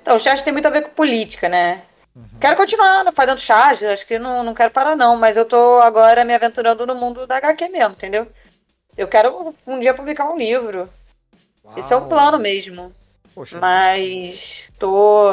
Então, 0.00 0.16
o 0.16 0.18
charge 0.18 0.42
tem 0.42 0.52
muito 0.52 0.66
a 0.66 0.70
ver 0.70 0.82
com 0.82 0.90
política, 0.92 1.46
né? 1.46 1.82
Quero 2.40 2.56
continuar 2.56 3.10
fazendo 3.12 3.40
charge, 3.40 3.86
acho 3.86 4.06
que 4.06 4.18
não, 4.18 4.42
não 4.42 4.54
quero 4.54 4.70
parar 4.70 4.96
não, 4.96 5.16
mas 5.16 5.36
eu 5.36 5.44
tô 5.44 5.80
agora 5.80 6.24
me 6.24 6.34
aventurando 6.34 6.86
no 6.86 6.94
mundo 6.94 7.26
da 7.26 7.36
HQ 7.36 7.68
mesmo, 7.68 7.92
entendeu? 7.92 8.26
Eu 8.96 9.06
quero 9.06 9.54
um 9.66 9.78
dia 9.78 9.94
publicar 9.94 10.28
um 10.28 10.36
livro. 10.36 10.88
Esse 11.76 11.92
é 11.92 11.96
um 11.96 12.08
plano 12.08 12.38
mesmo. 12.38 12.92
Poxa, 13.34 13.58
Mas 13.58 14.70
tô. 14.78 15.30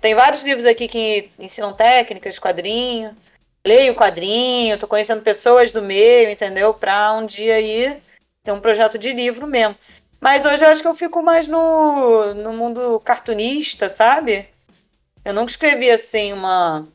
Tem 0.00 0.14
vários 0.14 0.42
livros 0.42 0.66
aqui 0.66 0.88
que 0.88 1.30
ensinam 1.38 1.72
técnicas 1.72 2.38
quadrinho. 2.38 3.16
Leio 3.64 3.94
quadrinho, 3.94 4.78
tô 4.78 4.86
conhecendo 4.86 5.22
pessoas 5.22 5.72
do 5.72 5.82
meio, 5.82 6.30
entendeu? 6.30 6.72
Pra 6.74 7.12
um 7.12 7.26
dia 7.26 7.54
aí 7.54 8.00
ter 8.42 8.52
um 8.52 8.60
projeto 8.60 8.98
de 8.98 9.12
livro 9.12 9.46
mesmo. 9.46 9.76
Mas 10.20 10.44
hoje 10.44 10.64
eu 10.64 10.68
acho 10.68 10.82
que 10.82 10.88
eu 10.88 10.94
fico 10.94 11.22
mais 11.22 11.46
no, 11.46 12.34
no 12.34 12.52
mundo 12.52 13.00
cartunista, 13.00 13.88
sabe? 13.88 14.48
Eu 15.26 15.34
nunca 15.34 15.50
escrevi 15.50 15.90
assim 15.90 16.32
uma. 16.32 16.86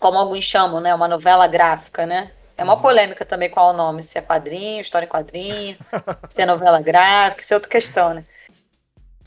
Como 0.00 0.18
alguns 0.18 0.44
chamam, 0.44 0.80
né? 0.80 0.92
Uma 0.92 1.06
novela 1.06 1.46
gráfica, 1.46 2.04
né? 2.04 2.32
É 2.58 2.64
uma 2.64 2.80
polêmica 2.80 3.24
também 3.24 3.48
qual 3.48 3.70
é 3.70 3.74
o 3.74 3.76
nome, 3.76 4.02
se 4.02 4.18
é 4.18 4.20
quadrinho, 4.20 4.80
história 4.80 5.06
em 5.06 5.08
quadrinho, 5.08 5.76
se 6.28 6.42
é 6.42 6.46
novela 6.46 6.80
gráfica, 6.80 7.42
isso 7.42 7.54
é 7.54 7.56
outra 7.56 7.70
questão, 7.70 8.12
né? 8.12 8.24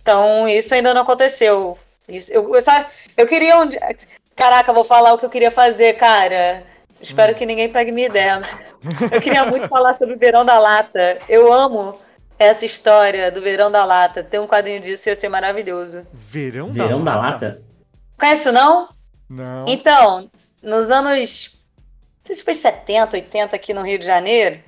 Então, 0.02 0.48
isso 0.48 0.74
ainda 0.76 0.94
não 0.94 1.02
aconteceu. 1.04 1.78
Isso, 2.08 2.32
eu, 2.34 2.54
eu, 2.54 2.62
sabe, 2.62 2.86
eu 3.16 3.26
queria 3.26 3.60
um 3.60 3.66
dia. 3.66 3.80
Caraca, 4.36 4.72
eu 4.72 4.76
vou 4.76 4.84
falar 4.84 5.14
o 5.14 5.18
que 5.18 5.26
eu 5.26 5.30
queria 5.30 5.52
fazer, 5.52 5.96
cara. 5.96 6.64
Espero 7.00 7.34
que 7.34 7.46
ninguém 7.46 7.70
pegue 7.70 7.94
minha 7.94 8.08
ideia. 8.08 8.42
Eu 9.12 9.22
queria 9.22 9.46
muito 9.46 9.68
falar 9.70 9.94
sobre 9.94 10.16
o 10.16 10.20
Verão 10.20 10.44
da 10.44 10.58
Lata. 10.58 11.20
Eu 11.30 11.52
amo 11.52 11.98
essa 12.38 12.66
história 12.66 13.32
do 13.32 13.42
Verão 13.42 13.72
da 13.72 13.86
Lata. 13.86 14.24
Ter 14.24 14.40
um 14.40 14.48
quadrinho 14.48 14.82
disso 14.82 15.08
ia 15.08 15.16
ser 15.16 15.30
maravilhoso. 15.30 16.06
verão, 16.14 16.74
Verão 16.74 17.04
da 17.04 17.16
lata? 17.16 17.66
Conhece 18.18 18.51
não? 18.51 18.89
Não. 19.30 19.65
Então, 19.68 20.30
nos 20.61 20.89
anos. 20.89 21.51
Não 21.53 22.28
sei 22.28 22.36
se 22.36 22.43
foi 22.43 22.53
70, 22.53 23.15
80 23.15 23.55
aqui 23.55 23.74
no 23.74 23.84
Rio 23.84 23.99
de 23.99 24.05
Janeiro. 24.05 24.59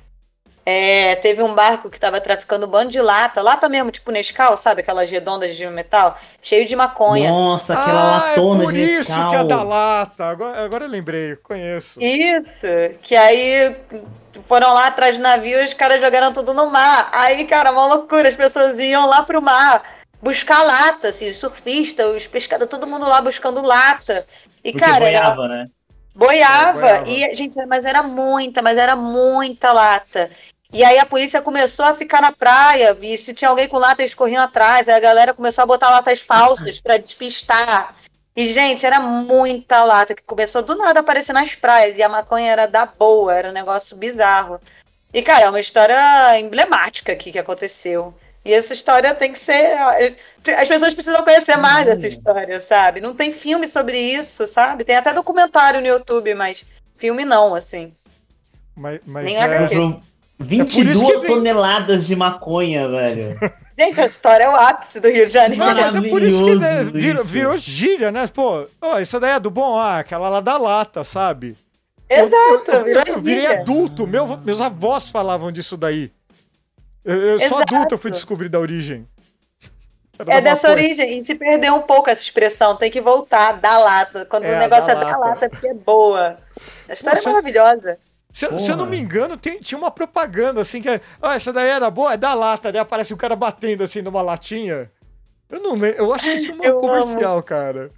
é, 0.66 1.16
teve 1.16 1.42
um 1.42 1.56
barco 1.56 1.90
que 1.90 1.98
estava 1.98 2.22
traficando 2.22 2.68
um 2.68 2.70
bando 2.70 2.92
de 2.92 3.02
lata, 3.02 3.42
lata 3.42 3.68
mesmo, 3.68 3.90
tipo 3.90 4.12
Nescau, 4.12 4.56
sabe? 4.56 4.82
Aquelas 4.82 5.10
redondas 5.10 5.56
de 5.56 5.66
metal, 5.68 6.16
cheio 6.42 6.64
de 6.64 6.76
maconha. 6.76 7.32
Nossa, 7.32 7.74
aquela 7.74 8.02
ah, 8.02 8.28
latona 8.28 8.62
é 8.62 8.66
por 8.66 8.74
de 8.74 8.80
isso 8.80 9.10
Nescau. 9.10 9.30
que 9.30 9.36
é 9.36 9.44
da 9.44 9.64
lata. 9.64 10.26
Agora, 10.26 10.64
agora 10.64 10.86
eu 10.86 10.90
lembrei, 10.90 11.36
conheço. 11.38 12.00
Isso, 12.00 12.68
que 13.02 13.16
aí 13.16 13.76
foram 14.46 14.74
lá 14.74 14.88
atrás 14.88 15.18
do 15.18 15.24
navio 15.24 15.60
e 15.60 15.66
os 15.66 15.74
caras 15.74 16.00
jogaram 16.00 16.32
tudo 16.32 16.54
no 16.54 16.70
mar. 16.70 17.10
Aí, 17.14 17.46
cara, 17.46 17.72
uma 17.72 17.88
loucura, 17.88 18.28
as 18.28 18.36
pessoas 18.36 18.78
iam 18.78 19.08
lá 19.08 19.24
pro 19.24 19.42
mar 19.42 19.82
buscar 20.22 20.62
lata, 20.64 21.10
assim, 21.10 21.30
os 21.30 21.38
surfistas, 21.38 22.16
os 22.16 22.28
pescadores, 22.28 22.70
todo 22.70 22.88
mundo 22.88 23.08
lá 23.08 23.22
buscando 23.22 23.62
lata. 23.62 24.26
E, 24.64 24.72
Porque 24.72 24.86
cara, 24.86 25.06
era- 25.08 25.22
boiava, 25.36 25.48
né? 25.48 25.66
boiava, 26.16 26.88
É, 26.88 27.04
boiava. 27.04 27.10
e, 27.10 27.36
gente, 27.36 27.66
mas 27.66 27.86
era 27.86 28.04
muita, 28.04 28.62
mas 28.62 28.78
era 28.78 28.96
muita 28.96 29.72
lata. 29.72 30.30
E 30.72 30.84
aí 30.84 31.00
a 31.00 31.06
polícia 31.06 31.42
começou 31.42 31.84
a 31.86 31.94
ficar 31.96 32.22
na 32.22 32.32
praia, 32.32 32.96
e 33.02 33.18
se 33.18 33.34
tinha 33.34 33.50
alguém 33.50 33.68
com 33.68 33.78
lata, 33.78 34.02
eles 34.04 34.14
corriam 34.14 34.44
atrás, 34.44 34.88
aí 34.88 34.96
a 34.96 35.00
galera 35.00 35.34
começou 35.34 35.64
a 35.64 35.68
botar 35.68 35.90
latas 35.90 36.20
falsas 36.20 36.80
pra 36.80 36.98
despistar. 36.98 37.96
E, 38.36 38.46
gente, 38.46 38.86
era 38.86 39.00
muita 39.00 39.84
lata, 39.84 40.14
que 40.14 40.22
começou 40.24 40.62
do 40.62 40.76
nada 40.76 41.00
a 41.00 41.02
aparecer 41.02 41.34
nas 41.34 41.56
praias, 41.56 41.98
e 41.98 42.04
a 42.04 42.08
maconha 42.10 42.52
era 42.52 42.68
da 42.68 42.86
boa, 42.86 43.34
era 43.34 43.50
um 43.50 43.54
negócio 43.54 43.98
bizarro. 43.98 44.62
E, 45.12 45.24
cara, 45.24 45.46
é 45.46 45.50
uma 45.50 45.60
história 45.60 45.98
emblemática 46.40 47.12
aqui 47.14 47.32
que 47.32 47.40
aconteceu. 47.40 48.14
E 48.46 48.54
essa 48.54 48.74
história 48.74 49.14
tem 49.14 49.32
que 49.32 49.38
ser. 49.40 49.74
As 50.58 50.68
pessoas 50.68 50.94
precisam 50.94 51.24
conhecer 51.24 51.58
mais 51.58 51.88
essa 51.88 52.08
história, 52.08 52.60
sabe? 52.60 53.02
Não 53.02 53.14
tem 53.14 53.32
filme 53.32 53.68
sobre 53.68 53.98
isso, 53.98 54.48
sabe? 54.48 54.84
Tem 54.84 54.96
até 54.96 55.14
documentário 55.14 55.82
no 55.82 55.88
YouTube, 55.88 56.34
mas 56.36 56.66
filme 56.96 57.26
não, 57.26 57.54
assim. 57.54 57.94
Mas, 58.76 59.00
mas 59.06 59.26
Nem 59.26 59.38
é, 59.38 59.44
HQ. 59.44 59.76
Comprou 59.76 60.02
É 60.40 60.44
22 60.44 60.74
por 60.74 60.86
isso 60.86 61.06
que 61.06 61.28
vem- 61.28 61.36
toneladas 61.36 62.06
de 62.08 62.16
maconha, 62.16 62.88
velho. 62.88 63.38
Gente, 63.78 64.00
a 64.02 64.06
história 64.06 64.44
é 64.46 64.50
o 64.50 64.56
ápice 64.56 65.00
do 65.00 65.10
Rio 65.10 65.28
de 65.28 65.34
Janeiro. 65.34 65.64
Não, 65.64 65.74
mas 65.76 65.96
é 65.96 66.02
por 66.10 66.22
isso 66.22 66.44
que 66.44 66.56
né, 66.56 66.84
virou, 66.84 67.24
virou 67.24 67.58
gíria, 67.58 68.12
né? 68.12 68.28
Pô, 68.28 68.66
ó, 68.82 68.98
essa 69.00 69.20
daí 69.20 69.32
é 69.32 69.40
do 69.40 69.50
bom, 69.52 69.78
ah, 69.78 70.00
aquela 70.00 70.28
lá 70.30 70.42
da 70.42 70.58
lata, 70.58 71.04
sabe? 71.04 71.56
Exato, 72.10 72.72
Eu, 72.72 72.78
eu, 72.78 72.84
virou 72.84 73.04
eu 73.06 73.22
virei 73.22 73.46
adulto, 73.48 74.08
meu, 74.08 74.38
meus 74.38 74.60
avós 74.60 75.10
falavam 75.10 75.52
disso 75.52 75.78
daí. 75.78 76.12
Eu, 77.06 77.16
eu 77.16 77.40
sou 77.40 77.58
Exato. 77.58 77.76
adulto, 77.76 77.94
eu 77.96 78.00
fui 78.00 78.12
descobrir 78.12 78.50
da 78.50 78.60
origem. 78.60 79.08
É 80.28 80.42
dessa 80.42 80.68
maconha. 80.68 80.86
origem, 80.86 81.18
e 81.18 81.24
se 81.24 81.34
perdeu 81.34 81.76
um 81.76 81.82
pouco 81.82 82.10
essa 82.10 82.22
expressão, 82.22 82.76
tem 82.76 82.92
que 82.92 83.00
voltar, 83.00 83.54
da 83.54 83.78
lata. 83.78 84.26
Quando 84.26 84.44
É, 84.44 84.54
o 84.58 84.60
negócio 84.60 84.92
é 84.92 84.96
da 84.96 85.16
lata. 85.18 85.46
é 85.46 85.50
porque 85.50 85.70
é 85.70 85.74
boa. 85.74 86.38
A 86.90 86.92
história 86.92 87.16
Nossa, 87.20 87.30
é 87.30 87.32
maravilhosa. 87.32 87.98
Se, 88.34 88.46
eu- 88.46 88.60
se 88.60 88.70
eu 88.70 88.76
não 88.76 88.86
me 88.86 89.00
engano, 89.00 89.38
tem- 89.38 89.62
tinha 89.62 89.78
uma 89.78 89.90
propaganda 89.90 90.60
assim 90.60 90.82
que 90.82 90.90
é. 90.90 91.00
Ah, 91.22 91.36
essa 91.36 91.54
daí 91.54 91.70
era 91.70 91.90
boa, 91.90 92.14
é 92.14 92.18
da 92.18 92.34
lata, 92.34 92.70
daí 92.70 92.82
aparece 92.82 93.14
o 93.14 93.18
cara 93.18 93.34
batendo 93.34 93.82
assim 93.82 94.02
numa 94.02 94.22
latinha. 94.22 94.92
Eu 95.50 95.62
não 95.62 95.76
lembro, 95.76 96.00
eu 96.00 96.14
acho 96.14 96.26
que 96.26 96.40
tinha 96.42 96.54
uma 96.54 96.66
Eu 96.68 96.80
comercial, 96.82 97.42
cara. 97.42 97.90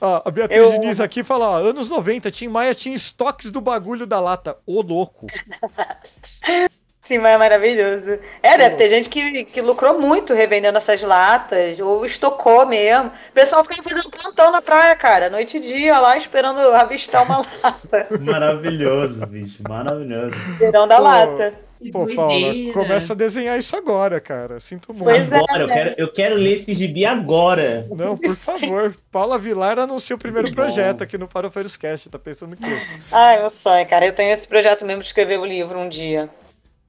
Ó, 0.00 0.22
a 0.24 0.30
Beatriz 0.30 0.60
Eu 0.60 0.70
Diniz 0.70 1.00
aqui 1.00 1.24
fala, 1.24 1.50
ó, 1.50 1.56
anos 1.58 1.88
90, 1.88 2.30
Tim 2.30 2.46
Maia 2.46 2.72
tinha 2.72 2.94
estoques 2.94 3.50
do 3.50 3.60
bagulho 3.60 4.06
da 4.06 4.20
lata. 4.20 4.56
Ô, 4.64 4.80
louco. 4.80 5.26
Sim, 7.04 7.18
mas 7.18 7.34
é 7.34 7.38
maravilhoso. 7.38 8.18
É, 8.42 8.56
deve 8.56 8.76
ter 8.76 8.88
gente 8.88 9.10
que, 9.10 9.44
que 9.44 9.60
lucrou 9.60 10.00
muito 10.00 10.32
revendendo 10.32 10.78
essas 10.78 11.02
latas, 11.02 11.78
ou 11.78 12.06
estocou 12.06 12.64
mesmo. 12.64 13.08
O 13.28 13.32
pessoal 13.32 13.62
ficava 13.62 13.82
fazendo 13.82 14.08
plantão 14.08 14.50
na 14.50 14.62
praia, 14.62 14.96
cara, 14.96 15.28
noite 15.28 15.58
e 15.58 15.60
dia 15.60 15.98
lá 15.98 16.16
esperando 16.16 16.58
avistar 16.74 17.22
uma 17.22 17.44
lata. 17.62 18.08
Maravilhoso, 18.20 19.26
bicho. 19.26 19.62
Maravilhoso. 19.68 20.34
Verão 20.58 20.88
da 20.88 20.96
Pô, 20.96 21.02
lata. 21.02 21.54
Pô, 21.92 22.06
Paula, 22.14 22.54
começa 22.72 23.12
a 23.12 23.16
desenhar 23.16 23.58
isso 23.58 23.76
agora, 23.76 24.18
cara. 24.18 24.58
Sinto 24.58 24.94
muito. 24.94 25.04
Pois 25.04 25.30
é, 25.30 25.36
agora, 25.36 25.60
eu 25.60 25.66
né? 25.66 25.74
quero, 25.74 25.94
eu 25.98 26.12
quero 26.12 26.34
ler 26.36 26.56
esse 26.56 26.74
gibi 26.74 27.04
agora. 27.04 27.86
Não, 27.90 28.16
por 28.16 28.32
favor. 28.36 28.96
Paula 29.12 29.38
Vilar 29.38 29.78
anuncia 29.78 30.16
o 30.16 30.18
primeiro 30.18 30.48
Bom. 30.48 30.54
projeto 30.54 31.02
aqui 31.02 31.18
no 31.18 31.28
Farofeiros 31.28 31.76
Cast. 31.76 32.08
Tá 32.08 32.18
pensando 32.18 32.56
que. 32.56 32.64
Ai, 33.12 33.40
meu 33.40 33.50
sonho, 33.50 33.86
cara. 33.86 34.06
Eu 34.06 34.14
tenho 34.14 34.32
esse 34.32 34.48
projeto 34.48 34.86
mesmo 34.86 35.02
de 35.02 35.06
escrever 35.06 35.38
o 35.38 35.44
livro 35.44 35.78
um 35.78 35.86
dia. 35.86 36.30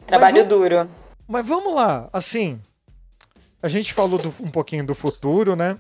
Trabalho 0.08 0.36
vamos- 0.38 0.50
duro. 0.50 0.90
Mas 1.28 1.46
vamos 1.48 1.74
lá, 1.74 2.10
assim. 2.14 2.62
A 3.62 3.68
gente 3.68 3.94
falou 3.94 4.20
do- 4.20 4.34
um 4.44 4.52
pouquinho 4.52 4.86
do 4.86 4.94
futuro, 4.94 5.56
né? 5.56 5.78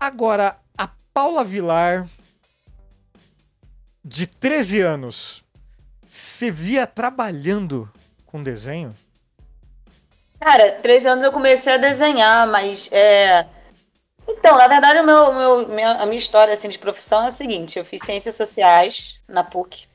Agora, 0.00 0.56
a 0.76 0.88
Paula 1.12 1.44
Vilar, 1.44 2.08
de 4.04 4.26
13 4.26 4.80
anos, 4.80 5.42
se 6.10 6.50
via 6.50 6.86
trabalhando 6.86 7.90
com 8.26 8.42
desenho? 8.42 8.94
Cara, 10.40 10.72
13 10.72 11.06
anos 11.06 11.22
eu 11.24 11.30
comecei 11.32 11.74
a 11.74 11.76
desenhar, 11.76 12.48
mas 12.48 12.90
é. 12.90 13.46
Então, 14.26 14.56
na 14.56 14.66
verdade, 14.66 14.98
o 15.00 15.04
meu, 15.04 15.32
meu- 15.34 15.68
minha- 15.68 15.92
a 15.92 16.06
minha 16.06 16.18
história 16.18 16.52
assim, 16.54 16.68
de 16.68 16.78
profissão 16.78 17.22
é 17.22 17.28
a 17.28 17.32
seguinte: 17.32 17.78
eu 17.78 17.84
fiz 17.84 18.02
ciências 18.02 18.34
sociais 18.34 19.20
na 19.28 19.44
PUC, 19.44 19.86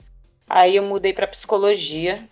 aí 0.50 0.76
eu 0.78 0.84
mudei 0.84 1.12
para 1.14 1.28
psicologia, 1.28 2.26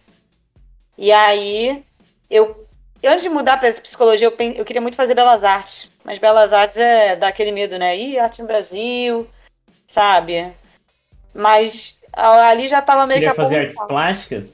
e 0.98 1.12
aí 1.12 1.84
eu. 2.30 2.64
Antes 3.04 3.22
de 3.24 3.30
mudar 3.30 3.58
para 3.60 3.72
psicologia, 3.72 4.28
eu, 4.28 4.36
eu 4.56 4.66
queria 4.66 4.82
muito 4.82 4.96
fazer 4.98 5.14
belas 5.14 5.44
artes, 5.44 5.92
mas 6.04 6.18
belas 6.18 6.52
artes 6.52 6.78
é 6.78 7.16
dá 7.16 7.28
aquele 7.28 7.52
medo, 7.52 7.78
né? 7.78 7.96
Ih, 7.96 8.18
arte 8.18 8.42
no 8.42 8.48
Brasil, 8.48 9.30
sabe? 9.86 10.52
Mas 11.34 12.02
a- 12.14 12.48
ali 12.50 12.68
já 12.68 12.82
tava 12.82 13.06
meio 13.06 13.20
Queria 13.20 13.36
que 13.36 13.42
fazer 13.42 13.60
artes 13.60 13.78
plásticas? 13.88 14.54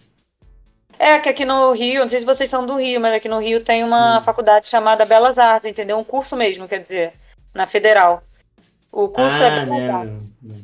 É, 0.99 1.17
que 1.17 1.29
aqui 1.29 1.45
no 1.45 1.71
Rio, 1.71 2.01
não 2.01 2.09
sei 2.09 2.19
se 2.19 2.25
vocês 2.25 2.49
são 2.49 2.65
do 2.65 2.75
Rio, 2.75 2.99
mas 2.99 3.13
aqui 3.13 3.29
no 3.29 3.39
Rio 3.39 3.63
tem 3.63 3.83
uma 3.83 4.19
faculdade 4.21 4.67
chamada 4.67 5.05
Belas 5.05 5.39
Artes, 5.39 5.69
entendeu? 5.69 5.97
Um 5.97 6.03
curso 6.03 6.35
mesmo, 6.35 6.67
quer 6.67 6.79
dizer, 6.79 7.13
na 7.55 7.65
Federal. 7.65 8.21
O 8.91 9.07
curso 9.07 9.41
é 9.41 9.47
ah, 9.47 9.65
Belas 9.65 9.89
Artes. 9.89 10.31
não. 10.41 10.55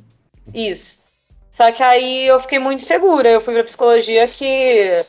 Isso. 0.53 0.99
Só 1.49 1.71
que 1.71 1.81
aí 1.81 2.27
eu 2.27 2.39
fiquei 2.39 2.59
muito 2.59 2.81
segura. 2.83 3.29
Eu 3.29 3.41
fui 3.41 3.53
pra 3.53 3.63
psicologia 3.63 4.27
que 4.27 5.03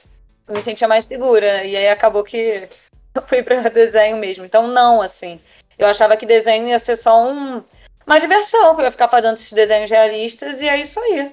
me 0.48 0.60
sentia 0.60 0.88
mais 0.88 1.04
segura. 1.04 1.64
E 1.64 1.76
aí 1.76 1.88
acabou 1.88 2.24
que 2.24 2.68
eu 3.14 3.22
fui 3.22 3.42
pra 3.42 3.60
desenho 3.68 4.16
mesmo. 4.16 4.44
Então, 4.44 4.66
não, 4.68 5.02
assim. 5.02 5.40
Eu 5.78 5.86
achava 5.86 6.16
que 6.16 6.26
desenho 6.26 6.68
ia 6.68 6.78
ser 6.78 6.96
só 6.96 7.22
um, 7.24 7.62
uma 8.06 8.18
diversão, 8.18 8.74
que 8.74 8.80
eu 8.80 8.84
ia 8.86 8.90
ficar 8.90 9.08
fazendo 9.08 9.34
esses 9.34 9.52
desenhos 9.52 9.90
realistas 9.90 10.60
e 10.60 10.68
é 10.68 10.76
isso 10.76 10.98
aí. 11.00 11.32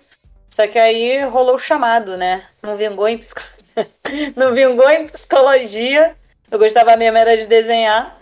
Só 0.49 0.68
que 0.68 0.78
aí 0.78 1.24
rolou 1.26 1.55
o 1.55 1.59
chamado, 1.59 2.16
né? 2.18 2.45
Não 2.61 2.78
vingou 2.78 3.07
em, 3.07 3.18
psico... 3.18 3.41
não 4.36 4.53
vingou 4.53 4.89
em 4.89 5.05
psicologia. 5.05 6.16
Eu 6.50 6.59
gostava 6.59 6.96
mesmo 6.96 7.17
era 7.17 7.36
de 7.36 7.47
desenhar. 7.47 8.17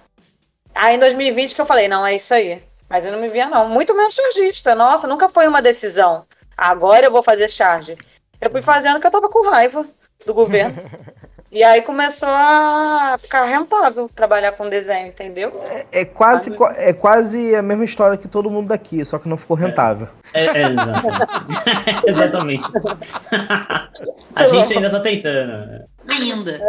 Aí 0.74 0.96
em 0.96 1.00
2020 1.00 1.54
que 1.54 1.62
eu 1.62 1.66
falei, 1.66 1.88
não, 1.88 2.06
é 2.06 2.16
isso 2.16 2.34
aí. 2.34 2.64
Mas 2.90 3.06
eu 3.06 3.12
não 3.12 3.20
me 3.20 3.28
via, 3.28 3.48
não. 3.48 3.68
Muito 3.68 3.94
menos 3.94 4.16
chargista. 4.16 4.74
Nossa, 4.76 5.08
nunca 5.08 5.28
foi 5.28 5.48
uma 5.48 5.62
decisão. 5.62 6.26
Agora 6.56 7.06
eu 7.06 7.12
vou 7.12 7.22
fazer 7.22 7.50
charge. 7.50 7.98
Eu 8.40 8.50
fui 8.50 8.62
fazendo 8.62 9.00
que 9.00 9.08
eu 9.08 9.12
tava 9.12 9.30
com 9.30 9.50
raiva 9.50 9.86
do 10.26 10.34
governo. 10.34 10.76
e 11.52 11.64
aí 11.64 11.82
começou 11.82 12.30
a 12.30 13.16
ficar 13.20 13.46
rentável 13.46 14.08
trabalhar 14.10 14.52
com 14.54 14.68
desenho, 14.70 15.08
entendeu? 15.08 15.62
É 15.92 16.04
quase, 16.06 16.52
qua- 16.52 16.74
é 16.78 16.94
quase 16.94 17.56
a 17.56 17.62
mesma 17.62 17.86
história 17.86 18.18
que 18.18 18.28
todo 18.28 18.50
mundo 18.50 18.68
daqui, 18.70 19.04
só 19.06 19.20
que 19.20 19.28
não 19.30 19.38
ficou 19.38 19.56
rentável. 19.58 20.08
É, 20.34 20.46
é, 20.46 20.64
exatamente. 22.08 22.64
exatamente. 22.64 22.64
A 24.36 24.48
gente 24.48 24.74
ainda 24.78 24.90
tá 24.90 25.00
tentando. 25.02 25.86
Ainda. 26.10 26.60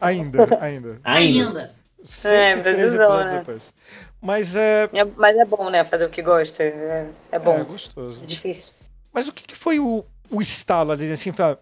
Ainda, 0.00 0.42
ainda. 0.60 0.60
Ainda. 0.60 1.00
Ainda. 1.04 1.70
113 2.04 2.62
Brasilzão, 2.62 3.00
episódios 3.04 3.32
né? 3.32 3.38
depois. 3.40 3.72
Mas 4.20 4.56
é, 4.56 4.88
É- 4.92 5.04
mas 5.16 5.36
é 5.36 5.44
bom, 5.44 5.68
né? 5.70 5.84
Fazer 5.84 6.04
o 6.06 6.08
que 6.08 6.22
gosta. 6.22 6.62
É, 6.62 7.06
é 7.32 7.38
bom. 7.38 7.56
é 7.56 7.60
É, 7.60 7.64
gostoso. 7.64 8.20
difícil. 8.26 8.74
Mas 9.12 9.28
o 9.28 9.32
que, 9.32 9.44
que 9.44 9.56
foi 9.56 9.78
o, 9.80 10.04
o 10.30 10.40
estalo 10.42 10.92
assim, 10.92 11.32
falar, 11.32 11.58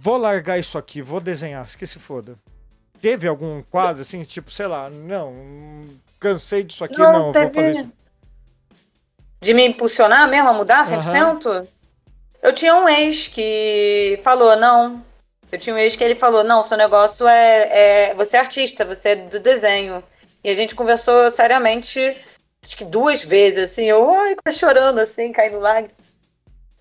vou 0.00 0.16
largar 0.16 0.58
isso 0.58 0.76
aqui, 0.76 1.00
vou 1.00 1.20
desenhar, 1.20 1.66
que 1.76 1.86
se 1.86 1.98
foda. 1.98 2.36
Teve 3.00 3.28
algum 3.28 3.62
quadro, 3.62 4.02
assim, 4.02 4.22
tipo, 4.22 4.50
sei 4.50 4.66
lá, 4.66 4.90
não, 4.90 5.86
cansei 6.18 6.64
disso 6.64 6.82
aqui, 6.84 6.98
Não, 6.98 7.12
não, 7.12 7.22
vou 7.24 7.32
teve- 7.32 7.52
fazer 7.54 7.72
isso. 7.80 7.92
De 9.40 9.54
me 9.54 9.66
impulsionar 9.66 10.28
mesmo 10.28 10.48
a 10.48 10.52
mudar 10.52 10.86
100%? 10.86 11.66
Eu 12.42 12.52
tinha 12.52 12.74
um 12.74 12.88
ex 12.88 13.28
que 13.28 14.18
falou, 14.22 14.56
não. 14.56 15.04
Eu 15.52 15.58
tinha 15.58 15.74
um 15.74 15.78
ex 15.78 15.94
que 15.94 16.02
ele 16.02 16.14
falou, 16.14 16.42
não, 16.42 16.62
seu 16.62 16.76
negócio 16.76 17.26
é, 17.28 18.08
é. 18.10 18.14
Você 18.14 18.36
é 18.36 18.40
artista, 18.40 18.84
você 18.84 19.10
é 19.10 19.16
do 19.16 19.38
desenho. 19.38 20.02
E 20.42 20.50
a 20.50 20.54
gente 20.54 20.74
conversou 20.74 21.30
seriamente, 21.30 22.00
acho 22.64 22.76
que 22.76 22.84
duas 22.84 23.22
vezes, 23.24 23.70
assim, 23.70 23.84
eu 23.84 24.08
ai, 24.10 24.34
chorando, 24.52 24.98
assim, 25.00 25.32
caindo 25.32 25.58
lágrimas. 25.58 25.94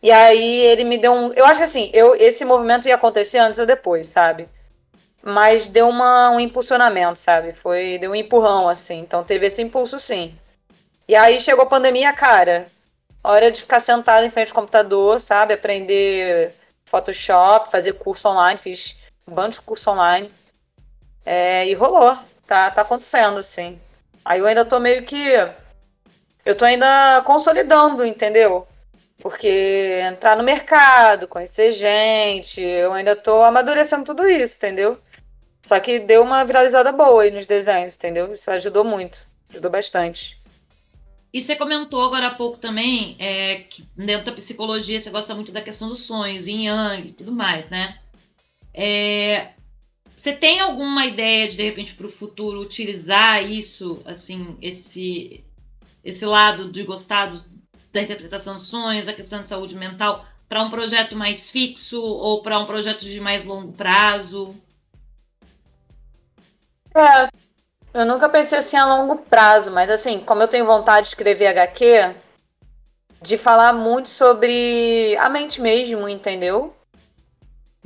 E 0.05 0.11
aí 0.11 0.67
ele 0.67 0.83
me 0.83 0.99
deu 0.99 1.11
um. 1.11 1.33
Eu 1.33 1.47
acho 1.47 1.59
que 1.59 1.65
assim, 1.65 1.89
eu, 1.91 2.13
esse 2.13 2.45
movimento 2.45 2.87
ia 2.87 2.93
acontecer 2.93 3.39
antes 3.39 3.57
ou 3.57 3.65
depois, 3.65 4.07
sabe? 4.07 4.47
Mas 5.23 5.67
deu 5.67 5.89
uma, 5.89 6.29
um 6.29 6.39
impulsionamento, 6.39 7.17
sabe? 7.17 7.51
Foi, 7.51 7.97
deu 7.97 8.11
um 8.11 8.15
empurrão, 8.15 8.69
assim. 8.69 8.99
Então 8.99 9.23
teve 9.23 9.47
esse 9.47 9.63
impulso, 9.63 9.97
sim. 9.97 10.37
E 11.07 11.15
aí 11.15 11.39
chegou 11.39 11.63
a 11.63 11.67
pandemia, 11.67 12.13
cara. 12.13 12.67
hora 13.23 13.49
de 13.49 13.61
ficar 13.61 13.79
sentado 13.79 14.23
em 14.23 14.29
frente 14.29 14.49
ao 14.49 14.55
computador, 14.55 15.19
sabe? 15.19 15.55
Aprender 15.55 16.53
Photoshop, 16.85 17.71
fazer 17.71 17.93
curso 17.93 18.29
online, 18.29 18.59
fiz 18.59 18.97
um 19.27 19.33
bando 19.33 19.55
de 19.55 19.61
curso 19.61 19.89
online. 19.89 20.31
É, 21.25 21.65
e 21.65 21.73
rolou, 21.73 22.15
tá, 22.45 22.69
tá 22.69 22.81
acontecendo, 22.81 23.39
assim. 23.39 23.79
Aí 24.23 24.39
eu 24.39 24.45
ainda 24.45 24.63
tô 24.63 24.79
meio 24.79 25.03
que. 25.03 25.17
Eu 26.45 26.53
tô 26.53 26.63
ainda 26.63 27.23
consolidando, 27.25 28.05
entendeu? 28.05 28.67
Porque 29.19 29.99
entrar 30.11 30.35
no 30.35 30.43
mercado, 30.43 31.27
conhecer 31.27 31.71
gente, 31.71 32.61
eu 32.61 32.93
ainda 32.93 33.15
tô 33.15 33.41
amadurecendo 33.43 34.05
tudo 34.05 34.27
isso, 34.27 34.57
entendeu? 34.57 34.99
Só 35.61 35.79
que 35.79 35.99
deu 35.99 36.21
uma 36.21 36.43
viralizada 36.43 36.91
boa 36.91 37.23
aí 37.23 37.31
nos 37.31 37.47
desenhos, 37.47 37.95
entendeu? 37.95 38.31
Isso 38.31 38.51
ajudou 38.51 38.83
muito, 38.83 39.25
ajudou 39.49 39.71
bastante. 39.71 40.37
E 41.33 41.43
você 41.43 41.55
comentou 41.55 42.01
agora 42.01 42.27
há 42.27 42.35
pouco 42.35 42.57
também 42.57 43.15
é, 43.19 43.65
que 43.69 43.83
dentro 43.95 44.27
da 44.27 44.31
psicologia 44.31 44.99
você 44.99 45.09
gosta 45.09 45.33
muito 45.33 45.51
da 45.51 45.61
questão 45.61 45.89
dos 45.89 46.01
sonhos, 46.01 46.47
yin 46.47 46.65
yang 46.67 47.07
e 47.07 47.11
tudo 47.11 47.31
mais, 47.31 47.69
né? 47.69 47.99
É, 48.73 49.49
você 50.15 50.33
tem 50.33 50.59
alguma 50.59 51.05
ideia 51.05 51.47
de, 51.47 51.57
de 51.57 51.63
repente, 51.63 51.93
para 51.93 52.07
o 52.07 52.11
futuro 52.11 52.61
utilizar 52.61 53.43
isso, 53.43 54.01
assim, 54.05 54.57
esse, 54.61 55.43
esse 56.03 56.25
lado 56.25 56.71
de 56.71 56.83
gostar 56.83 57.27
do, 57.27 57.43
da 57.95 58.01
interpretação 58.01 58.55
dos 58.55 58.67
sonhos, 58.67 59.07
a 59.07 59.13
questão 59.13 59.41
de 59.41 59.47
saúde 59.47 59.75
mental, 59.75 60.25
para 60.47 60.61
um 60.61 60.69
projeto 60.69 61.15
mais 61.15 61.49
fixo 61.49 62.01
ou 62.01 62.41
para 62.41 62.59
um 62.59 62.65
projeto 62.65 63.03
de 63.03 63.19
mais 63.19 63.43
longo 63.43 63.73
prazo? 63.73 64.55
É, 66.93 67.29
eu 67.93 68.05
nunca 68.05 68.29
pensei 68.29 68.59
assim 68.59 68.77
a 68.77 68.85
longo 68.85 69.17
prazo, 69.17 69.71
mas 69.71 69.89
assim, 69.89 70.19
como 70.19 70.43
eu 70.43 70.47
tenho 70.47 70.65
vontade 70.65 71.03
de 71.03 71.07
escrever 71.09 71.47
HQ, 71.47 72.15
de 73.21 73.37
falar 73.37 73.73
muito 73.73 74.09
sobre 74.09 75.17
a 75.17 75.29
mente 75.29 75.59
mesmo, 75.59 76.07
entendeu? 76.07 76.75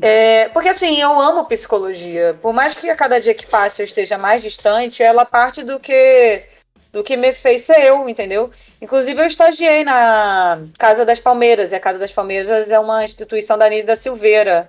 É, 0.02 0.49
porque 0.49 0.69
assim, 0.69 0.99
eu 0.99 1.19
amo 1.19 1.45
psicologia. 1.45 2.38
Por 2.41 2.53
mais 2.53 2.73
que 2.73 2.90
a 2.90 2.95
cada 2.95 3.19
dia 3.19 3.34
que 3.34 3.45
passe 3.45 3.81
eu 3.81 3.86
esteja 3.86 4.18
mais 4.18 4.41
distante, 4.41 5.03
ela 5.03 5.26
parte 5.26 5.61
do 5.61 5.80
que 5.80 6.44
do 6.91 7.03
que 7.03 7.16
me 7.16 7.34
fez 7.34 7.61
ser 7.61 7.80
eu, 7.86 8.07
entendeu? 8.10 8.49
Inclusive 8.82 9.22
eu 9.22 9.28
estagiei 9.28 9.84
na 9.84 10.60
Casa 10.78 11.06
das 11.06 11.20
Palmeiras, 11.20 11.72
e 11.72 11.76
a 11.76 11.80
Casa 11.80 11.99
das 11.99 12.11
Palmeiras 12.11 12.72
é 12.72 12.80
uma 12.80 13.03
instituição 13.03 13.57
da 13.57 13.66
Anise 13.66 13.86
da 13.86 13.95
Silveira. 13.95 14.68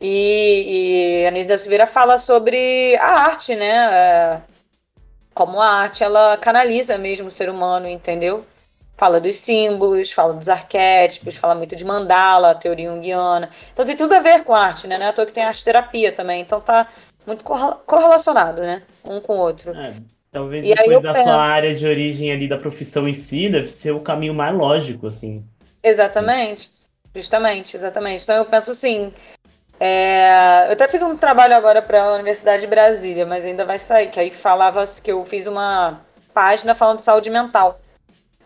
E, 0.00 1.22
e 1.22 1.24
a 1.24 1.28
Anise 1.28 1.48
da 1.48 1.58
Silveira 1.58 1.86
fala 1.86 2.18
sobre 2.18 2.96
a 2.96 3.08
arte, 3.26 3.56
né? 3.56 3.74
É, 3.92 4.40
como 5.34 5.60
a 5.60 5.68
arte 5.68 6.04
ela 6.04 6.36
canaliza 6.36 6.96
mesmo 6.98 7.26
o 7.26 7.30
ser 7.30 7.48
humano, 7.50 7.88
entendeu? 7.88 8.46
Fala 8.94 9.20
dos 9.20 9.36
símbolos, 9.36 10.12
fala 10.12 10.34
dos 10.34 10.48
arquétipos, 10.48 11.36
fala 11.36 11.54
muito 11.54 11.76
de 11.76 11.84
mandala, 11.84 12.54
teoria 12.54 12.90
junguiana. 12.90 13.48
Então 13.72 13.84
tem 13.84 13.96
tudo 13.96 14.12
a 14.14 14.20
ver 14.20 14.42
com 14.42 14.52
arte, 14.54 14.86
né? 14.88 14.98
Não 14.98 15.06
é 15.06 15.08
à 15.08 15.12
toa 15.12 15.26
que 15.26 15.32
tem 15.32 15.44
arte 15.44 15.64
terapia 15.64 16.10
também. 16.10 16.40
Então 16.40 16.60
tá 16.60 16.86
muito 17.26 17.44
correlacionado, 17.44 18.62
né? 18.62 18.82
Um 19.04 19.20
com 19.20 19.34
o 19.34 19.38
outro. 19.38 19.72
É, 19.76 19.94
talvez 20.30 20.64
e 20.64 20.74
depois 20.74 21.02
da 21.02 21.12
penso... 21.12 21.24
sua 21.24 21.42
área 21.42 21.74
de 21.74 21.86
origem 21.86 22.32
ali 22.32 22.48
da 22.48 22.58
profissão 22.58 23.08
em 23.08 23.14
si, 23.14 23.48
deve 23.48 23.70
ser 23.70 23.92
o 23.92 24.00
caminho 24.00 24.34
mais 24.34 24.54
lógico, 24.54 25.06
assim. 25.06 25.44
Exatamente. 25.82 26.70
Justamente, 27.14 27.76
exatamente. 27.76 28.22
Então 28.22 28.36
eu 28.36 28.44
penso 28.44 28.70
assim, 28.70 29.12
é, 29.80 30.66
eu 30.68 30.72
até 30.72 30.88
fiz 30.88 31.02
um 31.02 31.16
trabalho 31.16 31.54
agora 31.54 31.80
para 31.80 32.02
a 32.02 32.14
Universidade 32.14 32.62
de 32.62 32.66
Brasília, 32.66 33.24
mas 33.24 33.46
ainda 33.46 33.64
vai 33.64 33.78
sair, 33.78 34.08
que 34.08 34.20
aí 34.20 34.30
falava 34.30 34.84
que 35.02 35.10
eu 35.10 35.24
fiz 35.24 35.46
uma 35.46 36.00
página 36.34 36.74
falando 36.74 36.98
de 36.98 37.04
saúde 37.04 37.30
mental. 37.30 37.80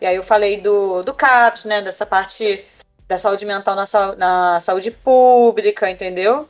E 0.01 0.07
aí 0.07 0.17
eu 0.17 0.23
falei 0.23 0.61
do, 0.61 1.03
do 1.03 1.15
CAPS, 1.15 1.65
né, 1.65 1.81
dessa 1.81 2.05
parte 2.05 2.65
da 3.07 3.17
saúde 3.17 3.45
mental 3.45 3.77
na, 3.77 3.85
na 4.17 4.61
saúde 4.61 4.91
pública, 4.91 5.91
entendeu? 5.91 6.49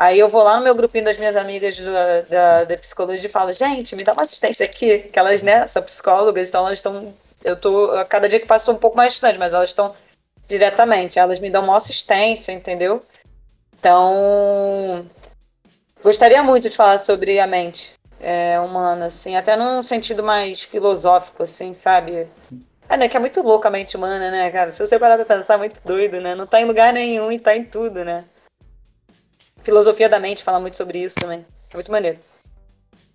Aí 0.00 0.18
eu 0.18 0.30
vou 0.30 0.42
lá 0.42 0.56
no 0.56 0.62
meu 0.62 0.74
grupinho 0.74 1.04
das 1.04 1.18
minhas 1.18 1.36
amigas 1.36 1.78
do, 1.78 1.92
da, 2.30 2.64
da 2.64 2.78
psicologia 2.78 3.26
e 3.26 3.30
falo, 3.30 3.52
gente, 3.52 3.94
me 3.94 4.02
dá 4.02 4.14
uma 4.14 4.22
assistência 4.22 4.64
aqui, 4.64 5.00
que 5.00 5.18
elas, 5.18 5.42
né, 5.42 5.66
são 5.66 5.82
psicólogas, 5.82 6.48
então 6.48 6.64
elas 6.64 6.78
estão, 6.78 7.14
eu 7.44 7.54
tô, 7.54 7.90
a 7.90 8.02
cada 8.06 8.26
dia 8.26 8.40
que 8.40 8.46
passa 8.46 8.62
estou 8.62 8.74
um 8.74 8.78
pouco 8.78 8.96
mais 8.96 9.12
distante, 9.12 9.38
mas 9.38 9.52
elas 9.52 9.68
estão 9.68 9.92
diretamente, 10.46 11.18
elas 11.18 11.38
me 11.38 11.50
dão 11.50 11.64
uma 11.64 11.76
assistência, 11.76 12.50
entendeu? 12.50 13.04
Então, 13.78 15.06
gostaria 16.02 16.42
muito 16.42 16.70
de 16.70 16.76
falar 16.76 16.98
sobre 16.98 17.38
a 17.38 17.46
mente 17.46 17.92
é, 18.20 18.58
humana, 18.58 19.04
assim, 19.04 19.36
até 19.36 19.54
num 19.54 19.82
sentido 19.82 20.22
mais 20.22 20.62
filosófico, 20.62 21.42
assim, 21.42 21.74
sabe? 21.74 22.26
É, 22.88 22.96
né, 22.96 23.06
que 23.06 23.18
é 23.18 23.20
muito 23.20 23.42
louco 23.42 23.68
a 23.68 23.70
mente 23.70 23.98
humana, 23.98 24.30
né, 24.30 24.50
cara? 24.50 24.72
Se 24.72 24.80
você 24.80 24.98
parar 24.98 25.22
pra 25.22 25.36
pensar, 25.36 25.56
é 25.56 25.58
muito 25.58 25.82
doido, 25.84 26.22
né? 26.22 26.34
Não 26.34 26.46
tá 26.46 26.58
em 26.58 26.64
lugar 26.64 26.90
nenhum 26.90 27.30
e 27.30 27.38
tá 27.38 27.54
em 27.54 27.64
tudo, 27.64 28.02
né? 28.02 28.24
Filosofia 29.62 30.08
da 30.08 30.18
mente 30.18 30.42
fala 30.42 30.60
muito 30.60 30.76
sobre 30.76 30.98
isso 30.98 31.18
também. 31.18 31.44
É 31.70 31.74
muito 31.74 31.92
maneiro. 31.92 32.18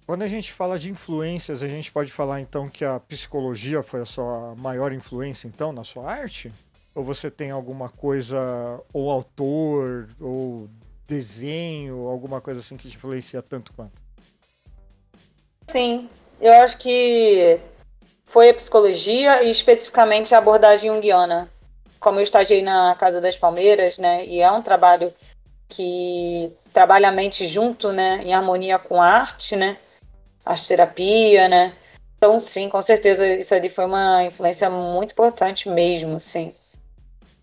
Quando 0.06 0.22
a 0.22 0.28
gente 0.28 0.54
fala 0.54 0.78
de 0.78 0.92
influências, 0.92 1.64
a 1.64 1.68
gente 1.68 1.92
pode 1.92 2.12
falar 2.12 2.40
então 2.40 2.70
que 2.70 2.86
a 2.86 3.00
psicologia 3.00 3.82
foi 3.82 4.02
a 4.02 4.06
sua 4.06 4.56
maior 4.56 4.94
influência, 4.94 5.48
então, 5.48 5.72
na 5.72 5.84
sua 5.84 6.12
arte? 6.12 6.54
Ou 6.94 7.04
você 7.04 7.32
tem 7.32 7.50
alguma 7.50 7.90
coisa, 7.90 8.38
ou 8.94 9.10
autor, 9.10 10.08
ou 10.22 10.70
desenho, 11.08 12.08
alguma 12.08 12.40
coisa 12.40 12.60
assim 12.60 12.78
que 12.78 12.88
te 12.88 12.96
influencia 12.96 13.42
tanto 13.42 13.74
quanto? 13.74 14.00
Sim, 15.68 16.08
eu 16.40 16.54
acho 16.54 16.78
que 16.78 17.58
foi 18.24 18.50
a 18.50 18.54
psicologia 18.54 19.44
e 19.44 19.50
especificamente 19.50 20.36
a 20.36 20.38
abordagem 20.38 20.92
junguiana. 20.92 21.50
Como 22.00 22.20
eu 22.20 22.24
estagiei 22.24 22.62
na 22.62 22.96
Casa 22.96 23.20
das 23.20 23.38
Palmeiras, 23.38 23.98
né, 23.98 24.24
e 24.26 24.40
é 24.40 24.52
um 24.52 24.62
trabalho 24.62 25.12
que 25.68 26.52
trabalha 26.74 27.10
a 27.10 27.12
mente 27.12 27.46
junto, 27.46 27.92
né, 27.92 28.22
em 28.24 28.34
harmonia 28.34 28.78
com 28.78 29.02
a 29.02 29.08
arte, 29.08 29.56
né, 29.56 29.78
arte 30.46 30.68
terapia, 30.68 31.48
né. 31.48 31.74
Então, 32.18 32.40
sim, 32.40 32.70
com 32.70 32.82
certeza 32.82 33.28
isso 33.28 33.54
ali 33.54 33.70
foi 33.70 33.86
uma 33.86 34.24
influência 34.24 34.70
muito 34.70 35.12
importante 35.12 35.70
mesmo, 35.70 36.20
sim. 36.20 36.54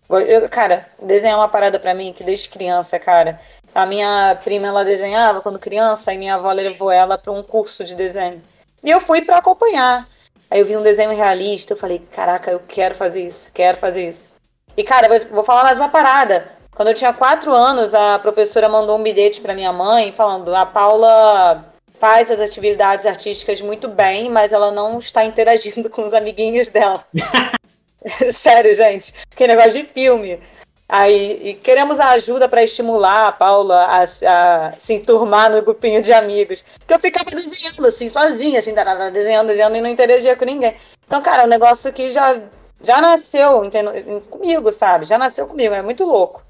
Eu, 0.09 0.47
cara, 0.49 0.85
desenhar 1.01 1.37
uma 1.37 1.47
parada 1.47 1.79
para 1.79 1.93
mim 1.93 2.13
que 2.13 2.23
desde 2.23 2.49
criança, 2.49 2.99
cara. 2.99 3.39
A 3.73 3.85
minha 3.85 4.37
prima 4.43 4.67
ela 4.67 4.85
desenhava 4.85 5.41
quando 5.41 5.57
criança 5.57 6.13
e 6.13 6.17
minha 6.17 6.35
avó 6.35 6.51
levou 6.51 6.91
ela 6.91 7.17
para 7.17 7.31
um 7.31 7.41
curso 7.41 7.83
de 7.83 7.95
desenho. 7.95 8.41
E 8.83 8.89
eu 8.91 9.01
fui 9.01 9.21
para 9.21 9.37
acompanhar. 9.37 10.07
Aí 10.51 10.59
eu 10.59 10.65
vi 10.65 10.77
um 10.77 10.83
desenho 10.83 11.15
realista, 11.15 11.73
eu 11.73 11.77
falei, 11.77 11.99
caraca, 11.99 12.51
eu 12.51 12.59
quero 12.59 12.93
fazer 12.93 13.25
isso, 13.25 13.49
quero 13.53 13.77
fazer 13.77 14.07
isso. 14.07 14.29
E 14.77 14.83
cara, 14.83 15.07
eu 15.07 15.29
vou 15.29 15.43
falar 15.43 15.63
mais 15.63 15.79
uma 15.79 15.89
parada. 15.89 16.51
Quando 16.75 16.87
eu 16.87 16.93
tinha 16.93 17.13
quatro 17.13 17.53
anos, 17.53 17.93
a 17.93 18.17
professora 18.19 18.67
mandou 18.67 18.97
um 18.97 19.03
bilhete 19.03 19.41
para 19.41 19.53
minha 19.53 19.71
mãe 19.71 20.11
falando: 20.11 20.53
a 20.55 20.65
Paula 20.65 21.65
faz 21.99 22.29
as 22.31 22.39
atividades 22.39 23.05
artísticas 23.05 23.61
muito 23.61 23.87
bem, 23.87 24.29
mas 24.29 24.51
ela 24.51 24.71
não 24.71 24.99
está 24.99 25.23
interagindo 25.23 25.87
com 25.91 26.03
os 26.03 26.13
amiguinhos 26.13 26.69
dela. 26.69 27.05
Sério, 28.31 28.73
gente. 28.73 29.13
Que 29.35 29.47
negócio 29.47 29.71
de 29.71 29.85
filme. 29.85 30.39
Aí, 30.89 31.57
queremos 31.63 31.99
a 31.99 32.09
ajuda 32.09 32.47
para 32.49 32.61
estimular 32.61 33.27
a 33.27 33.31
Paula 33.31 33.85
a, 33.85 34.03
a, 34.03 34.73
se 34.77 34.93
enturmar 34.93 35.49
no 35.49 35.61
grupinho 35.61 36.03
de 36.03 36.11
amigos. 36.11 36.63
Porque 36.79 36.93
eu 36.93 36.99
ficava 36.99 37.31
desenhando 37.31 37.87
assim, 37.87 38.09
sozinha, 38.09 38.59
assim, 38.59 38.75
desenhando, 39.11 39.49
desenhando 39.49 39.75
e 39.77 39.81
não 39.81 39.89
interagia 39.89 40.35
com 40.35 40.45
ninguém. 40.45 40.75
Então, 41.05 41.21
cara, 41.21 41.43
é 41.43 41.45
um 41.45 41.49
negócio 41.49 41.91
que 41.91 42.11
já, 42.11 42.37
já 42.83 43.01
nasceu 43.01 43.63
entendo, 43.63 44.21
comigo, 44.29 44.71
sabe? 44.71 45.05
Já 45.05 45.17
nasceu 45.17 45.47
comigo, 45.47 45.73
é 45.73 45.81
muito 45.81 46.03
louco. 46.03 46.42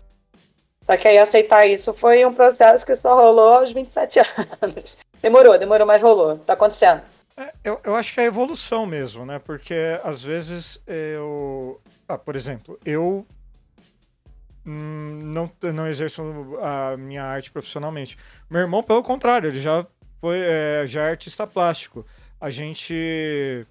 Só 0.83 0.97
que 0.97 1.07
aí 1.07 1.17
aceitar 1.17 1.65
isso 1.65 1.93
foi 1.93 2.25
um 2.25 2.33
processo 2.33 2.85
que 2.85 2.93
só 2.93 3.15
rolou 3.15 3.53
aos 3.53 3.71
27 3.71 4.19
anos. 4.61 4.97
Demorou, 5.21 5.57
demorou, 5.57 5.87
mas 5.87 6.01
rolou. 6.01 6.37
Tá 6.39 6.53
acontecendo. 6.53 7.01
É, 7.37 7.53
eu, 7.63 7.79
eu 7.85 7.95
acho 7.95 8.13
que 8.13 8.19
é 8.19 8.25
evolução 8.25 8.85
mesmo, 8.85 9.25
né? 9.25 9.39
Porque 9.39 9.73
às 10.03 10.21
vezes 10.21 10.81
eu. 10.85 11.79
Ah, 12.05 12.17
por 12.17 12.35
exemplo, 12.35 12.77
eu 12.83 13.25
hum, 14.65 15.21
não, 15.23 15.49
não 15.73 15.87
exerço 15.87 16.21
a 16.61 16.97
minha 16.97 17.23
arte 17.23 17.49
profissionalmente. 17.49 18.17
Meu 18.49 18.59
irmão, 18.59 18.83
pelo 18.83 19.01
contrário, 19.01 19.47
ele 19.47 19.61
já 19.61 19.87
foi 20.19 20.39
é, 20.41 20.83
já 20.85 21.03
é 21.03 21.11
artista 21.11 21.47
plástico. 21.47 22.05
A 22.41 22.49
gente. 22.49 23.65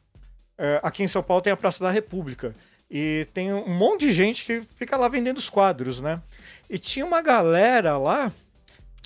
É, 0.56 0.80
aqui 0.82 1.02
em 1.02 1.08
São 1.08 1.22
Paulo 1.22 1.42
tem 1.42 1.52
a 1.52 1.58
Praça 1.58 1.84
da 1.84 1.90
República. 1.90 2.54
E 2.90 3.26
tem 3.34 3.52
um 3.52 3.68
monte 3.68 4.06
de 4.06 4.12
gente 4.12 4.46
que 4.46 4.62
fica 4.76 4.96
lá 4.96 5.08
vendendo 5.08 5.36
os 5.36 5.50
quadros, 5.50 6.00
né? 6.00 6.22
E 6.72 6.78
tinha 6.78 7.04
uma 7.04 7.20
galera 7.20 7.98
lá 7.98 8.32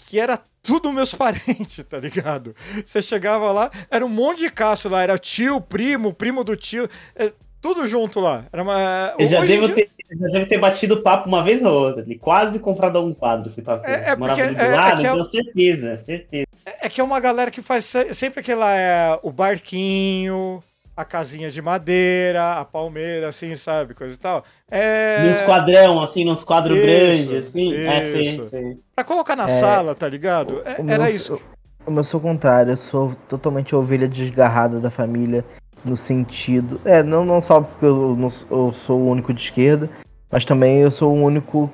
que 0.08 0.20
era 0.20 0.38
tudo 0.62 0.92
meus 0.92 1.12
parentes, 1.12 1.84
tá 1.88 1.98
ligado? 1.98 2.54
Você 2.84 3.02
chegava 3.02 3.50
lá, 3.50 3.72
era 3.90 4.06
um 4.06 4.08
monte 4.08 4.38
de 4.38 4.50
caço 4.50 4.88
lá, 4.88 5.02
era 5.02 5.18
tio, 5.18 5.60
primo, 5.60 6.14
primo 6.14 6.44
do 6.44 6.54
tio, 6.54 6.88
é, 7.16 7.32
tudo 7.60 7.84
junto 7.84 8.20
lá. 8.20 8.44
Era 8.52 8.62
uma, 8.62 9.14
eu 9.18 9.26
já 9.26 9.44
devo, 9.44 9.66
dia... 9.66 9.74
ter, 9.74 9.90
já 10.16 10.28
devo 10.28 10.46
ter 10.48 10.60
batido 10.60 11.02
papo 11.02 11.28
uma 11.28 11.42
vez 11.42 11.64
ou 11.64 11.72
outra, 11.72 12.06
quase 12.20 12.60
comprado 12.60 12.98
algum 12.98 13.12
quadro, 13.12 13.50
se 13.50 13.62
pra 13.62 13.82
é, 13.84 14.10
é 14.10 14.16
Morava 14.16 14.40
porque, 14.40 14.54
do 14.54 14.60
é, 14.60 14.76
lado, 14.76 15.00
é 15.00 15.10
tenho 15.10 15.20
é, 15.20 15.24
certeza, 15.24 15.96
certeza. 15.96 16.46
É, 16.64 16.86
é 16.86 16.88
que 16.88 17.00
é 17.00 17.04
uma 17.04 17.18
galera 17.18 17.50
que 17.50 17.62
faz 17.62 17.92
sempre 18.12 18.38
aquela, 18.38 18.72
é, 18.76 19.18
o 19.24 19.32
barquinho, 19.32 20.62
a 20.96 21.04
casinha 21.04 21.50
de 21.50 21.60
madeira, 21.60 22.54
a 22.58 22.64
palmeira, 22.64 23.28
assim, 23.28 23.54
sabe? 23.54 23.92
Coisa 23.92 24.14
e 24.14 24.18
tal. 24.18 24.42
É... 24.70 25.18
Nos 25.28 25.40
quadrão, 25.42 26.02
assim, 26.02 26.24
nos 26.24 26.42
quadros 26.42 26.76
Isso, 26.78 26.86
grandes, 27.28 27.48
assim. 27.48 27.74
É, 27.74 28.10
isso. 28.20 28.42
sim, 28.44 28.48
sim. 28.48 28.80
Pra 28.94 29.04
colocar 29.04 29.36
na 29.36 29.44
É, 29.44 29.60
sala, 29.60 29.94
tá 29.94 30.08
ligado? 30.08 30.62
É- 30.64 30.80
O 30.80 30.84
meu 30.84 30.94
era 30.94 31.10
so- 31.10 31.14
isso. 31.16 31.42
O 31.86 31.90
meu 31.90 32.02
sou 32.02 32.18
o 32.18 32.22
contrário, 32.22 32.72
eu 32.72 32.76
sou 32.76 33.14
totalmente 33.28 33.74
a 33.74 33.78
ovelha 33.78 34.08
desgarrada 34.08 34.80
da 34.80 34.90
família, 34.90 35.44
no 35.84 35.96
sentido. 35.96 36.80
É, 36.84 37.02
não, 37.02 37.24
não 37.24 37.40
só 37.42 37.60
porque 37.60 37.84
eu, 37.84 38.16
não 38.16 38.28
eu 38.50 38.72
sou 38.72 38.98
o 38.98 39.08
único 39.10 39.32
de 39.32 39.40
esquerda, 39.42 39.88
mas 40.32 40.44
também 40.44 40.78
eu 40.78 40.90
sou 40.90 41.12
o 41.14 41.22
único 41.22 41.70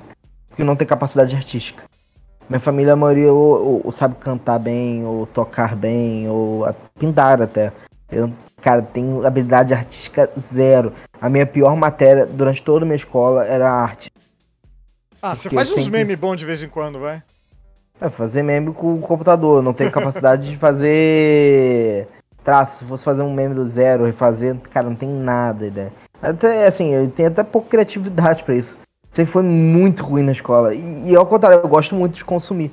que 0.55 0.63
não 0.63 0.75
tem 0.75 0.85
capacidade 0.85 1.35
artística. 1.35 1.83
Minha 2.47 2.59
família, 2.59 2.93
a 2.93 2.95
maioria, 2.95 3.33
ou, 3.33 3.65
ou- 3.65 3.81
ou 3.85 3.91
sabe 3.91 4.15
cantar 4.15 4.59
bem, 4.59 5.03
ou 5.05 5.25
tocar 5.25 5.75
bem, 5.75 6.27
ou 6.29 6.63
pintar 6.99 7.41
até. 7.41 7.71
Eu, 8.11 8.31
cara, 8.61 8.81
tenho 8.81 9.25
habilidade 9.25 9.73
artística 9.73 10.29
zero. 10.53 10.93
A 11.21 11.29
minha 11.29 11.45
pior 11.45 11.75
matéria 11.75 12.25
durante 12.25 12.61
toda 12.61 12.83
a 12.83 12.85
minha 12.85 12.95
escola 12.95 13.45
era 13.45 13.71
arte. 13.71 14.11
Ah, 15.21 15.35
você 15.35 15.49
faz 15.49 15.69
uns 15.71 15.83
sempre- 15.85 15.91
memes 15.99 16.19
bons 16.19 16.37
de 16.37 16.45
vez 16.45 16.61
em 16.61 16.67
quando, 16.67 16.99
vai. 16.99 17.23
É, 18.01 18.09
fazer 18.09 18.43
meme 18.43 18.73
com 18.73 18.95
o 18.95 18.99
computador, 18.99 19.63
não 19.63 19.73
tenho 19.73 19.89
capacidade 19.91 20.49
de 20.49 20.57
fazer 20.57 22.07
traço. 22.43 22.79
Se 22.79 22.85
fosse 22.85 23.03
fazer 23.05 23.21
um 23.21 23.33
meme 23.33 23.55
do 23.55 23.65
zero, 23.67 24.05
refazer, 24.05 24.55
cara, 24.71 24.89
não 24.89 24.95
tem 24.95 25.07
nada 25.09 25.65
ideia. 25.65 25.91
Até 26.21 26.67
assim, 26.67 26.93
eu 26.93 27.09
tenho 27.09 27.29
até 27.29 27.43
pouca 27.43 27.69
criatividade 27.69 28.43
pra 28.43 28.55
isso. 28.55 28.77
Sempre 29.09 29.31
foi 29.31 29.43
muito 29.43 30.03
ruim 30.03 30.23
na 30.23 30.31
escola. 30.31 30.73
E, 30.73 31.11
e 31.11 31.15
ao 31.15 31.25
contrário, 31.25 31.59
eu 31.63 31.67
gosto 31.69 31.95
muito 31.95 32.15
de 32.15 32.25
consumir. 32.25 32.71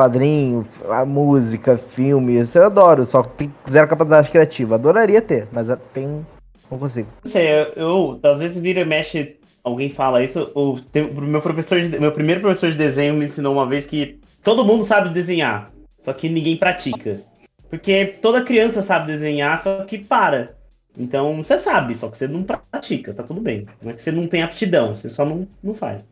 Quadrinho, 0.00 0.64
a 0.88 1.04
música, 1.04 1.76
filme, 1.76 2.40
isso 2.40 2.56
eu 2.56 2.64
adoro, 2.64 3.04
só 3.04 3.22
que 3.22 3.36
tem 3.36 3.54
zero 3.70 3.86
capacidade 3.86 4.30
criativa. 4.30 4.76
Adoraria 4.76 5.20
ter, 5.20 5.46
mas 5.52 5.68
eu 5.68 5.76
tenho. 5.76 6.26
Não 6.70 6.78
consigo. 6.78 7.08
Não 7.22 7.30
sei, 7.30 7.46
eu, 7.50 7.72
eu, 7.76 8.20
às 8.22 8.38
vezes 8.38 8.58
vira 8.58 8.80
e 8.80 8.84
mexe, 8.86 9.36
alguém 9.62 9.90
fala 9.90 10.22
isso. 10.22 10.50
Tem- 10.90 11.04
o 11.04 11.20
meu 11.20 11.42
professor, 11.42 11.78
de- 11.82 11.98
meu 11.98 12.12
primeiro 12.12 12.40
professor 12.40 12.70
de 12.70 12.78
desenho 12.78 13.12
me 13.12 13.26
ensinou 13.26 13.52
uma 13.52 13.66
vez 13.66 13.84
que 13.86 14.18
todo 14.42 14.64
mundo 14.64 14.84
sabe 14.84 15.10
desenhar, 15.10 15.70
só 15.98 16.14
que 16.14 16.30
ninguém 16.30 16.56
pratica. 16.56 17.20
Porque 17.68 18.06
toda 18.22 18.42
criança 18.42 18.82
sabe 18.82 19.12
desenhar, 19.12 19.62
só 19.62 19.84
que 19.84 19.98
para. 19.98 20.54
Então 20.96 21.44
você 21.44 21.58
sabe, 21.58 21.94
só 21.94 22.08
que 22.08 22.16
você 22.16 22.26
não 22.26 22.42
pratica, 22.42 23.12
tá 23.12 23.22
tudo 23.22 23.40
bem. 23.42 23.66
Não 23.82 23.90
é 23.90 23.94
que 23.94 24.02
você 24.02 24.10
não 24.10 24.26
tem 24.26 24.42
aptidão, 24.42 24.96
você 24.96 25.10
só 25.10 25.26
não, 25.26 25.46
não 25.62 25.74
faz. 25.74 26.08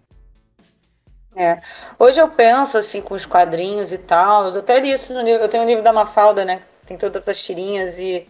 Hoje 1.98 2.20
eu 2.20 2.28
penso 2.28 2.76
assim 2.78 3.00
com 3.00 3.14
os 3.14 3.26
quadrinhos 3.26 3.92
e 3.92 3.98
tal. 3.98 4.48
Eu 4.48 4.60
até 4.60 4.78
li 4.80 4.90
isso 4.92 5.14
no 5.14 5.22
livro. 5.22 5.42
Eu 5.42 5.48
tenho 5.48 5.62
um 5.62 5.66
livro 5.66 5.82
da 5.82 5.92
Mafalda, 5.92 6.44
né? 6.44 6.60
Tem 6.84 6.96
todas 6.96 7.28
as 7.28 7.42
tirinhas 7.42 7.98
e 7.98 8.26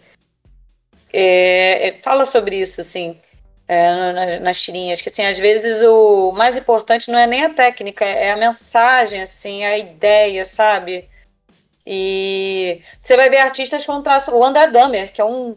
é, 1.13 1.89
é, 1.89 1.93
fala 1.95 2.27
sobre 2.27 2.57
isso, 2.57 2.81
assim, 2.81 3.19
é, 3.67 4.13
na- 4.13 4.41
nas 4.41 4.61
tirinhas, 4.61 5.01
que 5.01 5.09
assim, 5.09 5.25
às 5.25 5.39
vezes 5.39 5.83
o 5.83 6.33
mais 6.33 6.57
importante 6.57 7.11
não 7.11 7.19
é 7.19 7.27
nem 7.27 7.45
a 7.45 7.55
técnica, 7.55 8.05
é 8.05 8.33
a 8.33 8.37
mensagem, 8.37 9.23
assim, 9.23 9.65
a 9.65 9.79
ideia, 9.79 10.45
sabe? 10.45 11.09
E 11.87 12.83
você 13.01 13.17
vai 13.17 13.31
ver 13.31 13.39
artistas 13.39 13.87
com 13.87 14.03
traço. 14.03 14.33
O 14.35 14.45
André 14.45 14.67
Dahmer, 14.67 15.11
que 15.13 15.21
é 15.21 15.25
um. 15.25 15.57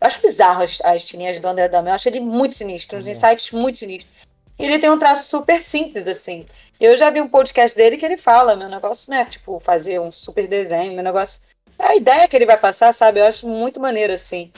Eu 0.00 0.06
acho 0.06 0.20
bizarro 0.20 0.62
as, 0.62 0.80
as 0.84 1.04
tirinhas 1.04 1.38
do 1.40 1.48
André 1.48 1.68
Dahmer. 1.68 1.90
Eu 1.90 1.94
acho 1.96 2.08
ele 2.08 2.20
muito 2.20 2.54
sinistro, 2.54 2.98
uns 2.98 3.06
insights 3.08 3.50
muito 3.50 3.78
sinistros. 3.78 4.12
Ele 4.58 4.78
tem 4.78 4.90
um 4.90 4.98
traço 4.98 5.28
super 5.28 5.60
simples, 5.60 6.06
assim. 6.06 6.46
Eu 6.80 6.96
já 6.96 7.10
vi 7.10 7.20
um 7.20 7.28
podcast 7.28 7.76
dele 7.76 7.96
que 7.96 8.04
ele 8.04 8.16
fala, 8.16 8.56
meu 8.56 8.68
negócio 8.68 9.10
não 9.10 9.18
é 9.18 9.24
tipo 9.24 9.58
fazer 9.58 10.00
um 10.00 10.12
super 10.12 10.46
desenho, 10.46 10.92
meu 10.92 11.02
negócio 11.02 11.40
a 11.78 11.96
ideia 11.96 12.28
que 12.28 12.36
ele 12.36 12.46
vai 12.46 12.56
passar, 12.56 12.92
sabe? 12.92 13.20
Eu 13.20 13.26
acho 13.26 13.46
muito 13.46 13.80
maneiro 13.80 14.12
assim. 14.12 14.50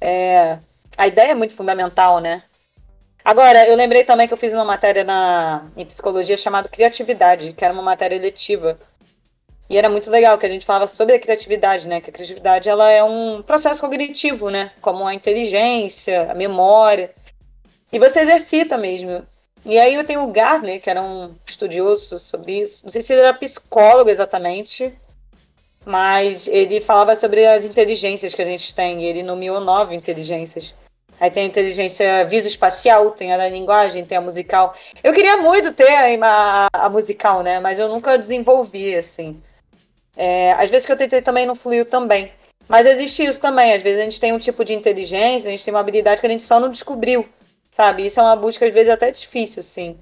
É, 0.00 0.58
a 0.96 1.06
ideia 1.06 1.32
é 1.32 1.34
muito 1.34 1.54
fundamental, 1.54 2.20
né? 2.20 2.42
Agora, 3.24 3.66
eu 3.68 3.76
lembrei 3.76 4.04
também 4.04 4.26
que 4.26 4.32
eu 4.32 4.38
fiz 4.38 4.54
uma 4.54 4.64
matéria 4.64 5.04
na 5.04 5.66
em 5.76 5.84
psicologia 5.84 6.36
chamada 6.36 6.68
criatividade, 6.68 7.52
que 7.52 7.64
era 7.64 7.74
uma 7.74 7.82
matéria 7.82 8.16
eletiva. 8.16 8.78
E 9.68 9.76
era 9.76 9.88
muito 9.88 10.10
legal 10.10 10.36
que 10.36 10.46
a 10.46 10.48
gente 10.48 10.66
falava 10.66 10.86
sobre 10.86 11.14
a 11.14 11.18
criatividade, 11.18 11.86
né? 11.86 12.00
Que 12.00 12.10
a 12.10 12.12
criatividade 12.12 12.68
ela 12.68 12.90
é 12.90 13.04
um 13.04 13.42
processo 13.42 13.80
cognitivo, 13.80 14.50
né? 14.50 14.72
Como 14.80 15.06
a 15.06 15.14
inteligência, 15.14 16.30
a 16.30 16.34
memória. 16.34 17.14
E 17.92 17.98
você 17.98 18.20
exercita 18.20 18.76
mesmo. 18.78 19.24
E 19.64 19.78
aí 19.78 19.94
eu 19.94 20.04
tenho 20.04 20.22
o 20.22 20.32
Gardner, 20.32 20.80
que 20.80 20.88
era 20.88 21.02
um 21.02 21.34
estudioso 21.46 22.18
sobre 22.18 22.60
isso. 22.60 22.84
Não 22.84 22.90
sei 22.90 23.02
se 23.02 23.12
ele 23.12 23.22
era 23.22 23.34
psicólogo 23.34 24.08
exatamente, 24.08 24.92
mas 25.84 26.48
ele 26.48 26.80
falava 26.80 27.14
sobre 27.16 27.46
as 27.46 27.64
inteligências 27.64 28.34
que 28.34 28.42
a 28.42 28.46
gente 28.46 28.74
tem. 28.74 29.02
E 29.02 29.04
ele 29.04 29.22
nomeou 29.22 29.60
nove 29.60 29.94
inteligências. 29.94 30.74
Aí 31.20 31.30
tem 31.30 31.42
a 31.42 31.46
inteligência 31.46 32.24
visoespacial, 32.24 33.10
tem 33.10 33.34
a 33.34 33.36
da 33.36 33.48
linguagem, 33.48 34.06
tem 34.06 34.16
a 34.16 34.22
musical. 34.22 34.74
Eu 35.04 35.12
queria 35.12 35.36
muito 35.36 35.70
ter 35.72 35.86
a, 35.88 36.68
a, 36.72 36.86
a 36.86 36.88
musical, 36.88 37.42
né? 37.42 37.60
Mas 37.60 37.78
eu 37.78 37.88
nunca 37.88 38.16
desenvolvi, 38.16 38.96
assim. 38.96 39.38
É, 40.16 40.52
às 40.52 40.70
vezes 40.70 40.86
que 40.86 40.92
eu 40.92 40.96
tentei 40.96 41.20
também 41.20 41.44
não 41.44 41.54
fluiu 41.54 41.84
também. 41.84 42.32
Mas 42.66 42.86
existe 42.86 43.22
isso 43.22 43.38
também. 43.38 43.74
Às 43.74 43.82
vezes 43.82 44.00
a 44.00 44.04
gente 44.04 44.20
tem 44.20 44.32
um 44.32 44.38
tipo 44.38 44.64
de 44.64 44.72
inteligência, 44.72 45.48
a 45.48 45.50
gente 45.50 45.62
tem 45.62 45.74
uma 45.74 45.80
habilidade 45.80 46.22
que 46.22 46.26
a 46.26 46.30
gente 46.30 46.44
só 46.44 46.58
não 46.58 46.70
descobriu 46.70 47.28
sabe? 47.80 48.06
Isso 48.06 48.20
é 48.20 48.22
uma 48.22 48.36
busca 48.36 48.66
às 48.66 48.74
vezes 48.74 48.90
até 48.90 49.10
difícil, 49.10 49.60
assim. 49.60 49.96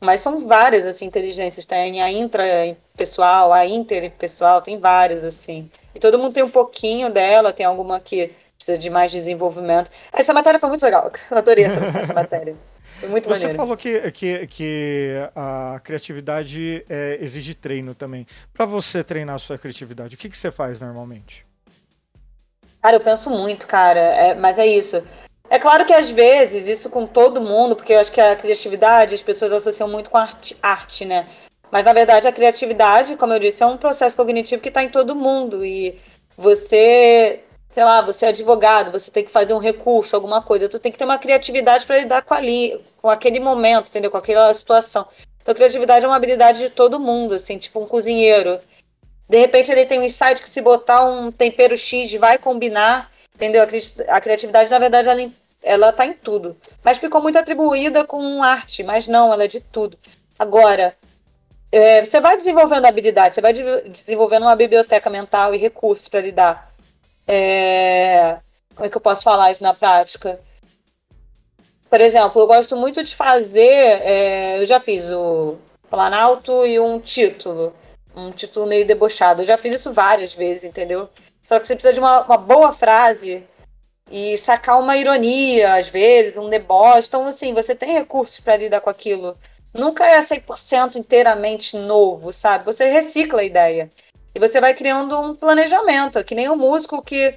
Mas 0.00 0.20
são 0.20 0.46
várias, 0.46 0.86
assim, 0.86 1.06
inteligências. 1.06 1.66
Tem 1.66 2.00
a 2.00 2.10
intrapessoal, 2.10 3.52
a 3.52 3.66
interpessoal, 3.66 4.62
tem 4.62 4.78
várias, 4.78 5.24
assim. 5.24 5.68
E 5.92 5.98
todo 5.98 6.18
mundo 6.18 6.32
tem 6.32 6.44
um 6.44 6.50
pouquinho 6.50 7.10
dela, 7.10 7.52
tem 7.52 7.66
alguma 7.66 7.98
que 7.98 8.30
precisa 8.56 8.78
de 8.78 8.88
mais 8.88 9.10
desenvolvimento. 9.10 9.90
Essa 10.12 10.32
matéria 10.32 10.60
foi 10.60 10.68
muito 10.68 10.84
legal, 10.84 11.10
eu 11.30 11.36
adorei 11.36 11.64
essa, 11.64 11.84
essa 11.98 12.14
matéria. 12.14 12.54
Foi 13.00 13.08
muito 13.08 13.24
Você 13.28 13.40
maneiro. 13.40 13.56
falou 13.56 13.76
que, 13.76 14.10
que, 14.12 14.46
que 14.46 15.14
a 15.34 15.80
criatividade 15.82 16.84
é, 16.88 17.18
exige 17.20 17.54
treino 17.54 17.94
também. 17.94 18.26
Pra 18.52 18.66
você 18.66 19.02
treinar 19.02 19.34
a 19.34 19.38
sua 19.38 19.58
criatividade, 19.58 20.14
o 20.14 20.18
que, 20.18 20.28
que 20.28 20.36
você 20.36 20.52
faz 20.52 20.80
normalmente? 20.80 21.44
Cara, 22.82 22.96
eu 22.96 23.00
penso 23.00 23.30
muito, 23.30 23.66
cara, 23.66 24.00
é, 24.00 24.34
mas 24.34 24.58
é 24.58 24.66
isso. 24.66 25.02
É 25.50 25.58
claro 25.58 25.84
que 25.84 25.92
às 25.92 26.08
vezes, 26.08 26.68
isso 26.68 26.88
com 26.88 27.04
todo 27.04 27.40
mundo, 27.40 27.74
porque 27.74 27.92
eu 27.92 27.98
acho 27.98 28.12
que 28.12 28.20
a 28.20 28.36
criatividade 28.36 29.16
as 29.16 29.22
pessoas 29.22 29.50
associam 29.52 29.88
muito 29.88 30.08
com 30.08 30.16
arte, 30.16 30.56
arte 30.62 31.04
né? 31.04 31.26
Mas 31.72 31.84
na 31.84 31.92
verdade 31.92 32.28
a 32.28 32.32
criatividade, 32.32 33.16
como 33.16 33.32
eu 33.32 33.38
disse, 33.40 33.60
é 33.60 33.66
um 33.66 33.76
processo 33.76 34.16
cognitivo 34.16 34.62
que 34.62 34.68
está 34.68 34.80
em 34.80 34.88
todo 34.88 35.16
mundo. 35.16 35.64
E 35.64 35.98
você, 36.36 37.40
sei 37.68 37.82
lá, 37.82 38.00
você 38.00 38.26
é 38.26 38.28
advogado, 38.28 38.92
você 38.92 39.10
tem 39.10 39.24
que 39.24 39.30
fazer 39.30 39.52
um 39.52 39.58
recurso, 39.58 40.14
alguma 40.14 40.40
coisa, 40.40 40.68
tu 40.68 40.78
tem 40.78 40.92
que 40.92 40.98
ter 40.98 41.04
uma 41.04 41.18
criatividade 41.18 41.84
para 41.84 41.98
lidar 41.98 42.22
com 42.22 42.34
ali, 42.34 42.80
com 43.02 43.10
aquele 43.10 43.40
momento, 43.40 43.88
entendeu? 43.88 44.10
Com 44.10 44.18
aquela 44.18 44.54
situação. 44.54 45.04
Então 45.42 45.52
criatividade 45.52 46.04
é 46.04 46.08
uma 46.08 46.16
habilidade 46.16 46.60
de 46.60 46.70
todo 46.70 47.00
mundo, 47.00 47.34
assim, 47.34 47.58
tipo 47.58 47.80
um 47.80 47.86
cozinheiro. 47.86 48.60
De 49.28 49.38
repente 49.38 49.72
ele 49.72 49.84
tem 49.84 49.98
um 49.98 50.04
insight 50.04 50.40
que 50.40 50.48
se 50.48 50.60
botar 50.60 51.04
um 51.04 51.32
tempero 51.32 51.76
X 51.76 52.12
vai 52.14 52.38
combinar, 52.38 53.10
entendeu? 53.40 53.62
A, 53.62 53.66
cri- 53.66 53.80
a 54.08 54.20
criatividade, 54.20 54.70
na 54.70 54.78
verdade, 54.78 55.08
ela, 55.08 55.30
ela 55.64 55.92
tá 55.92 56.04
em 56.04 56.12
tudo. 56.12 56.56
Mas 56.84 56.98
ficou 56.98 57.22
muito 57.22 57.38
atribuída 57.38 58.04
com 58.04 58.42
arte, 58.42 58.82
mas 58.82 59.06
não, 59.06 59.32
ela 59.32 59.44
é 59.44 59.48
de 59.48 59.60
tudo. 59.60 59.96
Agora, 60.38 60.94
é, 61.72 62.04
você 62.04 62.20
vai 62.20 62.36
desenvolvendo 62.36 62.84
habilidade, 62.86 63.34
você 63.34 63.40
vai 63.40 63.52
de- 63.52 63.88
desenvolvendo 63.88 64.42
uma 64.42 64.56
biblioteca 64.56 65.08
mental 65.08 65.54
e 65.54 65.58
recursos 65.58 66.08
para 66.08 66.20
lidar. 66.20 66.70
É, 67.26 68.38
como 68.74 68.86
é 68.86 68.90
que 68.90 68.96
eu 68.96 69.00
posso 69.00 69.22
falar 69.22 69.50
isso 69.50 69.62
na 69.62 69.72
prática? 69.72 70.38
Por 71.88 72.00
exemplo, 72.00 72.40
eu 72.42 72.46
gosto 72.46 72.76
muito 72.76 73.02
de 73.02 73.16
fazer. 73.16 73.62
é, 74.02 74.60
eu 74.60 74.66
já 74.66 74.78
fiz 74.78 75.10
o 75.10 75.56
Planalto 75.88 76.64
e 76.66 76.78
um 76.78 77.00
título. 77.00 77.74
Um 78.14 78.30
título 78.30 78.66
meio 78.66 78.84
debochado. 78.84 79.42
Eu 79.42 79.46
já 79.46 79.56
fiz 79.56 79.74
isso 79.74 79.92
várias 79.92 80.32
vezes, 80.34 80.64
entendeu? 80.64 81.08
Só 81.42 81.58
que 81.58 81.66
você 81.66 81.74
precisa 81.74 81.94
de 81.94 82.00
uma, 82.00 82.22
uma 82.22 82.36
boa 82.36 82.72
frase 82.72 83.46
e 84.10 84.36
sacar 84.36 84.80
uma 84.80 84.96
ironia, 84.96 85.74
às 85.74 85.88
vezes, 85.88 86.36
um 86.36 86.48
deboche. 86.48 87.08
Então, 87.08 87.26
assim, 87.26 87.54
você 87.54 87.74
tem 87.74 87.92
recursos 87.92 88.40
para 88.40 88.56
lidar 88.56 88.80
com 88.80 88.90
aquilo. 88.90 89.36
Nunca 89.72 90.04
é 90.04 90.20
100% 90.20 90.96
inteiramente 90.96 91.76
novo, 91.76 92.32
sabe? 92.32 92.64
Você 92.64 92.86
recicla 92.86 93.40
a 93.40 93.44
ideia. 93.44 93.90
E 94.34 94.40
você 94.40 94.60
vai 94.60 94.74
criando 94.74 95.18
um 95.18 95.34
planejamento, 95.34 96.22
que 96.24 96.34
nem 96.34 96.48
o 96.48 96.56
músico 96.56 97.02
que. 97.02 97.34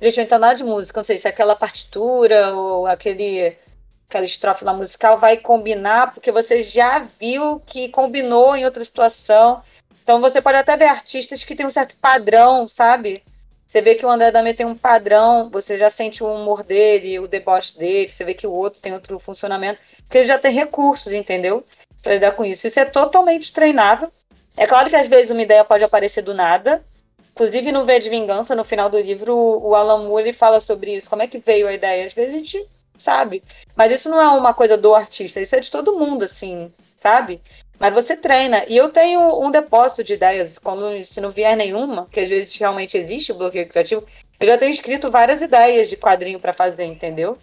Gente, 0.00 0.18
eu 0.18 0.24
entendo 0.24 0.40
nada 0.40 0.54
de 0.54 0.64
música, 0.64 0.98
não 0.98 1.04
sei 1.04 1.16
se 1.16 1.26
é 1.26 1.30
aquela 1.30 1.54
partitura 1.54 2.52
ou 2.52 2.86
aquele 2.86 3.56
aquela 4.08 4.24
estrofe 4.24 4.64
lá 4.64 4.72
musical 4.72 5.18
vai 5.18 5.36
combinar, 5.36 6.12
porque 6.12 6.30
você 6.30 6.60
já 6.60 7.00
viu 7.18 7.60
que 7.66 7.88
combinou 7.88 8.54
em 8.54 8.64
outra 8.64 8.84
situação. 8.84 9.60
Então 10.04 10.20
você 10.20 10.40
pode 10.40 10.58
até 10.58 10.76
ver 10.76 10.84
artistas 10.84 11.42
que 11.42 11.56
têm 11.56 11.66
um 11.66 11.70
certo 11.70 11.96
padrão, 11.96 12.68
sabe? 12.68 13.20
Você 13.66 13.82
vê 13.82 13.96
que 13.96 14.06
o 14.06 14.08
André 14.08 14.30
Dami 14.30 14.54
tem 14.54 14.64
um 14.66 14.76
padrão, 14.76 15.50
você 15.50 15.76
já 15.76 15.90
sente 15.90 16.22
o 16.22 16.32
humor 16.32 16.62
dele, 16.62 17.18
o 17.18 17.26
deboche 17.26 17.76
dele, 17.76 18.12
você 18.12 18.22
vê 18.22 18.34
que 18.34 18.46
o 18.46 18.52
outro 18.52 18.80
tem 18.80 18.92
outro 18.92 19.18
funcionamento, 19.18 19.80
porque 20.02 20.18
ele 20.18 20.26
já 20.26 20.38
tem 20.38 20.52
recursos, 20.52 21.12
entendeu? 21.12 21.64
Para 22.02 22.12
lidar 22.12 22.32
com 22.32 22.44
isso. 22.44 22.66
Isso 22.68 22.78
é 22.78 22.84
totalmente 22.84 23.52
treinável. 23.52 24.12
É 24.56 24.66
claro 24.66 24.88
que 24.88 24.94
às 24.94 25.08
vezes 25.08 25.30
uma 25.32 25.42
ideia 25.42 25.64
pode 25.64 25.82
aparecer 25.82 26.22
do 26.22 26.34
nada, 26.34 26.84
Inclusive 27.34 27.72
no 27.72 27.84
V 27.84 27.98
de 27.98 28.10
Vingança, 28.10 28.54
no 28.54 28.62
final 28.62 28.88
do 28.88 28.96
livro, 28.96 29.34
o 29.34 29.74
Alan 29.74 30.06
Moore 30.06 30.32
fala 30.32 30.60
sobre 30.60 30.94
isso. 30.94 31.10
Como 31.10 31.20
é 31.20 31.26
que 31.26 31.38
veio 31.38 31.66
a 31.66 31.72
ideia? 31.72 32.06
Às 32.06 32.12
vezes 32.12 32.32
a 32.32 32.36
gente 32.36 32.64
sabe. 32.96 33.42
Mas 33.74 33.90
isso 33.90 34.08
não 34.08 34.20
é 34.20 34.28
uma 34.28 34.54
coisa 34.54 34.76
do 34.76 34.94
artista, 34.94 35.40
isso 35.40 35.56
é 35.56 35.58
de 35.58 35.68
todo 35.68 35.98
mundo, 35.98 36.24
assim, 36.24 36.72
sabe? 36.94 37.42
Mas 37.78 37.92
você 37.92 38.16
treina. 38.16 38.64
E 38.68 38.76
eu 38.76 38.88
tenho 38.88 39.20
um 39.44 39.50
depósito 39.50 40.04
de 40.04 40.14
ideias. 40.14 40.58
Quando, 40.58 41.04
se 41.04 41.20
não 41.20 41.30
vier 41.30 41.56
nenhuma, 41.56 42.06
que 42.10 42.20
às 42.20 42.28
vezes 42.28 42.56
realmente 42.56 42.96
existe 42.96 43.32
o 43.32 43.34
bloqueio 43.34 43.68
criativo, 43.68 44.04
eu 44.38 44.46
já 44.46 44.56
tenho 44.56 44.70
escrito 44.70 45.10
várias 45.10 45.42
ideias 45.42 45.88
de 45.88 45.96
quadrinho 45.96 46.38
para 46.38 46.52
fazer, 46.52 46.84
entendeu? 46.84 47.36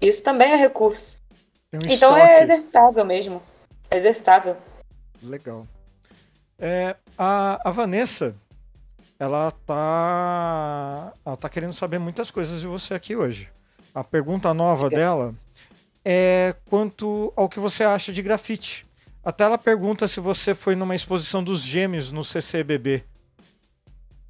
Isso 0.00 0.22
também 0.22 0.50
é 0.52 0.56
recurso. 0.56 1.18
Um 1.72 1.78
Então 1.88 2.16
estoque. 2.16 2.20
é 2.20 2.42
exercitável 2.42 3.04
mesmo. 3.04 3.42
É 3.90 3.96
exercitável. 3.96 4.56
Legal. 5.22 5.66
É, 6.58 6.96
a, 7.16 7.68
a 7.68 7.70
Vanessa, 7.70 8.34
ela 9.18 9.52
tá, 9.66 11.12
ela 11.24 11.36
tá 11.36 11.48
querendo 11.48 11.72
saber 11.72 11.98
muitas 11.98 12.30
coisas 12.30 12.60
de 12.60 12.66
você 12.66 12.94
aqui 12.94 13.14
hoje. 13.14 13.48
A 13.94 14.02
pergunta 14.02 14.52
nova 14.52 14.88
dela 14.88 15.34
é 16.04 16.54
quanto 16.68 17.32
ao 17.36 17.48
que 17.48 17.60
você 17.60 17.84
acha 17.84 18.12
de 18.12 18.22
grafite. 18.22 18.86
Até 19.24 19.44
ela 19.44 19.58
pergunta 19.58 20.08
se 20.08 20.20
você 20.20 20.54
foi 20.54 20.74
numa 20.74 20.94
exposição 20.94 21.42
dos 21.42 21.60
gêmeos 21.60 22.10
no 22.10 22.24
CCBB. 22.24 23.04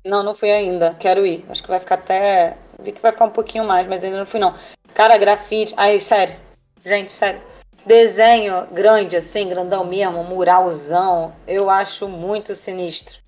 Não, 0.05 0.23
não 0.23 0.35
fui 0.35 0.51
ainda. 0.51 0.95
Quero 0.95 1.27
ir. 1.27 1.45
Acho 1.49 1.63
que 1.63 1.69
vai 1.69 1.79
ficar 1.79 1.97
até. 1.97 2.57
Vi 2.83 2.93
que 2.93 3.03
vai 3.03 3.13
ficar 3.13 3.27
um 3.27 3.31
pouquinho 3.31 3.65
mais, 3.65 3.87
mas 3.87 4.03
ainda 4.03 4.19
não 4.19 4.27
fui, 4.27 4.41
não. 4.41 4.55
Cara, 4.95 5.19
grafite. 5.19 5.75
Ai, 5.77 6.01
sério. 6.01 6.37
Gente, 6.85 7.11
sério. 7.11 7.41
Desenho 7.87 8.67
grande, 8.73 9.17
assim, 9.17 9.49
grandão 9.49 9.85
mesmo, 9.85 10.23
muralzão, 10.25 11.33
eu 11.47 11.71
acho 11.71 12.07
muito 12.09 12.55
sinistro. 12.55 13.19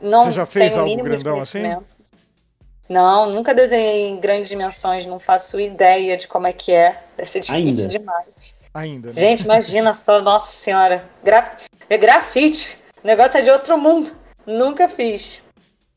Não 0.00 0.26
Você 0.26 0.32
já 0.32 0.44
fez 0.46 0.76
algo 0.76 1.02
grandão 1.02 1.38
assim? 1.38 1.62
Não, 2.88 3.30
nunca 3.30 3.54
desenhei 3.54 4.08
em 4.08 4.20
grandes 4.20 4.50
dimensões, 4.50 5.06
não 5.06 5.18
faço 5.18 5.58
ideia 5.58 6.16
de 6.16 6.28
como 6.28 6.46
é 6.46 6.52
que 6.52 6.72
é. 6.72 7.00
Deve 7.16 7.30
ser 7.30 7.40
difícil 7.40 7.86
Ainda. 7.86 7.86
demais. 7.86 8.53
Ainda. 8.74 9.08
né? 9.08 9.14
Gente, 9.14 9.42
imagina 9.42 9.94
só, 9.94 10.20
nossa 10.20 10.50
senhora. 10.50 11.08
Graf... 11.22 11.62
É 11.88 11.96
grafite. 11.96 12.76
O 13.02 13.06
negócio 13.06 13.38
é 13.38 13.42
de 13.42 13.50
outro 13.50 13.78
mundo. 13.78 14.10
Nunca 14.44 14.88
fiz. 14.88 15.40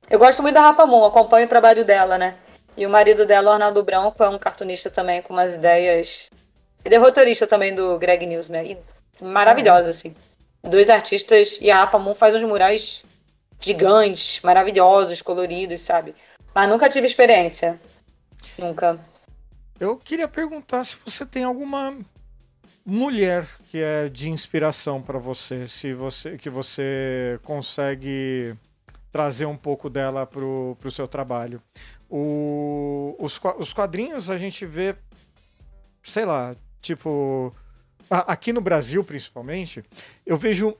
Eu 0.10 0.20
gosto 0.20 0.42
muito 0.44 0.56
da 0.56 0.62
Rafa 0.62 0.86
Moon, 0.86 1.04
acompanho 1.04 1.48
o 1.48 1.50
trabalho 1.50 1.84
dela, 1.84 2.18
né? 2.18 2.36
E 2.78 2.86
o 2.86 2.90
marido 2.90 3.26
dela, 3.26 3.50
o 3.50 3.54
Arnaldo 3.54 3.84
Branco, 3.84 4.24
é 4.24 4.30
um 4.30 4.38
cartunista 4.38 4.92
também 4.92 5.22
com 5.22 5.34
umas 5.34 5.56
ideias. 5.56 6.30
Ele 6.86 6.96
é 6.96 6.98
roteirista 6.98 7.48
também 7.48 7.74
do 7.74 7.98
Greg 7.98 8.26
News, 8.26 8.48
né? 8.48 8.64
E 8.66 8.78
maravilhoso, 9.22 9.90
assim. 9.90 10.16
Dois 10.64 10.90
artistas. 10.90 11.58
E 11.60 11.72
a 11.72 11.78
Rafa 11.78 11.98
Moon 11.98 12.14
faz 12.14 12.36
uns 12.36 12.44
murais 12.44 13.04
gigantes, 13.60 14.40
maravilhosos, 14.44 15.22
coloridos, 15.22 15.82
sabe? 15.82 16.14
Mas 16.54 16.70
nunca 16.70 16.88
tive 16.88 17.08
experiência. 17.08 17.80
Nunca. 18.58 19.00
Eu 19.80 19.98
queria 19.98 20.28
perguntar 20.28 20.84
se 20.84 20.96
você 21.04 21.26
tem 21.26 21.44
alguma 21.44 21.98
mulher 22.90 23.46
que 23.70 23.80
é 23.80 24.08
de 24.08 24.30
inspiração 24.30 25.02
para 25.02 25.20
você, 25.20 25.68
se 25.68 25.94
você 25.94 26.38
que 26.38 26.50
você 26.50 27.38
consegue 27.44 28.56
trazer 29.12 29.46
um 29.46 29.58
pouco 29.58 29.90
dela 29.90 30.26
pro, 30.26 30.78
pro 30.80 30.90
seu 30.90 31.06
trabalho. 31.08 31.62
O, 32.10 33.14
os, 33.20 33.38
os 33.60 33.74
quadrinhos 33.74 34.30
a 34.30 34.38
gente 34.38 34.66
vê, 34.66 34.96
sei 36.02 36.24
lá, 36.24 36.56
tipo 36.80 37.54
a- 38.10 38.32
aqui 38.32 38.54
no 38.54 38.62
Brasil 38.62 39.04
principalmente, 39.04 39.84
eu 40.26 40.38
vejo 40.38 40.74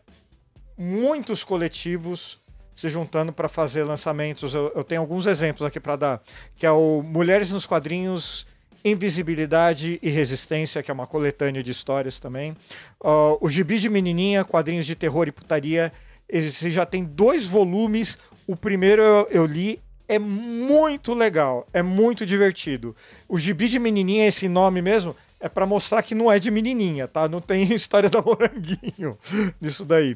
muitos 0.78 1.44
coletivos 1.44 2.40
se 2.74 2.90
juntando 2.90 3.34
para 3.34 3.50
fazer 3.50 3.84
lançamentos. 3.84 4.54
Eu, 4.54 4.72
eu 4.74 4.84
tenho 4.84 5.02
alguns 5.02 5.26
exemplos 5.26 5.68
aqui 5.68 5.80
para 5.80 5.96
dar, 5.98 6.24
que 6.56 6.66
é 6.66 6.72
o 6.72 7.02
Mulheres 7.04 7.52
nos 7.52 7.66
Quadrinhos, 7.66 8.46
Invisibilidade 8.84 10.00
e 10.02 10.10
Resistência, 10.10 10.82
que 10.82 10.92
é 10.92 10.94
uma 10.94 11.08
coletânea 11.08 11.62
de 11.62 11.72
histórias 11.72 12.20
também. 12.20 12.56
Ó, 13.00 13.38
o 13.42 13.50
Gibi 13.50 13.80
de 13.80 13.90
Menininha, 13.90 14.46
Quadrinhos 14.46 14.86
de 14.86 14.96
Terror 14.96 15.28
e 15.28 15.32
Putaria. 15.32 15.92
Esse 16.28 16.72
já 16.72 16.86
tem 16.86 17.04
dois 17.04 17.48
volumes. 17.48 18.18
O 18.46 18.56
primeiro 18.56 19.02
eu, 19.02 19.28
eu 19.30 19.46
li, 19.46 19.80
é 20.08 20.18
muito 20.18 21.14
legal, 21.14 21.68
é 21.74 21.82
muito 21.82 22.26
divertido. 22.26 22.96
O 23.28 23.38
Gibi 23.38 23.68
de 23.68 23.80
Menininha, 23.80 24.28
esse 24.28 24.48
nome 24.48 24.82
mesmo, 24.82 25.16
é 25.40 25.48
para 25.48 25.66
mostrar 25.66 26.02
que 26.02 26.16
não 26.16 26.32
é 26.32 26.40
de 26.40 26.50
menininha, 26.50 27.08
tá? 27.08 27.28
Não 27.28 27.42
tem 27.42 27.64
história 27.74 28.10
da 28.10 28.22
Moranguinho 28.22 29.18
nisso 29.62 29.86
daí. 29.86 30.14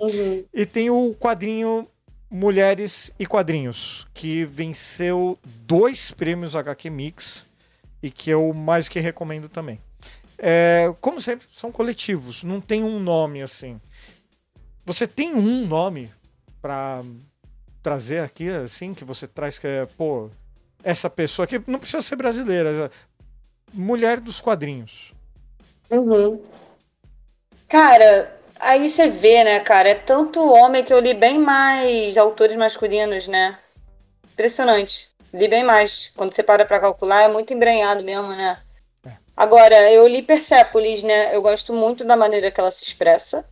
E 0.54 0.66
tem 0.66 0.90
o 0.90 1.14
quadrinho 1.20 1.88
Mulheres 2.34 3.12
e 3.20 3.26
Quadrinhos, 3.26 4.08
que 4.14 4.46
venceu 4.46 5.38
dois 5.44 6.12
prêmios 6.12 6.56
HQ 6.56 6.90
Mix 6.90 7.44
e 8.02 8.10
que 8.10 8.30
eu 8.30 8.54
mais 8.54 8.90
que 8.90 9.00
recomendo 9.00 9.48
também. 9.48 9.80
É, 10.38 10.92
como 11.00 11.22
sempre, 11.22 11.48
são 11.54 11.72
coletivos, 11.72 12.44
não 12.44 12.60
tem 12.60 12.84
um 12.84 13.00
nome 13.00 13.42
assim. 13.42 13.80
Você 14.86 15.08
tem 15.08 15.36
um 15.36 15.68
nome 15.68 16.10
para 16.62 17.02
trazer 17.84 18.24
aqui, 18.24 18.50
assim, 18.50 18.94
que 18.94 19.06
você 19.06 19.28
traz 19.28 19.60
que 19.60 19.68
é, 19.68 19.86
pô, 19.86 20.30
essa 20.84 21.10
pessoa 21.10 21.44
aqui 21.44 21.62
não 21.68 21.80
precisa 21.80 22.02
ser 22.02 22.16
brasileira, 22.16 22.86
é 22.86 22.90
mulher 23.74 24.20
dos 24.20 24.42
quadrinhos. 24.42 25.14
Uhum. 25.90 26.42
Cara, 27.70 28.40
aí 28.60 28.90
você 28.90 29.10
vê, 29.10 29.44
né, 29.44 29.60
cara? 29.60 29.90
É 29.90 29.96
tanto 29.96 30.44
homem 30.44 30.84
que 30.84 30.94
eu 30.94 31.00
li 31.00 31.14
bem 31.14 31.38
mais 31.38 32.18
autores 32.18 32.56
masculinos, 32.56 33.28
né? 33.28 33.58
Impressionante. 34.34 35.11
Li 35.34 35.48
bem 35.48 35.64
mais. 35.64 36.12
Quando 36.16 36.34
você 36.34 36.44
para 36.44 36.66
pra 36.66 36.80
calcular, 36.80 37.24
é 37.24 37.28
muito 37.28 37.54
embrenhado 37.54 38.04
mesmo, 38.04 38.30
né? 38.30 38.60
É. 39.06 39.12
Agora, 39.36 39.92
eu 39.92 40.08
li 40.08 40.22
Persepolis, 40.22 41.04
né? 41.04 41.36
Eu 41.36 41.42
gosto 41.42 41.74
muito 41.74 42.04
da 42.04 42.16
maneira 42.18 42.52
que 42.52 42.60
ela 42.60 42.72
se 42.72 42.84
expressa. 42.84 43.48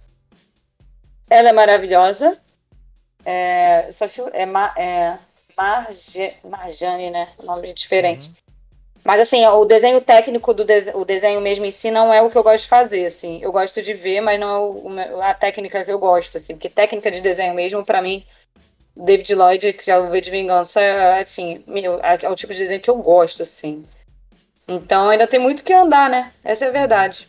Ela 1.29 1.49
é 1.49 1.53
maravilhosa. 1.53 2.37
É, 3.25 3.89
só 3.91 4.07
se, 4.07 4.21
é, 4.33 4.43
é 4.77 5.17
Marge, 5.55 6.33
Marjane, 6.43 7.09
né? 7.11 7.27
Nome 7.43 7.73
diferente. 7.73 8.31
Mas 9.03 9.21
assim, 9.21 9.45
o 9.45 9.63
desenho 9.65 10.01
técnico 10.01 10.53
do 10.53 10.65
dese- 10.65 10.91
o 10.93 11.05
desenho 11.05 11.39
mesmo 11.39 11.65
em 11.65 11.71
si 11.71 11.89
não 11.89 12.13
é 12.13 12.21
o 12.21 12.29
que 12.29 12.37
eu 12.37 12.43
gosto 12.43 12.63
de 12.63 12.69
fazer, 12.69 13.05
assim. 13.05 13.39
Eu 13.41 13.51
gosto 13.51 13.81
de 13.81 13.93
ver, 13.93 14.19
mas 14.21 14.39
não 14.39 14.49
é 14.55 14.59
o- 15.15 15.21
a 15.21 15.33
técnica 15.33 15.85
que 15.85 15.91
eu 15.91 15.97
gosto, 15.99 16.35
assim. 16.37 16.53
Porque 16.53 16.69
técnica 16.69 17.09
de 17.09 17.21
desenho 17.21 17.53
mesmo, 17.53 17.85
pra 17.85 18.01
mim, 18.01 18.25
David 18.95 19.33
Lloyd, 19.35 19.73
que 19.73 19.89
é 19.89 19.97
o 19.97 20.09
V 20.09 20.19
de 20.21 20.31
Vingança, 20.31 20.79
é 20.81 21.21
assim, 21.21 21.63
meu, 21.67 21.99
é 22.03 22.17
é 22.23 22.29
o 22.29 22.35
tipo 22.35 22.53
de 22.53 22.59
desenho 22.59 22.81
que 22.81 22.89
eu 22.89 22.97
gosto, 22.97 23.41
assim. 23.43 23.85
Então 24.67 25.09
ainda 25.09 25.25
tem 25.27 25.39
muito 25.39 25.63
que 25.63 25.73
andar, 25.73 26.09
né? 26.09 26.31
Essa 26.43 26.65
é 26.65 26.67
a 26.69 26.71
verdade. 26.71 27.27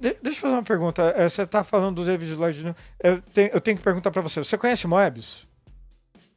De- 0.00 0.16
deixa 0.20 0.38
eu 0.38 0.42
fazer 0.42 0.54
uma 0.54 0.62
pergunta. 0.62 1.14
É, 1.16 1.28
Você 1.28 1.46
tá 1.46 1.62
falando 1.62 1.96
do 1.96 2.04
David 2.04 2.34
Lloyd. 2.34 2.64
né? 2.64 2.74
Eu 3.02 3.22
tenho, 3.22 3.50
eu 3.52 3.60
tenho 3.60 3.76
que 3.76 3.82
perguntar 3.84 4.10
para 4.10 4.20
você. 4.20 4.40
Você 4.42 4.58
conhece 4.58 4.86
Moebius? 4.86 5.44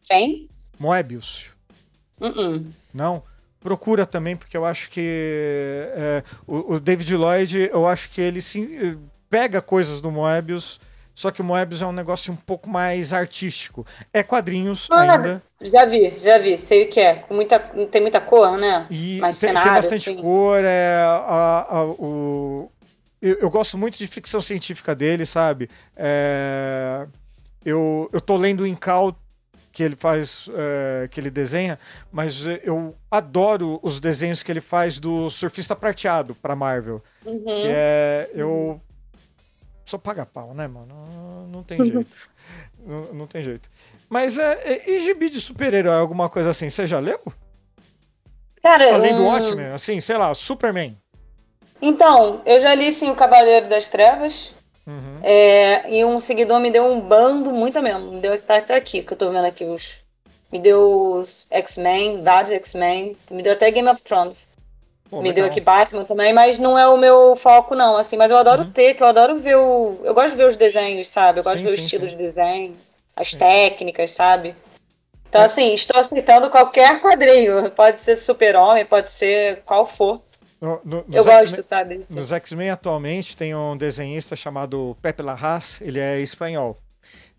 Quem? 0.07 0.47
Moebius? 0.79 1.47
Uh-uh. 2.21 2.63
Não? 2.93 3.23
Procura 3.59 4.05
também, 4.05 4.37
porque 4.37 4.55
eu 4.55 4.63
acho 4.63 4.89
que 4.89 5.01
é, 5.93 6.23
o, 6.47 6.75
o 6.75 6.79
David 6.79 7.13
Lloyd, 7.15 7.69
eu 7.71 7.85
acho 7.87 8.09
que 8.11 8.21
ele 8.21 8.41
sim, 8.41 8.77
eh, 8.77 8.95
pega 9.29 9.61
coisas 9.61 9.99
do 9.99 10.09
Moebius, 10.09 10.79
só 11.19 11.31
que 11.31 11.41
o 11.41 11.43
Moebius 11.43 11.81
é 11.81 11.85
um 11.85 11.91
negócio 11.91 12.31
um 12.31 12.35
pouco 12.37 12.69
mais 12.69 13.11
artístico. 13.11 13.85
É 14.13 14.23
quadrinhos 14.23 14.87
Ah, 14.89 15.01
ainda. 15.01 15.43
Já 15.61 15.83
vi, 15.85 16.13
já 16.15 16.37
vi, 16.39 16.55
sei 16.55 16.85
o 16.85 16.89
que 16.89 17.01
é. 17.01 17.15
Com 17.15 17.33
muita, 17.33 17.59
tem 17.59 18.01
muita 18.01 18.21
cor, 18.21 18.57
né? 18.57 18.87
E 18.89 19.19
mais 19.19 19.37
tem, 19.37 19.49
tem 19.49 19.57
cenário, 19.61 19.81
bastante 19.81 20.11
assim. 20.11 20.21
cor, 20.21 20.61
é, 20.63 20.95
a- 21.03 21.67
a- 21.69 21.83
o, 21.83 22.71
eu, 23.21 23.35
eu 23.41 23.49
gosto 23.49 23.77
muito 23.77 23.97
de 23.97 24.07
ficção 24.07 24.41
científica 24.41 24.95
dele, 24.95 25.25
sabe? 25.25 25.69
É, 25.97 27.05
eu, 27.65 28.09
eu 28.13 28.21
tô 28.21 28.37
lendo 28.37 28.61
o 28.61 28.67
Incal 28.67 29.13
que 29.73 29.83
ele 29.83 29.97
faz, 29.97 30.45
é, 30.55 31.09
que 31.09 31.19
ele 31.19 31.29
desenha, 31.29 31.77
mas 32.13 32.45
eu 32.63 32.95
adoro 33.11 33.77
os 33.83 33.99
desenhos 33.99 34.41
que 34.41 34.49
ele 34.49 34.61
faz 34.61 34.99
do 34.99 35.29
Surfista 35.29 35.75
Prateado 35.75 36.33
pra 36.35 36.55
Marvel. 36.55 37.03
Uhum. 37.25 37.43
Que 37.43 37.65
é. 37.67 38.29
Eu. 38.33 38.79
Sou 39.89 39.97
paga-pau, 39.97 40.53
né, 40.53 40.67
mano? 40.67 40.85
Não, 40.87 41.47
não 41.47 41.63
tem 41.63 41.77
jeito. 41.83 42.15
não, 42.85 43.01
não 43.13 43.25
tem 43.27 43.41
jeito. 43.41 43.67
Mas 44.07 44.37
é. 44.37 44.53
é 44.63 44.89
e 44.91 45.01
gibi 45.01 45.31
de 45.31 45.39
super-herói, 45.41 45.95
alguma 45.99 46.29
coisa 46.29 46.51
assim, 46.51 46.69
você 46.69 46.85
já 46.85 46.99
leu? 46.99 47.19
Cara, 48.61 48.93
Além 48.93 49.15
do 49.15 49.23
um- 49.23 49.25
Watchmen, 49.25 49.67
assim, 49.67 49.99
sei 49.99 50.15
lá, 50.15 50.31
Superman. 50.35 50.95
Então, 51.81 52.41
eu 52.45 52.59
já 52.59 52.75
li 52.75 52.91
sim 52.91 53.09
o 53.09 53.15
Cavaleiro 53.15 53.67
das 53.67 53.89
Trevas. 53.89 54.53
Uhum. 54.85 55.19
É, 55.23 55.91
e 55.91 56.05
um 56.05 56.19
seguidor 56.19 56.59
me 56.59 56.69
deu 56.69 56.85
um 56.85 56.99
bando, 56.99 57.51
muita 57.51 57.81
mesmo. 57.81 58.11
Me 58.11 58.19
deu 58.21 58.39
tá 58.39 58.57
até 58.57 58.75
aqui, 58.75 59.01
que 59.01 59.13
eu 59.13 59.17
tô 59.17 59.31
vendo 59.31 59.45
aqui 59.45 59.63
os. 59.63 60.01
Me 60.51 60.59
deu 60.59 61.13
os 61.13 61.47
X-Men, 61.49 62.21
vários 62.23 62.51
X-Men. 62.51 63.17
Me 63.31 63.41
deu 63.41 63.53
até 63.53 63.71
Game 63.71 63.87
of 63.89 64.01
Thrones. 64.03 64.48
Pô, 65.09 65.21
me 65.21 65.33
deu 65.33 65.45
aqui 65.45 65.59
Batman 65.59 66.03
também, 66.05 66.31
mas 66.33 66.59
não 66.59 66.77
é 66.77 66.87
o 66.87 66.95
meu 66.97 67.35
foco, 67.35 67.73
não, 67.75 67.97
assim. 67.97 68.15
Mas 68.15 68.29
eu 68.31 68.37
adoro 68.37 68.63
Uhum. 68.63 68.71
ter, 68.71 68.93
que 68.93 69.01
eu 69.01 69.07
adoro 69.07 69.39
ver 69.39 69.55
o. 69.55 69.99
Eu 70.03 70.13
gosto 70.13 70.31
de 70.31 70.35
ver 70.37 70.47
os 70.47 70.55
desenhos, 70.55 71.07
sabe? 71.07 71.39
Eu 71.39 71.43
gosto 71.43 71.57
Sim, 71.57 71.63
de 71.65 71.69
ver 71.71 71.77
sim, 71.77 71.81
o 71.81 71.85
estilo 71.85 72.03
sim. 72.03 72.09
de 72.09 72.15
desenho, 72.15 72.77
as 73.15 73.31
técnicas, 73.33 74.11
sabe? 74.11 74.55
Então, 75.27 75.41
assim, 75.41 75.73
estou 75.73 75.99
aceitando 75.99 76.49
qualquer 76.49 76.99
quadrinho. 77.01 77.69
Pode 77.71 78.01
ser 78.01 78.15
super-homem, 78.15 78.85
pode 78.85 79.09
ser 79.09 79.61
qual 79.65 79.85
for. 79.85 80.21
No- 80.61 80.81
no- 80.83 81.05
Eu 81.11 81.23
gosto, 81.23 81.63
sabe? 81.63 82.05
Nos 82.09 82.31
X-Men 82.31 82.69
atualmente 82.71 83.35
tem 83.37 83.55
um 83.55 83.77
desenhista 83.77 84.35
chamado 84.35 84.95
Pepe 85.01 85.23
Larraz, 85.23 85.79
ele 85.81 85.99
é 85.99 86.19
espanhol. 86.19 86.77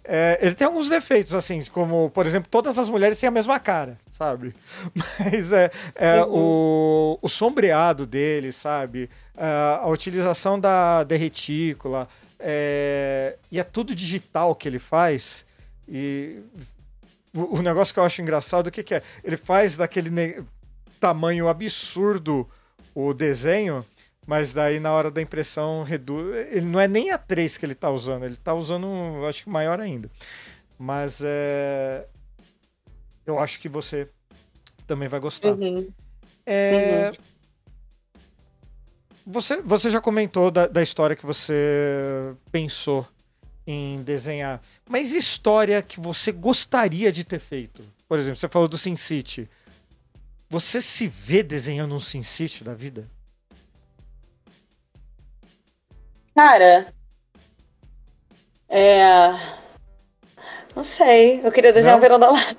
É, 0.05 0.39
ele 0.41 0.55
tem 0.55 0.67
alguns 0.67 0.89
defeitos, 0.89 1.35
assim, 1.35 1.63
como, 1.67 2.11
por 2.11 2.27
exemplo, 2.27 2.49
todas 2.51 2.79
as 2.79 2.89
mulheres 2.89 3.19
têm 3.21 3.29
a 3.29 3.33
mesma 3.33 3.61
cara, 3.61 3.99
sabe? 4.11 4.55
Mas 4.95 5.53
é, 5.53 5.71
é 5.95 6.25
o, 6.25 7.19
o 7.21 7.29
sombreado 7.29 8.07
dele, 8.07 8.51
sabe? 8.51 9.11
É, 9.37 9.45
a 9.81 9.87
utilização 9.89 10.59
da, 10.59 11.05
da 11.05 11.17
retícula, 11.17 12.09
é, 12.39 13.37
e 13.53 13.61
é 13.61 13.63
tudo 13.63 13.95
digital 13.95 14.55
que 14.55 14.67
ele 14.67 14.79
faz. 14.79 15.45
E 15.87 16.41
o, 17.35 17.59
o 17.59 17.63
negócio 17.63 17.93
que 17.93 18.01
eu 18.01 18.05
acho 18.05 18.23
engraçado, 18.23 18.69
o 18.69 18.71
que, 18.71 18.83
que 18.83 18.95
é? 18.95 19.03
Ele 19.23 19.37
faz 19.37 19.77
daquele 19.77 20.43
tamanho 20.99 21.49
absurdo 21.49 22.49
o 22.95 23.13
desenho, 23.15 23.85
mas 24.31 24.53
daí 24.53 24.79
na 24.79 24.93
hora 24.93 25.11
da 25.11 25.21
impressão 25.21 25.83
reduz. 25.83 26.47
Ele 26.53 26.67
não 26.67 26.79
é 26.79 26.87
nem 26.87 27.11
a 27.11 27.19
3 27.19 27.57
que 27.57 27.67
ele 27.67 27.75
tá 27.75 27.91
usando, 27.91 28.25
ele 28.25 28.37
tá 28.37 28.55
usando, 28.55 28.87
um, 28.87 29.17
eu 29.17 29.27
acho 29.27 29.43
que 29.43 29.51
maior 29.51 29.81
ainda. 29.81 30.09
Mas 30.79 31.21
é. 31.21 32.07
Eu 33.27 33.41
acho 33.41 33.59
que 33.59 33.69
você 33.69 34.09
também 34.87 35.09
vai 35.09 35.19
gostar. 35.19 35.51
Uhum. 35.51 35.89
É, 36.47 37.11
Você, 39.27 39.61
você 39.63 39.91
já 39.91 40.01
comentou 40.01 40.49
da, 40.49 40.69
da 40.69 40.81
história 40.81 41.17
que 41.17 41.27
você 41.27 42.33
pensou 42.53 43.05
em 43.67 44.01
desenhar, 44.05 44.63
mas 44.89 45.13
história 45.13 45.83
que 45.83 45.99
você 45.99 46.31
gostaria 46.31 47.11
de 47.11 47.25
ter 47.25 47.41
feito? 47.41 47.83
Por 48.07 48.17
exemplo, 48.17 48.39
você 48.39 48.49
falou 48.49 48.69
do 48.69 48.79
Sin 48.79 48.95
City. 48.95 49.51
Você 50.49 50.81
se 50.81 51.09
vê 51.09 51.43
desenhando 51.43 51.97
um 51.97 52.01
Sin 52.01 52.23
City 52.23 52.63
da 52.63 52.75
vida? 52.75 53.11
Cara, 56.41 56.87
é. 58.67 59.31
Não 60.75 60.83
sei, 60.83 61.43
eu 61.45 61.53
queria 61.53 61.71
desenhar 61.71 61.93
Não? 61.93 61.99
um 61.99 62.01
verão 62.01 62.19
da 62.19 62.31
lata. 62.31 62.57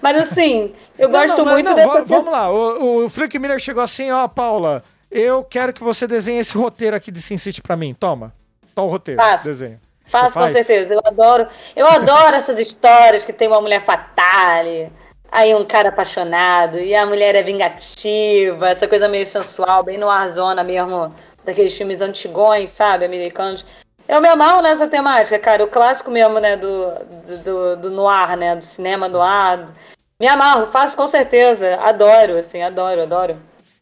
Mas 0.00 0.16
assim, 0.16 0.72
eu 0.98 1.10
Não, 1.10 1.20
gosto 1.20 1.44
não, 1.44 1.52
muito 1.52 1.68
não, 1.68 1.74
dessa. 1.76 1.88
va- 1.92 2.04
Vamos 2.04 2.32
lá, 2.32 2.50
o, 2.50 3.04
o 3.04 3.10
Frank 3.10 3.38
Miller 3.38 3.58
chegou 3.58 3.82
assim, 3.82 4.10
ó, 4.10 4.26
Paula, 4.28 4.82
eu 5.10 5.44
quero 5.44 5.74
que 5.74 5.84
você 5.84 6.06
desenhe 6.06 6.38
esse 6.38 6.56
roteiro 6.56 6.96
aqui 6.96 7.10
de 7.10 7.20
Sin 7.20 7.36
City 7.36 7.60
pra 7.60 7.76
mim. 7.76 7.92
Toma. 7.92 8.32
Toma 8.74 8.88
o 8.88 8.90
roteiro, 8.90 9.20
Faço. 9.20 9.48
desenho. 9.48 9.78
Faço 10.06 10.30
Você 10.30 10.34
com 10.38 10.40
faz? 10.40 10.52
certeza. 10.52 10.94
Eu 10.94 11.00
adoro. 11.04 11.46
Eu 11.76 11.86
adoro 11.86 12.34
essas 12.34 12.58
histórias 12.58 13.26
que 13.26 13.32
tem 13.34 13.46
uma 13.46 13.60
mulher 13.60 13.82
fatale, 13.84 14.90
aí 15.30 15.54
um 15.54 15.64
cara 15.64 15.88
apaixonado, 15.90 16.78
e 16.78 16.94
a 16.94 17.06
mulher 17.06 17.34
é 17.34 17.42
vingativa, 17.42 18.68
essa 18.70 18.88
coisa 18.88 19.08
meio 19.08 19.26
sensual, 19.26 19.82
bem 19.82 19.98
no 19.98 20.08
arzona 20.08 20.62
mesmo, 20.64 21.12
daqueles 21.44 21.74
filmes 21.76 22.00
antigões, 22.00 22.70
sabe, 22.70 23.04
americanos. 23.04 23.64
Eu 24.06 24.20
me 24.22 24.28
amarro 24.28 24.62
nessa 24.62 24.88
temática, 24.88 25.38
cara. 25.38 25.62
O 25.64 25.68
clássico 25.68 26.10
mesmo, 26.10 26.38
né, 26.40 26.56
do, 26.56 26.90
do, 27.26 27.38
do, 27.44 27.76
do 27.76 27.90
noir, 27.90 28.36
né, 28.38 28.56
do 28.56 28.64
cinema 28.64 29.06
noir. 29.08 29.64
do- 29.64 29.72
Me 30.18 30.26
amarro, 30.26 30.66
faço 30.72 30.96
com 30.96 31.06
certeza. 31.06 31.76
Adoro, 31.82 32.36
assim, 32.38 32.62
adoro, 32.62 33.02
adoro. 33.02 33.36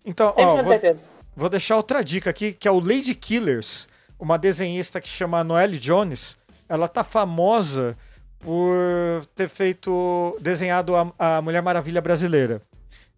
Então, 0.05 0.28
ó, 0.28 0.32
100% 0.32 0.56
vou, 0.62 0.66
certeza. 0.73 0.98
vou 1.36 1.48
deixar 1.48 1.77
outra 1.77 2.02
dica 2.02 2.31
aqui, 2.31 2.52
que 2.52 2.66
é 2.66 2.70
o 2.70 2.81
Lady 2.81 3.14
Killers, 3.14 3.86
uma 4.18 4.36
desenhista 4.36 5.01
que 5.01 5.09
chama 5.09 5.44
Noelle 5.44 5.78
Jones. 5.78 6.36
Ela 6.68 6.89
tá 6.89 7.05
famosa 7.05 7.97
por 8.41 9.27
ter 9.35 9.49
feito, 9.49 10.37
desenhado 10.41 10.95
a, 10.95 11.13
a 11.19 11.43
Mulher 11.43 11.63
Maravilha 11.63 12.01
brasileira. 12.01 12.63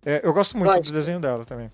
É, 0.04 0.20
eu 0.22 0.32
gosto 0.32 0.56
muito 0.56 0.72
Gosto. 0.72 0.92
do 0.92 0.98
desenho 0.98 1.20
dela 1.20 1.44
também. 1.44 1.70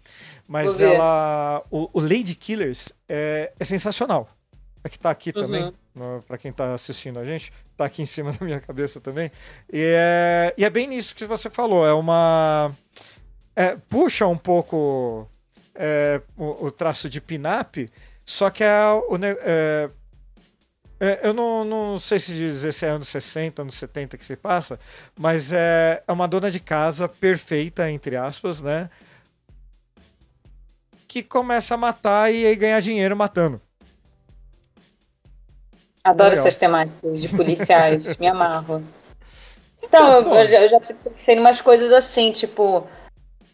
Mas 0.49 0.81
ela. 0.81 1.63
O, 1.71 1.89
o 1.93 2.01
Lady 2.01 2.35
Killers 2.35 2.93
é, 3.09 3.53
é 3.59 3.65
sensacional. 3.65 4.29
É 4.83 4.89
que 4.89 4.99
tá 4.99 5.11
aqui 5.11 5.33
também, 5.33 5.73
no, 5.95 6.23
pra 6.27 6.37
quem 6.37 6.53
tá 6.53 6.75
assistindo 6.75 7.19
a 7.19 7.25
gente, 7.25 7.51
tá 7.75 7.87
aqui 7.87 8.03
em 8.03 8.07
cima 8.07 8.33
da 8.39 8.45
minha 8.45 8.61
cabeça 8.61 9.01
também. 9.01 9.31
E 9.73 9.81
é, 9.81 10.55
e 10.59 10.65
é 10.65 10.71
bem 10.71 10.87
nisso 10.87 11.15
que 11.15 11.27
você 11.27 11.49
falou. 11.49 11.87
É 11.87 11.93
uma. 11.93 12.73
é, 13.55 13.77
puxa 13.89 14.27
um 14.27 14.37
pouco 14.37 15.29
é, 15.75 16.21
o, 16.37 16.67
o 16.67 16.71
traço 16.71 17.09
de 17.09 17.21
pin-up, 17.21 17.89
só 18.27 18.51
que 18.51 18.65
é 18.65 18.85
o. 18.89 19.17
é, 21.05 21.21
eu 21.23 21.35
não, 21.35 21.65
não 21.65 21.99
sei 21.99 22.19
se 22.19 22.33
dizer 22.33 22.73
se 22.73 22.87
é 22.87 22.89
anos 22.89 23.09
60, 23.09 23.61
anos 23.61 23.75
70 23.75 24.17
que 24.17 24.25
se 24.25 24.37
passa, 24.37 24.79
mas 25.19 25.53
é, 25.53 26.03
é 26.07 26.13
uma 26.13 26.27
dona 26.27 26.51
de 26.51 26.59
casa 26.59 27.07
perfeita, 27.07 27.91
entre 27.91 28.17
aspas, 28.17 28.63
né? 28.63 28.89
Que 31.07 31.23
começa 31.23 31.75
a 31.75 31.77
matar 31.77 32.33
e 32.33 32.47
aí 32.47 32.57
ganhar 32.57 32.81
dinheiro 32.81 33.15
matando. 33.15 33.61
Adoro 36.03 36.31
Legal. 36.31 36.47
essas 36.47 36.57
temáticas 36.57 37.21
de 37.21 37.29
policiais, 37.29 38.17
me 38.19 38.27
amarro. 38.27 38.83
Então, 39.83 40.25
pô. 40.25 40.37
eu, 40.37 40.47
já, 40.47 40.61
eu 40.63 40.69
já 40.71 40.81
pensei 40.81 41.35
em 41.37 41.39
umas 41.39 41.61
coisas 41.61 41.93
assim, 41.93 42.33
tipo. 42.33 42.87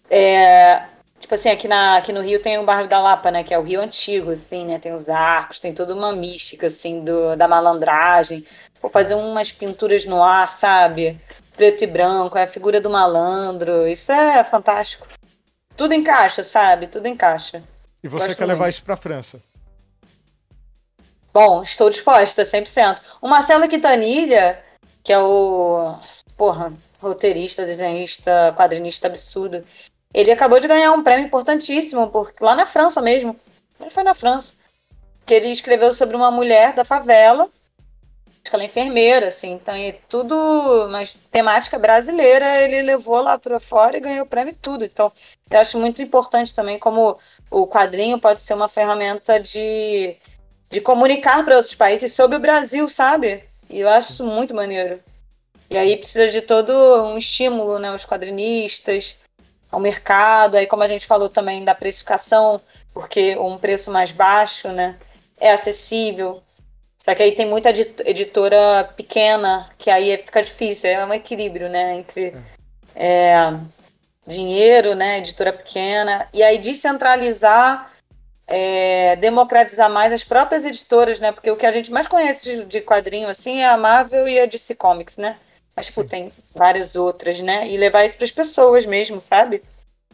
é, 0.09 0.85
tipo 1.21 1.35
assim, 1.35 1.51
aqui, 1.51 1.69
na, 1.69 1.99
aqui 1.99 2.13
no 2.13 2.23
Rio 2.23 2.41
tem 2.41 2.59
o 2.59 2.65
bairro 2.65 2.89
da 2.89 2.99
Lapa, 2.99 3.31
né? 3.31 3.45
Que 3.45 3.53
é 3.55 3.59
o 3.59 3.63
Rio 3.63 3.81
Antigo, 3.81 4.31
assim, 4.31 4.65
né? 4.65 4.79
Tem 4.79 4.93
os 4.93 5.09
arcos, 5.09 5.61
tem 5.61 5.73
toda 5.73 5.95
uma 5.95 6.13
mística, 6.13 6.67
assim, 6.67 7.05
do, 7.05 7.37
da 7.37 7.47
malandragem. 7.47 8.45
Vou 8.81 8.91
fazer 8.91 9.15
umas 9.15 9.53
pinturas 9.53 10.07
no 10.07 10.23
ar, 10.23 10.51
sabe? 10.51 11.21
Preto 11.57 11.85
e 11.85 11.87
branco, 11.87 12.39
é 12.39 12.45
a 12.45 12.49
figura 12.49 12.81
do 12.81 12.89
malandro. 12.89 13.87
Isso 13.87 14.11
é 14.11 14.43
fantástico. 14.43 15.07
Tudo 15.77 15.95
encaixa, 15.95 16.43
sabe? 16.43 16.87
Tudo 16.87 17.07
encaixa. 17.07 17.63
E 18.03 18.09
você 18.09 18.27
Gosto 18.27 18.39
quer 18.39 18.47
levar 18.47 18.65
muito. 18.65 18.75
isso 18.75 18.83
pra 18.83 18.97
França. 18.97 19.41
Bom, 21.33 21.63
estou 21.63 21.91
disposta, 21.91 22.43
100%. 22.43 23.01
O 23.21 23.29
Marcelo 23.29 23.69
Quintanilha, 23.69 24.61
que 25.03 25.13
é 25.13 25.19
o, 25.19 25.97
porra, 26.37 26.73
roteirista, 27.01 27.65
desenhista, 27.65 28.53
quadrinista 28.57 29.07
absurdo, 29.07 29.65
ele 30.13 30.31
acabou 30.31 30.61
de 30.61 30.69
ganhar 30.69 30.93
um 30.93 31.03
prêmio 31.03 31.27
importantíssimo, 31.27 32.09
porque 32.09 32.43
lá 32.45 32.55
na 32.55 32.67
França 32.67 33.01
mesmo. 33.01 33.39
Ele 33.81 33.91
foi 33.91 34.03
na 34.03 34.15
França. 34.15 34.55
Que 35.25 35.35
ele 35.35 35.49
escreveu 35.49 35.93
sobre 35.93 36.17
uma 36.17 36.31
mulher 36.31 36.73
da 36.73 36.85
favela, 36.85 37.49
que 38.43 38.55
ela 38.55 38.63
é 38.63 38.67
enfermeira, 38.67 39.29
assim, 39.29 39.53
então 39.53 39.75
é 39.75 39.93
tudo, 40.09 40.35
mas 40.91 41.17
temática 41.31 41.79
brasileira, 41.79 42.63
ele 42.63 42.83
levou 42.83 43.21
lá 43.21 43.39
para 43.39 43.61
fora 43.61 43.97
e 43.97 44.01
ganhou 44.01 44.25
o 44.25 44.29
prêmio 44.29 44.53
e 44.53 44.57
tudo. 44.57 44.85
Então, 44.85 45.13
eu 45.51 45.61
acho 45.61 45.79
muito 45.79 46.03
importante 46.03 46.55
também 46.55 46.79
como 46.79 47.19
o 47.51 47.67
quadrinho 47.67 48.19
pode 48.19 48.41
ser 48.41 48.55
uma 48.55 48.69
ferramenta 48.69 49.39
de 49.39 50.17
de 50.71 50.81
comunicar 50.81 51.45
para 51.45 51.57
outros 51.57 51.75
países 51.75 52.15
sobre 52.15 52.37
o 52.37 52.41
Brasil, 52.41 52.87
sabe? 52.89 53.43
E 53.69 53.81
eu 53.81 53.89
acho 53.89 54.13
isso 54.13 54.25
muito 54.25 54.55
maneiro. 54.55 55.03
E 55.69 55.77
aí 55.77 55.97
precisa 55.97 56.29
de 56.29 56.41
todo 56.41 56.73
um 57.05 57.19
estímulo, 57.19 57.79
né? 57.79 57.93
Os 57.93 58.07
quadrinistas, 58.07 59.17
ao 59.71 59.81
mercado, 59.81 60.57
aí 60.57 60.67
como 60.67 60.83
a 60.83 60.89
gente 60.89 61.07
falou 61.07 61.29
também 61.29 61.65
da 61.65 61.75
precificação, 61.75 62.61
porque 62.93 63.37
um 63.37 63.59
preço 63.59 63.91
mais 63.91 64.11
baixo, 64.13 64.69
né? 64.69 64.97
É 65.39 65.53
acessível. 65.53 66.43
Só 66.99 67.15
que 67.15 67.23
aí 67.23 67.33
tem 67.33 67.47
muita 67.47 67.71
edit- 67.71 68.03
editora 68.05 68.85
pequena, 68.97 69.69
que 69.79 69.91
aí 69.91 70.17
fica 70.19 70.43
difícil, 70.43 70.91
é 70.91 71.05
um 71.05 71.15
equilíbrio, 71.15 71.69
né? 71.69 71.97
Entre 71.97 72.37
é, 72.95 73.55
dinheiro, 74.27 74.95
né? 74.95 75.19
Editora 75.19 75.53
pequena, 75.53 76.29
e 76.33 76.43
aí 76.43 76.59
descentralizar 76.59 77.91
é, 78.51 79.15
democratizar 79.17 79.89
mais 79.89 80.13
as 80.13 80.25
próprias 80.25 80.65
editoras, 80.65 81.21
né? 81.21 81.31
Porque 81.31 81.51
o 81.51 81.57
que 81.57 81.65
a 81.65 81.71
gente 81.71 81.93
mais 81.93 82.09
conhece 82.09 82.45
de, 82.45 82.65
de 82.65 82.81
quadrinho 82.81 83.29
assim 83.29 83.61
é 83.61 83.69
a 83.69 83.77
Marvel 83.77 84.27
e 84.29 84.41
a 84.41 84.47
DC 84.47 84.75
Comics, 84.75 85.17
né? 85.17 85.37
Mas 85.81 85.87
tipo, 85.87 86.05
tem 86.05 86.33
várias 86.55 86.97
outras, 86.97 87.41
né? 87.41 87.69
E 87.69 87.77
levar 87.77 88.05
isso 88.05 88.17
para 88.17 88.25
as 88.25 88.31
pessoas 88.31 88.87
mesmo, 88.87 89.21
sabe? 89.21 89.63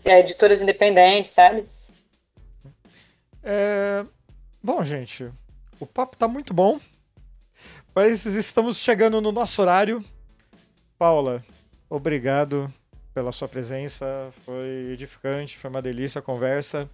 É, 0.04 0.20
editoras 0.20 0.62
independentes, 0.62 1.32
sabe? 1.32 1.64
É, 3.42 4.04
Bom, 4.66 4.82
gente, 4.82 5.30
o 5.78 5.86
papo 5.86 6.16
tá 6.16 6.26
muito 6.26 6.52
bom, 6.52 6.80
mas 7.94 8.26
estamos 8.26 8.78
chegando 8.78 9.20
no 9.20 9.30
nosso 9.30 9.62
horário. 9.62 10.04
Paula, 10.98 11.44
obrigado 11.88 12.66
pela 13.14 13.30
sua 13.30 13.46
presença, 13.46 14.28
foi 14.44 14.90
edificante, 14.92 15.56
foi 15.56 15.70
uma 15.70 15.80
delícia 15.80 16.18
a 16.18 16.22
conversa. 16.22 16.90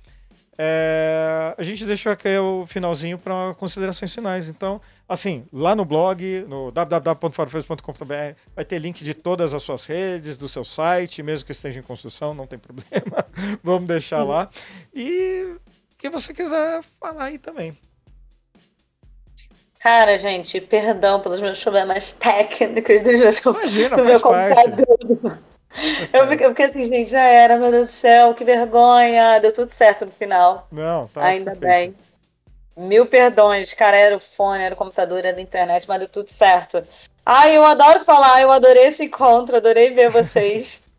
É, 0.58 1.54
a 1.56 1.62
gente 1.62 1.86
deixou 1.86 2.12
aqui 2.12 2.36
o 2.36 2.66
finalzinho 2.66 3.16
para 3.18 3.54
considerações 3.54 4.14
finais. 4.14 4.48
Então, 4.48 4.80
assim, 5.08 5.46
lá 5.52 5.74
no 5.74 5.84
blog, 5.84 6.44
no 6.48 6.70
www.farofeiros.com.br, 6.70 8.36
vai 8.54 8.64
ter 8.64 8.78
link 8.78 9.02
de 9.02 9.14
todas 9.14 9.54
as 9.54 9.62
suas 9.62 9.86
redes, 9.86 10.36
do 10.36 10.48
seu 10.48 10.64
site, 10.64 11.22
mesmo 11.22 11.46
que 11.46 11.52
esteja 11.52 11.80
em 11.80 11.82
construção, 11.82 12.34
não 12.34 12.46
tem 12.46 12.58
problema. 12.58 13.24
Vamos 13.62 13.88
deixar 13.88 14.22
lá. 14.24 14.50
E 14.94 15.56
o 15.94 15.96
que 15.96 16.10
você 16.10 16.34
quiser 16.34 16.82
falar 17.00 17.24
aí 17.24 17.38
também. 17.38 17.76
Cara, 19.80 20.16
gente, 20.16 20.60
perdão 20.60 21.20
pelos 21.20 21.40
meus 21.40 21.60
problemas 21.60 22.12
técnicos 22.12 23.00
dos 23.00 23.18
meus 23.18 23.38
Imagina, 23.38 23.96
do 23.96 24.04
meu 24.04 24.20
faz 24.20 24.54
parte. 24.54 24.84
Eu 26.12 26.28
fiquei, 26.28 26.46
eu 26.46 26.50
fiquei 26.50 26.64
assim, 26.66 26.86
gente, 26.86 27.10
já 27.10 27.22
era, 27.22 27.58
meu 27.58 27.70
Deus 27.70 27.88
do 27.88 27.92
céu, 27.92 28.34
que 28.34 28.44
vergonha. 28.44 29.38
Deu 29.40 29.52
tudo 29.52 29.70
certo 29.70 30.04
no 30.04 30.12
final. 30.12 30.66
Não, 30.70 31.08
tá. 31.08 31.24
Ainda 31.24 31.52
perfeito. 31.52 31.94
bem. 31.96 31.96
Mil 32.76 33.06
perdões, 33.06 33.74
cara, 33.74 33.96
era 33.96 34.16
o 34.16 34.20
fone, 34.20 34.62
era 34.62 34.74
o 34.74 34.78
computador, 34.78 35.24
era 35.24 35.36
a 35.36 35.40
internet, 35.40 35.86
mas 35.86 35.98
deu 35.98 36.08
tudo 36.08 36.28
certo. 36.28 36.82
Ai, 37.24 37.56
eu 37.56 37.64
adoro 37.64 38.00
falar, 38.04 38.40
eu 38.40 38.50
adorei 38.50 38.84
esse 38.84 39.04
encontro, 39.04 39.56
adorei 39.56 39.90
ver 39.90 40.10
vocês. 40.10 40.82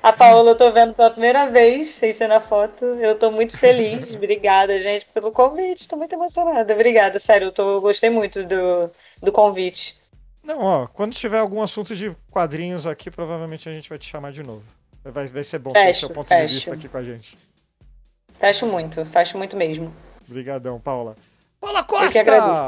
A 0.00 0.12
Paola 0.12 0.52
eu 0.52 0.56
tô 0.56 0.70
vendo 0.70 0.94
pela 0.94 1.10
primeira 1.10 1.50
vez, 1.50 1.90
sem 1.90 2.12
ser 2.12 2.28
na 2.28 2.40
foto. 2.40 2.84
Eu 2.84 3.16
tô 3.16 3.32
muito 3.32 3.56
feliz. 3.58 4.14
Obrigada, 4.14 4.80
gente, 4.80 5.06
pelo 5.12 5.32
convite. 5.32 5.88
Tô 5.88 5.96
muito 5.96 6.12
emocionada. 6.12 6.72
Obrigada, 6.72 7.18
sério, 7.18 7.46
eu, 7.48 7.52
tô, 7.52 7.68
eu 7.72 7.80
gostei 7.80 8.08
muito 8.08 8.44
do, 8.44 8.92
do 9.20 9.32
convite. 9.32 9.97
Não, 10.48 10.62
ó, 10.62 10.86
quando 10.86 11.12
tiver 11.12 11.38
algum 11.38 11.60
assunto 11.60 11.94
de 11.94 12.16
quadrinhos 12.30 12.86
aqui, 12.86 13.10
provavelmente 13.10 13.68
a 13.68 13.72
gente 13.72 13.86
vai 13.86 13.98
te 13.98 14.08
chamar 14.10 14.32
de 14.32 14.42
novo. 14.42 14.64
Vai, 15.04 15.26
vai 15.26 15.44
ser 15.44 15.58
bom 15.58 15.70
ter 15.70 15.88
Fecho, 15.88 16.06
seu 16.06 16.10
ponto 16.10 16.26
de 16.26 16.34
fecho. 16.34 16.54
vista 16.54 16.72
aqui 16.72 16.88
com 16.88 16.96
a 16.96 17.04
gente. 17.04 17.36
Fecho 18.40 18.66
muito, 18.66 19.04
fecho 19.04 19.36
muito 19.36 19.58
mesmo. 19.58 19.94
Obrigadão, 20.26 20.80
Paula. 20.80 21.16
Paula 21.60 21.80
Eu 21.80 21.84
Costa! 21.84 22.08
que 22.08 22.18
agradeço. 22.18 22.62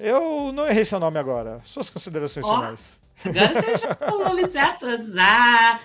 Eu 0.00 0.50
não 0.52 0.66
errei 0.66 0.84
seu 0.84 0.98
nome 0.98 1.20
agora. 1.20 1.60
Suas 1.64 1.88
considerações 1.88 2.44
Ó. 2.44 2.52
finais. 2.56 2.98
Agora 3.24 3.62
você 3.62 3.76
já 3.78 3.94
falou 3.94 4.22
o 4.22 4.24
nome 4.24 4.48
certo. 4.48 4.86
Ah, 5.16 5.78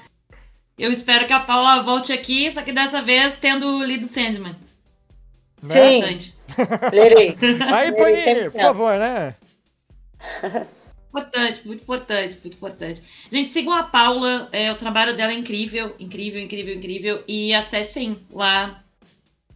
eu 0.80 0.92
espero 0.92 1.28
que 1.28 1.34
a 1.34 1.42
Paula 1.42 1.84
volte 1.84 2.12
aqui, 2.12 2.52
só 2.52 2.64
que 2.64 2.74
dessa 2.74 3.04
vez 3.04 3.38
tendo 3.40 3.84
lido 3.84 4.08
Sandman. 4.08 4.56
Né? 5.62 5.70
Sim. 5.70 6.02
Lerei. 6.92 7.38
Aí, 7.72 7.90
Ele 7.90 7.98
Panini, 7.98 8.50
por 8.50 8.62
favor, 8.62 8.98
né? 8.98 9.36
Importante, 11.16 11.66
muito 11.66 11.82
importante, 11.84 12.38
muito 12.44 12.56
importante. 12.56 13.02
Gente, 13.32 13.50
sigam 13.50 13.72
a 13.72 13.84
Paula, 13.84 14.50
é, 14.52 14.70
o 14.70 14.76
trabalho 14.76 15.16
dela 15.16 15.32
é 15.32 15.36
incrível, 15.36 15.96
incrível, 15.98 16.42
incrível, 16.42 16.76
incrível. 16.76 17.24
E 17.26 17.54
acessem 17.54 18.18
lá 18.30 18.84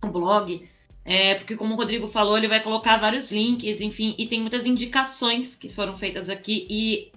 o 0.01 0.07
blog, 0.07 0.65
é, 1.03 1.35
porque 1.35 1.57
como 1.57 1.73
o 1.73 1.77
Rodrigo 1.77 2.07
falou, 2.07 2.37
ele 2.37 2.47
vai 2.47 2.63
colocar 2.63 2.95
vários 2.95 3.29
links, 3.29 3.81
enfim, 3.81 4.15
e 4.17 4.25
tem 4.25 4.39
muitas 4.39 4.65
indicações 4.65 5.53
que 5.53 5.67
foram 5.67 5.97
feitas 5.97 6.29
aqui. 6.29 6.65
E 6.69 7.11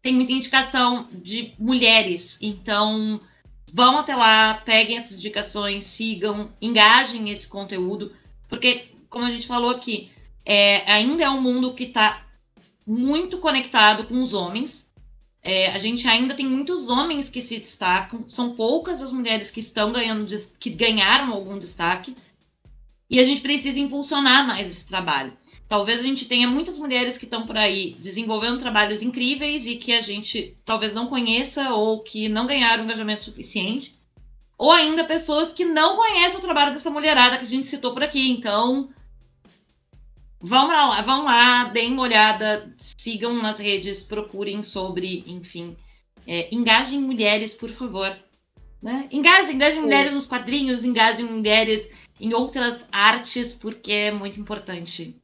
tem 0.00 0.14
muita 0.14 0.30
indicação 0.30 1.08
de 1.10 1.52
mulheres. 1.58 2.38
Então, 2.40 3.20
vão 3.72 3.98
até 3.98 4.14
lá, 4.14 4.54
peguem 4.64 4.96
essas 4.96 5.16
indicações, 5.16 5.84
sigam, 5.84 6.52
engajem 6.62 7.28
esse 7.28 7.48
conteúdo. 7.48 8.12
Porque, 8.48 8.84
como 9.10 9.24
a 9.24 9.30
gente 9.30 9.48
falou 9.48 9.70
aqui, 9.70 10.12
é, 10.46 10.88
ainda 10.88 11.24
é 11.24 11.28
um 11.28 11.42
mundo 11.42 11.74
que 11.74 11.84
está 11.84 12.27
muito 12.88 13.38
conectado 13.38 14.04
com 14.04 14.20
os 14.20 14.32
homens. 14.32 14.90
É, 15.42 15.70
a 15.70 15.78
gente 15.78 16.08
ainda 16.08 16.34
tem 16.34 16.46
muitos 16.46 16.88
homens 16.88 17.28
que 17.28 17.42
se 17.42 17.58
destacam, 17.58 18.26
são 18.26 18.54
poucas 18.54 19.02
as 19.02 19.12
mulheres 19.12 19.50
que 19.50 19.60
estão 19.60 19.92
ganhando, 19.92 20.26
que 20.58 20.70
ganharam 20.70 21.32
algum 21.32 21.58
destaque. 21.58 22.16
E 23.10 23.18
a 23.20 23.24
gente 23.24 23.40
precisa 23.40 23.78
impulsionar 23.78 24.46
mais 24.46 24.68
esse 24.68 24.86
trabalho. 24.86 25.36
Talvez 25.66 26.00
a 26.00 26.02
gente 26.02 26.26
tenha 26.26 26.48
muitas 26.48 26.76
mulheres 26.76 27.16
que 27.16 27.24
estão 27.24 27.46
por 27.46 27.56
aí 27.56 27.94
desenvolvendo 27.98 28.58
trabalhos 28.58 29.02
incríveis 29.02 29.66
e 29.66 29.76
que 29.76 29.92
a 29.92 30.00
gente 30.00 30.56
talvez 30.64 30.92
não 30.92 31.06
conheça 31.06 31.72
ou 31.72 32.00
que 32.00 32.28
não 32.28 32.46
ganharam 32.46 32.84
engajamento 32.84 33.24
suficiente. 33.24 33.94
Ou 34.58 34.72
ainda 34.72 35.04
pessoas 35.04 35.52
que 35.52 35.64
não 35.64 35.96
conhecem 35.96 36.38
o 36.38 36.42
trabalho 36.42 36.72
dessa 36.72 36.90
mulherada 36.90 37.36
que 37.38 37.44
a 37.44 37.46
gente 37.46 37.66
citou 37.66 37.94
por 37.94 38.02
aqui. 38.02 38.30
Então, 38.30 38.90
Vão 40.40 40.68
lá, 40.68 41.02
vão 41.02 41.24
lá, 41.24 41.64
deem 41.64 41.92
uma 41.92 42.02
olhada, 42.02 42.72
sigam 42.76 43.34
nas 43.42 43.58
redes, 43.58 44.02
procurem 44.02 44.62
sobre, 44.62 45.24
enfim. 45.26 45.76
É, 46.26 46.54
engajem 46.54 47.00
mulheres, 47.00 47.54
por 47.54 47.70
favor. 47.70 48.16
Né? 48.80 49.08
Engajem, 49.10 49.56
engajem 49.56 49.80
mulheres 49.80 50.14
nos 50.14 50.26
quadrinhos, 50.26 50.84
engajem 50.84 51.26
mulheres 51.26 51.90
em 52.20 52.32
outras 52.32 52.84
artes, 52.92 53.52
porque 53.52 53.92
é 53.92 54.10
muito 54.12 54.38
importante 54.38 55.20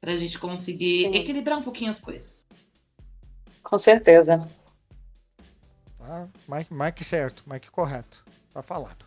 pra 0.00 0.16
gente 0.16 0.38
conseguir 0.38 0.96
Sim. 0.96 1.14
equilibrar 1.14 1.58
um 1.58 1.62
pouquinho 1.62 1.90
as 1.90 2.00
coisas. 2.00 2.46
Com 3.62 3.76
certeza. 3.76 4.48
Tá? 5.98 6.28
Mike, 6.48 6.72
Mike 6.72 7.04
certo, 7.04 7.42
Mike 7.46 7.70
correto. 7.70 8.24
Tá 8.52 8.62
falado. 8.62 9.04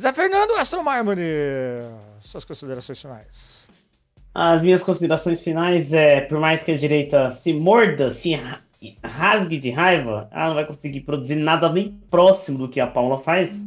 Zé 0.00 0.12
Fernando 0.12 0.52
Astro 0.52 0.82
Marmone, 0.82 1.22
suas 2.20 2.44
considerações 2.44 3.00
finais. 3.00 3.69
As 4.34 4.62
minhas 4.62 4.82
considerações 4.82 5.42
finais 5.42 5.92
é, 5.92 6.20
por 6.20 6.38
mais 6.38 6.62
que 6.62 6.70
a 6.72 6.76
direita 6.78 7.32
se 7.32 7.52
morda, 7.52 8.10
se 8.10 8.34
ra- 8.34 8.60
rasgue 9.04 9.58
de 9.58 9.70
raiva, 9.70 10.28
ela 10.30 10.48
não 10.48 10.54
vai 10.54 10.64
conseguir 10.66 11.00
produzir 11.00 11.34
nada 11.36 11.68
nem 11.72 11.98
próximo 12.10 12.58
do 12.58 12.68
que 12.68 12.78
a 12.80 12.86
Paula 12.86 13.18
faz, 13.18 13.64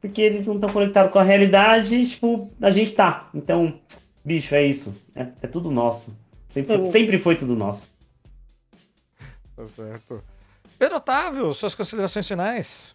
porque 0.00 0.22
eles 0.22 0.46
não 0.46 0.54
estão 0.54 0.70
conectados 0.70 1.12
com 1.12 1.18
a 1.18 1.22
realidade, 1.22 2.06
tipo, 2.08 2.48
a 2.62 2.70
gente 2.70 2.92
tá. 2.92 3.28
Então, 3.34 3.74
bicho, 4.24 4.54
é 4.54 4.62
isso. 4.64 4.94
É, 5.16 5.26
é 5.42 5.46
tudo 5.48 5.70
nosso. 5.70 6.16
Sempre, 6.48 6.76
Uhum. 6.76 6.84
sempre 6.84 7.18
foi 7.18 7.34
tudo 7.34 7.56
nosso. 7.56 7.90
Tá 9.56 9.66
certo. 9.66 10.22
Pedro 10.78 10.96
Otávio, 10.96 11.52
suas 11.54 11.74
considerações 11.74 12.26
finais. 12.28 12.94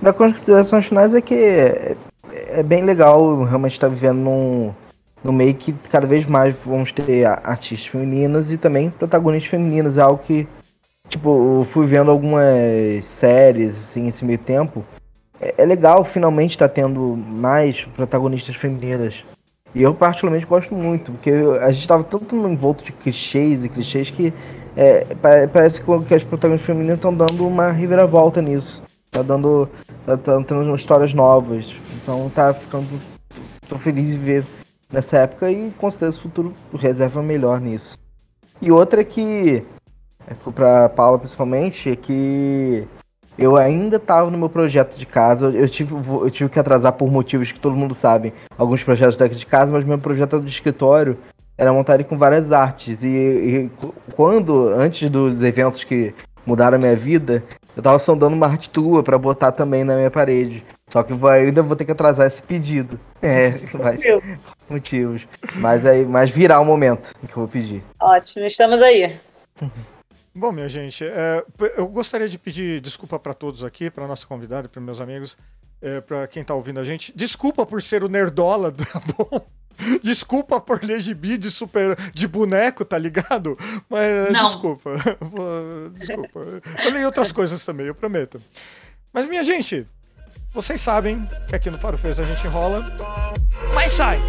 Das 0.00 0.16
considerações 0.16 0.86
finais 0.86 1.14
é 1.14 1.20
que 1.20 1.34
é, 1.34 1.96
é 2.32 2.62
bem 2.62 2.82
legal 2.84 3.42
realmente 3.44 3.72
estar 3.72 3.88
vivendo 3.88 4.18
num, 4.18 4.74
num 5.22 5.32
meio 5.32 5.54
que 5.54 5.72
cada 5.90 6.06
vez 6.06 6.26
mais 6.26 6.54
vamos 6.64 6.92
ter 6.92 7.24
artistas 7.26 7.86
femininas 7.86 8.50
e 8.50 8.56
também 8.56 8.90
protagonistas 8.90 9.50
femininas. 9.50 9.98
Algo 9.98 10.22
que, 10.22 10.46
tipo, 11.08 11.66
fui 11.70 11.86
vendo 11.86 12.10
algumas 12.10 13.04
séries 13.04 13.76
assim 13.76 14.02
nesse 14.02 14.24
meio 14.24 14.38
tempo. 14.38 14.84
É, 15.40 15.54
é 15.58 15.66
legal 15.66 16.04
finalmente 16.04 16.52
estar 16.52 16.68
tendo 16.68 17.16
mais 17.16 17.84
protagonistas 17.96 18.56
femininas. 18.56 19.24
E 19.74 19.82
eu 19.82 19.94
particularmente 19.94 20.46
gosto 20.46 20.74
muito, 20.74 21.12
porque 21.12 21.30
a 21.60 21.70
gente 21.70 21.82
estava 21.82 22.02
tanto 22.02 22.34
envolto 22.34 22.82
de 22.84 22.92
clichês 22.92 23.64
e 23.64 23.68
clichês 23.68 24.10
que 24.10 24.32
é, 24.76 25.04
pa- 25.16 25.48
parece 25.52 25.82
que 25.82 26.14
as 26.14 26.24
protagonistas 26.24 26.66
femininas 26.66 26.96
estão 26.96 27.12
dando 27.14 27.46
uma 27.46 27.70
reviravolta 27.70 28.40
nisso. 28.40 28.82
Tá 29.10 29.22
dando. 29.22 29.68
Tá, 30.06 30.16
tá 30.16 30.42
tendo 30.42 30.74
histórias 30.74 31.12
novas. 31.12 31.74
Então 32.02 32.30
tá 32.34 32.54
ficando. 32.54 32.86
Tô 33.68 33.78
feliz 33.78 34.06
de 34.12 34.18
ver 34.18 34.44
nessa 34.92 35.18
época 35.18 35.50
e 35.50 35.70
com 35.78 35.90
certeza 35.90 36.18
o 36.18 36.22
futuro 36.22 36.54
reserva 36.74 37.22
melhor 37.22 37.60
nisso. 37.60 37.96
E 38.60 38.70
outra 38.72 39.04
que. 39.04 39.62
É 40.26 40.34
pra 40.52 40.88
Paula 40.90 41.18
principalmente, 41.18 41.90
é 41.90 41.96
que 41.96 42.86
eu 43.38 43.56
ainda 43.56 43.98
tava 43.98 44.30
no 44.30 44.36
meu 44.36 44.48
projeto 44.50 44.98
de 44.98 45.06
casa. 45.06 45.48
Eu 45.50 45.68
tive, 45.68 45.94
eu 45.94 46.30
tive 46.30 46.50
que 46.50 46.58
atrasar 46.58 46.92
por 46.92 47.10
motivos 47.10 47.50
que 47.50 47.60
todo 47.60 47.76
mundo 47.76 47.94
sabe. 47.94 48.34
Alguns 48.58 48.82
projetos 48.84 49.16
daqui 49.16 49.36
de 49.36 49.46
casa, 49.46 49.72
mas 49.72 49.84
meu 49.84 49.98
projeto 49.98 50.40
de 50.40 50.48
escritório 50.50 51.16
era 51.56 51.72
montar 51.72 51.94
ele 51.94 52.04
com 52.04 52.18
várias 52.18 52.52
artes. 52.52 53.02
E, 53.02 53.08
e 53.08 53.70
qu- 53.80 53.94
quando, 54.14 54.68
antes 54.68 55.08
dos 55.08 55.42
eventos 55.42 55.82
que 55.82 56.12
mudaram 56.44 56.76
a 56.76 56.80
minha 56.80 56.96
vida, 56.96 57.42
eu 57.76 57.82
tava 57.82 57.98
sondando 57.98 58.36
uma 58.36 58.46
arte 58.46 58.68
tua 58.68 59.02
pra 59.02 59.16
botar 59.16 59.52
também 59.52 59.82
na 59.82 59.96
minha 59.96 60.10
parede. 60.10 60.62
Só 60.88 61.02
que 61.02 61.12
vai, 61.12 61.46
ainda 61.46 61.62
vou 61.62 61.76
ter 61.76 61.84
que 61.84 61.92
atrasar 61.92 62.26
esse 62.26 62.40
pedido. 62.40 62.98
É, 63.20 63.50
mas, 63.74 64.00
motivos. 64.68 65.26
Mas 65.56 65.84
aí, 65.84 66.04
mas 66.04 66.30
virá 66.30 66.58
o 66.60 66.64
momento 66.64 67.12
em 67.22 67.26
que 67.26 67.32
eu 67.32 67.42
vou 67.42 67.48
pedir. 67.48 67.84
Ótimo, 68.00 68.46
estamos 68.46 68.80
aí. 68.80 69.18
Bom, 70.34 70.52
minha 70.52 70.68
gente, 70.68 71.04
é, 71.04 71.44
eu 71.76 71.88
gostaria 71.88 72.28
de 72.28 72.38
pedir 72.38 72.80
desculpa 72.80 73.18
para 73.18 73.34
todos 73.34 73.64
aqui, 73.64 73.90
para 73.90 74.06
nossa 74.06 74.24
convidada, 74.24 74.68
para 74.68 74.80
meus 74.80 75.00
amigos, 75.00 75.36
é, 75.82 76.00
para 76.00 76.28
quem 76.28 76.44
tá 76.44 76.54
ouvindo 76.54 76.78
a 76.78 76.84
gente. 76.84 77.12
Desculpa 77.14 77.66
por 77.66 77.82
ser 77.82 78.04
o 78.04 78.08
nerdola, 78.08 78.70
tá 78.72 79.02
bom? 79.16 79.44
Desculpa 80.02 80.60
por 80.60 80.82
ler 80.82 81.00
gibi 81.00 81.36
de 81.38 81.50
super 81.50 81.96
de 82.12 82.26
boneco, 82.26 82.84
tá 82.84 82.96
ligado? 82.98 83.56
Mas 83.88 84.32
Não. 84.32 84.46
desculpa. 84.46 84.92
Desculpa. 85.92 86.40
Eu 86.84 86.92
leio 86.92 87.06
outras 87.06 87.30
coisas 87.30 87.64
também, 87.64 87.86
eu 87.86 87.94
prometo. 87.94 88.40
Mas 89.12 89.28
minha 89.28 89.42
gente, 89.42 89.86
vocês 90.52 90.80
sabem 90.80 91.26
que 91.46 91.54
aqui 91.54 91.70
no 91.70 91.78
Farofez 91.78 92.18
a 92.18 92.22
gente 92.22 92.46
enrola, 92.46 92.90
mas 93.74 93.92
sai. 93.92 94.20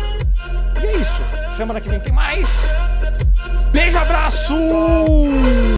E 0.81 0.85
é 0.85 0.91
isso. 0.97 1.55
Semana 1.55 1.81
que 1.81 1.89
vem 1.89 1.99
tem 1.99 2.13
mais. 2.13 2.47
Beijo, 3.71 3.97
abraço! 3.97 4.55